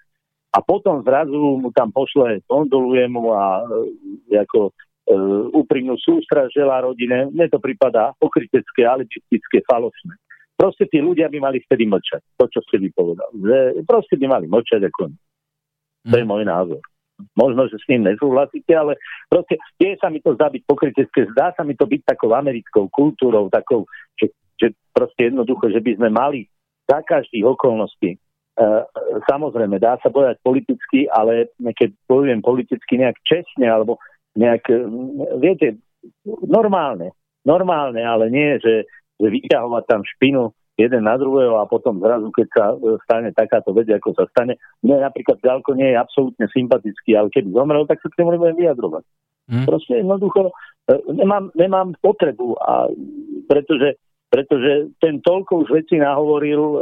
A 0.50 0.58
potom 0.60 1.00
zrazu 1.06 1.56
mu 1.56 1.70
tam 1.72 1.94
pošle, 1.94 2.44
kondoluje 2.44 3.08
mu 3.08 3.32
a 3.32 3.64
e, 4.28 4.36
ako 4.36 4.68
e, 4.68 4.72
úprimnú 5.56 5.96
sústra 5.96 6.44
želá 6.52 6.84
rodine. 6.84 7.32
Mne 7.32 7.48
to 7.48 7.56
prípada 7.56 8.12
pokrytecké, 8.20 8.84
alibistické, 8.84 9.64
falošné. 9.64 10.12
Proste 10.60 10.84
tí 10.92 11.00
ľudia 11.00 11.32
by 11.32 11.40
mali 11.40 11.64
vtedy 11.64 11.88
mlčať. 11.88 12.20
To, 12.36 12.44
čo 12.52 12.60
povedali. 12.92 13.32
Že 13.40 13.58
proste 13.88 14.20
by 14.20 14.26
mali 14.28 14.44
mlčať 14.44 14.84
ako 14.92 15.08
To 16.04 16.14
je 16.20 16.24
mhm. 16.24 16.28
môj 16.28 16.44
názor. 16.44 16.84
Možno, 17.36 17.68
že 17.68 17.76
s 17.76 17.84
tým 17.84 18.04
nesúhlasíte, 18.04 18.72
ale 18.72 18.96
proste 19.28 19.60
tie 19.76 19.92
sa 20.00 20.08
mi 20.08 20.24
to 20.24 20.32
zdá 20.36 20.48
byť 20.48 20.64
pokrytecké. 20.64 21.28
Zdá 21.36 21.52
sa 21.52 21.68
mi 21.68 21.76
to 21.76 21.84
byť 21.84 22.16
takou 22.16 22.32
americkou 22.32 22.88
kultúrou, 22.88 23.52
takou, 23.52 23.84
že 24.16 24.32
že 24.60 24.76
proste 24.92 25.32
jednoducho, 25.32 25.72
že 25.72 25.80
by 25.80 25.96
sme 25.96 26.08
mali 26.12 26.44
za 26.84 27.00
každých 27.00 27.48
okolností 27.48 28.20
Uh, 28.60 28.84
samozrejme, 29.24 29.80
dá 29.80 29.96
sa 30.04 30.12
bojať 30.12 30.36
politicky, 30.44 31.08
ale 31.08 31.48
keď 31.56 31.96
bojujem 32.04 32.44
politicky 32.44 33.00
nejak 33.00 33.16
čestne, 33.24 33.64
alebo 33.64 33.96
nejak, 34.36 34.68
viete, 35.40 35.80
normálne, 36.44 37.16
normálne, 37.46 38.04
ale 38.04 38.28
nie, 38.28 38.60
že, 38.60 38.84
že 39.20 39.28
vyťahovať 39.28 39.84
tam 39.84 40.00
špinu 40.02 40.50
jeden 40.80 41.04
na 41.04 41.20
druhého 41.20 41.60
a 41.60 41.68
potom 41.68 42.00
zrazu, 42.00 42.32
keď 42.32 42.48
sa 42.56 42.64
stane 43.04 43.28
takáto 43.36 43.76
vec, 43.76 43.92
ako 43.92 44.16
sa 44.16 44.24
stane. 44.32 44.56
Mne 44.80 45.04
napríklad 45.04 45.36
ďalko 45.44 45.76
nie 45.76 45.92
je 45.92 46.00
absolútne 46.00 46.46
sympatický, 46.48 47.20
ale 47.20 47.28
keby 47.28 47.52
zomrel, 47.52 47.84
tak 47.84 48.00
sa 48.00 48.08
k 48.08 48.16
tomu 48.16 48.32
nebudem 48.32 48.56
vyjadrovať. 48.56 49.04
Hmm. 49.50 49.66
Proste 49.68 50.00
jednoducho 50.00 50.48
e, 50.48 50.52
nemám, 51.12 51.52
nemám 51.52 51.92
potrebu, 52.00 52.56
a 52.56 52.88
pretože 53.44 54.00
pretože 54.30 54.94
ten 55.02 55.18
toľko 55.26 55.66
už 55.66 55.68
veci 55.74 55.98
nahovoril, 55.98 56.62
e, 56.62 56.80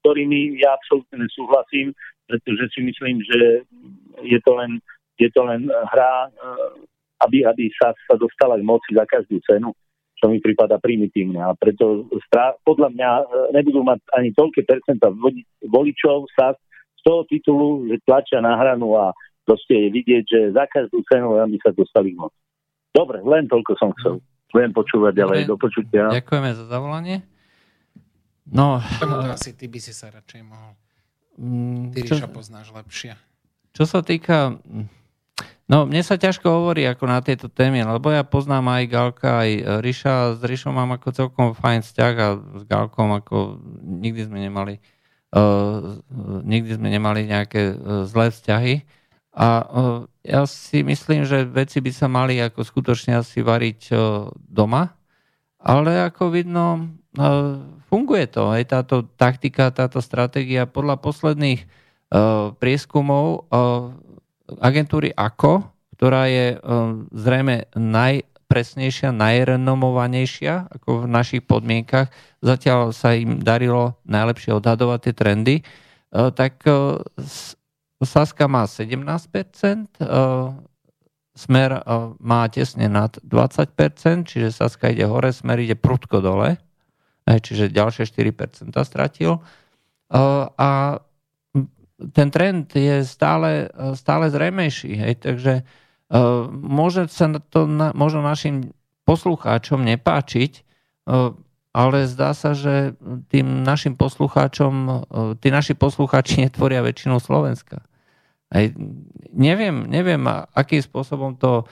ktorými 0.00 0.58
ja 0.64 0.74
absolútne 0.74 1.28
nesúhlasím, 1.28 1.92
pretože 2.24 2.72
si 2.72 2.80
myslím, 2.82 3.20
že 3.20 3.68
je 4.24 4.38
to 4.42 4.56
len, 4.56 4.80
je 5.20 5.28
to 5.28 5.44
len 5.44 5.68
hra 5.68 6.32
e, 6.32 6.50
aby, 7.20 7.44
aby 7.44 7.68
sa, 7.76 7.92
sa 8.08 8.16
dostala 8.16 8.56
k 8.56 8.64
moci 8.64 8.96
za 8.96 9.04
každú 9.04 9.44
cenu, 9.44 9.76
čo 10.20 10.28
mi 10.28 10.36
prípada 10.38 10.76
primitívne. 10.76 11.40
A 11.40 11.56
preto 11.56 12.04
strá, 12.28 12.52
podľa 12.68 12.92
mňa 12.92 13.10
e, 13.10 13.24
nebudú 13.56 13.80
mať 13.80 14.04
ani 14.12 14.36
toľké 14.36 14.68
percenta 14.68 15.08
voličov 15.64 16.28
sa 16.36 16.52
z 17.00 17.00
toho 17.00 17.24
titulu, 17.24 17.88
že 17.88 18.04
tlačia 18.04 18.44
na 18.44 18.60
hranu 18.60 18.92
a 19.00 19.16
proste 19.48 19.72
je 19.72 19.88
vidieť, 19.88 20.24
že 20.28 20.40
za 20.52 20.68
každú 20.68 21.00
cenu 21.08 21.40
aby 21.40 21.56
sa 21.64 21.72
dostali 21.72 22.12
k 22.12 22.20
moci. 22.20 22.36
Dobre, 22.92 23.24
len 23.24 23.48
toľko 23.48 23.72
som 23.80 23.90
chcel. 23.96 24.20
Budem 24.52 24.76
počúvať 24.76 25.12
ďalej. 25.16 25.40
Do 25.48 25.56
počutia. 25.56 26.12
Ďakujeme 26.12 26.50
za 26.52 26.64
zavolanie. 26.68 27.24
No, 28.50 28.82
Tomu 28.98 29.30
asi 29.30 29.54
ty 29.54 29.70
by 29.70 29.78
si 29.78 29.94
sa 29.94 30.10
radšej 30.10 30.42
mohol. 30.42 30.74
Mm, 31.38 31.94
ty 31.94 32.02
čo, 32.02 32.18
poznáš 32.28 32.74
lepšie. 32.74 33.14
Čo 33.72 33.86
sa 33.86 34.02
týka... 34.02 34.58
No, 35.70 35.86
mne 35.86 36.02
sa 36.02 36.18
ťažko 36.18 36.50
hovorí 36.50 36.82
ako 36.82 37.06
na 37.06 37.22
tieto 37.22 37.46
témy, 37.46 37.86
lebo 37.86 38.10
ja 38.10 38.26
poznám 38.26 38.74
aj 38.74 38.84
Galka, 38.90 39.46
aj 39.46 39.50
Ríša. 39.86 40.34
S 40.34 40.42
Ríšom 40.42 40.74
mám 40.74 40.98
ako 40.98 41.14
celkom 41.14 41.54
fajn 41.54 41.86
vzťah 41.86 42.14
a 42.18 42.28
s 42.58 42.62
Galkom 42.66 43.14
ako 43.14 43.62
nikdy 43.86 44.26
sme 44.26 44.50
nemali 44.50 44.82
uh, 45.34 46.02
nikdy 46.42 46.76
sme 46.78 46.88
nemali 46.90 47.26
nejaké 47.26 47.74
uh, 47.74 48.02
zlé 48.06 48.34
vzťahy. 48.34 48.74
A 49.30 49.48
uh, 49.62 50.00
ja 50.26 50.42
si 50.44 50.82
myslím, 50.82 51.22
že 51.22 51.46
veci 51.46 51.78
by 51.78 51.92
sa 51.94 52.10
mali 52.10 52.42
ako 52.42 52.66
skutočne 52.66 53.22
asi 53.22 53.46
variť 53.46 53.80
uh, 53.94 54.26
doma, 54.34 54.98
ale 55.62 56.02
ako 56.10 56.34
vidno, 56.34 56.90
uh, 57.14 57.62
funguje 57.86 58.26
to. 58.26 58.50
Aj 58.50 58.62
táto 58.66 59.06
taktika, 59.14 59.70
táto 59.70 60.02
stratégia 60.02 60.66
podľa 60.66 60.98
posledných 60.98 61.62
uh, 61.62 62.50
prieskumov 62.58 63.46
uh, 63.54 63.94
agentúry 64.58 65.14
AKO, 65.14 65.62
ktorá 65.94 66.26
je 66.26 66.56
uh, 66.56 66.96
zrejme 67.14 67.70
najpresnejšia, 67.76 69.14
najrenomovanejšia 69.14 70.74
ako 70.80 71.04
v 71.04 71.06
našich 71.06 71.42
podmienkach, 71.46 72.10
zatiaľ 72.42 72.90
sa 72.90 73.14
im 73.14 73.38
darilo 73.38 74.00
najlepšie 74.08 74.56
odhadovať 74.56 74.98
tie 75.06 75.14
trendy, 75.14 75.54
uh, 75.62 76.34
tak 76.34 76.64
uh, 76.66 76.98
Saska 78.00 78.48
má 78.48 78.64
17%, 78.64 79.04
Smer 81.30 81.70
má 82.20 82.42
tesne 82.52 82.88
nad 82.88 83.12
20%, 83.22 84.24
čiže 84.24 84.48
Saska 84.56 84.88
ide 84.88 85.04
hore, 85.04 85.36
Smer 85.36 85.60
ide 85.60 85.76
prudko 85.76 86.24
dole, 86.24 86.56
čiže 87.28 87.68
ďalšie 87.72 88.08
4% 88.08 88.72
stratil. 88.88 89.44
A 90.10 90.70
ten 92.16 92.28
trend 92.32 92.72
je 92.72 93.04
stále, 93.04 93.68
stále 93.92 94.32
zrejmejší. 94.32 94.92
Hej, 94.96 95.14
takže 95.20 95.54
môže 96.50 97.06
sa 97.12 97.30
to 97.52 97.68
na, 97.68 97.92
možno 97.94 98.24
našim 98.24 98.74
poslucháčom 99.06 99.84
nepáčiť, 99.84 100.52
ale 101.70 101.98
zdá 102.10 102.34
sa, 102.34 102.50
že 102.50 102.98
tým 103.30 103.62
našim 103.62 103.94
poslucháčom, 103.94 105.06
tí 105.38 105.54
naši 105.54 105.78
poslucháči 105.78 106.40
netvoria 106.46 106.82
väčšinu 106.82 107.22
Slovenska. 107.22 107.86
Aj, 108.50 108.66
neviem, 109.30 109.86
neviem, 109.86 110.18
akým 110.50 110.82
spôsobom 110.82 111.38
to, 111.38 111.62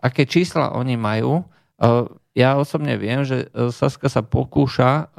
aké 0.00 0.24
čísla 0.24 0.72
oni 0.72 0.96
majú. 0.96 1.44
Ja 2.32 2.56
osobne 2.56 2.96
viem, 2.96 3.28
že 3.28 3.52
Saska 3.52 4.08
sa 4.08 4.24
pokúša, 4.24 5.12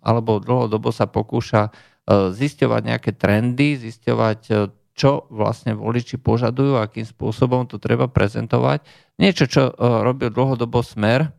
alebo 0.00 0.40
dlhodobo 0.40 0.88
sa 0.88 1.04
pokúša 1.04 1.68
zisťovať 2.10 2.82
nejaké 2.82 3.10
trendy, 3.14 3.78
zisťovať, 3.78 4.40
e, 4.50 4.52
čo 4.92 5.24
vlastne 5.32 5.72
voliči 5.72 6.20
požadujú, 6.20 6.76
akým 6.76 7.06
spôsobom 7.06 7.64
to 7.64 7.78
treba 7.78 8.10
prezentovať. 8.10 8.84
Niečo, 9.16 9.44
čo 9.46 9.62
e, 9.70 9.72
robil 9.78 10.28
dlhodobo 10.34 10.82
Smer, 10.82 11.30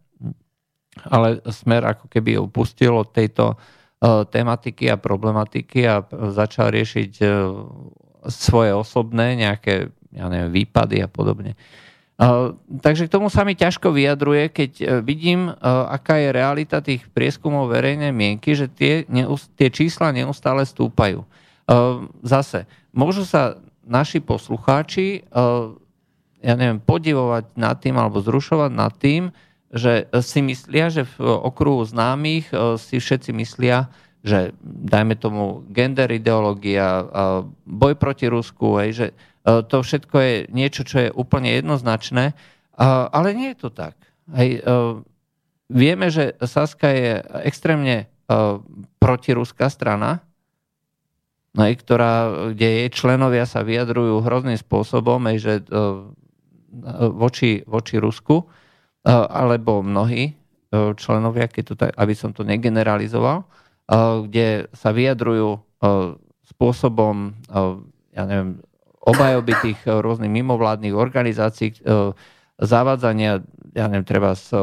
ale 1.09 1.41
Smer 1.49 1.83
ako 1.89 2.05
keby 2.07 2.37
upustil 2.37 2.93
od 2.93 3.09
tejto 3.09 3.57
tematiky 4.03 4.91
a 4.91 4.99
problematiky 4.99 5.87
a 5.87 6.03
začal 6.35 6.75
riešiť 6.75 7.23
svoje 8.27 8.71
osobné 8.75 9.39
nejaké 9.39 9.95
ja 10.13 10.29
neviem, 10.29 10.53
výpady 10.53 11.01
a 11.01 11.09
podobne. 11.09 11.57
Uh, 12.13 12.53
takže 12.79 13.09
k 13.09 13.13
tomu 13.17 13.27
sa 13.33 13.41
mi 13.41 13.57
ťažko 13.57 13.89
vyjadruje, 13.89 14.53
keď 14.53 14.71
uh, 14.79 14.87
vidím, 15.01 15.49
uh, 15.49 15.89
aká 15.89 16.21
je 16.21 16.29
realita 16.29 16.77
tých 16.79 17.09
prieskumov 17.09 17.73
verejnej 17.73 18.13
mienky, 18.13 18.53
že 18.53 18.69
tie, 18.69 19.03
tie 19.57 19.69
čísla 19.73 20.13
neustále 20.13 20.61
stúpajú. 20.63 21.25
Zase, 22.19 22.67
môžu 22.91 23.23
sa 23.23 23.55
naši 23.87 24.19
poslucháči 24.19 25.23
ja 26.43 26.53
neviem, 26.59 26.83
podivovať 26.83 27.55
nad 27.55 27.79
tým 27.79 27.95
alebo 27.95 28.19
zrušovať 28.19 28.71
nad 28.75 28.91
tým, 28.99 29.31
že 29.71 30.11
si 30.19 30.43
myslia, 30.43 30.91
že 30.91 31.07
v 31.07 31.23
okruhu 31.23 31.87
známych 31.87 32.51
si 32.77 32.99
všetci 32.99 33.31
myslia, 33.39 33.87
že 34.21 34.51
dajme 34.61 35.15
tomu 35.15 35.63
gender 35.71 36.11
ideológia, 36.11 37.07
boj 37.63 37.95
proti 37.95 38.27
Rusku, 38.27 38.75
hej, 38.83 38.91
že 38.91 39.07
to 39.43 39.75
všetko 39.83 40.15
je 40.19 40.35
niečo, 40.55 40.87
čo 40.87 40.97
je 41.07 41.09
úplne 41.11 41.51
jednoznačné, 41.51 42.31
ale 43.11 43.27
nie 43.35 43.51
je 43.53 43.57
to 43.59 43.69
tak. 43.69 43.99
Hej, 44.31 44.63
e, 44.63 44.79
vieme, 45.67 46.07
že 46.07 46.39
Saska 46.39 46.87
je 46.89 47.19
extrémne 47.43 48.07
protiruská 49.03 49.67
strana, 49.67 50.23
ktorá, 51.53 52.49
kde 52.55 52.87
jej 52.87 52.89
členovia 52.89 53.45
sa 53.45 53.61
vyjadrujú 53.61 54.23
hrozným 54.25 54.57
spôsobom, 54.57 55.21
hej, 55.29 55.37
že 55.43 55.53
voči, 57.13 57.61
voči 57.67 58.01
Rusku, 58.01 58.47
alebo 59.05 59.85
mnohí 59.85 60.33
členovia, 60.73 61.45
keď 61.45 61.63
to 61.67 61.75
tak, 61.77 61.91
aby 61.93 62.13
som 62.17 62.33
to 62.33 62.41
negeneralizoval, 62.41 63.45
kde 64.25 64.71
sa 64.73 64.89
vyjadrujú 64.89 65.61
spôsobom, 66.47 67.37
ja 68.15 68.23
neviem, 68.25 68.57
obajoby 69.03 69.53
tých 69.59 69.79
rôznych 69.83 70.31
mimovládnych 70.31 70.95
organizácií, 70.95 71.75
zavádzania, 72.55 73.43
ja 73.75 73.85
neviem, 73.91 74.07
treba 74.07 74.31
z 74.33 74.55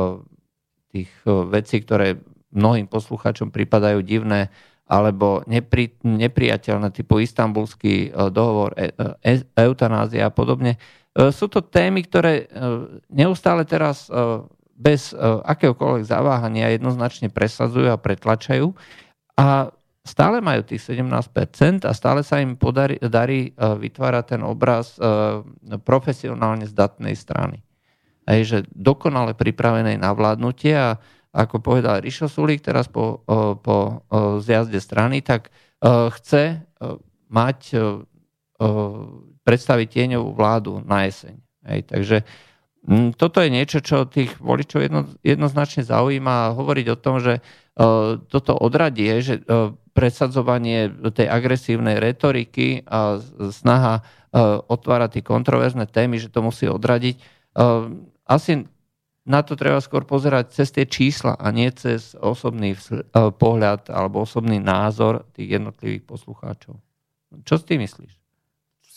tých 0.88 1.12
vecí, 1.26 1.84
ktoré 1.84 2.18
mnohým 2.50 2.88
poslucháčom 2.88 3.52
pripadajú 3.52 4.00
divné, 4.00 4.48
alebo 4.90 5.46
nepri, 5.46 5.94
nepriateľné 6.02 6.90
typu 6.90 7.22
istambulský 7.22 8.10
dohovor, 8.34 8.74
e, 8.74 8.90
e, 9.22 9.46
eutanázia 9.54 10.26
a 10.26 10.34
podobne. 10.34 10.82
Sú 11.14 11.46
to 11.50 11.62
témy, 11.62 12.06
ktoré 12.06 12.46
neustále 13.10 13.66
teraz 13.66 14.06
bez 14.78 15.10
akéhokoľvek 15.20 16.06
zaváhania 16.06 16.70
jednoznačne 16.70 17.34
presadzujú 17.34 17.90
a 17.90 17.98
pretlačajú 17.98 18.70
a 19.34 19.74
stále 20.00 20.40
majú 20.40 20.64
tých 20.64 20.80
17% 20.96 21.84
a 21.84 21.92
stále 21.92 22.24
sa 22.24 22.40
im 22.40 22.56
podarí, 22.56 22.96
darí 23.00 23.52
e, 23.52 23.52
vytvárať 23.56 24.24
ten 24.36 24.42
obraz 24.44 24.96
e, 24.96 25.04
profesionálne 25.84 26.64
zdatnej 26.64 27.12
strany. 27.12 27.60
Hej, 28.24 28.40
že 28.46 28.58
dokonale 28.72 29.36
pripravenej 29.36 30.00
na 30.00 30.12
vládnutie 30.16 30.72
a 30.76 30.96
ako 31.30 31.62
povedal 31.62 32.02
Rišo 32.02 32.26
Sulík 32.26 32.64
teraz 32.64 32.88
po, 32.88 33.22
e, 33.28 33.54
po 33.60 34.04
zjazde 34.42 34.80
strany, 34.80 35.22
tak 35.24 35.48
chce 35.80 36.60
mať 37.32 37.72
predstaviť 39.40 39.88
tieňovú 39.88 40.36
vládu 40.36 40.84
na 40.84 41.08
jeseň. 41.08 41.40
Hej, 41.64 41.80
takže 41.88 42.16
toto 43.16 43.44
je 43.44 43.48
niečo, 43.52 43.84
čo 43.84 44.08
tých 44.08 44.40
voličov 44.40 44.80
jedno, 44.80 45.00
jednoznačne 45.20 45.84
zaujíma 45.84 46.56
hovoriť 46.56 46.86
o 46.92 47.00
tom, 47.00 47.20
že 47.20 47.44
toto 48.28 48.52
odradie, 48.52 49.24
že 49.24 49.40
e, 49.40 49.72
presadzovanie 49.96 50.92
tej 51.16 51.26
agresívnej 51.32 51.96
retoriky 51.96 52.84
a 52.84 53.18
snaha 53.50 54.00
e, 54.00 54.02
otvárať 54.68 55.18
tie 55.18 55.24
kontroverzné 55.24 55.88
témy, 55.88 56.20
že 56.20 56.28
to 56.28 56.44
musí 56.44 56.68
odradiť. 56.68 57.40
Asi 58.30 58.62
na 59.26 59.40
to 59.42 59.58
treba 59.58 59.82
skôr 59.82 60.06
pozerať 60.06 60.54
cez 60.54 60.70
tie 60.70 60.86
čísla 60.86 61.34
a 61.34 61.50
nie 61.50 61.66
cez 61.74 62.14
osobný 62.14 62.78
pohľad 63.10 63.90
alebo 63.90 64.22
osobný 64.22 64.62
názor 64.62 65.26
tých 65.34 65.58
jednotlivých 65.58 66.06
poslucháčov. 66.06 66.78
Čo 67.42 67.54
si 67.58 67.64
ty 67.66 67.74
myslíš? 67.82 68.12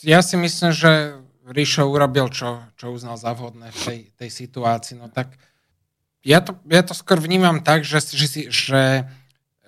Ja 0.05 0.21
si 0.21 0.37
myslím, 0.37 0.69
že 0.69 1.17
Ríšo 1.49 1.89
urobil, 1.89 2.29
čo, 2.29 2.61
čo 2.77 2.93
uznal 2.93 3.17
za 3.17 3.33
vhodné 3.33 3.73
v 3.73 3.79
tej, 3.81 3.99
tej 4.13 4.29
situácii. 4.29 5.01
No 5.01 5.09
tak 5.09 5.33
uh, 5.33 5.52
ja 6.23 6.39
to, 6.39 6.55
ja 6.71 6.81
to 6.81 6.95
skôr 6.95 7.19
vnímam 7.19 7.59
tak, 7.59 7.83
že, 7.83 7.99
že, 7.99 8.47
že, 8.47 8.83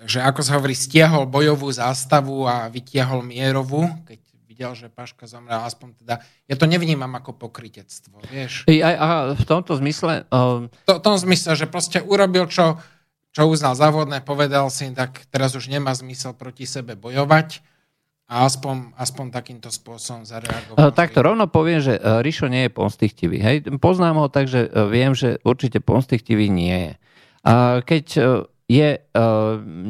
že 0.07 0.19
ako 0.23 0.41
sa 0.41 0.56
hovorí, 0.56 0.72
stiahol 0.72 1.27
bojovú 1.27 1.68
zástavu 1.68 2.48
a 2.48 2.72
vytiahol 2.72 3.22
mierovú, 3.22 3.91
keď 4.07 4.19
videl, 4.48 4.72
že 4.72 4.88
Paška 4.88 5.27
zomrel, 5.27 5.60
aspoň 5.68 5.99
teda, 5.99 6.15
ja 6.48 6.56
to 6.56 6.64
nevnímam 6.64 7.11
ako 7.11 7.36
pokritectvo, 7.36 8.23
vieš. 8.32 8.64
I, 8.72 8.80
a, 8.80 8.90
a 8.95 9.07
v 9.36 9.44
tomto 9.44 9.76
zmysle... 9.76 10.23
Um... 10.32 10.72
To, 10.88 10.95
v 10.95 11.03
tom 11.03 11.19
zmysle, 11.19 11.60
že 11.60 11.68
proste 11.68 11.99
urobil, 11.99 12.48
čo, 12.48 12.80
čo 13.36 13.52
uznal 13.52 13.76
závodné, 13.76 14.23
povedal 14.23 14.72
si, 14.72 14.88
tak 14.95 15.27
teraz 15.27 15.60
už 15.60 15.68
nemá 15.68 15.91
zmysel 15.91 16.32
proti 16.32 16.64
sebe 16.64 16.95
bojovať 16.95 17.75
a 18.26 18.50
aspoň, 18.50 18.98
aspoň 18.98 19.26
takýmto 19.30 19.70
spôsobom 19.70 20.26
zareagoval. 20.26 20.82
Uh, 20.82 20.90
takto 20.90 21.22
rovno 21.22 21.46
poviem, 21.46 21.78
že 21.78 22.02
uh, 22.02 22.26
Rišo 22.26 22.50
nie 22.50 22.66
je 22.66 22.72
pomstichtivý. 22.74 23.38
Hej? 23.38 23.70
Poznám 23.78 24.26
ho 24.26 24.28
tak, 24.34 24.50
že 24.50 24.66
uh, 24.66 24.90
viem, 24.90 25.14
že 25.14 25.38
určite 25.46 25.78
pomstichtivý 25.78 26.50
nie 26.50 26.90
je. 26.90 26.94
A 27.46 27.54
keď 27.86 28.06
je 28.66 28.98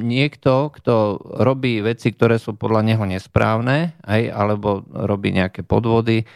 niekto, 0.03 0.67
kto 0.75 1.23
robí 1.39 1.79
veci, 1.79 2.11
ktoré 2.11 2.35
sú 2.35 2.59
podľa 2.59 2.83
neho 2.83 3.07
nesprávne, 3.07 3.95
hej? 4.03 4.27
alebo 4.27 4.83
robí 4.91 5.31
nejaké 5.31 5.63
podvody, 5.63 6.27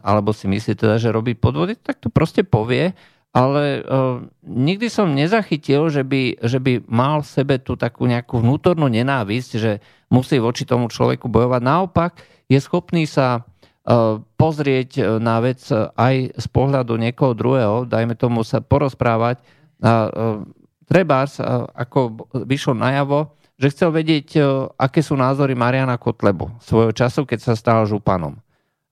alebo 0.00 0.32
si 0.32 0.48
myslí 0.48 0.72
teda, 0.80 0.96
že 0.96 1.12
robí 1.12 1.36
podvody, 1.36 1.76
tak 1.76 2.00
to 2.00 2.08
proste 2.08 2.48
povie 2.48 2.96
ale 3.36 3.84
uh, 3.84 4.24
nikdy 4.48 4.88
som 4.88 5.12
nezachytil, 5.12 5.92
že 5.92 6.00
by, 6.00 6.40
že 6.40 6.56
by 6.56 6.88
mal 6.88 7.20
v 7.20 7.28
sebe 7.28 7.60
tú 7.60 7.76
takú 7.76 8.08
nejakú 8.08 8.40
vnútornú 8.40 8.88
nenávisť, 8.88 9.50
že 9.60 9.84
musí 10.08 10.40
voči 10.40 10.64
tomu 10.64 10.88
človeku 10.88 11.28
bojovať. 11.28 11.60
Naopak 11.60 12.16
je 12.48 12.56
schopný 12.56 13.04
sa 13.04 13.44
uh, 13.44 14.24
pozrieť 14.40 15.20
na 15.20 15.44
vec 15.44 15.60
aj 15.92 16.32
z 16.32 16.46
pohľadu 16.48 16.96
niekoho 16.96 17.36
druhého, 17.36 17.84
dajme 17.84 18.16
tomu 18.16 18.40
sa 18.40 18.64
porozprávať. 18.64 19.44
Uh, 19.84 20.40
treba, 20.88 21.28
uh, 21.28 21.68
ako 21.76 22.32
vyšlo 22.48 22.72
najavo, 22.72 23.36
že 23.60 23.72
chcel 23.72 23.88
vedieť, 23.88 24.36
aké 24.76 25.00
sú 25.00 25.16
názory 25.16 25.56
Mariana 25.56 25.96
Kotlebu 25.96 26.60
svojho 26.60 26.92
času, 26.92 27.24
keď 27.24 27.40
sa 27.40 27.52
stal 27.56 27.88
županom. 27.88 28.36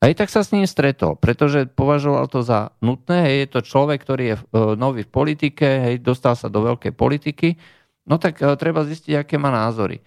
Aj 0.05 0.13
tak 0.13 0.29
sa 0.29 0.45
s 0.45 0.53
ním 0.53 0.69
stretol, 0.69 1.17
pretože 1.17 1.65
považoval 1.65 2.29
to 2.29 2.45
za 2.45 2.77
nutné. 2.85 3.25
Hej, 3.25 3.37
je 3.41 3.49
to 3.57 3.61
človek, 3.65 4.05
ktorý 4.05 4.25
je 4.29 4.37
e, 4.37 4.43
nový 4.77 5.09
v 5.09 5.15
politike, 5.17 5.65
hej, 5.65 6.05
dostal 6.05 6.37
sa 6.37 6.53
do 6.53 6.61
veľkej 6.61 6.93
politiky, 6.93 7.57
no 8.05 8.21
tak 8.21 8.37
e, 8.45 8.53
treba 8.61 8.85
zistiť, 8.85 9.25
aké 9.25 9.41
má 9.41 9.49
názory. 9.49 10.05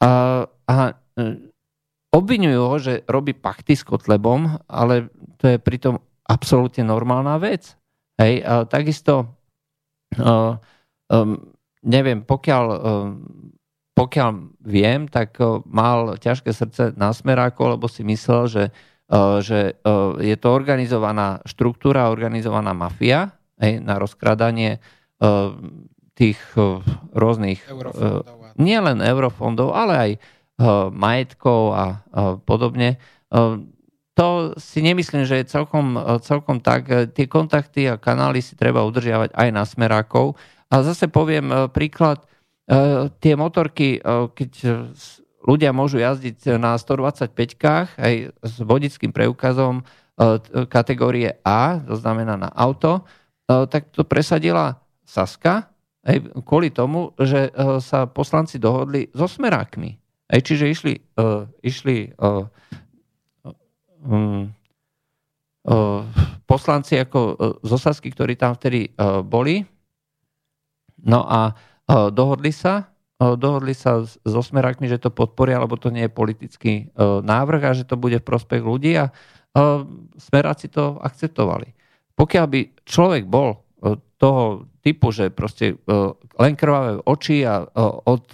A, 0.00 0.40
a 0.48 0.76
e, 0.88 1.52
obvinujú 2.16 2.60
ho, 2.64 2.76
že 2.80 3.04
robí 3.04 3.36
pakty 3.36 3.76
s 3.76 3.84
Kotlebom, 3.84 4.56
ale 4.72 5.12
to 5.36 5.52
je 5.52 5.60
pritom 5.60 6.00
absolútne 6.24 6.88
normálna 6.88 7.36
vec. 7.36 7.76
Hej, 8.16 8.40
a 8.40 8.64
takisto, 8.64 9.36
uh, 10.16 10.56
um, 11.12 11.36
neviem, 11.84 12.24
pokiaľ, 12.24 12.64
um, 12.72 13.20
pokiaľ 13.92 14.30
viem, 14.64 15.04
tak 15.04 15.36
uh, 15.36 15.60
mal 15.68 16.16
ťažké 16.16 16.48
srdce 16.56 16.96
na 16.96 17.12
smeráko, 17.12 17.76
lebo 17.76 17.84
si 17.92 18.00
myslel, 18.08 18.42
že 18.48 18.62
že 19.42 19.78
eh, 19.78 20.00
je 20.18 20.36
to 20.36 20.48
organizovaná 20.50 21.42
štruktúra, 21.46 22.10
organizovaná 22.10 22.74
mafia 22.74 23.38
hej, 23.62 23.78
na 23.78 24.02
rozkradanie 24.02 24.78
eh, 24.78 25.48
tých 26.16 26.40
rôznych, 27.12 27.60
eurofondov. 27.68 28.56
nielen 28.56 29.04
eurofondov, 29.04 29.68
ale 29.76 29.94
aj 30.00 30.10
majetkov 30.96 31.76
a 31.76 31.86
podobne. 32.48 32.96
To 34.16 34.28
si 34.56 34.80
nemyslím, 34.80 35.28
že 35.28 35.44
je 35.44 35.52
celkom, 35.52 36.00
celkom 36.24 36.64
tak. 36.64 36.88
Tie 37.12 37.28
kontakty 37.28 37.84
a 37.84 38.00
kanály 38.00 38.40
si 38.40 38.56
treba 38.56 38.80
udržiavať 38.88 39.36
aj 39.36 39.48
na 39.52 39.68
smerákov. 39.68 40.40
A 40.72 40.80
zase 40.80 41.12
poviem 41.12 41.68
príklad, 41.68 42.24
tie 43.20 43.34
motorky, 43.36 44.00
keď 44.32 44.50
ľudia 45.46 45.70
môžu 45.70 46.02
jazdiť 46.02 46.58
na 46.58 46.74
125-kách 46.74 47.96
aj 47.96 48.14
s 48.34 48.54
vodickým 48.58 49.14
preukazom 49.14 49.80
e, 49.80 49.84
kategórie 50.66 51.38
A, 51.46 51.78
to 51.78 51.94
znamená 51.94 52.34
na 52.34 52.50
auto, 52.50 53.06
e, 53.46 53.64
tak 53.70 53.94
to 53.94 54.02
presadila 54.02 54.82
Saska 55.06 55.70
aj 56.02 56.42
kvôli 56.42 56.74
tomu, 56.74 57.14
že 57.14 57.48
e, 57.48 57.78
sa 57.78 58.10
poslanci 58.10 58.58
dohodli 58.58 59.06
so 59.14 59.30
smerákmi. 59.30 59.94
Aj, 60.26 60.42
čiže 60.42 60.66
išli, 60.66 60.98
išli 61.62 62.10
um, 64.02 64.50
poslanci 66.42 66.98
ako 66.98 67.18
zo 67.62 67.78
Sasky, 67.78 68.10
ktorí 68.10 68.34
tam 68.34 68.58
vtedy 68.58 68.90
boli. 69.22 69.62
No 71.06 71.22
a 71.30 71.54
dohodli 72.10 72.50
sa 72.50 72.90
dohodli 73.16 73.72
sa 73.72 74.04
so 74.04 74.40
smerákmi, 74.44 74.88
že 74.92 75.00
to 75.00 75.08
podporia, 75.08 75.60
lebo 75.60 75.80
to 75.80 75.88
nie 75.88 76.04
je 76.04 76.12
politický 76.12 76.72
návrh 77.24 77.62
a 77.64 77.76
že 77.76 77.88
to 77.88 77.96
bude 77.96 78.20
v 78.20 78.28
prospech 78.28 78.60
ľudí 78.60 78.92
a 79.00 79.08
smeráci 80.20 80.68
to 80.68 81.00
akceptovali. 81.00 81.72
Pokiaľ 82.12 82.46
by 82.48 82.60
človek 82.84 83.24
bol 83.24 83.64
toho 84.16 84.68
typu, 84.84 85.12
že 85.12 85.32
proste 85.32 85.80
len 86.36 86.52
krvavé 86.56 87.00
oči 87.04 87.44
a 87.44 87.64
od, 88.04 88.24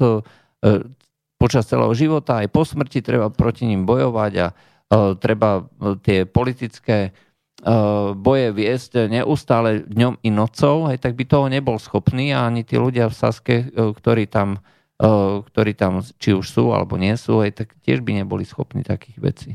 počas 1.38 1.66
celého 1.66 1.94
života 1.94 2.42
aj 2.42 2.50
po 2.50 2.62
smrti 2.62 3.02
treba 3.02 3.30
proti 3.30 3.66
ním 3.66 3.86
bojovať 3.86 4.32
a 4.38 4.46
treba 5.18 5.66
tie 6.02 6.26
politické 6.26 7.14
boje 8.18 8.50
viesť 8.50 9.06
neustále 9.06 9.86
dňom 9.86 10.18
i 10.26 10.30
nocou, 10.34 10.90
aj 10.90 10.98
tak 10.98 11.14
by 11.14 11.24
toho 11.24 11.46
nebol 11.46 11.78
schopný 11.78 12.34
a 12.34 12.50
ani 12.50 12.66
tí 12.66 12.74
ľudia 12.74 13.06
v 13.06 13.14
Saske, 13.14 13.56
ktorí 13.70 14.26
tam 14.26 14.58
ktorí 15.42 15.74
tam 15.74 15.98
či 16.22 16.30
už 16.30 16.46
sú 16.46 16.70
alebo 16.70 16.94
nie 16.94 17.18
sú, 17.18 17.42
aj 17.42 17.64
tak 17.64 17.68
tiež 17.82 18.06
by 18.06 18.22
neboli 18.22 18.46
schopní 18.46 18.86
takých 18.86 19.18
vecí. 19.18 19.50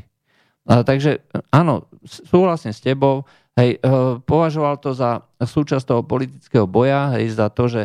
A, 0.68 0.84
takže 0.84 1.24
áno, 1.48 1.88
súhlasím 2.04 2.76
s 2.76 2.84
tebou, 2.84 3.24
hej, 3.56 3.80
e, 3.80 3.88
považoval 4.28 4.76
to 4.76 4.92
za 4.92 5.24
súčasť 5.40 5.84
toho 5.88 6.02
politického 6.04 6.68
boja, 6.68 7.16
hej, 7.16 7.32
za 7.32 7.48
to, 7.48 7.64
že 7.70 7.82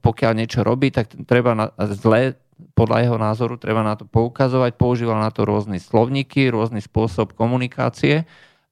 pokiaľ 0.00 0.32
niečo 0.40 0.64
robí, 0.64 0.88
tak 0.88 1.12
treba 1.28 1.52
na, 1.52 1.68
zle, 1.92 2.32
podľa 2.72 2.98
jeho 3.04 3.18
názoru, 3.20 3.60
treba 3.60 3.84
na 3.84 3.92
to 3.92 4.08
poukazovať, 4.08 4.72
používal 4.80 5.20
na 5.20 5.28
to 5.28 5.44
rôzne 5.44 5.76
slovníky, 5.76 6.48
rôzny 6.48 6.80
spôsob 6.80 7.36
komunikácie, 7.36 8.24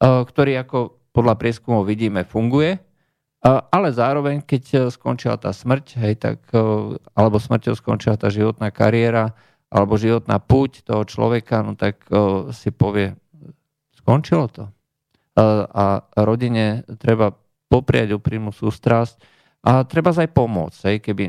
ktorý 0.02 0.58
ako 0.66 0.78
podľa 1.14 1.34
prieskumov 1.38 1.86
vidíme 1.86 2.26
funguje, 2.26 2.74
ale 3.44 3.88
zároveň, 3.90 4.38
keď 4.42 4.62
e, 4.70 4.76
skončila 4.86 5.34
tá 5.34 5.50
smrť, 5.50 5.98
hej, 5.98 6.14
tak, 6.14 6.46
alebo 7.18 7.42
smrťou 7.42 7.74
skončila 7.74 8.14
tá 8.14 8.30
životná 8.30 8.70
kariéra, 8.70 9.34
alebo 9.66 9.98
životná 9.98 10.38
púť 10.38 10.86
toho 10.86 11.02
človeka, 11.02 11.64
no 11.64 11.72
tak 11.74 12.04
si 12.52 12.68
povie, 12.68 13.16
skončilo 13.96 14.46
to. 14.52 14.68
A 15.72 16.04
rodine 16.12 16.84
treba 17.00 17.32
popriať 17.72 18.12
úprimnú 18.12 18.52
sústrasť 18.52 19.16
a 19.64 19.80
treba 19.88 20.12
aj 20.12 20.28
pomôcť, 20.28 20.80
hej, 20.92 20.96
keby 21.00 21.24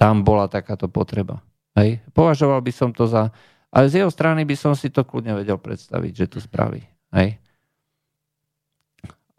tam 0.00 0.24
bola 0.24 0.48
takáto 0.48 0.88
potreba. 0.88 1.44
Hej. 1.76 2.00
Považoval 2.16 2.64
by 2.64 2.72
som 2.72 2.90
to 2.90 3.04
za... 3.04 3.28
Ale 3.68 3.92
z 3.92 4.00
jeho 4.00 4.10
strany 4.10 4.48
by 4.48 4.56
som 4.56 4.72
si 4.72 4.88
to 4.88 5.04
kľudne 5.04 5.36
vedel 5.36 5.60
predstaviť, 5.60 6.12
že 6.24 6.26
to 6.32 6.38
spraví. 6.40 6.80
Hej 7.12 7.36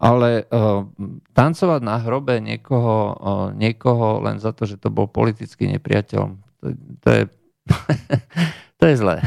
ale 0.04 0.44
uh, 0.52 0.84
tancovať 1.32 1.80
na 1.80 1.96
hrobe 2.04 2.44
niekoho, 2.44 2.96
uh, 3.16 3.48
niekoho 3.56 4.20
len 4.20 4.36
za 4.36 4.52
to, 4.52 4.68
že 4.68 4.76
to 4.76 4.92
bol 4.92 5.08
politický 5.08 5.72
nepriateľ, 5.72 6.22
to, 6.60 6.68
to 7.00 7.08
je, 7.08 7.24
to 8.80 8.84
je 8.84 8.96
zlé. 9.00 9.24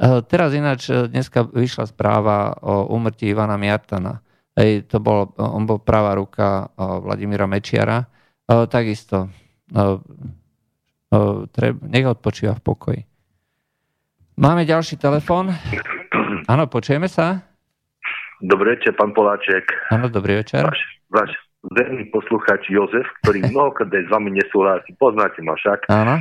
Uh, 0.00 0.24
teraz 0.24 0.56
ináč 0.56 0.88
dneska 0.88 1.44
vyšla 1.44 1.84
správa 1.92 2.56
o 2.64 2.88
umrtí 2.96 3.28
Ivana 3.28 3.60
Miartana. 3.60 4.24
Hej, 4.56 4.88
to 4.88 5.04
bol, 5.04 5.36
on 5.36 5.68
bol 5.68 5.84
pravá 5.84 6.16
ruka 6.16 6.72
uh, 6.72 7.04
Vladimíra 7.04 7.44
Mečiara. 7.44 8.08
Uh, 8.48 8.64
takisto 8.64 9.28
uh, 9.76 10.00
uh, 11.12 11.44
treb, 11.52 11.76
nech 11.84 12.08
odpočíva 12.08 12.56
v 12.56 12.64
pokoji. 12.64 13.00
Máme 14.40 14.64
ďalší 14.64 14.96
telefon. 14.96 15.52
Áno, 16.48 16.64
počujeme 16.72 17.04
sa? 17.04 17.51
Dobrý 18.42 18.74
večer, 18.74 18.98
pán 18.98 19.14
Poláček. 19.14 19.70
Áno, 19.94 20.10
dobrý 20.10 20.42
večer. 20.42 20.66
Váš, 20.66 20.82
váš 21.14 21.30
verný 21.70 22.10
posluchač 22.10 22.66
Jozef, 22.66 23.06
ktorý 23.22 23.46
mnohokrát 23.54 23.94
s 23.94 24.10
vami 24.10 24.34
nesúhlasí. 24.34 24.90
Poznáte 24.98 25.38
ma 25.46 25.54
však. 25.54 25.86
Áno. 25.86 26.18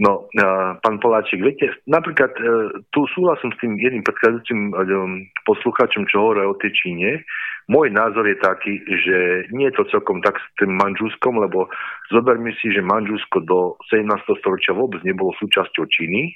No, 0.00 0.24
no 0.32 0.46
pán 0.80 0.96
Poláček, 1.04 1.44
viete, 1.44 1.68
napríklad 1.84 2.32
uh, 2.40 2.72
tu 2.96 3.04
súhlasím 3.12 3.52
s 3.52 3.60
tým 3.60 3.76
jedným 3.76 4.02
predchádzajúcim 4.08 4.60
uh, 4.72 5.20
posluchačom, 5.44 6.08
čo 6.08 6.16
hovorí 6.16 6.48
o 6.48 6.56
tej 6.56 6.72
Číne. 6.72 7.28
Môj 7.68 7.92
názor 7.92 8.24
je 8.24 8.40
taký, 8.40 8.80
že 8.80 9.44
nie 9.52 9.68
je 9.68 9.76
to 9.76 9.84
celkom 9.92 10.24
tak 10.24 10.40
s 10.40 10.46
tým 10.56 10.72
Manžuskom, 10.80 11.36
lebo 11.36 11.68
zoberme 12.08 12.56
si, 12.56 12.72
že 12.72 12.80
Manžusko 12.80 13.44
do 13.44 13.76
17. 13.92 14.08
storočia 14.40 14.72
vôbec 14.72 15.04
nebolo 15.04 15.36
súčasťou 15.36 15.84
Číny, 15.92 16.32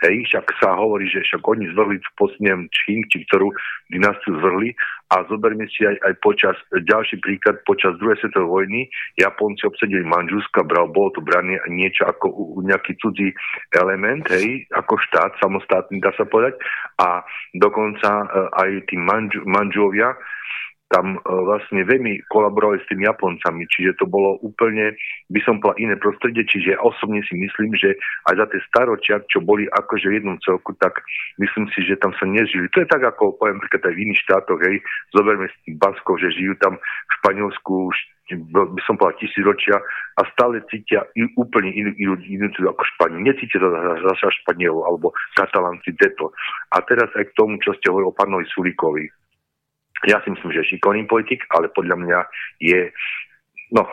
Hej, 0.00 0.32
však 0.32 0.46
sa 0.64 0.80
hovorí, 0.80 1.04
že 1.12 1.20
však 1.20 1.44
oni 1.44 1.68
zvrhli 1.76 2.00
v 2.00 2.10
poslednom 2.16 2.64
Čín, 2.72 3.04
či 3.12 3.28
ktorú 3.28 3.52
dynastiu 3.92 4.32
zvrhli. 4.40 4.72
A 5.10 5.26
zoberme 5.26 5.66
si 5.68 5.82
aj, 5.82 5.98
aj 6.06 6.14
počas, 6.22 6.56
ďalší 6.70 7.18
príklad, 7.18 7.60
počas 7.66 7.98
druhej 7.98 8.16
svetovej 8.22 8.46
vojny 8.46 8.80
Japonci 9.18 9.66
obsadili 9.66 10.06
Manžuska, 10.06 10.62
bral, 10.62 10.88
bolo 10.88 11.10
to 11.12 11.20
brané 11.20 11.58
niečo 11.66 12.06
ako 12.06 12.62
nejaký 12.62 12.94
cudzí 13.02 13.34
element, 13.74 14.22
hej, 14.30 14.70
ako 14.70 14.96
štát 15.10 15.34
samostatný, 15.42 15.98
dá 15.98 16.14
sa 16.14 16.24
povedať, 16.24 16.56
a 17.02 17.26
dokonca 17.58 18.08
uh, 18.22 18.48
aj 18.54 18.86
tí 18.86 18.94
manžu, 18.94 19.42
manžovia 19.44 20.14
tam 20.90 21.16
e, 21.16 21.18
vlastne 21.22 21.86
veľmi 21.86 22.26
kolaborovali 22.26 22.82
s 22.82 22.88
tými 22.90 23.06
Japoncami, 23.06 23.62
čiže 23.70 23.96
to 24.02 24.10
bolo 24.10 24.42
úplne, 24.42 24.98
by 25.30 25.40
som 25.46 25.62
povedal, 25.62 25.78
iné 25.78 25.94
prostredie, 25.96 26.42
čiže 26.42 26.74
osobne 26.82 27.22
si 27.24 27.38
myslím, 27.38 27.78
že 27.78 27.94
aj 28.26 28.34
za 28.34 28.46
tie 28.50 28.60
staročia, 28.66 29.14
čo 29.30 29.38
boli 29.38 29.70
akože 29.70 30.10
v 30.10 30.16
jednom 30.18 30.36
celku, 30.42 30.74
tak 30.82 30.98
myslím 31.38 31.70
si, 31.72 31.86
že 31.86 31.96
tam 32.02 32.10
sa 32.18 32.26
nežili. 32.26 32.66
To 32.74 32.82
je 32.82 32.90
tak, 32.90 33.06
ako 33.06 33.38
poviem 33.38 33.62
príklad 33.62 33.86
aj 33.86 33.94
v 33.94 34.02
iných 34.10 34.22
štátoch, 34.26 34.60
hej, 34.66 34.82
zoberme 35.14 35.46
si 35.46 35.58
tých 35.70 35.78
Baskov, 35.78 36.18
že 36.18 36.34
žijú 36.34 36.58
tam 36.58 36.74
v 36.76 37.12
Španielsku 37.22 37.94
by 38.38 38.82
som 38.86 38.94
povedal 38.94 39.18
tisíc 39.18 39.42
ročia 39.42 39.74
a 40.14 40.22
stále 40.30 40.62
cítia 40.70 41.02
úplne 41.34 41.74
inú, 41.74 41.90
inú, 41.98 42.14
inú 42.22 42.46
ako 42.46 42.82
Španiel. 42.94 43.26
Necítia 43.26 43.58
to 43.58 43.74
zase 44.06 44.30
Španielov 44.44 44.86
alebo 44.86 45.10
Katalánci 45.34 45.90
deto. 45.98 46.30
A 46.70 46.78
teraz 46.86 47.10
aj 47.18 47.26
k 47.26 47.34
tomu, 47.34 47.58
čo 47.58 47.74
ste 47.74 47.90
hovorili 47.90 48.10
o 48.10 48.14
pánovi 48.14 48.46
Sulíkovi. 48.54 49.10
Ja 50.08 50.22
si 50.24 50.32
myslím, 50.32 50.52
že 50.52 50.64
šikovný 50.64 51.04
politik, 51.04 51.44
ale 51.52 51.68
podľa 51.72 51.96
mňa 52.00 52.18
je, 52.62 52.88
no, 53.76 53.84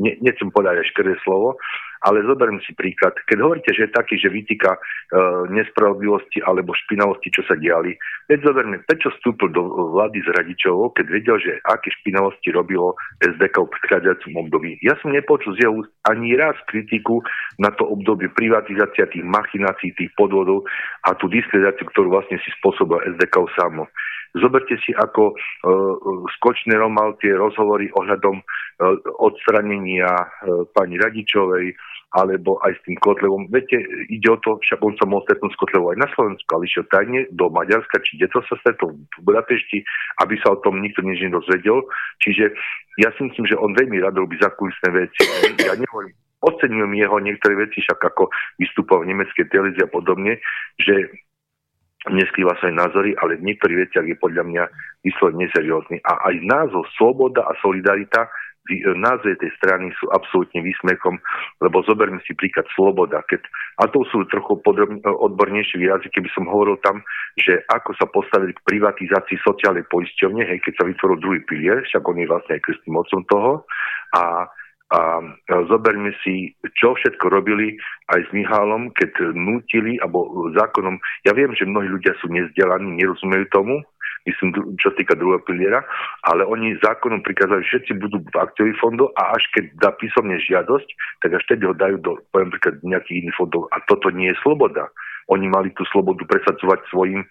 ne, 0.00 0.12
nechcem 0.24 0.48
povedať 0.48 0.80
aj 0.80 0.90
škré 0.96 1.12
slovo, 1.20 1.60
ale 2.04 2.20
zoberiem 2.28 2.60
si 2.62 2.76
príklad. 2.76 3.16
Keď 3.24 3.38
hovoríte, 3.40 3.72
že 3.72 3.88
je 3.88 3.96
taký, 3.96 4.20
že 4.20 4.28
vytýka 4.28 4.76
e, 4.76 4.80
nespravodlivosti 5.56 6.44
alebo 6.44 6.76
špinavosti, 6.76 7.32
čo 7.32 7.42
sa 7.48 7.56
diali, 7.56 7.96
veď 8.28 8.44
zoberme, 8.44 8.84
prečo 8.84 9.08
vstúpil 9.16 9.48
do 9.56 9.64
vlády 9.96 10.20
s 10.20 10.28
Radičovou, 10.36 10.92
keď 10.92 11.06
vedel, 11.08 11.36
že 11.40 11.52
aké 11.64 11.88
špinavosti 12.04 12.52
robilo 12.52 12.92
SDK 13.24 13.56
v 13.64 13.72
predchádzajúcom 13.80 14.32
období. 14.44 14.76
Ja 14.84 14.94
som 15.00 15.16
nepočul 15.16 15.56
z 15.56 15.64
jeho 15.64 15.80
ani 16.04 16.36
raz 16.36 16.56
kritiku 16.68 17.24
na 17.56 17.72
to 17.72 17.88
obdobie 17.88 18.28
privatizácia 18.36 19.08
tých 19.08 19.24
machinácií, 19.24 19.96
tých 19.96 20.12
podvodov 20.12 20.68
a 21.08 21.16
tú 21.16 21.32
diskreditáciu, 21.32 21.88
ktorú 21.88 22.12
vlastne 22.12 22.36
si 22.44 22.52
spôsobil 22.60 23.00
SDK 23.16 23.48
samo. 23.56 23.88
Zoberte 24.34 24.74
si, 24.82 24.90
ako 24.90 25.30
uh, 25.30 25.94
Skočner 26.38 26.82
mal 26.90 27.14
tie 27.22 27.38
rozhovory 27.38 27.86
ohľadom 27.94 28.42
odstranenia 29.20 30.10
uh, 30.10 30.66
pani 30.74 30.98
Radičovej, 30.98 31.74
alebo 32.14 32.62
aj 32.62 32.78
s 32.78 32.80
tým 32.86 32.94
Kotlevom. 33.02 33.50
Viete, 33.50 33.74
ide 34.06 34.28
o 34.30 34.38
to, 34.38 34.62
však 34.62 34.78
on 34.86 34.94
sa 34.94 35.02
mohol 35.02 35.26
stretnúť 35.26 35.50
s 35.50 35.58
Kotlevou 35.58 35.90
aj 35.90 35.98
na 35.98 36.08
Slovensku, 36.14 36.46
ale 36.54 36.70
išiel 36.70 36.86
tajne 36.86 37.26
do 37.34 37.50
Maďarska, 37.50 37.98
či 38.06 38.22
kde 38.22 38.30
to 38.30 38.38
sa 38.46 38.54
stretol 38.62 38.94
v 38.94 39.20
Budapešti, 39.26 39.82
aby 40.22 40.38
sa 40.38 40.54
o 40.54 40.62
tom 40.62 40.78
nikto 40.78 41.02
nič 41.02 41.18
nedozvedel. 41.26 41.82
Čiže 42.22 42.54
ja 43.02 43.10
si 43.18 43.20
myslím, 43.26 43.50
že 43.50 43.58
on 43.58 43.74
veľmi 43.74 43.98
rád 43.98 44.14
robí 44.14 44.38
zakulisné 44.38 44.94
veci. 44.94 45.26
Ja 45.58 45.74
nehovorím, 45.74 46.14
oceňujem 46.38 46.94
jeho 46.94 47.18
niektoré 47.18 47.54
veci, 47.58 47.82
však 47.82 47.98
ako 47.98 48.30
vystupoval 48.62 49.02
v 49.02 49.10
nemeckej 49.10 49.50
televízii 49.50 49.82
a 49.82 49.90
podobne, 49.90 50.38
že 50.78 51.10
neskrýva 52.04 52.52
svoje 52.60 52.76
názory, 52.76 53.10
ale 53.16 53.40
v 53.40 53.48
niektorých 53.48 53.88
veciach 53.88 54.06
je 54.06 54.16
podľa 54.20 54.44
mňa 54.44 54.64
vyslovene 55.02 55.48
neseriózny. 55.48 56.04
A 56.04 56.30
aj 56.30 56.34
názov 56.44 56.84
Sloboda 57.00 57.48
a 57.48 57.56
Solidarita 57.64 58.28
názve 58.96 59.36
tej 59.36 59.52
strany 59.60 59.92
sú 60.00 60.08
absolútne 60.12 60.64
výsmechom, 60.64 61.20
lebo 61.60 61.84
zoberme 61.84 62.20
si 62.24 62.32
príklad 62.32 62.64
Sloboda. 62.72 63.20
Keď, 63.28 63.44
a 63.80 63.88
to 63.92 64.04
sú 64.08 64.24
trochu 64.32 64.56
podrobne, 64.64 65.04
odbornejšie 65.04 65.80
výrazy, 65.80 66.08
keby 66.08 66.28
som 66.32 66.48
hovoril 66.48 66.80
tam, 66.80 67.04
že 67.36 67.60
ako 67.68 67.92
sa 68.00 68.08
postavili 68.08 68.56
k 68.56 68.64
privatizácii 68.64 69.38
sociálnej 69.44 69.84
poisťovne, 69.92 70.48
hej, 70.48 70.58
keď 70.64 70.72
sa 70.80 70.88
vytvoril 70.88 71.18
druhý 71.20 71.40
pilier, 71.44 71.84
však 71.84 72.02
on 72.04 72.20
je 72.20 72.30
vlastne 72.30 72.52
aj 72.56 72.64
krstným 72.64 72.94
mocom 72.96 73.20
toho, 73.28 73.52
a 74.16 74.48
a 74.94 75.26
zoberme 75.66 76.12
si, 76.22 76.54
čo 76.76 76.94
všetko 76.94 77.26
robili 77.32 77.74
aj 78.14 78.20
s 78.20 78.30
Mihálom, 78.30 78.92
keď 78.94 79.32
nutili, 79.32 79.96
alebo 79.98 80.52
zákonom, 80.54 81.00
ja 81.26 81.32
viem, 81.34 81.50
že 81.56 81.66
mnohí 81.66 81.88
ľudia 81.88 82.14
sú 82.22 82.28
nezdelaní, 82.30 83.00
nerozumejú 83.00 83.48
tomu, 83.50 83.80
myslím, 84.24 84.76
čo 84.80 84.92
týka 84.96 85.14
druhého 85.16 85.44
piliera, 85.44 85.84
ale 86.24 86.44
oni 86.48 86.80
zákonom 86.80 87.20
prikázali, 87.20 87.64
že 87.64 87.80
všetci 87.80 87.92
budú 88.00 88.18
akciových 88.32 88.80
fondoch 88.80 89.12
a 89.20 89.36
až 89.36 89.44
keď 89.52 89.64
dá 89.80 89.90
písomne 89.96 90.36
žiadosť, 90.40 90.88
tak 91.24 91.36
až 91.36 91.42
vtedy 91.48 91.62
ho 91.68 91.74
dajú 91.76 91.96
do, 92.00 92.12
poviem 92.32 92.50
príklad, 92.52 92.80
nejakých 92.80 93.28
iných 93.28 93.36
fondov. 93.36 93.68
A 93.72 93.80
toto 93.84 94.08
nie 94.08 94.32
je 94.32 94.40
sloboda. 94.40 94.88
Oni 95.32 95.48
mali 95.48 95.72
tú 95.72 95.88
slobodu 95.88 96.20
presadzovať 96.28 96.84
svojim, 96.92 97.24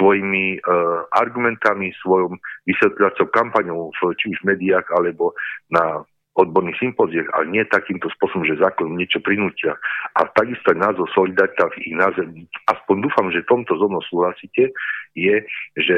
svojimi 0.00 0.64
uh, 0.64 1.04
argumentami, 1.12 1.92
svojom 2.00 2.40
vysvetľovacou 2.64 3.26
kampaňou, 3.36 3.92
či 4.16 4.32
už 4.32 4.40
v 4.40 4.56
médiách, 4.56 4.88
alebo 4.96 5.36
na 5.68 6.08
odborných 6.34 6.82
sympóziách, 6.82 7.30
ale 7.30 7.46
nie 7.46 7.62
takýmto 7.70 8.10
spôsobom, 8.18 8.42
že 8.42 8.58
zákon 8.58 8.90
niečo 8.98 9.22
prinútia. 9.22 9.78
A 10.18 10.26
takisto 10.34 10.74
aj 10.74 10.82
názov 10.82 11.06
Solidarita 11.14 11.70
ich 11.78 11.94
názve, 11.94 12.26
aspoň 12.66 13.06
dúfam, 13.06 13.30
že 13.30 13.46
v 13.46 13.50
tomto 13.54 13.78
zo 13.78 13.86
mnou 13.86 14.02
súhlasíte, 14.10 14.74
je, 15.14 15.36
že 15.78 15.96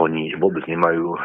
oni 0.00 0.32
vôbec 0.40 0.64
nemajú 0.64 1.12
e, 1.12 1.18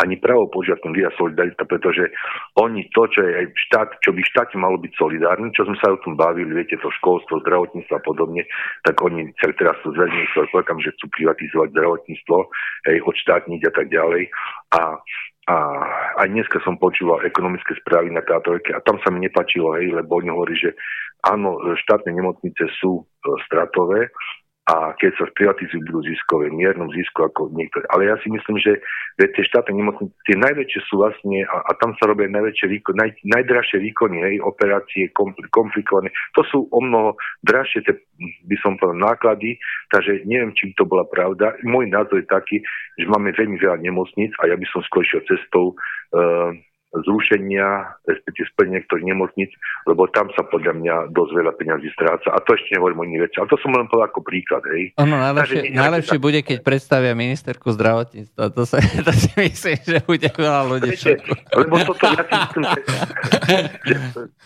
ani 0.00 0.16
právo 0.16 0.48
požiadať 0.48 0.88
výraz 0.90 1.12
solidarita, 1.20 1.68
pretože 1.68 2.08
oni 2.56 2.88
to, 2.96 3.04
čo 3.12 3.20
je 3.20 3.32
aj 3.36 3.46
štát, 3.68 3.88
čo 4.00 4.16
by 4.16 4.22
štáte 4.24 4.56
malo 4.56 4.80
byť 4.80 4.92
solidárny, 4.96 5.52
čo 5.52 5.68
sme 5.68 5.76
sa 5.76 5.92
o 5.92 6.00
tom 6.00 6.16
bavili, 6.16 6.56
viete, 6.56 6.80
to 6.80 6.88
školstvo, 7.00 7.44
zdravotníctvo 7.44 7.94
a 8.00 8.02
podobne, 8.02 8.42
tak 8.82 8.96
oni 9.04 9.28
teraz 9.36 9.76
to 9.84 9.92
zverejní 9.92 10.24
svoj 10.32 10.48
že 10.80 10.96
chcú 10.96 11.06
privatizovať 11.12 11.68
zdravotníctvo, 11.76 12.36
hej, 12.88 12.98
odštátniť 13.04 13.60
a 13.68 13.72
tak 13.76 13.86
ďalej. 13.92 14.22
A 14.74 14.80
a 15.50 15.56
aj 16.22 16.28
dneska 16.30 16.62
som 16.62 16.78
počúval 16.78 17.26
ekonomické 17.26 17.74
správy 17.82 18.14
na 18.14 18.22
táto 18.22 18.54
a 18.54 18.78
tam 18.86 19.02
sa 19.02 19.10
mi 19.10 19.18
nepačilo, 19.18 19.74
hej, 19.74 19.90
lebo 19.90 20.22
oni 20.22 20.30
hovorí, 20.30 20.54
že 20.54 20.78
áno, 21.26 21.58
štátne 21.74 22.14
nemocnice 22.14 22.70
sú 22.78 23.02
e, 23.02 23.34
stratové, 23.50 24.14
a 24.70 24.94
keď 24.94 25.18
sa 25.18 25.26
sprivatizujú, 25.34 25.82
budú 25.82 26.06
ziskové, 26.06 26.46
miernom 26.54 26.86
zisku 26.94 27.26
ako 27.26 27.50
niektoré. 27.50 27.82
Ale 27.90 28.06
ja 28.06 28.14
si 28.22 28.30
myslím, 28.30 28.54
že 28.62 28.78
tie 29.18 29.42
štátne 29.42 29.74
nemocnice, 29.74 30.14
tie 30.30 30.38
najväčšie 30.38 30.80
sú 30.86 31.02
vlastne, 31.02 31.42
a, 31.42 31.56
a 31.66 31.70
tam 31.82 31.98
sa 31.98 32.06
robia 32.06 32.30
najväčšie 32.30 32.78
výkony, 32.78 32.96
naj, 33.02 33.10
najdražšie 33.26 33.82
výkony, 33.82 34.22
hej, 34.22 34.34
operácie, 34.46 35.10
komplikované. 35.50 36.14
To 36.38 36.46
sú 36.46 36.70
o 36.70 36.78
mnoho 36.78 37.18
drahšie, 37.42 37.82
te, 37.82 37.98
by 38.46 38.56
som 38.62 38.78
povedal, 38.78 39.10
náklady, 39.10 39.58
takže 39.90 40.22
neviem, 40.22 40.54
či 40.54 40.70
to 40.78 40.86
bola 40.86 41.02
pravda. 41.02 41.58
Môj 41.66 41.90
názor 41.90 42.22
je 42.22 42.30
taký, 42.30 42.62
že 42.94 43.10
máme 43.10 43.34
veľmi 43.34 43.58
veľa 43.58 43.82
nemocníc 43.82 44.30
a 44.38 44.46
ja 44.46 44.54
by 44.54 44.66
som 44.70 44.86
skôr 44.86 45.02
šiel 45.02 45.26
cestou 45.26 45.74
uh, 46.14 46.54
zrušenia, 46.90 47.98
respektíve 48.02 48.50
splnenia 48.50 48.82
niektorých 48.82 49.06
nemocnic, 49.06 49.50
lebo 49.86 50.10
tam 50.10 50.26
sa 50.34 50.42
podľa 50.42 50.74
mňa 50.74 50.94
dosť 51.14 51.32
veľa 51.38 51.52
peňazí 51.54 51.88
stráca. 51.94 52.34
A 52.34 52.38
to 52.42 52.58
ešte 52.58 52.74
nehovorím 52.74 53.02
o 53.02 53.06
iných 53.06 53.22
veciach. 53.30 53.40
Ale 53.46 53.52
to 53.54 53.58
som 53.62 53.70
len 53.74 53.86
povedal 53.86 54.10
ako 54.10 54.20
príklad. 54.26 54.62
Hej. 54.74 54.82
Ono, 54.98 55.14
najlepšie, 55.14 55.70
Takže, 55.70 55.78
najlepšie 55.78 56.18
tak... 56.18 56.24
bude, 56.26 56.40
keď 56.42 56.58
predstavia 56.66 57.12
ministerku 57.14 57.66
zdravotníctva. 57.70 58.42
To, 58.50 58.62
sa, 58.66 58.76
to 59.06 59.12
si 59.14 59.30
myslím, 59.38 59.78
že 59.86 59.98
bude 60.02 60.28
veľa 60.34 60.62
ľudí. 60.66 60.90
lebo 61.54 61.74
toto 61.86 62.04
ja 62.10 62.22
si 62.26 62.34
myslím, 62.34 62.64
že, 62.66 63.56
že 63.86 63.94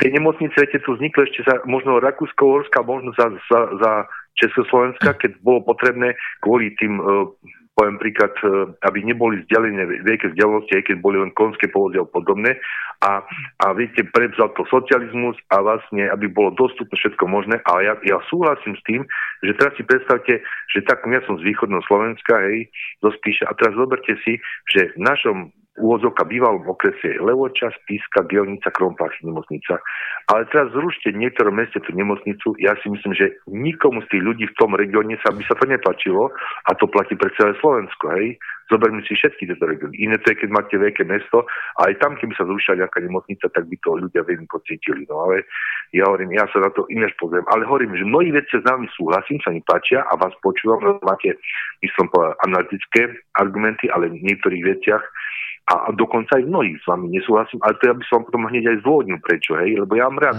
tie 0.00 0.10
nemocnice, 0.12 0.56
viete, 0.56 0.78
tu 0.84 1.00
vznikli 1.00 1.24
ešte 1.24 1.48
za 1.48 1.54
možno 1.64 1.96
Rakúsko-Horska, 1.96 2.84
možno 2.84 3.16
za, 3.16 3.32
za, 3.48 3.60
za 3.80 3.92
Československa, 4.36 5.16
keď 5.16 5.40
bolo 5.40 5.64
potrebné 5.64 6.18
kvôli 6.42 6.74
tým 6.76 7.00
uh, 7.00 7.30
poviem 7.74 7.98
príklad, 7.98 8.30
e, 8.40 8.70
aby 8.86 9.02
neboli 9.02 9.42
vzdialené 9.44 10.06
veľké 10.06 10.32
vzdialenosti, 10.32 10.72
aj 10.78 10.84
keď 10.86 10.96
boli 11.02 11.18
len 11.18 11.34
konské 11.34 11.66
povozy 11.66 11.98
a 11.98 12.06
podobné. 12.06 12.54
A, 13.02 13.20
a 13.60 13.66
viete, 13.74 14.06
prevzal 14.06 14.54
to 14.54 14.62
socializmus 14.70 15.34
a 15.50 15.60
vlastne, 15.60 16.06
aby 16.08 16.30
bolo 16.30 16.54
dostupné 16.54 16.94
všetko 16.94 17.26
možné. 17.26 17.58
Ale 17.66 17.90
ja, 17.90 17.94
ja 18.06 18.18
súhlasím 18.30 18.78
s 18.78 18.82
tým, 18.86 19.02
že 19.42 19.58
teraz 19.58 19.74
si 19.74 19.82
predstavte, 19.82 20.40
že 20.70 20.80
tak 20.86 21.02
ja 21.04 21.20
som 21.26 21.36
z 21.36 21.46
východného 21.50 21.82
Slovenska, 21.90 22.38
hej, 22.46 22.70
zo 23.02 23.10
Spíša, 23.10 23.50
a 23.50 23.56
teraz 23.58 23.74
zoberte 23.74 24.14
si, 24.22 24.38
že 24.70 24.94
v 24.94 25.02
našom 25.02 25.50
úvodzovka 25.74 26.22
bývalom 26.24 26.62
okrese 26.70 27.18
Levoča, 27.18 27.74
Spíska, 27.82 28.22
Bielnica, 28.22 28.70
Krompách, 28.70 29.10
nemocnica. 29.26 29.82
Ale 30.30 30.46
teraz 30.54 30.70
zrušte 30.70 31.10
v 31.10 31.26
niektorom 31.26 31.58
meste 31.58 31.82
tú 31.82 31.90
nemocnicu. 31.90 32.54
Ja 32.62 32.78
si 32.78 32.86
myslím, 32.88 33.12
že 33.12 33.34
nikomu 33.50 34.00
z 34.06 34.14
tých 34.14 34.22
ľudí 34.22 34.44
v 34.46 34.58
tom 34.58 34.78
regióne 34.78 35.18
sa 35.26 35.34
by 35.34 35.42
sa 35.44 35.58
to 35.58 35.66
nepačilo 35.66 36.30
a 36.66 36.70
to 36.78 36.86
platí 36.86 37.18
pre 37.18 37.28
celé 37.34 37.58
Slovensko. 37.58 38.06
Hej? 38.14 38.38
Zoberme 38.70 39.02
si 39.04 39.18
všetky 39.18 39.50
tieto 39.50 39.66
regióny. 39.66 39.98
Iné 39.98 40.16
to 40.22 40.32
je, 40.32 40.46
keď 40.46 40.50
máte 40.54 40.74
veľké 40.78 41.02
mesto 41.04 41.44
a 41.82 41.90
aj 41.90 41.98
tam, 41.98 42.14
keby 42.16 42.32
sa 42.38 42.46
zrušila 42.46 42.86
nejaká 42.86 43.02
nemocnica, 43.02 43.50
tak 43.50 43.66
by 43.66 43.76
to 43.82 43.90
ľudia 43.98 44.22
veľmi 44.24 44.46
pocítili. 44.46 45.04
No 45.10 45.26
ale 45.28 45.44
ja 45.90 46.06
hovorím, 46.06 46.38
ja 46.38 46.46
sa 46.54 46.62
na 46.62 46.70
to 46.70 46.86
inéž 46.86 47.12
pozriem. 47.18 47.44
Ale 47.50 47.66
hovorím, 47.66 47.98
že 47.98 48.06
mnohí 48.06 48.30
veci 48.30 48.56
s 48.56 48.64
nami 48.64 48.86
súhlasím, 48.94 49.42
sa 49.42 49.50
mi 49.50 49.60
páčia 49.66 50.06
a 50.06 50.16
vás 50.16 50.32
počúvam, 50.40 51.02
máte, 51.02 51.34
myslím, 51.82 52.08
analytické 52.46 53.10
argumenty, 53.36 53.90
ale 53.90 54.08
v 54.08 54.22
niektorých 54.22 54.64
veciach 54.64 55.04
a, 55.64 55.88
a 55.88 55.88
dokonca 55.96 56.36
aj 56.36 56.44
mnohých 56.44 56.76
s 56.80 56.86
vami 56.88 57.08
nesúhlasím, 57.08 57.60
ale 57.64 57.74
to 57.80 57.88
ja 57.88 57.94
by 57.96 58.04
som 58.04 58.20
potom 58.24 58.44
hneď 58.52 58.64
aj 58.68 58.76
zdôvodnil 58.84 59.18
prečo, 59.24 59.56
hej, 59.56 59.80
lebo 59.80 59.92
ja 59.96 60.08
mám 60.12 60.20
rád 60.20 60.38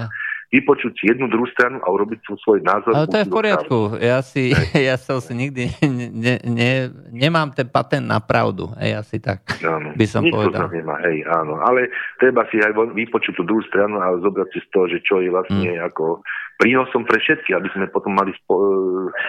vypočuť 0.53 0.93
si 0.95 1.03
jednu 1.09 1.27
druhú 1.27 1.49
stranu 1.51 1.81
a 1.81 1.87
urobiť 1.89 2.21
svoj 2.39 2.61
názor. 2.61 2.93
Ale 2.93 3.09
to 3.09 3.17
je 3.17 3.27
v 3.27 3.33
poriadku. 3.33 3.77
Ja, 3.97 4.21
si, 4.21 4.53
ja 4.87 4.95
som 4.95 5.17
si 5.19 5.33
nikdy 5.33 5.73
ne, 6.15 6.35
ne, 6.45 6.71
nemám 7.09 7.51
ten 7.51 7.65
patent 7.65 8.05
na 8.05 8.21
pravdu. 8.21 8.69
Hej, 8.77 8.91
asi 9.01 9.17
tak 9.17 9.41
áno. 9.59 9.97
by 9.97 10.05
som 10.05 10.21
Nikto 10.23 10.37
povedal. 10.37 10.69
Nemá, 10.69 11.01
hej, 11.09 11.25
áno. 11.25 11.59
Ale 11.59 11.89
treba 12.21 12.45
si 12.53 12.61
aj 12.61 12.71
vypočuť 12.71 13.41
tú 13.41 13.43
druhú 13.43 13.65
stranu 13.67 13.99
a 13.99 14.15
zobrať 14.21 14.47
si 14.53 14.59
z 14.61 14.67
toho, 14.69 14.85
že 14.87 14.99
čo 15.01 15.19
je 15.19 15.29
vlastne 15.33 15.71
hmm. 15.75 15.87
ako 15.91 16.21
prínosom 16.55 17.03
pre 17.03 17.19
všetky, 17.19 17.51
aby 17.51 17.67
sme 17.75 17.91
potom 17.91 18.15
mali, 18.15 18.31
spo, 18.39 18.55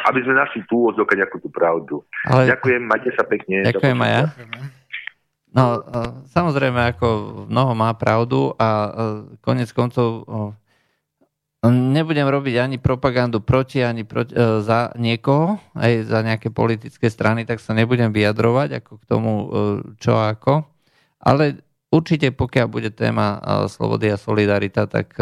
aby 0.06 0.23
sme 0.23 0.39
našli 0.39 0.62
tú 0.70 0.86
úvodzok 0.86 1.10
nejakú 1.16 1.43
tú 1.43 1.51
pravdu. 1.51 2.06
Ale... 2.28 2.47
Ďakujem, 2.55 2.82
majte 2.86 3.10
sa 3.18 3.27
pekne. 3.27 3.66
Ďakujem 3.66 3.98
aj 3.98 4.12
ja. 4.12 4.23
No, 5.57 5.81
samozrejme, 6.37 6.93
ako 6.93 7.07
mnoho 7.49 7.73
má 7.73 7.97
pravdu 7.97 8.53
a 8.61 8.93
konec 9.41 9.73
koncov 9.73 10.28
nebudem 11.70 12.27
robiť 12.27 12.55
ani 12.61 12.77
propagandu 12.78 13.41
proti, 13.43 13.83
ani 13.83 14.05
proti, 14.05 14.35
e, 14.35 14.62
za 14.62 14.93
niekoho, 14.99 15.59
aj 15.74 15.93
za 16.07 16.20
nejaké 16.23 16.53
politické 16.53 17.11
strany, 17.11 17.49
tak 17.49 17.62
sa 17.62 17.73
nebudem 17.74 18.12
vyjadrovať 18.12 18.83
ako 18.83 18.93
k 19.01 19.05
tomu, 19.09 19.33
e, 19.33 19.47
čo 19.99 20.15
ako. 20.19 20.66
Ale 21.23 21.65
určite, 21.91 22.31
pokiaľ 22.31 22.66
bude 22.69 22.91
téma 22.93 23.39
e, 23.39 23.69
slobody 23.73 24.12
a 24.12 24.20
solidarita, 24.20 24.87
tak 24.87 25.16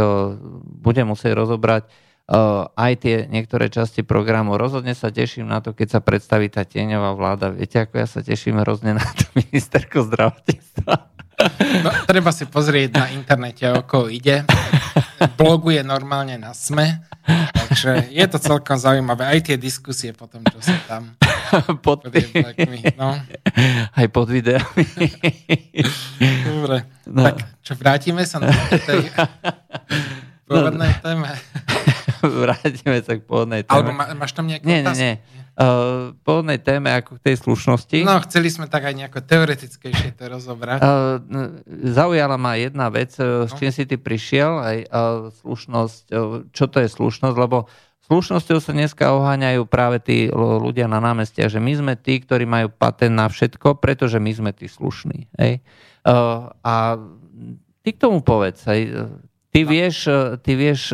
budem 0.80 1.08
musieť 1.08 1.32
rozobrať 1.38 1.88
aj 2.74 2.92
tie 3.04 3.16
niektoré 3.28 3.68
časti 3.68 4.00
programu. 4.00 4.56
Rozhodne 4.56 4.96
sa 4.96 5.12
teším 5.12 5.44
na 5.44 5.60
to, 5.60 5.76
keď 5.76 5.98
sa 5.98 6.00
predstaví 6.00 6.48
tá 6.48 6.64
tieňová 6.64 7.12
vláda. 7.12 7.52
Viete, 7.52 7.84
ako 7.84 8.00
ja 8.00 8.08
sa 8.08 8.24
teším 8.24 8.64
hrozne 8.64 8.96
na 8.96 9.04
to 9.04 9.28
ministerko 9.40 10.08
zdravotníctva. 10.08 10.94
No, 11.82 11.90
treba 12.06 12.30
si 12.30 12.46
pozrieť 12.46 12.94
na 12.94 13.06
internete, 13.10 13.66
ako 13.66 14.06
ide. 14.06 14.46
Bloguje 15.34 15.82
normálne 15.82 16.38
na 16.38 16.54
SME, 16.54 17.02
takže 17.52 18.06
je 18.14 18.24
to 18.30 18.38
celkom 18.38 18.78
zaujímavé. 18.78 19.26
Aj 19.26 19.40
tie 19.42 19.58
diskusie 19.58 20.14
potom, 20.14 20.46
čo 20.46 20.62
sa 20.62 20.78
tam 20.86 21.18
pod, 21.84 22.06
pod 22.06 22.14
no. 22.94 23.08
Aj 23.98 24.06
pod 24.14 24.30
videami. 24.30 24.84
Dobre, 26.46 26.86
no. 27.10 27.22
tak 27.26 27.34
čo 27.66 27.74
vrátime 27.74 28.22
sa 28.24 28.38
na 28.38 28.54
tej 28.70 29.10
pôvodnej 30.46 30.92
téme. 31.02 31.34
Vrátime 32.44 32.98
sa 33.04 33.14
k 33.16 33.22
pôvodnej 33.24 33.62
téme. 33.64 33.74
Alebo 33.74 33.90
má, 33.92 34.04
máš 34.16 34.32
tam 34.32 34.48
nejaké 34.48 34.64
nie, 34.64 34.80
otázky? 34.82 35.00
Nie, 35.00 35.14
nie 35.20 35.44
uh, 35.54 36.12
pôvodnej 36.26 36.58
téme 36.58 36.90
ako 36.90 37.18
k 37.18 37.30
tej 37.30 37.36
slušnosti. 37.42 37.98
No, 38.02 38.18
chceli 38.26 38.50
sme 38.50 38.66
tak 38.66 38.86
aj 38.90 38.94
nejako 38.94 39.22
teoretickejšie 39.22 40.18
to 40.18 40.24
rozobrať. 40.26 40.80
Uh, 40.82 41.22
zaujala 41.94 42.34
ma 42.34 42.58
jedna 42.58 42.90
vec, 42.90 43.14
no. 43.18 43.46
s 43.46 43.52
čím 43.54 43.70
si 43.70 43.86
ty 43.86 43.96
prišiel, 43.98 44.52
aj 44.58 44.76
uh, 44.86 44.88
slušnosť, 45.42 46.02
uh, 46.10 46.42
čo 46.50 46.64
to 46.66 46.82
je 46.82 46.88
slušnosť, 46.90 47.36
lebo 47.38 47.70
slušnosťou 48.10 48.58
sa 48.60 48.72
dneska 48.74 49.14
oháňajú 49.14 49.64
práve 49.64 50.02
tí 50.02 50.28
ľudia 50.34 50.90
na 50.90 51.00
námestiach, 51.00 51.48
že 51.48 51.62
my 51.62 51.72
sme 51.72 51.94
tí, 51.96 52.20
ktorí 52.20 52.44
majú 52.44 52.68
patent 52.74 53.14
na 53.14 53.30
všetko, 53.30 53.78
pretože 53.78 54.18
my 54.18 54.32
sme 54.34 54.50
tí 54.52 54.66
slušní. 54.68 55.30
Hej? 55.38 55.62
Uh, 56.04 56.52
a 56.60 56.98
ty 57.80 57.94
k 57.94 58.00
tomu 58.00 58.20
povedz? 58.20 58.66
Ty, 58.66 59.60
no. 59.62 59.70
vieš, 59.70 60.10
ty 60.42 60.52
vieš 60.58 60.92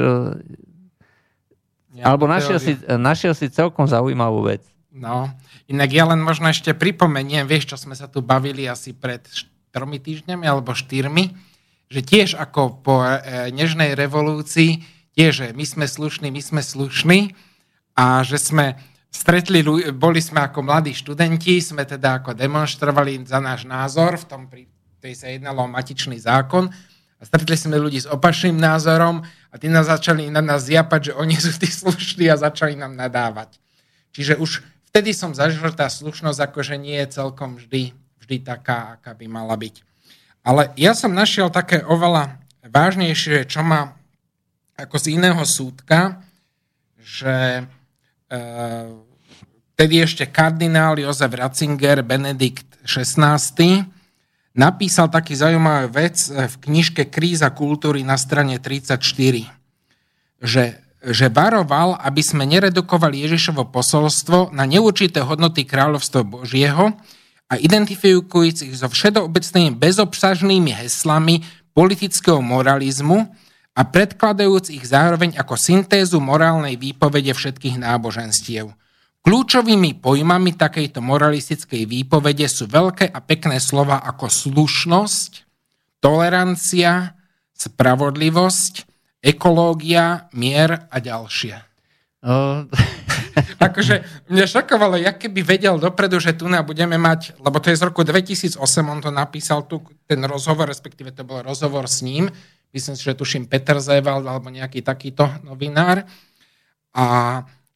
alebo 2.02 2.24
našiel 2.26 2.58
si, 2.58 2.72
našiel 2.86 3.32
si 3.36 3.52
celkom 3.52 3.86
zaujímavú 3.86 4.46
vec. 4.46 4.64
No, 4.90 5.30
inak 5.70 5.90
ja 5.94 6.04
len 6.10 6.18
možno 6.18 6.50
ešte 6.50 6.74
pripomeniem, 6.74 7.46
vieš, 7.46 7.74
čo 7.74 7.76
sme 7.78 7.94
sa 7.94 8.10
tu 8.10 8.24
bavili 8.24 8.66
asi 8.66 8.90
pred 8.90 9.22
tromi 9.70 10.02
týždňami 10.02 10.44
alebo 10.44 10.74
štyrmi, 10.74 11.30
že 11.90 12.00
tiež 12.02 12.34
ako 12.38 12.82
po 12.82 13.02
e, 13.02 13.50
nežnej 13.54 13.94
revolúcii, 13.94 14.82
tiež, 15.14 15.32
že 15.32 15.46
my 15.54 15.62
sme 15.62 15.86
slušní, 15.86 16.34
my 16.34 16.42
sme 16.42 16.62
slušní 16.62 17.34
a 17.94 18.26
že 18.26 18.38
sme 18.38 18.78
stretli, 19.10 19.62
boli 19.94 20.22
sme 20.22 20.42
ako 20.42 20.62
mladí 20.62 20.94
študenti, 20.94 21.58
sme 21.62 21.86
teda 21.86 22.22
ako 22.22 22.34
demonstrovali 22.34 23.22
za 23.26 23.38
náš 23.42 23.66
názor, 23.66 24.18
v 24.18 24.26
tom 24.26 24.46
pri 24.46 24.66
tej 25.00 25.14
sa 25.16 25.26
jednalo 25.32 25.64
o 25.66 25.72
matičný 25.72 26.18
zákon 26.20 26.70
a 27.20 27.22
stretli 27.28 27.52
sme 27.52 27.76
ľudí 27.76 28.00
s 28.00 28.08
opačným 28.08 28.56
názorom 28.56 29.20
a 29.22 29.54
tí 29.60 29.68
nás 29.68 29.92
začali 29.92 30.32
na 30.32 30.40
nás 30.40 30.64
zjapať, 30.64 31.12
že 31.12 31.16
oni 31.20 31.36
sú 31.44 31.52
tí 31.60 31.68
slušní 31.68 32.32
a 32.32 32.40
začali 32.40 32.74
nám 32.74 32.96
nadávať. 32.96 33.60
Čiže 34.16 34.40
už 34.40 34.64
vtedy 34.90 35.12
som 35.12 35.36
zažil, 35.36 35.60
že 35.60 35.76
tá 35.76 35.86
slušnosť 35.86 36.40
akože 36.50 36.74
nie 36.80 36.96
je 37.04 37.20
celkom 37.20 37.60
vždy, 37.60 37.92
vždy 38.24 38.36
taká, 38.42 38.98
aká 38.98 39.12
by 39.14 39.26
mala 39.28 39.54
byť. 39.54 39.84
Ale 40.40 40.72
ja 40.80 40.96
som 40.96 41.12
našiel 41.12 41.52
také 41.52 41.84
oveľa 41.84 42.40
vážnejšie, 42.64 43.44
čo 43.44 43.60
má 43.60 43.92
ako 44.80 44.96
z 44.96 45.06
iného 45.20 45.44
súdka, 45.44 46.24
že 46.96 47.68
e, 48.32 49.92
ešte 50.00 50.24
kardinál 50.24 50.96
Jozef 50.96 51.28
Ratzinger, 51.28 52.00
Benedikt 52.00 52.80
XVI, 52.88 53.84
napísal 54.54 55.10
taký 55.10 55.38
zaujímavý 55.38 55.86
vec 55.90 56.16
v 56.30 56.54
knižke 56.66 57.06
Kríza 57.08 57.50
kultúry 57.54 58.02
na 58.02 58.18
strane 58.18 58.58
34, 58.58 58.98
že, 60.40 60.64
že 61.04 61.26
varoval, 61.30 61.98
aby 62.00 62.22
sme 62.24 62.48
neredukovali 62.48 63.22
Ježišovo 63.26 63.68
posolstvo 63.70 64.50
na 64.50 64.66
neurčité 64.66 65.22
hodnoty 65.22 65.62
kráľovstva 65.68 66.26
Božieho 66.26 66.96
a 67.50 67.54
identifikujúcich 67.58 68.72
so 68.78 68.86
všeobecnými 68.86 69.74
bezobsažnými 69.74 70.70
heslami 70.70 71.42
politického 71.74 72.38
moralizmu 72.42 73.26
a 73.74 73.80
predkladajúc 73.86 74.74
ich 74.74 74.84
zároveň 74.86 75.38
ako 75.38 75.54
syntézu 75.54 76.18
morálnej 76.18 76.74
výpovede 76.74 77.30
všetkých 77.34 77.78
náboženstiev. 77.78 78.74
Kľúčovými 79.20 80.00
pojmami 80.00 80.56
takejto 80.56 81.04
moralistickej 81.04 81.84
výpovede 81.84 82.48
sú 82.48 82.64
veľké 82.64 83.12
a 83.12 83.20
pekné 83.20 83.60
slova 83.60 84.00
ako 84.00 84.32
slušnosť, 84.32 85.30
tolerancia, 86.00 87.20
spravodlivosť, 87.52 88.88
ekológia, 89.20 90.32
mier 90.32 90.88
a 90.88 90.96
ďalšie. 90.96 91.60
Uh. 92.24 92.64
akože 93.68 94.26
mňa 94.32 94.46
šokovalo, 94.48 94.96
jak 94.96 95.20
keby 95.20 95.40
vedel 95.44 95.76
dopredu, 95.76 96.16
že 96.16 96.32
tu 96.32 96.48
budeme 96.48 96.96
mať, 96.96 97.36
lebo 97.40 97.60
to 97.60 97.70
je 97.70 97.76
z 97.76 97.86
roku 97.86 98.02
2008, 98.02 98.56
on 98.88 99.00
to 99.04 99.12
napísal 99.12 99.68
tu, 99.68 99.84
ten 100.08 100.20
rozhovor, 100.24 100.68
respektíve 100.68 101.12
to 101.12 101.22
bol 101.28 101.44
rozhovor 101.44 101.86
s 101.86 102.00
ním, 102.00 102.32
myslím 102.72 102.96
si, 102.96 103.02
že 103.04 103.16
tuším 103.16 103.46
Peter 103.46 103.76
Zevald 103.78 104.24
alebo 104.24 104.48
nejaký 104.48 104.80
takýto 104.80 105.28
novinár. 105.44 106.08
A 106.90 107.06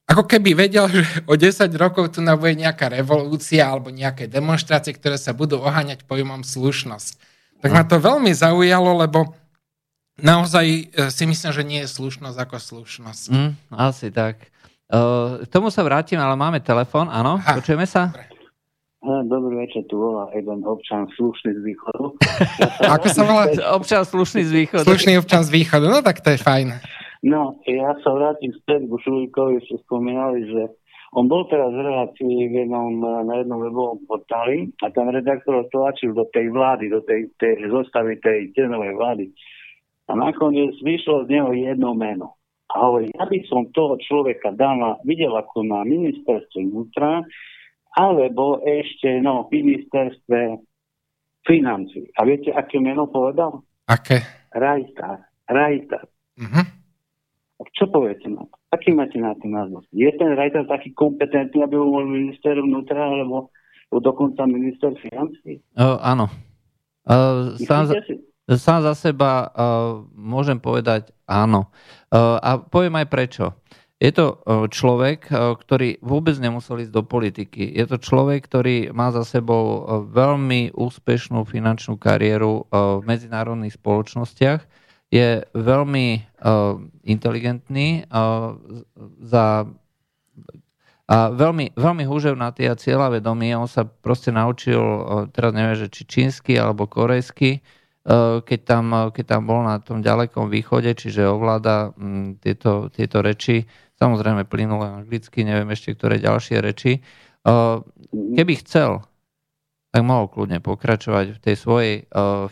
ako 0.05 0.29
keby 0.29 0.53
vedel, 0.53 0.87
že 0.95 1.03
o 1.25 1.35
10 1.35 1.69
rokov 1.81 2.13
tu 2.13 2.21
bude 2.21 2.55
nejaká 2.55 2.93
revolúcia 2.93 3.65
alebo 3.65 3.89
nejaké 3.89 4.29
demonstrácie, 4.29 4.93
ktoré 4.95 5.17
sa 5.17 5.33
budú 5.33 5.61
oháňať 5.61 6.05
pojmom 6.05 6.45
slušnosť. 6.45 7.33
Tak 7.65 7.73
ma 7.73 7.81
to 7.89 7.97
veľmi 7.97 8.29
zaujalo, 8.29 8.93
lebo 9.01 9.33
naozaj 10.21 10.67
e, 10.69 10.83
si 11.09 11.25
myslím, 11.25 11.51
že 11.51 11.65
nie 11.65 11.81
je 11.81 11.97
slušnosť 11.97 12.37
ako 12.37 12.57
slušnosť. 12.61 13.33
Mm, 13.33 13.53
asi 13.73 14.13
tak. 14.13 14.53
Uh, 14.85 15.41
k 15.41 15.49
tomu 15.49 15.73
sa 15.73 15.81
vrátim, 15.81 16.21
ale 16.21 16.37
máme 16.37 16.61
telefon, 16.61 17.09
áno, 17.09 17.41
Aha, 17.41 17.57
počujeme 17.57 17.89
sa? 17.89 18.13
Dobrý 19.05 19.65
večer, 19.65 19.85
tu 19.89 19.97
volá 19.97 20.29
jeden 20.37 20.61
občan 20.65 21.09
slušný 21.17 21.57
z 21.57 21.61
východu. 21.61 22.05
Ja 22.85 22.97
Ako 23.01 23.09
sa 23.09 23.23
volá? 23.25 23.45
Občan 23.77 24.05
slušný 24.05 24.45
z 24.45 24.53
východu. 24.65 24.85
Slušný 24.85 25.21
občan 25.21 25.41
z 25.45 25.51
východu, 25.57 25.89
no 25.89 26.05
tak 26.05 26.21
to 26.21 26.37
je 26.37 26.41
fajn. 26.41 26.77
No, 27.25 27.57
ja 27.65 27.97
sa 28.05 28.13
vrátim 28.13 28.53
späť 28.61 28.85
k 28.85 28.93
Šulíkovi, 29.01 29.65
ste 29.65 29.81
spomínali, 29.89 30.45
že 30.45 30.63
on 31.17 31.25
bol 31.25 31.49
teraz 31.49 31.73
v 31.73 31.81
relácii 31.81 32.53
v 32.53 32.55
jednom, 32.67 33.01
na 33.01 33.41
jednom 33.41 33.65
webovom 33.65 34.03
portáli 34.05 34.69
a 34.85 34.93
tam 34.93 35.09
redaktor 35.09 35.65
tlačil 35.73 36.13
do 36.13 36.29
tej 36.35 36.53
vlády, 36.53 36.93
do 36.93 37.01
tej, 37.01 37.33
tej 37.41 37.65
zostavy 37.71 38.21
tej 38.21 38.53
tenovej 38.53 38.93
vlády. 38.99 39.25
A 40.11 40.21
nakoniec 40.21 40.77
vyšlo 40.85 41.25
z 41.25 41.33
neho 41.33 41.55
jedno 41.57 41.97
meno. 41.97 42.37
A 42.75 42.91
hovorí, 42.91 43.09
ja 43.15 43.25
by 43.25 43.39
som 43.49 43.73
toho 43.73 43.97
človeka 44.03 44.53
dal 44.53 44.77
na, 44.77 44.91
videl 45.07 45.33
ako 45.33 45.65
na 45.65 45.87
ministerstve 45.87 46.61
vnútra, 46.61 47.25
alebo 47.95 48.61
ešte 48.67 49.23
no, 49.23 49.47
ministerstve 49.49 50.61
financí. 51.47 52.11
A 52.19 52.27
viete, 52.27 52.51
aké 52.51 52.83
meno 52.83 53.07
povedal? 53.07 53.63
Aké? 53.87 54.19
Rajtar. 54.51 55.31
Rajtar. 55.47 56.05
Uh-huh. 56.35 56.84
Čo 57.55 57.87
poviete 57.87 58.27
na 58.27 58.43
to? 58.51 58.55
Aký 58.75 58.91
máte 58.91 59.15
na 59.15 59.35
to 59.39 59.47
názor? 59.47 59.87
Je 59.95 60.11
ten 60.19 60.35
Rajter 60.35 60.67
taký 60.67 60.91
kompetentný, 60.91 61.63
aby 61.63 61.79
bol 61.79 62.03
minister 62.03 62.59
vnútra, 62.59 62.99
alebo 62.99 63.55
dokonca 63.95 64.43
minister 64.51 64.91
financí? 64.99 65.63
Uh, 65.79 65.95
áno. 66.03 66.27
Uh, 67.07 67.55
sám, 67.63 67.95
za, 67.95 67.95
sám 68.59 68.81
za 68.83 68.95
seba 68.99 69.55
uh, 69.55 70.03
môžem 70.19 70.59
povedať 70.59 71.15
áno. 71.31 71.71
Uh, 72.11 72.43
a 72.43 72.59
poviem 72.59 72.99
aj 72.99 73.07
prečo. 73.07 73.45
Je 74.03 74.11
to 74.11 74.43
človek, 74.69 75.31
ktorý 75.33 76.03
vôbec 76.05 76.37
nemusel 76.37 76.83
ísť 76.83 76.93
do 76.93 77.07
politiky. 77.07 77.73
Je 77.73 77.89
to 77.89 77.97
človek, 77.97 78.45
ktorý 78.45 78.93
má 78.93 79.09
za 79.15 79.25
sebou 79.25 79.87
veľmi 80.13 80.77
úspešnú 80.77 81.47
finančnú 81.49 81.97
kariéru 81.97 82.69
v 82.69 83.01
medzinárodných 83.07 83.81
spoločnostiach 83.81 84.61
je 85.15 85.47
veľmi 85.55 86.07
uh, 86.19 86.75
inteligentný 87.07 88.11
uh, 88.11 88.59
za 89.23 89.71
a 91.05 91.29
veľmi, 91.29 91.77
veľmi 91.77 92.09
húževnatý 92.09 92.65
a 92.65 92.81
cieľavedomý. 92.81 93.53
On 93.53 93.69
sa 93.69 93.85
proste 93.85 94.33
naučil, 94.33 94.81
uh, 94.81 95.29
teraz 95.29 95.53
neviem, 95.53 95.77
že 95.77 95.93
či 95.93 96.09
čínsky 96.09 96.57
alebo 96.57 96.89
korejsky, 96.89 97.63
keď 98.45 98.61
tam, 98.69 98.85
keď 99.17 99.25
tam 99.25 99.49
bol 99.49 99.65
na 99.65 99.81
tom 99.81 100.05
ďalekom 100.05 100.53
východe, 100.53 100.93
čiže 100.93 101.25
ovláda 101.25 101.97
mm, 101.97 102.37
tieto, 102.37 102.93
tieto 102.93 103.25
reči, 103.25 103.65
samozrejme 103.97 104.45
plynulé 104.45 105.01
anglicky, 105.01 105.41
neviem 105.41 105.73
ešte 105.73 105.97
ktoré 105.97 106.21
ďalšie 106.21 106.61
reči. 106.61 107.01
Keby 108.13 108.55
chcel, 108.61 109.09
tak 109.89 110.03
mohol 110.05 110.29
kľudne 110.29 110.61
pokračovať 110.61 111.33
v 111.33 111.43
tej 111.49 111.57
svojej 111.57 111.95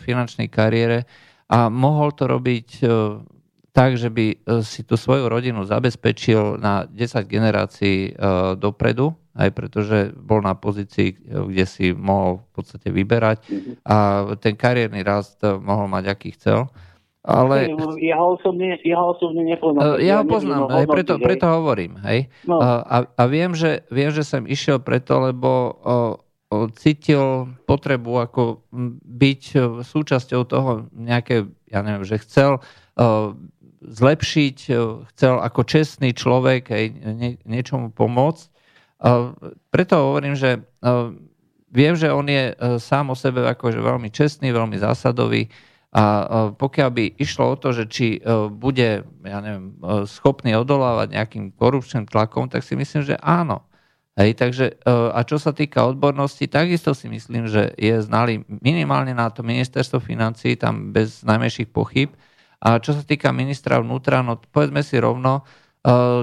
finančnej 0.01 0.49
kariére 0.49 1.05
a 1.53 1.69
mohol 1.69 2.09
to 2.17 2.25
robiť 2.25 2.81
tak, 3.73 3.97
že 3.97 4.09
by 4.09 4.41
si 4.65 4.81
tú 4.85 4.97
svoju 4.97 5.29
rodinu 5.29 5.65
zabezpečil 5.65 6.57
na 6.57 6.89
10 6.89 7.25
generácií 7.29 8.17
dopredu, 8.57 9.13
aj 9.37 9.49
pretože 9.53 9.97
bol 10.17 10.41
na 10.41 10.57
pozícii, 10.57 11.13
kde 11.25 11.65
si 11.65 11.93
mohol 11.93 12.41
v 12.41 12.49
podstate 12.53 12.89
vyberať 12.89 13.37
mhm. 13.49 13.71
a 13.85 13.97
ten 14.41 14.57
kariérny 14.57 15.01
rast 15.05 15.41
mohol 15.41 15.89
mať, 15.89 16.03
aký 16.09 16.33
chcel. 16.33 16.69
Ale... 17.23 17.71
Ja 18.03 18.19
ho 18.19 18.35
osobne, 18.35 18.75
ja 18.83 18.99
ho 18.99 19.15
osobne 19.15 19.47
nepoznám. 19.47 19.95
Ja 20.03 20.19
ho 20.19 20.27
poznám, 20.27 20.67
aj 20.67 20.85
preto, 20.91 21.13
preto 21.23 21.47
hovorím. 21.47 21.95
Hej. 22.03 22.27
No. 22.43 22.59
A, 22.59 23.07
a 23.07 23.23
viem, 23.31 23.55
že, 23.55 23.87
viem, 23.87 24.11
že 24.11 24.27
som 24.27 24.43
išiel 24.43 24.83
preto, 24.83 25.23
lebo 25.23 25.79
cítil 26.75 27.53
potrebu 27.69 28.25
ako 28.25 28.63
byť 29.03 29.41
súčasťou 29.83 30.41
toho 30.47 30.91
nejaké, 30.93 31.47
ja 31.69 31.79
neviem, 31.85 32.05
že 32.07 32.21
chcel 32.21 32.59
o, 32.59 33.35
zlepšiť, 33.83 34.57
chcel 35.11 35.33
ako 35.43 35.61
čestný 35.67 36.15
človek 36.15 36.71
aj 36.71 36.83
nie, 37.19 37.31
niečomu 37.43 37.91
pomôcť 37.91 38.53
preto 39.67 39.93
hovorím, 39.99 40.35
že 40.39 40.63
viem, 41.73 41.93
že 41.97 42.07
on 42.07 42.23
je 42.23 42.53
e, 42.53 42.79
sám 42.79 43.11
o 43.11 43.15
sebe 43.17 43.43
akože 43.43 43.81
veľmi 43.81 44.07
čestný, 44.13 44.53
veľmi 44.53 44.79
zásadový 44.79 45.51
a 45.93 46.25
pokiaľ 46.57 46.89
by 46.89 47.05
išlo 47.21 47.53
o 47.53 47.59
to, 47.59 47.69
že 47.69 47.85
či 47.85 48.17
e, 48.17 48.49
bude, 48.49 49.05
ja 49.05 49.39
neviem, 49.45 49.77
e, 49.77 50.09
schopný 50.09 50.57
odolávať 50.57 51.13
nejakým 51.13 51.53
korupčným 51.53 52.09
tlakom, 52.09 52.49
tak 52.49 52.65
si 52.65 52.73
myslím, 52.73 53.05
že 53.05 53.19
áno. 53.21 53.61
Hej, 54.13 54.37
takže, 54.37 54.65
a 54.85 55.19
čo 55.25 55.41
sa 55.41 55.57
týka 55.57 55.89
odbornosti, 55.89 56.45
takisto 56.45 56.93
si 56.93 57.09
myslím, 57.09 57.49
že 57.49 57.73
je 57.73 57.97
znalý 57.97 58.45
minimálne 58.45 59.09
na 59.17 59.33
to 59.33 59.41
ministerstvo 59.41 59.97
financí, 59.97 60.53
tam 60.53 60.93
bez 60.93 61.25
najmenších 61.25 61.73
pochyb. 61.73 62.13
A 62.61 62.77
čo 62.77 62.93
sa 62.93 63.01
týka 63.01 63.33
ministra 63.33 63.81
vnútra, 63.81 64.21
no 64.21 64.37
povedzme 64.37 64.85
si 64.85 65.01
rovno, 65.01 65.41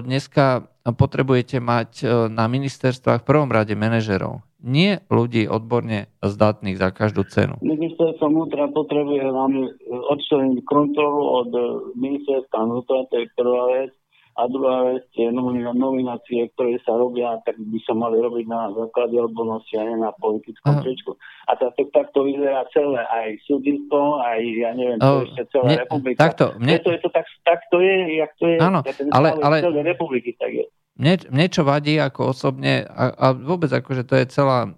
dneska 0.07 0.71
potrebujete 0.81 1.61
mať 1.61 1.91
e, 2.01 2.05
na 2.33 2.49
ministerstvách 2.49 3.21
v 3.21 3.29
prvom 3.29 3.53
rade 3.53 3.77
manažerov. 3.77 4.41
Nie 4.65 5.05
ľudí 5.13 5.45
odborne 5.49 6.09
zdatných 6.25 6.81
za 6.81 6.93
každú 6.93 7.29
cenu. 7.29 7.61
Ministerstvo 7.61 8.29
vnútra 8.29 8.69
potrebuje 8.73 9.25
nám 9.25 9.53
odčleniť 9.89 10.65
kontrolu 10.65 11.45
od 11.45 11.51
ministerstva 11.97 12.59
vnútra, 12.65 13.09
to 13.09 13.25
je 13.25 13.27
prvá 13.37 13.63
vec. 13.77 13.93
A 14.41 14.49
druhá 14.49 14.89
vec, 14.89 15.05
tie 15.13 15.29
nominácie, 15.29 16.49
ktoré 16.57 16.81
sa 16.81 16.97
robia, 16.97 17.37
tak 17.45 17.61
by 17.61 17.77
sa 17.85 17.93
mali 17.93 18.17
robiť 18.17 18.49
na 18.49 18.73
základe 18.73 19.21
odbornosti 19.21 19.77
a 19.77 19.85
nie 19.85 20.01
na 20.01 20.17
politickom 20.17 20.81
tričku. 20.81 21.13
A 21.45 21.61
tak, 21.61 21.77
tak 21.77 22.09
to 22.17 22.25
vyzerá 22.25 22.65
celé, 22.73 23.05
aj 23.05 23.37
súdnictvo, 23.45 24.17
aj 24.25 24.41
ja 24.41 24.73
neviem, 24.73 24.97
čo 24.97 25.29
ešte 25.29 25.43
celá 25.53 25.65
mne, 25.69 25.79
republika. 25.85 26.19
Takto, 26.25 26.57
mne... 26.57 26.73
Preto 26.81 26.89
je 26.89 27.01
to 27.05 27.11
tak, 27.13 27.27
tak 27.45 27.61
to 27.69 27.85
je, 27.85 27.97
jak 28.17 28.33
to 28.41 28.45
je, 28.49 28.57
Áno, 28.57 28.81
ale, 29.13 29.29
ale... 29.45 29.57
celé 29.61 29.81
republiky, 29.85 30.33
tak 30.41 30.57
je. 30.57 30.65
Mne, 30.97 31.15
mne 31.29 31.47
čo 31.53 31.61
vadí 31.61 32.01
ako 32.01 32.33
osobne, 32.33 32.89
a, 32.89 33.13
a 33.13 33.27
vôbec 33.37 33.69
akože 33.69 34.09
to 34.09 34.17
je 34.17 34.25
celá, 34.33 34.73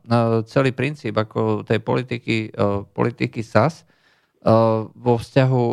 celý 0.50 0.74
princíp 0.74 1.14
ako 1.14 1.62
tej 1.62 1.78
politiky, 1.78 2.50
politiky 2.90 3.46
SAS, 3.46 3.86
vo 4.90 5.14
vzťahu 5.22 5.64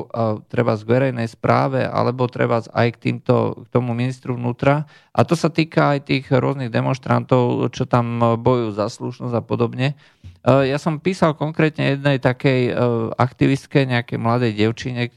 treba 0.46 0.78
z 0.78 0.84
verejnej 0.86 1.26
správe 1.26 1.82
alebo 1.82 2.30
treba 2.30 2.62
aj 2.62 2.88
k, 2.94 2.98
týmto, 3.02 3.66
k 3.66 3.68
tomu 3.74 3.98
ministru 3.98 4.38
vnútra. 4.38 4.86
A 5.10 5.26
to 5.26 5.34
sa 5.34 5.50
týka 5.50 5.98
aj 5.98 6.06
tých 6.06 6.30
rôznych 6.30 6.70
demonstrantov, 6.70 7.66
čo 7.74 7.90
tam 7.90 8.22
bojujú 8.22 8.78
za 8.78 8.86
slušnosť 8.94 9.34
a 9.34 9.42
podobne. 9.42 9.98
Ja 10.46 10.78
som 10.78 11.02
písal 11.02 11.34
konkrétne 11.34 11.98
jednej 11.98 12.22
takej 12.22 12.78
aktivistke, 13.18 13.90
nejakej 13.90 14.22
mladej 14.22 14.54
devčine, 14.54 15.10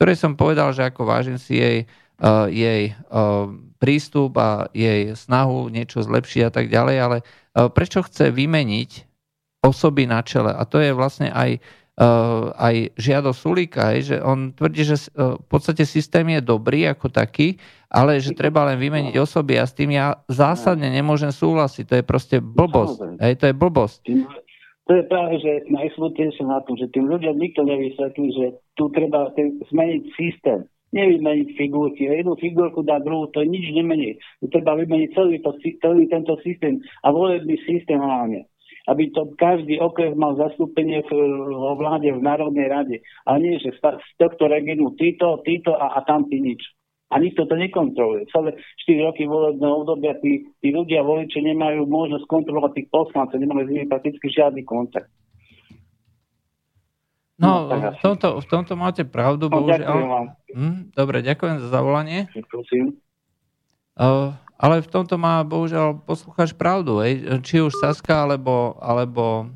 ktorej 0.00 0.16
som 0.16 0.32
povedal, 0.32 0.72
že 0.72 0.88
ako 0.88 1.04
vážim 1.04 1.36
si 1.36 1.60
jej, 1.60 1.84
jej 2.48 2.82
prístup 3.76 4.32
a 4.40 4.72
jej 4.72 5.12
snahu 5.12 5.68
niečo 5.68 6.00
zlepšiť 6.00 6.42
a 6.48 6.50
tak 6.50 6.72
ďalej, 6.72 6.96
ale 7.04 7.16
prečo 7.76 8.00
chce 8.00 8.32
vymeniť 8.32 8.90
osoby 9.60 10.08
na 10.08 10.24
čele? 10.24 10.56
A 10.56 10.64
to 10.64 10.80
je 10.80 10.96
vlastne 10.96 11.28
aj 11.28 11.60
aj 12.58 12.98
žiado 12.98 13.30
Sulíka, 13.30 13.94
že 14.02 14.18
on 14.18 14.50
tvrdí, 14.50 14.82
že 14.82 14.98
uh, 15.14 15.38
v 15.38 15.46
podstate 15.46 15.86
systém 15.86 16.26
je 16.34 16.42
dobrý 16.42 16.90
ako 16.90 17.06
taký, 17.06 17.62
ale 17.86 18.18
že 18.18 18.34
treba 18.34 18.66
len 18.66 18.82
vymeniť 18.82 19.14
osoby 19.14 19.54
a 19.54 19.64
s 19.66 19.78
tým 19.78 19.94
ja 19.94 20.18
zásadne 20.26 20.90
nemôžem 20.90 21.30
súhlasiť. 21.30 21.84
To 21.86 21.94
je 22.02 22.04
proste 22.04 22.36
blbosť. 22.42 23.22
Hej, 23.22 23.34
to 23.38 23.44
je 23.46 23.54
blbosť. 23.54 24.00
To 24.84 24.92
je 25.00 25.04
práve, 25.06 25.40
že 25.40 25.70
najsmutnejšie 25.70 26.44
na 26.44 26.60
tom, 26.66 26.76
že 26.76 26.90
tým 26.92 27.08
ľuďom 27.08 27.40
nikto 27.40 27.62
nevysvetlí, 27.62 28.26
že 28.36 28.46
tu 28.74 28.90
treba 28.90 29.30
zmeniť 29.70 30.02
systém. 30.18 30.66
Nevymeniť 30.92 31.58
figurky. 31.58 32.06
Jednu 32.06 32.38
figurku 32.38 32.82
dá 32.86 33.02
druhú, 33.02 33.26
to 33.34 33.42
nič 33.42 33.70
nemení. 33.74 34.14
Treba 34.50 34.78
vymeniť 34.78 35.08
celý, 35.14 35.42
to, 35.42 35.50
celý 35.82 36.06
tento 36.06 36.38
systém 36.42 36.82
a 37.02 37.10
volebný 37.10 37.58
systém 37.66 37.98
hlavne 37.98 38.46
aby 38.84 39.08
to 39.16 39.32
každý 39.40 39.80
okres 39.80 40.12
mal 40.12 40.36
zastúpenie 40.36 41.00
v, 41.08 41.10
vo 41.48 41.72
vláde, 41.80 42.12
v 42.12 42.20
Národnej 42.20 42.68
rade. 42.68 42.96
A 43.24 43.40
nie, 43.40 43.56
že 43.56 43.72
z 43.72 44.10
tohto 44.20 44.44
regionu 44.44 44.92
títo, 45.00 45.40
títo 45.40 45.72
a, 45.72 45.96
a 45.96 46.04
tamtí 46.04 46.36
nič. 46.36 46.60
A 47.12 47.20
nikto 47.20 47.46
to 47.46 47.54
nekontroluje. 47.54 48.28
Celé 48.28 48.58
4 48.84 49.06
roky 49.06 49.24
volebného 49.24 49.86
obdobia 49.86 50.18
tí, 50.20 50.50
tí 50.60 50.68
ľudia 50.74 51.00
voliči 51.00 51.40
nemajú 51.40 51.86
možnosť 51.86 52.26
kontrolovať 52.26 52.72
tých 52.74 52.88
poslancov, 52.90 53.38
nemajú 53.38 53.70
s 53.70 53.72
nimi 53.72 53.86
prakticky 53.88 54.26
žiadny 54.28 54.66
kontakt. 54.66 55.08
No, 57.34 57.66
no 57.66 57.90
v, 57.94 57.98
tomto, 57.98 58.28
v 58.42 58.46
tomto 58.46 58.74
máte 58.78 59.02
pravdu, 59.02 59.50
no, 59.50 59.58
bohužiaľ. 59.58 60.38
Hm, 60.54 60.94
dobre, 60.94 61.18
ďakujem 61.22 61.56
za 61.66 61.68
zavolanie. 61.70 62.30
Prosím. 62.46 62.98
Uh, 63.94 64.34
ale 64.54 64.80
v 64.80 64.88
tomto 64.88 65.18
má 65.18 65.42
bohužiaľ 65.42 65.98
poslucháč 66.06 66.54
pravdu. 66.54 67.02
Ej. 67.02 67.42
Či 67.42 67.60
už 67.60 67.74
Saska 67.74 68.22
alebo, 68.22 68.78
alebo 68.78 69.50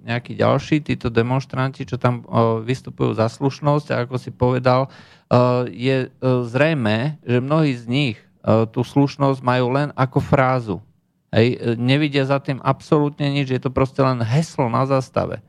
nejakí 0.00 0.40
ďalší, 0.40 0.80
títo 0.80 1.12
demonstranti, 1.12 1.84
čo 1.84 2.00
tam 2.00 2.24
vystupujú 2.64 3.12
za 3.12 3.28
slušnosť, 3.28 3.86
a 3.92 4.08
ako 4.08 4.16
si 4.16 4.32
povedal, 4.32 4.88
je 5.68 6.08
zrejme, 6.24 7.20
že 7.20 7.38
mnohí 7.44 7.76
z 7.76 7.84
nich 7.84 8.18
tú 8.72 8.80
slušnosť 8.80 9.44
majú 9.44 9.66
len 9.76 9.92
ako 9.92 10.18
frázu. 10.24 10.76
Ej. 11.28 11.76
Nevidia 11.76 12.24
za 12.24 12.40
tým 12.40 12.58
absolútne 12.64 13.28
nič, 13.28 13.52
je 13.52 13.60
to 13.60 13.68
proste 13.68 14.00
len 14.00 14.24
heslo 14.24 14.72
na 14.72 14.88
zastave. 14.88 15.44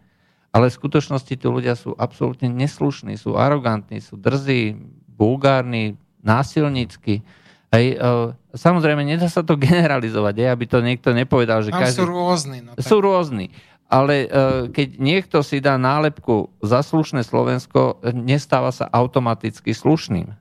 Ale 0.51 0.68
v 0.68 0.77
skutočnosti 0.84 1.31
tí 1.31 1.47
ľudia 1.47 1.80
sú 1.80 1.95
absolútne 1.95 2.51
neslušní, 2.51 3.15
sú 3.15 3.39
arogantní, 3.39 4.03
sú 4.03 4.19
drzí, 4.19 4.76
vulgárni, 5.15 5.95
násilnícky 6.19 7.23
Hej, 7.72 7.95
uh, 8.03 8.35
samozrejme, 8.52 9.07
nedá 9.07 9.31
sa 9.31 9.48
to 9.48 9.56
generalizovať, 9.68 10.35
je, 10.35 10.48
aby 10.52 10.65
to 10.68 10.84
niekto 10.84 11.15
nepovedal, 11.15 11.64
že 11.64 11.72
Tam 11.72 11.88
každý... 11.88 12.03
sú 12.03 12.06
rôzni. 12.06 12.60
No, 12.60 12.72
tak... 12.76 12.84
Sú 12.84 12.99
rôzni. 12.99 13.48
Ale 13.91 14.27
uh, 14.27 14.72
keď 14.72 14.99
niekto 14.99 15.43
si 15.43 15.60
dá 15.60 15.76
nálepku 15.76 16.52
za 16.64 16.80
slušné 16.80 17.27
Slovensko, 17.27 17.99
nestáva 18.15 18.72
sa 18.72 18.88
automaticky 18.88 19.76
slušným. 19.76 20.31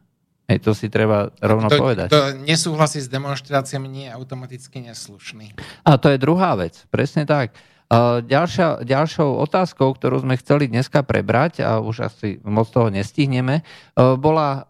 Hej, 0.50 0.66
to 0.66 0.74
si 0.74 0.90
treba 0.90 1.30
rovno 1.38 1.70
to, 1.70 1.78
povedať. 1.78 2.10
To 2.10 2.34
nesúhlasí 2.42 2.98
s 2.98 3.06
demonstráciami, 3.06 3.86
nie 3.86 4.06
je 4.10 4.12
automaticky 4.18 4.82
neslušný. 4.82 5.54
A 5.86 5.94
to 5.94 6.10
je 6.10 6.18
druhá 6.18 6.58
vec, 6.58 6.74
presne 6.90 7.22
tak. 7.22 7.54
Ďalšia, 8.22 8.86
ďalšou 8.86 9.42
otázkou, 9.50 9.98
ktorú 9.98 10.22
sme 10.22 10.38
chceli 10.38 10.70
dneska 10.70 11.02
prebrať, 11.02 11.66
a 11.66 11.82
už 11.82 12.06
asi 12.06 12.38
moc 12.46 12.70
toho 12.70 12.86
nestihneme, 12.86 13.66
bola 13.98 14.62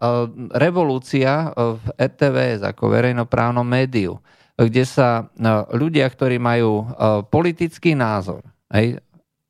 revolúcia 0.57 1.53
v 1.53 1.85
RTVS 2.01 2.65
ako 2.65 2.89
verejnoprávnom 2.89 3.61
médiu, 3.61 4.17
kde 4.57 4.81
sa 4.89 5.29
ľudia, 5.69 6.09
ktorí 6.09 6.41
majú 6.41 6.89
politický 7.29 7.93
názor, 7.93 8.41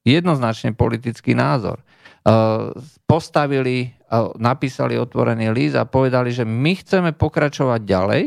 jednoznačne 0.04 0.76
politický 0.76 1.32
názor, 1.32 1.80
postavili, 3.08 3.88
napísali 4.36 5.00
otvorený 5.00 5.48
líst 5.48 5.80
a 5.80 5.88
povedali, 5.88 6.36
že 6.36 6.44
my 6.44 6.76
chceme 6.76 7.16
pokračovať 7.16 7.88
ďalej 7.88 8.24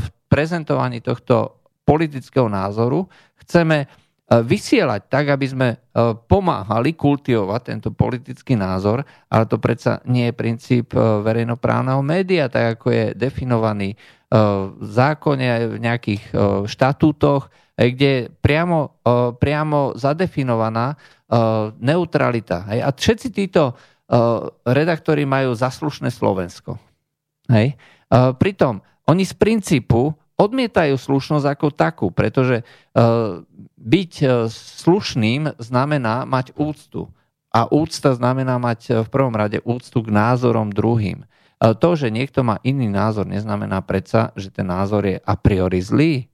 v 0.00 0.04
prezentovaní 0.32 1.04
tohto 1.04 1.60
politického 1.84 2.48
názoru, 2.48 3.04
chceme 3.36 3.84
E, 3.84 4.01
vysielať 4.30 5.10
tak, 5.10 5.28
aby 5.28 5.46
sme 5.50 5.68
e, 5.74 5.76
pomáhali 6.14 6.96
kultivovať 6.96 7.60
tento 7.68 7.90
politický 7.92 8.56
názor, 8.56 9.04
ale 9.28 9.44
to 9.44 9.60
predsa 9.60 10.00
nie 10.08 10.30
je 10.30 10.38
princíp 10.38 10.94
e, 10.94 10.98
verejnoprávneho 11.00 12.00
média, 12.00 12.48
tak 12.48 12.78
ako 12.78 12.86
je 12.92 13.04
definovaný 13.12 13.98
v 14.32 14.80
zákone, 14.80 15.76
v 15.76 15.84
nejakých 15.84 16.32
štatútoch, 16.64 17.52
kde 17.76 18.08
je 18.08 18.20
priamo, 18.32 18.96
priamo 19.36 19.92
zadefinovaná 19.92 20.96
neutralita. 21.76 22.64
A 22.64 22.88
všetci 22.96 23.28
títo 23.28 23.76
redaktori 24.64 25.28
majú 25.28 25.52
zaslušné 25.52 26.08
Slovensko. 26.08 26.80
Hej? 27.52 27.76
Pritom 28.40 28.80
oni 29.04 29.24
z 29.28 29.36
princípu 29.36 30.16
odmietajú 30.42 30.98
slušnosť 30.98 31.46
ako 31.46 31.66
takú, 31.70 32.06
pretože 32.10 32.66
byť 33.78 34.12
slušným 34.82 35.62
znamená 35.62 36.26
mať 36.26 36.58
úctu. 36.58 37.06
A 37.52 37.68
úcta 37.68 38.16
znamená 38.16 38.56
mať 38.56 39.04
v 39.04 39.08
prvom 39.12 39.36
rade 39.36 39.60
úctu 39.62 40.00
k 40.00 40.08
názorom 40.08 40.72
druhým. 40.72 41.28
To, 41.62 41.90
že 41.94 42.10
niekto 42.10 42.42
má 42.42 42.58
iný 42.66 42.88
názor, 42.90 43.28
neznamená 43.28 43.84
predsa, 43.84 44.32
že 44.34 44.48
ten 44.50 44.66
názor 44.66 45.04
je 45.06 45.20
a 45.20 45.34
priori 45.36 45.78
zlý 45.78 46.26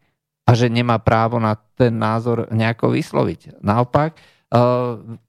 a 0.48 0.56
že 0.56 0.72
nemá 0.72 0.96
právo 1.02 1.36
na 1.36 1.58
ten 1.76 1.92
názor 1.92 2.48
nejako 2.48 2.96
vysloviť. 2.96 3.60
Naopak, 3.60 4.16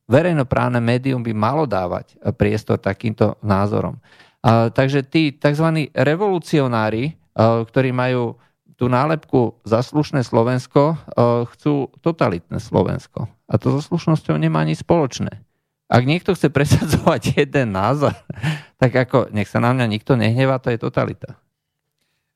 verejnoprávne 0.08 0.80
médium 0.80 1.20
by 1.20 1.34
malo 1.36 1.68
dávať 1.68 2.16
priestor 2.40 2.80
takýmto 2.80 3.36
názorom. 3.44 4.00
Takže 4.46 5.04
tí 5.10 5.36
tzv. 5.36 5.92
revolucionári, 5.92 7.18
ktorí 7.36 7.90
majú 7.92 8.40
tú 8.80 8.88
nálepku 8.88 9.60
za 9.68 9.84
Slovensko, 9.84 10.96
chcú 11.52 11.92
totalitné 12.00 12.64
Slovensko. 12.64 13.28
A 13.52 13.60
to 13.60 13.76
so 13.76 13.84
slušnosťou 13.84 14.40
nemá 14.40 14.64
ani 14.64 14.72
spoločné. 14.72 15.44
Ak 15.92 16.08
niekto 16.08 16.32
chce 16.32 16.48
presadzovať 16.48 17.22
jeden 17.44 17.76
názor, 17.76 18.16
tak 18.80 18.96
ako 18.96 19.28
nech 19.36 19.52
sa 19.52 19.60
na 19.60 19.76
mňa 19.76 19.86
nikto 19.92 20.16
nehnevá, 20.16 20.64
to 20.64 20.72
je 20.72 20.80
totalita. 20.80 21.36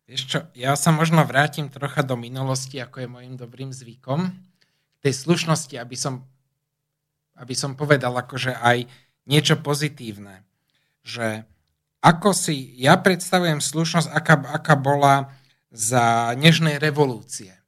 Vieš 0.04 0.22
čo, 0.28 0.40
ja 0.52 0.76
sa 0.76 0.92
možno 0.92 1.24
vrátim 1.24 1.72
trocha 1.72 2.04
do 2.04 2.20
minulosti, 2.20 2.76
ako 2.84 2.98
je 3.00 3.08
môjim 3.08 3.34
dobrým 3.40 3.72
zvykom. 3.72 4.36
Tej 5.00 5.14
slušnosti, 5.16 5.80
aby 5.80 5.96
som, 5.96 6.28
aby 7.40 7.56
som 7.56 7.80
povedal 7.80 8.12
akože 8.12 8.52
aj 8.60 8.84
niečo 9.32 9.64
pozitívne. 9.64 10.44
Že 11.08 11.48
ako 12.04 12.36
si 12.36 12.76
ja 12.84 13.00
predstavujem 13.00 13.64
slušnosť, 13.64 14.12
aká, 14.12 14.36
aká 14.60 14.76
bola 14.76 15.32
za 15.74 16.38
nežnej 16.38 16.78
revolúcie 16.78 17.64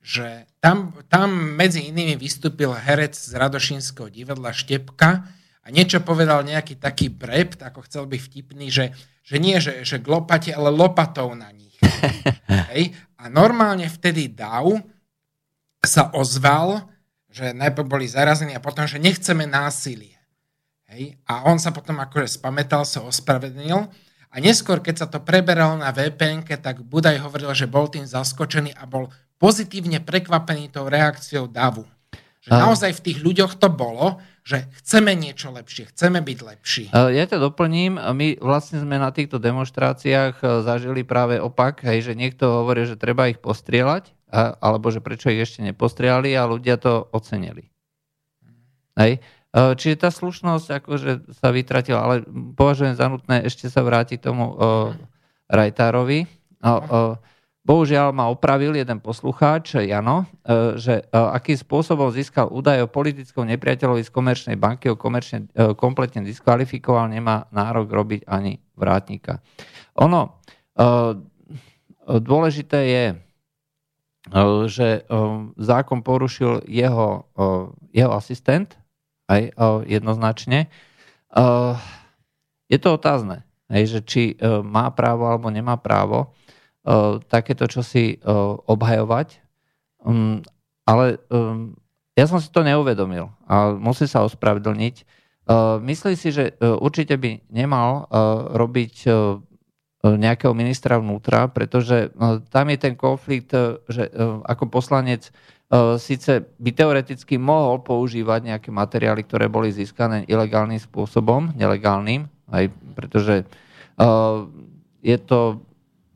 že 0.00 0.48
tam, 0.64 0.96
tam 1.12 1.28
medzi 1.60 1.92
inými 1.92 2.16
vystúpil 2.16 2.72
herec 2.72 3.12
z 3.12 3.36
Radošinského 3.36 4.08
divadla 4.08 4.50
Štepka 4.50 5.28
a 5.60 5.66
niečo 5.68 6.00
povedal 6.00 6.40
nejaký 6.40 6.80
taký 6.80 7.12
brept, 7.12 7.60
ako 7.60 7.84
chcel 7.84 8.08
byť 8.08 8.20
vtipný, 8.20 8.72
že, 8.72 8.96
že 9.20 9.36
nie, 9.36 9.60
že, 9.60 9.84
že 9.84 10.00
glopate, 10.00 10.56
ale 10.56 10.72
lopatou 10.72 11.36
na 11.36 11.52
nich. 11.52 11.76
Hej? 12.72 12.96
A 13.20 13.28
normálne 13.28 13.86
vtedy 13.92 14.32
Dav 14.32 14.80
sa 15.84 16.08
ozval, 16.16 16.88
že 17.28 17.52
najprv 17.52 17.86
boli 17.86 18.08
zarazení 18.08 18.56
a 18.56 18.64
potom, 18.64 18.88
že 18.88 18.96
nechceme 18.96 19.44
násilie. 19.44 20.16
Hej? 20.88 21.20
A 21.28 21.44
on 21.44 21.60
sa 21.60 21.76
potom 21.76 22.00
akože 22.00 22.40
spametal, 22.40 22.88
sa 22.88 23.04
ospravedlnil 23.04 23.84
a 24.30 24.36
neskôr, 24.38 24.78
keď 24.78 24.94
sa 24.94 25.06
to 25.10 25.18
preberal 25.18 25.74
na 25.74 25.90
vpn 25.90 26.46
tak 26.46 26.86
Budaj 26.86 27.18
hovoril, 27.18 27.50
že 27.50 27.66
bol 27.66 27.90
tým 27.90 28.06
zaskočený 28.06 28.78
a 28.78 28.86
bol 28.86 29.10
pozitívne 29.42 29.98
prekvapený 29.98 30.70
tou 30.70 30.86
reakciou 30.86 31.50
davu. 31.50 31.82
Že 32.40 32.50
a... 32.54 32.58
naozaj 32.62 32.90
v 32.96 33.04
tých 33.10 33.18
ľuďoch 33.20 33.58
to 33.58 33.68
bolo, 33.68 34.22
že 34.46 34.70
chceme 34.80 35.12
niečo 35.18 35.52
lepšie, 35.52 35.92
chceme 35.92 36.22
byť 36.24 36.38
lepší. 36.40 36.84
Ja 36.94 37.24
to 37.28 37.36
doplním. 37.36 38.00
My 38.00 38.40
vlastne 38.40 38.80
sme 38.80 38.96
na 38.96 39.12
týchto 39.12 39.36
demonstráciách 39.36 40.40
e, 40.40 40.44
zažili 40.64 41.04
práve 41.04 41.36
opak, 41.36 41.84
hej, 41.84 42.10
že 42.10 42.12
niekto 42.16 42.64
hovorí, 42.64 42.88
že 42.88 42.96
treba 42.96 43.28
ich 43.28 43.36
postrieľať, 43.42 44.14
alebo 44.62 44.88
že 44.88 45.04
prečo 45.04 45.28
ich 45.28 45.42
ešte 45.42 45.60
nepostrieľali 45.66 46.32
a 46.38 46.48
ľudia 46.48 46.80
to 46.80 47.10
ocenili. 47.12 47.68
Hej. 48.96 49.20
E, 49.50 49.74
čiže 49.74 50.06
tá 50.06 50.10
slušnosť 50.14 50.66
akože 50.82 51.10
sa 51.38 51.48
vytratila, 51.50 52.00
ale 52.02 52.14
považujem 52.54 52.94
za 52.94 53.06
nutné 53.10 53.46
ešte 53.46 53.66
sa 53.70 53.82
vrátiť 53.82 54.18
tomu 54.22 54.54
uh, 54.54 54.94
Rajtárovi. 55.50 56.26
Uh, 56.62 57.14
uh, 57.16 57.30
Bohužiaľ 57.60 58.16
ma 58.16 58.32
opravil 58.32 58.72
jeden 58.72 59.04
poslucháč, 59.04 59.78
Jano, 59.84 60.24
e, 60.24 60.80
že 60.80 60.94
e, 60.96 61.12
akým 61.12 61.60
spôsobom 61.60 62.08
získal 62.08 62.48
údaj 62.48 62.82
o 62.82 62.90
politickom 62.90 63.44
nepriateľovi 63.52 64.00
z 64.00 64.10
komerčnej 64.10 64.56
banky, 64.56 64.88
ho 64.88 64.96
komerčne, 64.96 65.46
e, 65.52 65.76
kompletne 65.76 66.24
diskvalifikoval, 66.24 67.12
nemá 67.12 67.52
nárok 67.52 67.92
robiť 67.92 68.20
ani 68.24 68.58
vrátnika. 68.80 69.44
Ono, 70.00 70.40
dôležité 72.08 72.78
je, 72.88 73.04
že 74.72 75.04
zákon 75.60 76.00
porušil 76.00 76.64
jeho, 76.64 77.28
jeho 77.92 78.12
asistent, 78.16 78.79
aj 79.30 79.54
jednoznačne. 79.86 80.66
Je 82.66 82.78
to 82.82 82.88
otázne, 82.98 83.46
že 83.70 84.02
či 84.02 84.34
má 84.66 84.90
právo 84.90 85.30
alebo 85.30 85.46
nemá 85.54 85.78
právo 85.78 86.34
takéto 87.30 87.70
čosi 87.70 88.18
obhajovať. 88.66 89.38
Um, 90.00 90.42
ale 90.88 91.20
ja 92.18 92.28
som 92.28 92.36
si 92.36 92.52
to 92.52 92.60
neuvedomil 92.60 93.32
a 93.48 93.72
musí 93.72 94.04
sa 94.04 94.26
ospravedlniť. 94.26 95.08
Myslí 95.80 96.14
si, 96.14 96.28
že 96.30 96.52
e, 96.52 96.68
určite 96.78 97.16
by 97.18 97.48
nemal 97.50 97.90
e, 97.90 98.14
robiť 98.54 98.94
e, 99.02 99.10
nejakého 100.00 100.52
ministra 100.56 101.00
vnútra, 101.00 101.48
pretože 101.52 102.08
tam 102.48 102.66
je 102.72 102.78
ten 102.80 102.96
konflikt, 102.96 103.52
že 103.84 104.08
ako 104.48 104.72
poslanec 104.72 105.28
síce 106.02 106.42
by 106.58 106.70
teoreticky 106.74 107.38
mohol 107.38 107.78
používať 107.86 108.50
nejaké 108.50 108.70
materiály, 108.74 109.22
ktoré 109.22 109.46
boli 109.46 109.70
získané 109.70 110.26
ilegálnym 110.26 110.82
spôsobom, 110.82 111.54
nelegálnym, 111.54 112.26
aj 112.50 112.74
pretože 112.98 113.46
je 115.00 115.16
to 115.22 115.62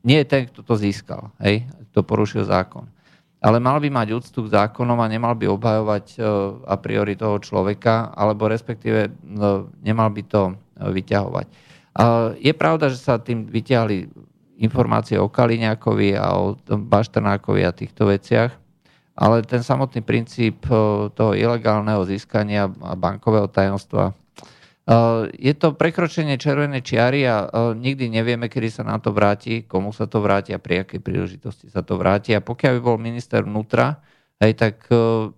nie 0.03 0.21
je 0.21 0.27
ten, 0.27 0.45
kto 0.51 0.61
to 0.61 0.75
získal, 0.77 1.31
hej, 1.39 1.65
to 1.95 2.03
porušil 2.03 2.43
zákon. 2.45 2.85
Ale 3.39 3.61
mal 3.61 3.77
by 3.77 3.89
mať 3.93 4.07
úctu 4.13 4.45
k 4.45 4.53
zákonom 4.57 4.97
a 5.01 5.09
nemal 5.09 5.37
by 5.37 5.45
obhajovať 5.49 6.17
a 6.65 6.75
priori 6.81 7.13
toho 7.15 7.37
človeka, 7.37 8.11
alebo 8.11 8.49
respektíve 8.49 9.13
nemal 9.85 10.09
by 10.09 10.21
to 10.25 10.57
vyťahovať. 10.81 11.47
Je 12.41 12.53
pravda, 12.57 12.89
že 12.89 12.99
sa 12.99 13.21
tým 13.21 13.47
vyťahli 13.47 14.11
informácie 14.59 15.15
o 15.21 15.31
Kaliňákovi 15.31 16.17
a 16.17 16.35
o 16.35 16.59
Bašternákovi 16.67 17.61
a 17.63 17.71
týchto 17.71 18.09
veciach, 18.09 18.64
ale 19.15 19.47
ten 19.47 19.63
samotný 19.63 20.03
princíp 20.03 20.67
e, 20.67 20.75
toho 21.11 21.31
ilegálneho 21.33 22.03
získania 22.03 22.67
bankového 22.71 23.47
tajomstva 23.47 24.11
je 25.33 25.53
to 25.57 25.73
prekročenie 25.73 26.37
červenej 26.37 26.85
čiary 26.85 27.25
a 27.25 27.49
nikdy 27.73 28.05
nevieme, 28.05 28.45
kedy 28.45 28.69
sa 28.69 28.83
nám 28.85 29.01
to 29.01 29.09
vráti, 29.09 29.65
komu 29.65 29.89
sa 29.89 30.05
to 30.05 30.21
vráti 30.21 30.53
a 30.53 30.61
pri 30.61 30.85
akej 30.85 31.01
príležitosti 31.01 31.73
sa 31.73 31.81
to 31.81 31.97
vráti. 31.97 32.37
A 32.37 32.45
pokiaľ 32.45 32.71
by 32.77 32.81
bol 32.85 32.97
minister 33.01 33.41
vnútra, 33.41 33.97
hej, 34.37 34.53
tak 34.53 34.85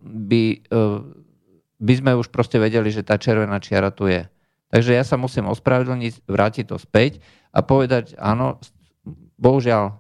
by, 0.04 0.44
by 1.80 1.94
sme 1.96 2.12
už 2.20 2.28
proste 2.28 2.60
vedeli, 2.60 2.92
že 2.92 3.08
tá 3.08 3.16
červená 3.16 3.64
čiara 3.64 3.88
tu 3.88 4.12
je. 4.12 4.28
Takže 4.68 4.92
ja 4.92 5.08
sa 5.08 5.16
musím 5.16 5.48
ospravedlniť, 5.48 6.28
vrátiť 6.28 6.66
to 6.68 6.76
späť 6.76 7.24
a 7.56 7.64
povedať, 7.64 8.20
áno, 8.20 8.60
bohužiaľ 9.40 9.96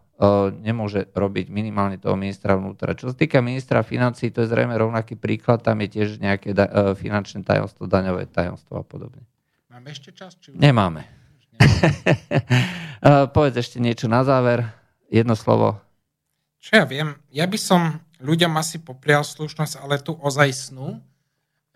nemôže 0.66 1.06
robiť 1.14 1.54
minimálne 1.54 2.02
toho 2.02 2.18
ministra 2.18 2.58
vnútra. 2.58 2.98
Čo 2.98 3.14
sa 3.14 3.16
týka 3.16 3.38
ministra 3.38 3.86
financí, 3.86 4.34
to 4.34 4.42
je 4.42 4.50
zrejme 4.50 4.74
rovnaký 4.74 5.14
príklad, 5.14 5.62
tam 5.62 5.78
je 5.86 6.02
tiež 6.02 6.18
nejaké 6.18 6.58
finančné 6.98 7.46
tajomstvo, 7.46 7.86
daňové 7.86 8.26
tajomstvo 8.26 8.82
a 8.82 8.86
podobne. 8.86 9.22
Máme 9.70 9.94
ešte 9.94 10.10
čas? 10.10 10.34
Či... 10.42 10.58
Nemáme. 10.58 11.06
Povedz 13.36 13.62
ešte 13.62 13.78
niečo 13.78 14.10
na 14.10 14.26
záver. 14.26 14.66
Jedno 15.08 15.38
slovo. 15.38 15.80
Čo 16.58 16.84
ja 16.84 16.86
viem, 16.90 17.16
ja 17.32 17.48
by 17.48 17.56
som 17.56 18.02
ľuďom 18.20 18.58
asi 18.58 18.82
poprial 18.82 19.22
slušnosť, 19.22 19.80
ale 19.80 20.02
tu 20.02 20.18
ozajstnú, 20.18 20.98
e, 20.98 21.00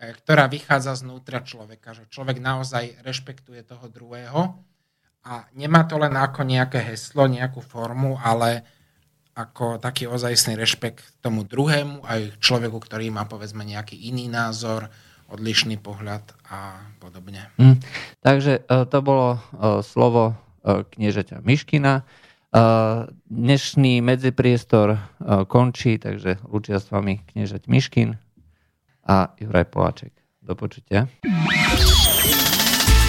ktorá 0.04 0.50
vychádza 0.50 1.00
znútra 1.00 1.40
človeka, 1.40 1.96
že 1.96 2.10
človek 2.12 2.42
naozaj 2.42 3.00
rešpektuje 3.00 3.64
toho 3.64 3.88
druhého 3.88 4.58
a 5.22 5.46
nemá 5.54 5.86
to 5.86 5.98
len 5.98 6.14
ako 6.18 6.42
nejaké 6.42 6.82
heslo, 6.82 7.30
nejakú 7.30 7.62
formu, 7.62 8.18
ale 8.18 8.66
ako 9.32 9.80
taký 9.80 10.04
ozajstný 10.04 10.58
rešpekt 10.58 11.22
tomu 11.24 11.46
druhému, 11.48 12.04
aj 12.04 12.36
človeku, 12.36 12.76
ktorý 12.76 13.08
má 13.08 13.24
povedzme 13.24 13.64
nejaký 13.64 13.96
iný 13.96 14.28
názor, 14.28 14.92
odlišný 15.32 15.80
pohľad 15.80 16.20
a 16.52 16.76
podobne. 17.00 17.48
Mm. 17.56 17.80
Takže 18.20 18.60
e, 18.60 18.84
to 18.84 18.98
bolo 19.00 19.40
e, 19.40 19.80
slovo 19.80 20.36
e, 20.62 20.84
kniežaťa 20.84 21.40
Miškina. 21.40 22.04
Dnešný 23.32 24.04
medzipriestor 24.04 25.00
končí, 25.48 25.96
takže 25.96 26.36
ľučia 26.44 26.84
s 26.84 26.92
vami 26.92 27.24
kniežať 27.32 27.64
Miškin 27.64 28.20
a 29.08 29.32
Juraj 29.40 29.72
Poláček. 29.72 30.12
Do 30.44 30.52
počutia. 30.52 31.08